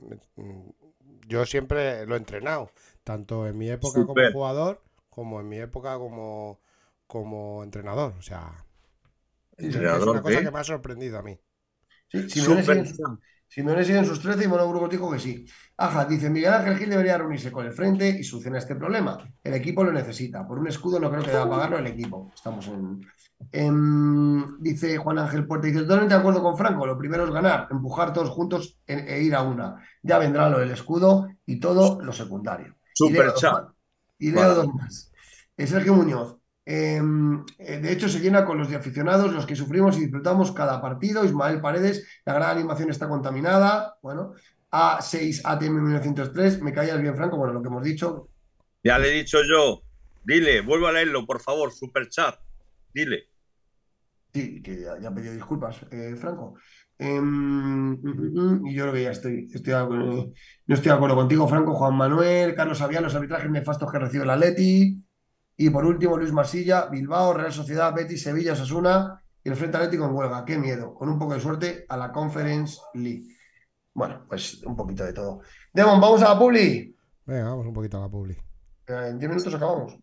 yo 1.28 1.44
siempre 1.44 2.06
lo 2.06 2.14
he 2.14 2.18
entrenado, 2.18 2.70
tanto 3.04 3.46
en 3.46 3.58
mi 3.58 3.68
época 3.68 4.06
como 4.06 4.14
jugador 4.32 4.80
como 5.12 5.40
en 5.40 5.48
mi 5.48 5.58
época 5.58 5.98
como, 5.98 6.58
como 7.06 7.62
entrenador. 7.62 8.14
O 8.18 8.22
sea. 8.22 8.64
Es 9.68 9.76
una 9.76 10.20
cosa 10.22 10.39
de- 10.39 10.44
que 10.44 10.51
me 10.51 10.59
ha 10.59 10.64
sorprendido 10.64 11.18
a 11.18 11.22
mí. 11.22 11.39
Sí, 12.09 12.28
Simeone 12.28 12.62
sigue, 12.62 12.78
en 12.78 12.86
Super 12.86 13.06
sus, 13.06 13.18
Simeone 13.48 13.84
sigue 13.84 13.98
en 13.98 14.06
sus 14.06 14.20
13 14.20 14.44
y 14.44 14.48
Mono 14.48 14.66
Burgos 14.66 14.90
dijo 14.90 15.10
que 15.10 15.18
sí. 15.18 15.47
Aja, 15.78 16.05
dice 16.05 16.28
Miguel 16.30 16.52
Ángel 16.52 16.76
Gil 16.78 16.90
debería 16.90 17.16
reunirse 17.18 17.51
con 17.52 17.64
el 17.66 17.72
frente 17.72 18.09
y 18.09 18.22
solucionar 18.24 18.59
este 18.60 18.76
problema. 18.76 19.18
El 19.43 19.55
equipo 19.55 19.82
lo 19.84 19.93
necesita. 19.93 20.47
Por 20.47 20.59
un 20.59 20.68
escudo 20.68 20.98
no 21.01 21.10
creo 21.10 21.22
que 21.22 21.30
deba 21.30 21.48
pagarlo 21.48 21.78
el 21.78 21.86
equipo. 21.86 22.30
Estamos 22.34 22.66
en. 22.68 23.01
en- 23.51 24.59
dice 24.62 24.97
Juan 24.98 25.18
Ángel 25.18 25.47
Puerta, 25.47 25.66
dice 25.66 25.80
totalmente 25.80 26.14
de 26.14 26.20
acuerdo 26.20 26.43
con 26.43 26.56
Franco. 26.56 26.86
Lo 26.86 26.98
primero 26.98 27.24
es 27.24 27.30
ganar, 27.30 27.68
empujar 27.70 28.12
todos 28.12 28.30
juntos 28.30 28.78
e, 28.86 28.94
e 28.94 29.22
ir 29.22 29.34
a 29.34 29.43
una. 29.43 29.76
Ya 30.02 30.18
vendrá 30.18 30.48
lo 30.48 30.59
del 30.59 30.70
escudo 30.70 31.28
y 31.47 31.59
todo 31.60 32.01
lo 32.02 32.12
secundario. 32.12 32.76
Y 32.84 32.90
Super 32.94 33.26
leo- 33.26 33.34
chat. 33.36 33.68
Y 34.18 34.30
leo 34.30 34.40
Vale. 34.43 34.55
dos 34.55 34.74
más. 34.74 35.12
Eh, 35.56 35.66
Sergio 35.66 35.94
Muñoz. 35.94 36.36
Eh, 36.64 37.01
eh, 37.59 37.78
de 37.78 37.93
hecho, 37.93 38.09
se 38.09 38.20
llena 38.20 38.44
con 38.44 38.59
los 38.59 38.68
de 38.68 38.76
aficionados, 38.76 39.32
los 39.32 39.47
que 39.47 39.56
sufrimos 39.56 39.97
y 39.97 40.02
disfrutamos 40.02 40.52
cada 40.52 40.80
partido. 40.80 41.24
Ismael 41.24 41.60
Paredes, 41.60 42.06
la 42.24 42.34
gran 42.34 42.56
animación 42.56 42.90
está 42.90 43.09
contaminada. 43.09 43.97
Bueno, 44.02 44.34
A6 44.70 45.43
ATM 45.44 45.82
1903, 45.82 46.62
me 46.62 46.72
caías 46.72 47.01
bien, 47.01 47.16
Franco. 47.16 47.36
Bueno, 47.36 47.52
lo 47.55 47.62
que 47.62 47.68
hemos 47.68 47.82
dicho. 47.84 48.28
Ya 48.84 48.98
le 48.98 49.09
he 49.09 49.12
dicho 49.12 49.39
yo. 49.48 49.82
Dile, 50.24 50.60
vuelvo 50.60 50.86
a 50.86 50.93
leerlo, 50.93 51.26
por 51.26 51.40
favor, 51.40 51.72
super 51.72 52.09
chat. 52.09 52.36
Dile. 52.94 53.24
Sí, 54.32 54.62
que 54.62 54.80
ya, 54.80 54.98
ya 55.01 55.12
pedido 55.12 55.34
disculpas, 55.34 55.84
eh, 55.90 56.14
Franco. 56.18 56.55
Em, 56.98 57.94
y 58.64 58.74
yo 58.74 58.84
creo 58.84 58.93
que 58.93 59.02
ya 59.02 59.10
estoy, 59.10 59.48
estoy 59.52 59.72
de 59.72 59.78
acuerdo- 59.78 60.32
no 60.66 60.74
estoy 60.74 60.89
de 60.90 60.94
acuerdo 60.94 61.16
contigo, 61.16 61.48
Franco. 61.48 61.74
Juan 61.74 61.97
Manuel, 61.97 62.55
Carlos 62.55 62.80
Aviano, 62.80 63.06
los 63.06 63.14
arbitrajes 63.16 63.51
nefastos 63.51 63.90
que 63.90 63.98
recibe 63.98 64.24
el 64.24 64.30
Atleti. 64.30 65.02
Y 65.64 65.70
por 65.70 65.86
último, 65.86 66.16
Luis 66.16 66.32
Masilla, 66.32 66.86
Bilbao, 66.86 67.34
Real 67.34 67.52
Sociedad, 67.52 67.94
Betis, 67.94 68.20
Sevilla, 68.20 68.55
Osasuna 68.55 69.22
y 69.44 69.48
el 69.48 69.55
Frente 69.55 69.76
Atlético 69.76 70.06
en 70.06 70.12
huelga. 70.12 70.44
Qué 70.44 70.59
miedo. 70.59 70.93
Con 70.93 71.09
un 71.09 71.20
poco 71.20 71.34
de 71.34 71.40
suerte 71.40 71.86
a 71.89 71.97
la 71.97 72.10
Conference 72.10 72.80
League. 72.94 73.28
Bueno, 73.94 74.26
pues 74.28 74.60
un 74.64 74.74
poquito 74.74 75.05
de 75.05 75.12
todo. 75.12 75.40
Demon, 75.72 76.01
vamos 76.01 76.20
a 76.22 76.30
la 76.30 76.39
Publi. 76.39 76.97
Venga, 77.24 77.44
vamos 77.44 77.64
un 77.64 77.72
poquito 77.74 77.98
a 77.98 78.01
la 78.01 78.09
publi. 78.09 78.32
Eh, 78.89 79.09
En 79.10 79.20
10 79.20 79.30
minutos 79.30 79.55
acabamos. 79.55 79.97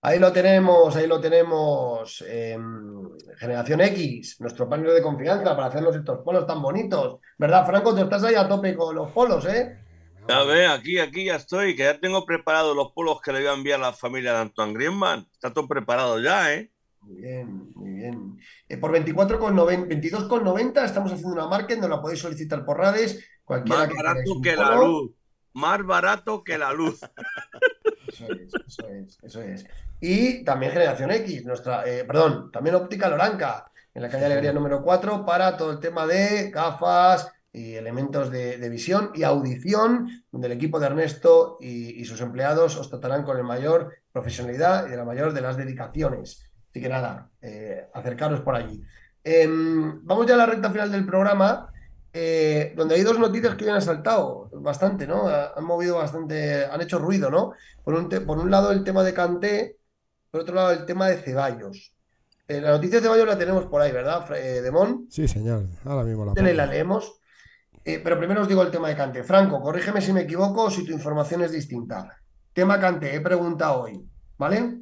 Ahí 0.00 0.18
lo 0.18 0.32
tenemos, 0.32 0.94
ahí 0.94 1.06
lo 1.06 1.20
tenemos. 1.20 2.24
em, 2.28 3.10
Generación 3.36 3.80
X, 3.80 4.40
nuestro 4.40 4.68
panel 4.68 4.94
de 4.94 5.02
confianza 5.02 5.56
para 5.56 5.66
hacernos 5.66 5.94
estos 5.96 6.20
polos 6.24 6.46
tan 6.46 6.62
bonitos. 6.62 7.18
¿Verdad, 7.36 7.66
Franco? 7.66 7.94
Tú 7.94 8.02
estás 8.02 8.22
ahí 8.24 8.34
a 8.34 8.48
tope 8.48 8.76
con 8.76 8.94
los 8.94 9.10
polos, 9.10 9.44
¿eh? 9.46 9.78
A 10.28 10.44
ver, 10.44 10.70
aquí, 10.70 10.98
aquí 10.98 11.24
ya 11.24 11.36
estoy, 11.36 11.74
que 11.74 11.84
ya 11.84 11.98
tengo 11.98 12.24
preparados 12.26 12.76
los 12.76 12.92
polos 12.92 13.20
que 13.22 13.32
le 13.32 13.40
voy 13.40 13.48
a 13.48 13.54
enviar 13.54 13.80
a 13.80 13.84
la 13.84 13.92
familia 13.92 14.34
de 14.34 14.40
Antoine 14.40 14.74
Griezmann. 14.74 15.26
Está 15.32 15.52
todo 15.52 15.66
preparado 15.66 16.20
ya, 16.20 16.52
¿eh? 16.54 16.70
Muy 17.00 17.16
bien, 17.16 17.72
muy 17.74 17.90
bien. 17.92 18.38
Eh, 18.68 18.76
por 18.76 18.92
24,90, 18.92 19.86
22,90 19.86 20.84
estamos 20.84 21.12
haciendo 21.12 21.34
una 21.34 21.48
market, 21.48 21.78
nos 21.78 21.88
la 21.88 22.02
podéis 22.02 22.20
solicitar 22.20 22.64
por 22.64 22.78
redes. 22.78 23.24
Más 23.48 23.88
barato 23.88 24.40
que 24.42 24.54
la 24.54 24.74
luz. 24.76 25.12
Más 25.54 25.82
barato 25.84 26.44
que 26.44 26.58
la 26.58 26.72
luz. 26.72 27.00
Eso 28.08 28.26
es, 28.32 28.52
eso 28.66 28.88
es, 28.88 29.18
eso 29.22 29.42
es. 29.42 29.66
Y 30.00 30.44
también 30.44 30.72
Generación 30.72 31.10
X, 31.10 31.44
nuestra, 31.44 31.86
eh, 31.86 32.04
perdón, 32.04 32.50
también 32.50 32.76
Óptica 32.76 33.08
Loranca, 33.08 33.70
en 33.94 34.02
la 34.02 34.08
calle 34.08 34.26
Alegría 34.26 34.52
número 34.52 34.82
4, 34.82 35.24
para 35.24 35.56
todo 35.56 35.72
el 35.72 35.80
tema 35.80 36.06
de 36.06 36.50
gafas 36.50 37.32
y 37.52 37.74
elementos 37.74 38.30
de, 38.30 38.58
de 38.58 38.68
visión 38.68 39.10
y 39.14 39.22
audición, 39.22 40.24
donde 40.30 40.46
el 40.46 40.52
equipo 40.52 40.78
de 40.78 40.86
Ernesto 40.86 41.58
y, 41.60 42.00
y 42.00 42.04
sus 42.04 42.20
empleados 42.20 42.76
os 42.76 42.88
tratarán 42.88 43.24
con 43.24 43.36
el 43.36 43.44
mayor 43.44 43.94
profesionalidad 44.12 44.86
y 44.86 44.90
de 44.90 44.96
la 44.96 45.04
mayor 45.04 45.32
de 45.32 45.40
las 45.40 45.56
dedicaciones. 45.56 46.48
Así 46.70 46.80
que 46.80 46.88
nada, 46.88 47.30
eh, 47.40 47.88
acercaros 47.94 48.40
por 48.40 48.54
allí. 48.54 48.82
Em, 49.24 50.04
vamos 50.04 50.26
ya 50.26 50.34
a 50.34 50.38
la 50.38 50.46
recta 50.46 50.70
final 50.70 50.90
del 50.92 51.06
programa, 51.06 51.72
eh, 52.12 52.72
donde 52.76 52.94
hay 52.94 53.02
dos 53.02 53.18
noticias 53.18 53.54
que 53.56 53.70
han 53.70 53.82
saltado 53.82 54.48
bastante, 54.54 55.06
¿no? 55.06 55.28
Ha- 55.28 55.52
Han 55.56 55.64
movido 55.64 55.96
bastante, 55.96 56.64
han 56.64 56.80
hecho 56.80 56.98
ruido, 56.98 57.30
¿no? 57.30 57.52
Por 57.84 57.94
un, 57.94 58.08
te- 58.08 58.20
por 58.20 58.38
un 58.38 58.50
lado 58.50 58.70
el 58.72 58.84
tema 58.84 59.02
de 59.04 59.14
Kanté, 59.14 59.76
por 60.30 60.40
otro 60.42 60.54
lado 60.54 60.70
el 60.72 60.84
tema 60.86 61.08
de 61.08 61.18
Ceballos. 61.18 61.94
Eh, 62.46 62.60
la 62.60 62.70
noticia 62.70 62.98
de 62.98 63.02
Ceballos 63.04 63.26
la 63.26 63.36
tenemos 63.38 63.66
por 63.66 63.82
ahí, 63.82 63.92
¿verdad, 63.92 64.24
eh, 64.36 64.62
Demón? 64.62 65.06
Sí, 65.10 65.28
señor. 65.28 65.66
Ahora 65.84 66.04
mismo 66.04 66.24
la 66.24 66.32
la 66.54 66.66
leemos. 66.66 67.14
Eh, 67.84 68.00
pero 68.02 68.18
primero 68.18 68.42
os 68.42 68.48
digo 68.48 68.62
el 68.62 68.70
tema 68.70 68.88
de 68.88 68.96
Kanté. 68.96 69.22
Franco, 69.24 69.60
corrígeme 69.60 70.00
si 70.00 70.12
me 70.12 70.22
equivoco 70.22 70.64
o 70.64 70.70
si 70.70 70.84
tu 70.84 70.92
información 70.92 71.42
es 71.42 71.52
distinta. 71.52 72.16
Tema 72.52 72.78
Kanté, 72.80 73.14
he 73.14 73.20
preguntado 73.20 73.82
hoy, 73.82 74.06
¿vale? 74.36 74.78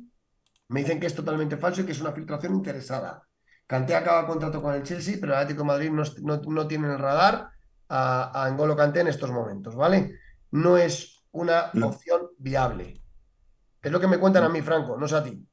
Me 0.68 0.80
dicen 0.80 0.98
que 0.98 1.06
es 1.06 1.14
totalmente 1.14 1.56
falso 1.56 1.82
y 1.82 1.84
que 1.86 1.92
es 1.92 2.00
una 2.00 2.12
filtración 2.12 2.54
interesada. 2.54 3.22
Kanté 3.66 3.94
acaba 3.94 4.26
contrato 4.26 4.62
con 4.62 4.74
el 4.74 4.82
Chelsea, 4.82 5.16
pero 5.20 5.32
el 5.32 5.38
Atlético 5.38 5.62
de 5.62 5.66
Madrid 5.66 5.90
no, 5.90 6.02
no- 6.22 6.40
no 6.52 6.66
tiene 6.68 6.86
en 6.86 6.92
el 6.92 6.98
radar 6.98 7.48
a, 7.88 8.44
a 8.44 8.50
N'Golo 8.50 8.76
Kanté 8.76 9.00
en 9.00 9.08
estos 9.08 9.30
momentos, 9.30 9.74
¿vale? 9.74 10.18
No 10.52 10.76
es 10.76 11.24
una 11.32 11.70
opción 11.82 12.28
viable. 12.38 13.02
Es 13.82 13.92
lo 13.92 14.00
que 14.00 14.06
me 14.08 14.18
cuentan 14.18 14.44
a 14.44 14.48
mí, 14.48 14.62
Franco, 14.62 14.96
no 14.96 15.06
es 15.06 15.12
a 15.12 15.22
ti. 15.22 15.44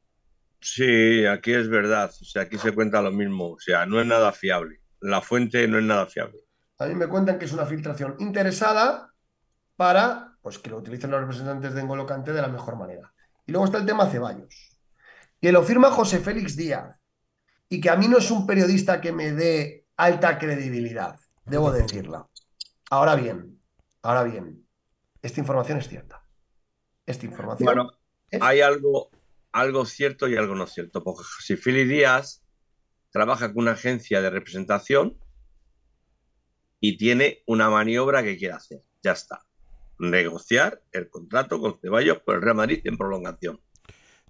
Sí, 0.60 1.26
aquí 1.26 1.54
es 1.54 1.68
verdad. 1.70 2.10
O 2.10 2.26
sea, 2.26 2.44
aquí 2.44 2.58
se 2.58 2.72
cuenta 2.72 3.02
lo 3.02 3.12
mismo. 3.12 3.52
O 3.52 3.60
sea, 3.60 3.86
no 3.86 4.00
es 4.00 4.08
nada 4.08 4.32
fiable. 4.32 4.80
La 5.02 5.22
fuente 5.22 5.68
no 5.68 5.78
es 5.78 5.84
nada 5.84 6.06
fiable. 6.06 6.40
A 6.80 6.86
mí 6.86 6.96
me 6.96 7.08
cuentan 7.08 7.38
que 7.38 7.46
es 7.46 7.52
una 7.54 7.66
filtración 7.66 8.16
interesada 8.20 9.12
para 9.76 10.38
pues, 10.42 10.60
que 10.60 10.70
lo 10.70 10.78
utilicen 10.78 11.12
los 11.12 11.20
representantes 11.20 11.74
de 11.74 11.84
N'Golo 11.84 12.06
Kanté 12.06 12.32
de 12.32 12.42
la 12.42 12.48
mejor 12.48 12.78
manera. 12.78 13.12
Y 13.46 13.52
luego 13.52 13.66
está 13.66 13.78
el 13.78 13.86
tema 13.86 14.08
Ceballos, 14.08 14.78
que 15.42 15.52
lo 15.52 15.64
firma 15.64 15.92
José 15.92 16.20
Félix 16.20 16.56
Díaz 16.56 16.96
y 17.74 17.82
que 17.82 17.90
a 17.90 17.96
mí 17.96 18.08
no 18.08 18.20
es 18.20 18.30
un 18.30 18.46
periodista 18.46 19.02
que 19.02 19.12
me 19.12 19.32
dé 19.32 19.88
alta 19.98 20.38
credibilidad, 20.38 21.20
debo 21.46 21.72
decirla. 21.72 22.28
Ahora 22.92 23.16
bien, 23.16 23.60
ahora 24.04 24.22
bien, 24.24 24.68
esta 25.24 25.40
información 25.40 25.80
es 25.80 25.88
cierta. 25.90 26.24
Esta 27.08 27.26
información 27.26 27.66
Bueno, 27.66 27.92
es- 28.30 28.40
hay 28.44 28.62
algo, 28.62 29.10
algo 29.52 29.86
cierto 29.86 30.28
y 30.28 30.38
algo 30.38 30.54
no 30.54 30.68
cierto. 30.68 31.04
Porque 31.04 31.24
si 31.42 31.56
Fili 31.58 31.86
Díaz 31.86 32.44
trabaja 33.12 33.48
con 33.52 33.64
una 33.64 33.72
agencia 33.72 34.22
de 34.22 34.30
representación 34.30 35.18
y 36.80 36.96
tiene 36.98 37.42
una 37.48 37.72
maniobra 37.72 38.22
que 38.22 38.38
quiere 38.38 38.54
hacer. 38.54 38.84
Ya 39.02 39.14
está. 39.14 39.46
Negociar 39.98 40.84
el 40.92 41.10
contrato 41.10 41.60
con 41.60 41.80
Ceballos 41.80 42.20
por 42.20 42.36
el 42.36 42.42
Real 42.44 42.56
Madrid 42.58 42.82
en 42.84 42.98
prolongación. 42.98 43.60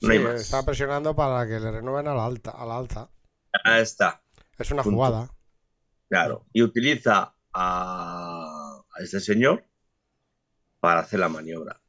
No 0.02 0.12
hay 0.14 0.18
Sí, 0.20 0.24
más. 0.24 0.42
está 0.42 0.64
presionando 0.64 1.14
para 1.14 1.46
que 1.46 1.60
le 1.60 1.72
renueven 1.72 2.08
a 2.08 2.14
la 2.16 2.26
alta, 2.26 2.52
a 2.52 2.66
la 2.66 2.78
alza. 2.78 3.10
Ahí 3.64 3.82
está. 3.82 4.22
Es 4.58 4.72
una 4.72 4.84
Punto. 4.84 4.96
jugada. 4.98 5.30
Claro. 6.10 6.46
Y 6.54 6.62
utiliza 6.62 7.34
a, 7.54 8.82
a 8.90 9.02
este 9.04 9.20
señor 9.20 9.66
para 10.80 11.02
hacer 11.02 11.20
la 11.20 11.30
maniobra. 11.30 11.80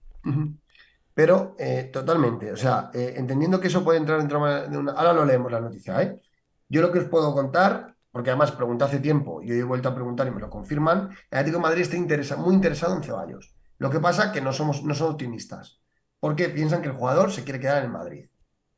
Pero 1.13 1.55
eh, 1.59 1.91
totalmente, 1.93 2.51
o 2.53 2.57
sea, 2.57 2.91
eh, 2.93 3.15
entendiendo 3.17 3.61
que 3.61 3.69
eso 3.69 3.85
puede 3.85 3.99
entrar 3.99 4.19
dentro 4.19 4.45
de 4.69 4.77
una... 4.79 4.93
Ahora 4.93 5.13
lo 5.13 5.25
leemos 5.25 5.51
la 5.53 5.61
noticia, 5.61 6.03
¿eh? 6.03 6.21
Yo 6.69 6.81
lo 6.81 6.91
que 6.91 6.99
os 7.01 7.05
puedo 7.09 7.33
contar, 7.35 7.95
porque 8.11 8.31
además 8.31 8.53
pregunté 8.53 8.85
hace 8.85 8.99
tiempo 9.01 9.43
y 9.43 9.53
hoy 9.53 9.59
he 9.59 9.65
vuelto 9.65 9.89
a 9.89 9.95
preguntar 9.95 10.27
y 10.27 10.31
me 10.33 10.41
lo 10.41 10.51
confirman, 10.51 11.11
el 11.31 11.39
Atlético 11.39 11.59
de 11.59 11.63
Madrid 11.63 11.83
está 11.83 11.97
interesa- 11.97 12.37
muy 12.37 12.55
interesado 12.55 12.97
en 12.97 13.03
Ceballos. 13.05 13.55
Lo 13.79 13.91
que 13.91 14.01
pasa 14.01 14.33
que 14.33 14.41
no 14.41 14.53
somos, 14.53 14.83
no 14.83 14.95
son 14.95 15.13
optimistas, 15.13 15.81
porque 16.19 16.49
piensan 16.49 16.81
que 16.83 16.89
el 16.89 16.95
jugador 16.95 17.31
se 17.31 17.45
quiere 17.45 17.61
quedar 17.61 17.79
en 17.79 17.85
el 17.85 17.91
Madrid. 17.91 18.25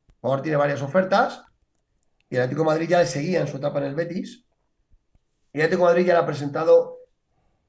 El 0.09 0.15
jugador 0.21 0.41
tiene 0.43 0.57
varias 0.57 0.81
ofertas 0.81 1.43
y 2.29 2.35
el 2.35 2.41
Atlético 2.41 2.61
de 2.63 2.67
Madrid 2.67 2.89
ya 2.89 2.99
le 2.99 3.05
seguía 3.05 3.41
en 3.41 3.47
su 3.47 3.57
etapa 3.57 3.79
en 3.79 3.85
el 3.85 3.95
Betis 3.95 4.45
y 5.53 5.59
el 5.59 5.65
Atlético 5.65 5.87
de 5.87 5.93
Madrid 5.93 6.05
ya 6.07 6.13
le 6.13 6.19
ha 6.19 6.25
presentado, 6.25 6.97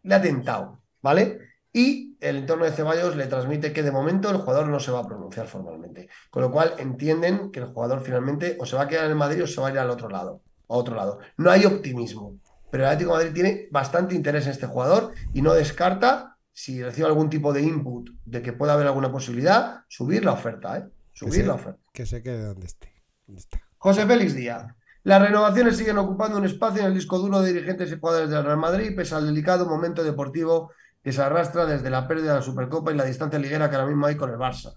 le 0.02 0.14
ha 0.14 0.20
tentado, 0.22 0.82
¿vale? 1.00 1.38
Y 1.72 2.16
el 2.20 2.38
entorno 2.38 2.64
de 2.64 2.72
Ceballos 2.72 3.14
le 3.14 3.26
transmite 3.26 3.72
que 3.72 3.82
de 3.82 3.92
momento 3.92 4.30
el 4.30 4.38
jugador 4.38 4.66
no 4.68 4.80
se 4.80 4.90
va 4.90 5.00
a 5.00 5.06
pronunciar 5.06 5.46
formalmente. 5.46 6.08
Con 6.30 6.42
lo 6.42 6.50
cual 6.50 6.74
entienden 6.78 7.52
que 7.52 7.60
el 7.60 7.66
jugador 7.66 8.00
finalmente 8.00 8.56
o 8.58 8.66
se 8.66 8.74
va 8.74 8.82
a 8.82 8.88
quedar 8.88 9.04
en 9.04 9.12
el 9.12 9.16
Madrid 9.16 9.44
o 9.44 9.46
se 9.46 9.60
va 9.60 9.68
a 9.68 9.70
ir 9.70 9.78
al 9.78 9.90
otro 9.90 10.08
lado. 10.08 10.42
A 10.68 10.74
otro 10.74 10.96
lado. 10.96 11.20
No 11.36 11.50
hay 11.50 11.64
optimismo. 11.66 12.40
Pero 12.70 12.82
el 12.82 12.88
Atlético 12.88 13.12
de 13.12 13.18
Madrid 13.24 13.34
tiene 13.34 13.68
bastante 13.70 14.14
interés 14.14 14.46
en 14.46 14.52
este 14.52 14.66
jugador 14.66 15.12
y 15.32 15.40
no 15.42 15.54
descarta, 15.54 16.36
si 16.52 16.82
recibe 16.82 17.06
algún 17.06 17.30
tipo 17.30 17.52
de 17.52 17.62
input 17.62 18.10
de 18.24 18.42
que 18.42 18.52
pueda 18.52 18.72
haber 18.72 18.86
alguna 18.88 19.12
posibilidad, 19.12 19.82
subir 19.88 20.24
la 20.24 20.32
oferta, 20.32 20.78
¿eh? 20.78 20.84
Que 21.12 21.18
Subir 21.18 21.42
se, 21.42 21.46
la 21.46 21.54
oferta. 21.54 21.80
que 21.92 22.06
se 22.06 22.22
quede 22.22 22.44
donde 22.44 22.66
esté. 22.66 22.92
donde 23.26 23.40
está. 23.40 23.60
José 23.78 24.06
Félix 24.06 24.34
Díaz. 24.34 24.66
Las 25.04 25.22
renovaciones 25.22 25.76
siguen 25.76 25.98
ocupando 25.98 26.36
un 26.38 26.44
espacio 26.44 26.80
en 26.82 26.88
el 26.88 26.94
disco 26.94 27.18
duro 27.18 27.40
de 27.40 27.52
dirigentes 27.52 27.90
y 27.90 27.98
jugadores 27.98 28.30
del 28.30 28.44
Real 28.44 28.58
Madrid, 28.58 28.94
pese 28.96 29.14
al 29.14 29.26
delicado 29.26 29.66
momento 29.66 30.04
deportivo 30.04 30.72
que 31.02 31.12
se 31.12 31.22
arrastra 31.22 31.64
desde 31.66 31.90
la 31.90 32.06
pérdida 32.06 32.32
de 32.32 32.38
la 32.40 32.42
Supercopa 32.42 32.92
y 32.92 32.96
la 32.96 33.04
distancia 33.04 33.38
liguera 33.38 33.70
que 33.70 33.76
ahora 33.76 33.88
mismo 33.88 34.06
hay 34.06 34.16
con 34.16 34.30
el 34.30 34.36
Barça. 34.36 34.74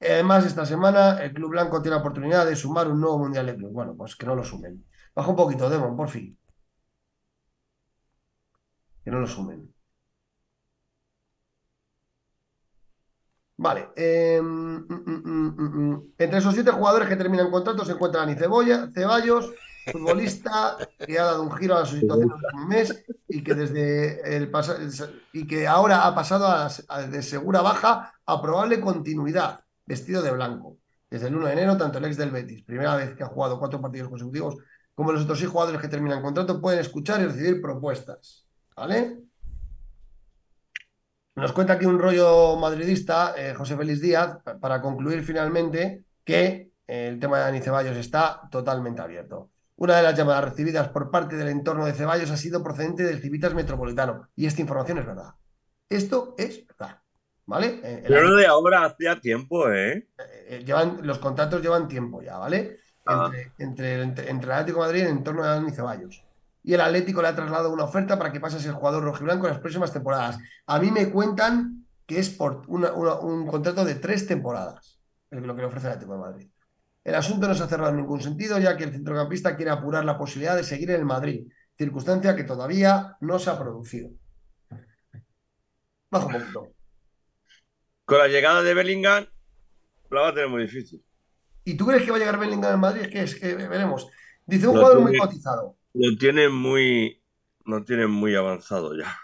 Además, 0.00 0.46
esta 0.46 0.64
semana 0.66 1.22
el 1.22 1.32
Club 1.34 1.50
Blanco 1.50 1.82
tiene 1.82 1.96
la 1.96 2.00
oportunidad 2.00 2.46
de 2.46 2.56
sumar 2.56 2.88
un 2.88 3.00
nuevo 3.00 3.18
Mundial 3.18 3.46
de 3.46 3.56
Club. 3.56 3.72
Bueno, 3.72 3.94
pues 3.96 4.16
que 4.16 4.24
no 4.26 4.34
lo 4.34 4.44
sumen. 4.44 4.84
Baja 5.14 5.30
un 5.30 5.36
poquito, 5.36 5.68
Demon, 5.68 5.96
por 5.96 6.08
fin. 6.08 6.38
Que 9.04 9.10
no 9.10 9.20
lo 9.20 9.26
sumen. 9.26 9.72
Vale. 13.58 13.88
eh, 13.96 14.40
mm, 14.42 14.76
mm, 14.88 15.22
mm, 15.36 15.62
mm, 15.62 15.90
mm. 15.92 16.02
Entre 16.18 16.38
esos 16.38 16.54
siete 16.54 16.70
jugadores 16.70 17.08
que 17.08 17.16
terminan 17.16 17.50
contrato 17.50 17.84
se 17.84 17.92
encuentran 17.92 18.26
Dani 18.26 18.38
Cebolla, 18.38 18.90
Ceballos, 18.94 19.52
futbolista 19.92 20.76
que 20.98 21.18
ha 21.18 21.24
dado 21.24 21.42
un 21.42 21.52
giro 21.52 21.76
a 21.76 21.86
su 21.86 21.96
situación 21.96 22.28
el 22.28 22.34
último 22.34 22.66
mes 22.66 23.04
y 23.28 23.42
que 23.42 23.54
desde 23.54 24.36
el 24.36 24.50
y 25.32 25.46
que 25.46 25.66
ahora 25.66 26.06
ha 26.06 26.14
pasado 26.14 26.46
a- 26.48 27.02
de 27.02 27.22
segura 27.22 27.62
baja 27.62 28.12
a 28.26 28.42
probable 28.42 28.80
continuidad, 28.80 29.60
vestido 29.84 30.22
de 30.22 30.32
blanco. 30.32 30.78
Desde 31.08 31.28
el 31.28 31.36
1 31.36 31.46
de 31.46 31.52
enero, 31.52 31.76
tanto 31.76 31.98
el 31.98 32.04
ex 32.06 32.16
del 32.16 32.32
Betis, 32.32 32.64
primera 32.64 32.96
vez 32.96 33.14
que 33.14 33.22
ha 33.22 33.28
jugado 33.28 33.58
cuatro 33.60 33.80
partidos 33.80 34.08
consecutivos, 34.08 34.56
como 34.94 35.12
los 35.12 35.22
otros 35.22 35.38
seis 35.38 35.50
jugadores 35.50 35.80
que 35.80 35.88
terminan 35.88 36.20
contrato, 36.20 36.60
pueden 36.60 36.80
escuchar 36.80 37.20
y 37.20 37.26
recibir 37.26 37.62
propuestas. 37.62 38.44
¿Vale? 38.76 39.25
Nos 41.36 41.52
cuenta 41.52 41.74
aquí 41.74 41.84
un 41.84 41.98
rollo 41.98 42.56
madridista, 42.56 43.34
eh, 43.36 43.52
José 43.54 43.76
Félix 43.76 44.00
Díaz, 44.00 44.38
pa- 44.42 44.58
para 44.58 44.80
concluir 44.80 45.22
finalmente 45.22 46.04
que 46.24 46.70
eh, 46.86 47.08
el 47.08 47.20
tema 47.20 47.36
de 47.38 47.44
Dani 47.44 47.60
Ceballos 47.60 47.96
está 47.96 48.40
totalmente 48.50 49.02
abierto. 49.02 49.50
Una 49.76 49.96
de 49.98 50.02
las 50.02 50.16
llamadas 50.16 50.44
recibidas 50.44 50.88
por 50.88 51.10
parte 51.10 51.36
del 51.36 51.48
entorno 51.48 51.84
de 51.84 51.92
Ceballos 51.92 52.30
ha 52.30 52.38
sido 52.38 52.62
procedente 52.62 53.02
del 53.02 53.20
Civitas 53.20 53.52
Metropolitano. 53.52 54.28
Y 54.34 54.46
esta 54.46 54.62
información 54.62 54.98
es 54.98 55.06
verdad. 55.06 55.34
Esto 55.90 56.34
es 56.38 56.66
verdad. 56.66 57.00
¿Vale? 57.44 57.80
Eh, 57.84 58.04
Pero 58.08 58.22
lo 58.22 58.36
de 58.36 58.46
ahora 58.46 58.84
hacía 58.86 59.20
tiempo, 59.20 59.70
¿eh? 59.70 60.08
eh, 60.48 60.64
llevan, 60.66 61.00
los 61.02 61.18
contratos 61.18 61.62
llevan 61.62 61.86
tiempo 61.86 62.22
ya, 62.22 62.38
¿vale? 62.38 62.78
Ah. 63.04 63.30
Entre, 63.30 63.52
entre, 63.58 64.02
entre, 64.02 64.30
entre 64.30 64.46
el 64.46 64.52
Atlético 64.52 64.80
de 64.80 64.86
Madrid 64.86 65.00
y 65.00 65.04
el 65.04 65.10
entorno 65.10 65.42
de 65.42 65.48
Dani 65.50 65.70
Ceballos. 65.70 66.25
Y 66.66 66.74
el 66.74 66.80
Atlético 66.80 67.22
le 67.22 67.28
ha 67.28 67.34
trasladado 67.36 67.72
una 67.72 67.84
oferta 67.84 68.18
para 68.18 68.32
que 68.32 68.40
pase 68.40 68.56
a 68.56 68.60
ser 68.60 68.72
jugador 68.72 69.04
rojiblanco 69.04 69.46
en 69.46 69.52
las 69.52 69.60
próximas 69.60 69.92
temporadas. 69.92 70.36
A 70.66 70.80
mí 70.80 70.90
me 70.90 71.10
cuentan 71.12 71.86
que 72.04 72.18
es 72.18 72.28
por 72.28 72.64
una- 72.66 72.92
una- 72.92 73.14
un 73.20 73.46
contrato 73.46 73.84
de 73.84 73.94
tres 73.94 74.26
temporadas, 74.26 75.00
lo 75.30 75.54
que 75.54 75.62
le 75.62 75.68
ofrece 75.68 75.86
el 75.86 75.92
Atlético 75.92 76.14
de 76.14 76.18
Madrid. 76.18 76.50
El 77.04 77.14
asunto 77.14 77.46
no 77.46 77.54
se 77.54 77.62
ha 77.62 77.68
cerrado 77.68 77.90
en 77.90 77.98
ningún 77.98 78.20
sentido, 78.20 78.58
ya 78.58 78.76
que 78.76 78.82
el 78.82 78.90
centrocampista 78.90 79.54
quiere 79.54 79.70
apurar 79.70 80.04
la 80.04 80.18
posibilidad 80.18 80.56
de 80.56 80.64
seguir 80.64 80.90
en 80.90 80.96
el 80.96 81.04
Madrid, 81.04 81.46
circunstancia 81.78 82.34
que 82.34 82.42
todavía 82.42 83.16
no 83.20 83.38
se 83.38 83.48
ha 83.48 83.56
producido. 83.58 84.10
Bajo 86.10 86.26
un 86.26 86.32
poquito. 86.32 86.68
Con 88.04 88.18
la 88.18 88.26
llegada 88.26 88.62
de 88.62 88.74
Bellingham, 88.74 89.24
la 90.10 90.20
va 90.20 90.28
a 90.28 90.34
tener 90.34 90.48
muy 90.48 90.62
difícil. 90.62 91.00
¿Y 91.62 91.76
tú 91.76 91.86
crees 91.86 92.02
que 92.02 92.10
va 92.10 92.16
a 92.16 92.20
llegar 92.20 92.40
Bellingham 92.40 92.72
al 92.72 92.78
Madrid? 92.78 93.02
Es 93.02 93.08
que, 93.08 93.22
es 93.22 93.34
que 93.36 93.54
veremos. 93.54 94.08
Dice 94.44 94.66
un 94.66 94.76
jugador 94.76 95.00
muy 95.00 95.16
cotizado. 95.16 95.76
Muy, 96.52 97.22
lo 97.64 97.84
tienen 97.84 98.10
muy 98.10 98.34
avanzado 98.34 98.96
ya. 98.96 99.16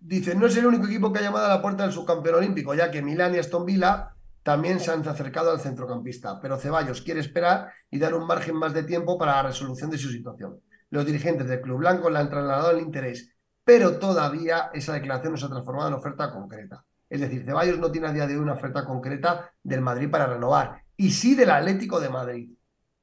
Dice, 0.00 0.34
no 0.34 0.46
es 0.46 0.56
el 0.56 0.66
único 0.66 0.86
equipo 0.86 1.12
que 1.12 1.20
ha 1.20 1.22
llamado 1.22 1.46
a 1.46 1.56
la 1.56 1.62
puerta 1.62 1.84
del 1.84 1.92
subcampeón 1.92 2.36
olímpico, 2.36 2.74
ya 2.74 2.90
que 2.90 3.02
Milán 3.02 3.34
y 3.34 3.38
Aston 3.38 3.64
Villa 3.64 4.14
también 4.42 4.80
se 4.80 4.90
han 4.90 5.06
acercado 5.08 5.50
al 5.50 5.60
centrocampista. 5.60 6.40
Pero 6.40 6.58
Ceballos 6.58 7.00
quiere 7.02 7.20
esperar 7.20 7.72
y 7.90 7.98
dar 7.98 8.14
un 8.14 8.26
margen 8.26 8.56
más 8.56 8.74
de 8.74 8.82
tiempo 8.82 9.16
para 9.18 9.36
la 9.36 9.44
resolución 9.44 9.90
de 9.90 9.98
su 9.98 10.10
situación. 10.10 10.60
Los 10.90 11.06
dirigentes 11.06 11.48
del 11.48 11.60
Club 11.60 11.78
Blanco 11.78 12.10
le 12.10 12.18
han 12.18 12.30
trasladado 12.30 12.70
el 12.70 12.80
interés, 12.80 13.32
pero 13.64 13.98
todavía 13.98 14.70
esa 14.74 14.92
declaración 14.92 15.32
no 15.32 15.38
se 15.38 15.46
ha 15.46 15.50
transformado 15.50 15.88
en 15.88 15.94
oferta 15.94 16.32
concreta. 16.32 16.84
Es 17.08 17.20
decir, 17.20 17.44
Ceballos 17.44 17.78
no 17.78 17.90
tiene 17.90 18.08
a 18.08 18.12
día 18.12 18.26
de 18.26 18.34
hoy 18.34 18.42
una 18.42 18.54
oferta 18.54 18.84
concreta 18.84 19.52
del 19.62 19.80
Madrid 19.80 20.10
para 20.10 20.26
renovar. 20.26 20.82
Y 20.96 21.10
sí 21.10 21.34
del 21.34 21.50
Atlético 21.50 22.00
de 22.00 22.08
Madrid. 22.08 22.50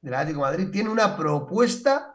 Del 0.00 0.14
Atlético 0.14 0.44
de 0.44 0.50
Madrid 0.50 0.70
tiene 0.70 0.90
una 0.90 1.16
propuesta 1.16 2.11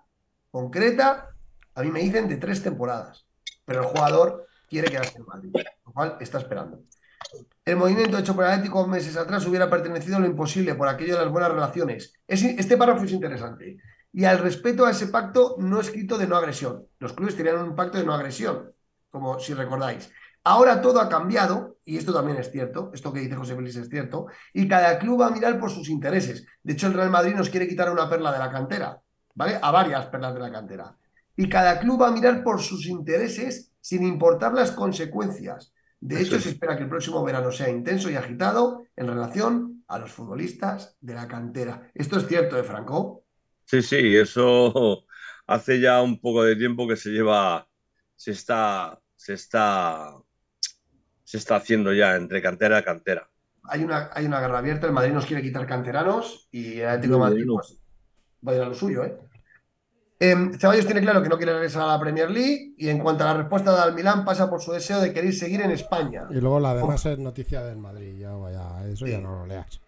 concreta, 0.51 1.29
a 1.75 1.81
mí 1.81 1.91
me 1.91 1.99
dicen, 2.01 2.27
de 2.27 2.37
tres 2.37 2.63
temporadas. 2.63 3.25
Pero 3.65 3.81
el 3.81 3.87
jugador 3.87 4.47
quiere 4.69 4.89
quedarse 4.89 5.17
en 5.17 5.25
Madrid, 5.25 5.51
lo 5.85 5.91
cual 5.91 6.17
está 6.19 6.39
esperando. 6.39 6.81
El 7.65 7.75
movimiento 7.75 8.17
hecho 8.17 8.33
por 8.35 8.45
el 8.45 8.51
Atlético 8.51 8.87
meses 8.87 9.17
atrás 9.17 9.45
hubiera 9.45 9.69
pertenecido 9.69 10.17
a 10.17 10.19
lo 10.19 10.25
imposible 10.25 10.75
por 10.75 10.87
aquello 10.87 11.17
de 11.17 11.23
las 11.23 11.31
buenas 11.31 11.51
relaciones. 11.51 12.13
Es- 12.27 12.43
este 12.43 12.77
párrafo 12.77 13.03
es 13.03 13.11
interesante. 13.11 13.77
Y 14.13 14.23
al 14.23 14.39
respeto 14.39 14.85
a 14.85 14.91
ese 14.91 15.07
pacto 15.07 15.55
no 15.59 15.79
escrito 15.81 16.17
de 16.17 16.27
no 16.27 16.37
agresión. 16.37 16.87
Los 16.99 17.13
clubes 17.13 17.35
tenían 17.35 17.59
un 17.59 17.75
pacto 17.75 17.97
de 17.97 18.05
no 18.05 18.13
agresión, 18.13 18.71
como 19.11 19.39
si 19.39 19.53
recordáis. 19.53 20.09
Ahora 20.43 20.81
todo 20.81 21.01
ha 21.01 21.09
cambiado, 21.09 21.77
y 21.83 21.97
esto 21.97 22.13
también 22.13 22.37
es 22.37 22.49
cierto, 22.49 22.89
esto 22.93 23.11
que 23.11 23.19
dice 23.19 23.35
José 23.35 23.53
Félix 23.53 23.75
es 23.75 23.89
cierto, 23.89 24.27
y 24.53 24.65
cada 24.67 24.97
club 24.97 25.19
va 25.21 25.27
a 25.27 25.31
mirar 25.31 25.59
por 25.59 25.69
sus 25.69 25.89
intereses. 25.89 26.47
De 26.63 26.73
hecho, 26.73 26.87
el 26.87 26.93
Real 26.93 27.09
Madrid 27.09 27.35
nos 27.35 27.49
quiere 27.49 27.67
quitar 27.67 27.91
una 27.91 28.09
perla 28.09 28.31
de 28.31 28.39
la 28.39 28.49
cantera, 28.49 29.01
¿vale? 29.38 29.59
A 29.61 29.72
varias 29.72 30.07
perlas 30.07 30.34
de 30.34 30.39
la 30.39 30.51
cantera. 30.51 30.97
Y 31.35 31.47
cada 31.47 31.80
club 31.80 32.01
va 32.01 32.07
a 32.07 32.11
mirar 32.11 32.43
por 32.43 32.59
sus 32.59 32.88
intereses 32.88 33.72
sin 33.80 34.03
importar 34.03 34.53
las 34.53 34.72
consecuencias. 34.72 35.73
De 35.99 36.19
hecho, 36.19 36.39
se 36.39 36.49
espera 36.49 36.76
que 36.76 36.84
el 36.84 36.89
próximo 36.89 37.23
verano 37.23 37.51
sea 37.51 37.69
intenso 37.69 38.09
y 38.09 38.15
agitado 38.15 38.85
en 38.95 39.07
relación 39.07 39.84
a 39.88 39.99
los 39.99 40.11
futbolistas 40.11 40.97
de 41.01 41.14
la 41.14 41.27
cantera. 41.27 41.91
Esto 41.93 42.18
es 42.18 42.27
cierto, 42.27 42.57
¿eh, 42.57 42.64
Franco? 42.64 43.26
Sí, 43.64 43.84
sí, 43.84 44.15
eso 44.15 45.05
hace 45.47 45.80
ya 45.80 46.01
un 46.01 46.19
poco 46.19 46.43
de 46.43 46.55
tiempo 46.55 46.88
que 46.88 46.97
se 46.97 47.11
lleva, 47.11 47.68
se 48.15 48.31
está, 48.31 48.99
se 49.15 49.34
está, 49.35 50.15
se 51.23 51.38
está 51.38 51.55
haciendo 51.57 51.93
ya 51.93 52.15
entre 52.15 52.41
cantera 52.41 52.80
y 52.80 52.84
cantera. 52.84 53.30
Hay 53.69 53.84
una, 53.84 54.09
hay 54.14 54.26
una 54.26 54.39
guerra 54.39 54.59
abierta, 54.59 54.88
el 54.88 54.93
Madrid 54.93 55.14
nos 55.14 55.27
quiere 55.27 55.43
quitar 55.43 55.68
canteranos 55.68 56.47
y 56.51 56.80
el 56.80 56.88
Atlético 56.88 57.14
de 57.15 57.19
Madrid 57.19 57.45
pues, 57.47 57.80
va 58.45 58.53
a 58.53 58.55
ir 58.55 58.61
a 58.61 58.65
lo 58.65 58.73
suyo, 58.73 59.03
¿eh? 59.03 59.26
Em, 60.19 60.53
Ceballos 60.57 60.85
tiene 60.85 61.02
claro 61.02 61.22
que 61.22 61.30
no 61.30 61.38
quiere 61.38 61.53
regresar 61.53 61.84
a 61.84 61.88
la 61.88 61.99
Premier 61.99 62.31
League 62.31 62.73
y 62.77 62.89
en 62.89 62.99
cuanto 62.99 63.23
a 63.23 63.27
la 63.27 63.34
respuesta 63.35 63.76
de 63.76 63.81
al 63.81 63.94
Milán 63.94 64.26
pasa 64.26 64.49
por 64.49 64.61
su 64.61 64.72
deseo 64.72 64.99
de 64.99 65.14
querer 65.14 65.34
seguir 65.34 65.61
en 65.61 65.72
España. 65.72 66.27
Y 66.31 66.41
luego 66.41 66.60
la 66.60 66.73
demás 66.73 67.06
es 67.06 67.19
noticia 67.19 67.64
del 67.64 67.77
Madrid. 67.77 68.18
Ya, 68.19 68.31
vaya, 68.31 68.88
eso 68.88 69.06
ya 69.06 69.19
no 69.19 69.39
lo 69.39 69.45
leas. 69.45 69.80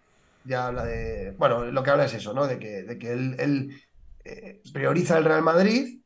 Ya 0.44 0.68
habla 0.68 0.84
de. 0.84 1.34
Bueno, 1.36 1.64
lo 1.64 1.82
que 1.82 1.90
habla 1.90 2.04
es 2.04 2.14
eso, 2.14 2.32
¿no? 2.32 2.46
De 2.46 2.58
que, 2.58 2.82
de 2.84 2.98
que 2.98 3.12
él, 3.12 3.36
él, 3.38 3.82
eh, 4.24 4.62
prioriza 4.72 5.18
el 5.18 5.24
Real 5.24 5.42
Madrid, 5.42 6.00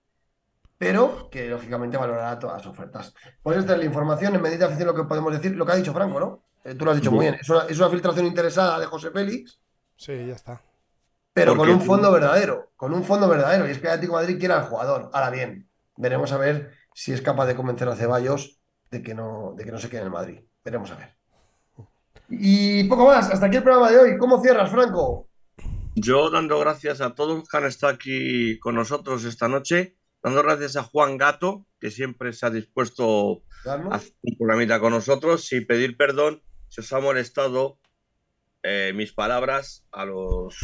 pero 0.78 1.28
que 1.30 1.48
lógicamente 1.48 1.96
valorará 1.96 2.38
todas 2.38 2.58
las 2.58 2.66
ofertas. 2.66 3.14
Pues 3.42 3.58
esta 3.58 3.74
es 3.74 3.78
la 3.78 3.84
información. 3.84 4.34
En 4.34 4.42
medida 4.42 4.66
afición 4.66 4.88
lo 4.88 4.94
que 4.94 5.04
podemos 5.04 5.32
decir, 5.32 5.54
lo 5.54 5.66
que 5.66 5.72
ha 5.72 5.76
dicho 5.76 5.92
Franco, 5.92 6.18
¿no? 6.18 6.42
Eh, 6.64 6.74
tú 6.74 6.84
lo 6.84 6.92
has 6.92 6.96
dicho 6.96 7.12
muy 7.12 7.26
bien. 7.26 7.34
Es 7.34 7.48
una, 7.48 7.64
es 7.66 7.78
una 7.78 7.90
filtración 7.90 8.26
interesada 8.26 8.80
de 8.80 8.86
José 8.86 9.10
Félix, 9.10 9.60
Sí, 9.96 10.26
ya 10.26 10.34
está. 10.34 10.60
Pero 11.34 11.56
con 11.56 11.68
un 11.68 11.80
fondo 11.80 12.12
verdadero. 12.12 12.70
Con 12.76 12.94
un 12.94 13.04
fondo 13.04 13.28
verdadero. 13.28 13.66
Y 13.66 13.72
es 13.72 13.78
que 13.78 13.88
el 13.88 13.92
Atlético 13.92 14.16
de 14.16 14.22
Madrid 14.22 14.38
quiere 14.38 14.54
al 14.54 14.62
jugador. 14.62 15.10
Ahora 15.12 15.30
bien, 15.30 15.68
veremos 15.96 16.32
a 16.32 16.38
ver 16.38 16.72
si 16.94 17.12
es 17.12 17.20
capaz 17.20 17.46
de 17.46 17.56
convencer 17.56 17.88
a 17.88 17.96
Ceballos 17.96 18.60
de 18.90 19.02
que 19.02 19.14
no, 19.14 19.54
de 19.56 19.64
que 19.64 19.72
no 19.72 19.78
se 19.78 19.90
quede 19.90 20.00
en 20.00 20.06
el 20.06 20.12
Madrid. 20.12 20.40
Veremos 20.64 20.92
a 20.92 20.94
ver. 20.94 21.16
Y 22.28 22.84
poco 22.84 23.06
más, 23.06 23.30
hasta 23.30 23.46
aquí 23.46 23.56
el 23.56 23.64
programa 23.64 23.90
de 23.90 23.98
hoy. 23.98 24.16
¿Cómo 24.16 24.40
cierras, 24.40 24.70
Franco? 24.70 25.28
Yo 25.96 26.30
dando 26.30 26.58
gracias 26.60 27.00
a 27.00 27.14
todos 27.14 27.38
los 27.38 27.48
que 27.48 27.56
han 27.56 27.66
estado 27.66 27.92
aquí 27.92 28.58
con 28.60 28.76
nosotros 28.76 29.24
esta 29.24 29.48
noche, 29.48 29.96
dando 30.22 30.42
gracias 30.42 30.76
a 30.76 30.84
Juan 30.84 31.18
Gato, 31.18 31.66
que 31.80 31.90
siempre 31.90 32.32
se 32.32 32.46
ha 32.46 32.50
dispuesto 32.50 33.42
a 33.66 33.94
hacer 33.94 34.12
un 34.22 34.36
programita 34.38 34.80
con 34.80 34.92
nosotros, 34.92 35.52
y 35.52 35.60
pedir 35.60 35.96
perdón 35.96 36.42
si 36.68 36.80
os 36.80 36.92
ha 36.92 37.00
molestado 37.00 37.78
eh, 38.62 38.92
mis 38.94 39.12
palabras 39.12 39.84
a 39.92 40.04
los, 40.04 40.56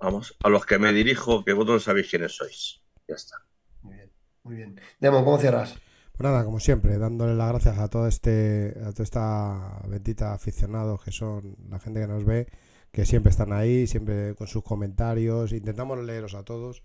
vamos, 0.00 0.36
a 0.42 0.48
los 0.48 0.66
que 0.66 0.78
me 0.78 0.92
dirijo, 0.92 1.44
que 1.44 1.52
vosotros 1.52 1.84
sabéis 1.84 2.08
quiénes 2.10 2.36
sois. 2.36 2.80
Ya 3.06 3.14
está. 3.14 3.36
Muy 3.82 3.94
bien, 3.94 4.10
muy 4.42 4.56
bien. 4.56 4.80
Demo, 4.98 5.24
¿cómo 5.24 5.38
cierras? 5.38 5.74
Pues 6.12 6.30
nada, 6.30 6.44
como 6.44 6.60
siempre, 6.60 6.98
dándole 6.98 7.34
las 7.34 7.48
gracias 7.48 7.78
a 7.78 7.88
todo 7.88 8.06
este, 8.06 8.74
a 8.84 8.92
toda 8.92 9.04
esta 9.04 9.82
bendita 9.86 10.34
aficionados 10.34 11.02
que 11.02 11.12
son 11.12 11.56
la 11.68 11.78
gente 11.78 12.00
que 12.00 12.06
nos 12.06 12.24
ve, 12.24 12.46
que 12.92 13.06
siempre 13.06 13.30
están 13.30 13.52
ahí, 13.52 13.86
siempre 13.86 14.34
con 14.34 14.46
sus 14.46 14.62
comentarios. 14.62 15.52
Intentamos 15.52 15.98
leeros 15.98 16.34
a 16.34 16.44
todos. 16.44 16.82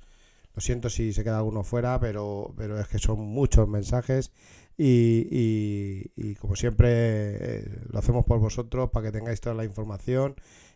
Lo 0.54 0.62
siento 0.62 0.90
si 0.90 1.12
se 1.12 1.24
queda 1.24 1.38
alguno 1.38 1.64
fuera, 1.64 2.00
pero, 2.00 2.54
pero 2.56 2.80
es 2.80 2.88
que 2.88 2.98
son 2.98 3.20
muchos 3.20 3.68
mensajes 3.68 4.32
y, 4.78 6.12
y, 6.16 6.36
como 6.36 6.56
siempre 6.56 6.88
eh, 6.92 7.82
lo 7.90 8.00
hacemos 8.00 8.26
por 8.26 8.40
vosotros 8.40 8.90
para 8.90 9.06
que 9.06 9.12
tengáis 9.18 9.40
toda 9.40 9.56
la 9.56 9.64
información 9.64 10.36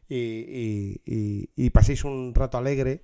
y, 0.10 1.02
y 1.56 1.69
paséis 1.69 2.03
un 2.03 2.34
rato 2.34 2.57
alegre 2.57 3.03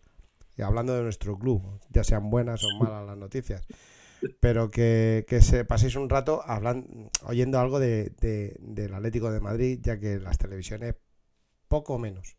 hablando 0.57 0.95
de 0.95 1.03
nuestro 1.03 1.37
club, 1.37 1.61
ya 1.89 2.03
sean 2.03 2.29
buenas 2.29 2.63
o 2.63 2.67
malas 2.79 3.05
las 3.05 3.17
noticias 3.17 3.67
pero 4.39 4.71
que, 4.71 5.25
se 5.41 5.65
paséis 5.65 5.95
un 5.95 6.09
rato 6.09 6.41
hablando, 6.45 7.09
oyendo 7.23 7.59
algo 7.59 7.79
de, 7.79 8.13
del 8.59 8.93
Atlético 8.93 9.31
de 9.31 9.39
Madrid, 9.39 9.79
ya 9.81 9.99
que 9.99 10.19
las 10.19 10.37
televisiones 10.37 10.95
poco 11.67 11.99
menos. 11.99 12.37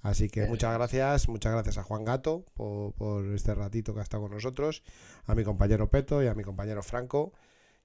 Así 0.00 0.28
que 0.28 0.46
muchas 0.46 0.74
gracias, 0.74 1.28
muchas 1.28 1.52
gracias 1.52 1.78
a 1.78 1.82
Juan 1.82 2.04
Gato 2.04 2.44
por, 2.54 3.26
este 3.34 3.54
ratito 3.54 3.94
que 3.94 4.00
ha 4.00 4.04
estado 4.04 4.24
con 4.24 4.32
nosotros, 4.32 4.82
a 5.26 5.34
mi 5.34 5.42
compañero 5.42 5.90
Peto 5.90 6.22
y 6.22 6.28
a 6.28 6.34
mi 6.34 6.44
compañero 6.44 6.82
Franco 6.82 7.32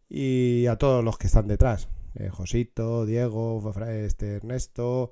y 0.10 0.68
a 0.68 0.77
todos 0.77 1.03
los 1.03 1.18
que 1.18 1.27
están 1.27 1.47
detrás, 1.47 1.89
eh, 2.15 2.30
Josito, 2.30 3.05
Diego, 3.05 3.73
este, 3.88 4.35
Ernesto 4.35 5.11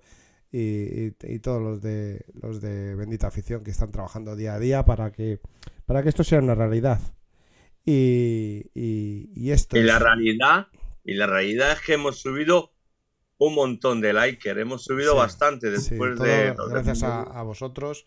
y, 0.52 1.11
todos 1.40 1.61
los 1.61 1.82
de 1.82 2.26
los 2.34 2.61
de 2.61 2.95
Bendita 2.95 3.28
Afición 3.28 3.64
que 3.64 3.72
están 3.72 3.91
trabajando 3.91 4.36
día 4.36 4.56
a 4.56 4.60
día 4.60 4.84
para 4.84 5.11
que 5.11 5.40
para 5.86 6.03
que 6.03 6.10
esto 6.10 6.23
sea 6.23 6.40
una 6.40 6.56
realidad. 6.56 6.99
Y, 7.86 8.69
y, 8.73 9.52
esto. 9.52 9.78
Y 9.78 9.84
la 9.84 9.98
realidad, 9.99 10.68
y 11.03 11.15
la 11.15 11.26
realidad 11.26 11.72
es 11.73 11.82
que 11.82 11.94
hemos 11.94 12.19
subido 12.19 12.73
un 13.38 13.56
montón 13.56 14.02
de 14.02 14.14
likes, 14.14 14.49
hemos 14.49 14.84
subido 14.84 15.15
bastante 15.15 15.72
después 15.72 16.19
de. 16.19 16.56
Gracias 16.69 17.03
a, 17.03 17.41
vosotros. 17.41 18.06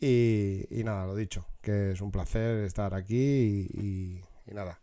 Y, 0.00 0.66
nada, 0.84 1.06
lo 1.06 1.14
dicho, 1.14 1.46
que 1.60 1.92
es 1.92 2.00
un 2.00 2.10
placer 2.10 2.64
estar 2.64 2.94
aquí 2.94 3.68
y, 3.72 4.20
nada, 4.52 4.80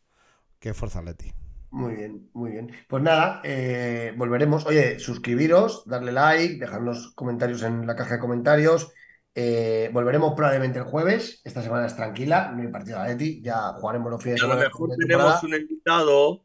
que 0.60 0.74
fuerza 0.74 1.02
Leti. 1.02 1.34
Muy 1.72 1.96
bien, 1.96 2.30
muy 2.34 2.52
bien. 2.52 2.72
Pues 2.88 3.04
nada, 3.04 3.42
eh, 3.44 4.14
volveremos. 4.18 4.66
Oye, 4.66 5.00
suscribiros, 5.00 5.84
darle 5.86 6.12
like, 6.12 6.58
dejarnos 6.58 7.14
comentarios 7.14 7.62
en 7.64 7.86
la 7.86 7.96
caja 7.96 8.16
de 8.16 8.20
comentarios. 8.20 8.92
Eh, 9.36 9.90
volveremos 9.94 10.34
probablemente 10.36 10.80
el 10.80 10.86
jueves. 10.86 11.42
Esta 11.44 11.62
semana 11.62 11.86
es 11.86 11.96
tranquila, 11.96 12.52
no 12.54 12.62
hay 12.62 12.68
partido 12.70 12.98
de 12.98 13.04
Atleti. 13.04 13.42
Ya 13.42 13.74
jugaremos 13.74 14.12
los 14.12 14.22
fines 14.22 14.36
de 14.36 14.42
semana. 14.42 14.62
A 14.62 14.64
lo 14.64 14.70
mejor 14.70 14.90
tenemos 14.98 15.44
un 15.44 15.54
invitado. 15.54 16.44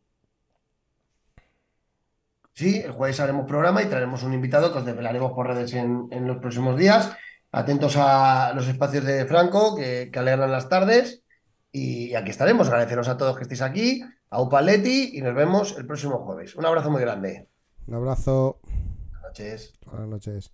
Sí, 2.52 2.82
el 2.84 2.92
jueves 2.92 3.18
haremos 3.18 3.46
programa 3.46 3.82
y 3.82 3.86
traeremos 3.86 4.22
un 4.22 4.32
invitado 4.32 4.72
que 4.72 4.78
os 4.78 4.84
desvelaremos 4.84 5.32
por 5.32 5.48
redes 5.48 5.74
en, 5.74 6.08
los 6.26 6.36
próximos 6.38 6.76
días. 6.78 7.10
Atentos 7.50 7.96
a 7.96 8.52
los 8.54 8.68
espacios 8.68 9.04
de 9.04 9.24
Franco 9.24 9.74
que, 9.74 10.10
alegran 10.14 10.52
las 10.52 10.68
tardes. 10.68 11.24
Y 11.72 12.14
aquí 12.14 12.30
estaremos. 12.30 12.68
Agradeceros 12.68 13.08
a 13.08 13.16
todos 13.16 13.36
que 13.36 13.42
estéis 13.42 13.62
aquí, 13.62 14.04
a 14.34 14.40
Upaletti 14.40 15.16
y 15.16 15.22
nos 15.22 15.32
vemos 15.34 15.76
el 15.78 15.86
próximo 15.86 16.18
jueves. 16.18 16.56
Un 16.56 16.66
abrazo 16.66 16.90
muy 16.90 17.00
grande. 17.00 17.48
Un 17.86 17.94
abrazo. 17.94 18.58
Buenas 18.64 19.22
noches. 19.22 19.72
Buenas 19.86 20.08
noches. 20.08 20.50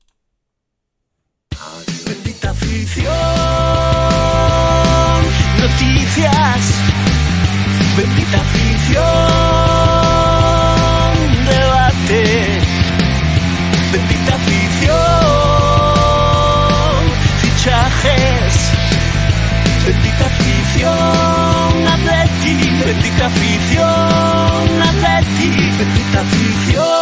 Bendita 2.05 2.51
afición, 2.51 3.15
noticias, 5.61 6.74
bendita 7.97 8.36
afición, 8.40 9.05
debate, 11.47 12.61
bendita 13.93 14.35
afición, 14.35 14.98
fichajes, 17.40 18.73
bendita 19.86 20.27
afición, 20.27 21.49
atleti, 21.86 22.55
bendita 22.85 23.27
afición, 23.27 24.82
atleti, 24.82 25.51
bendita 25.78 26.20
afición. 26.20 26.99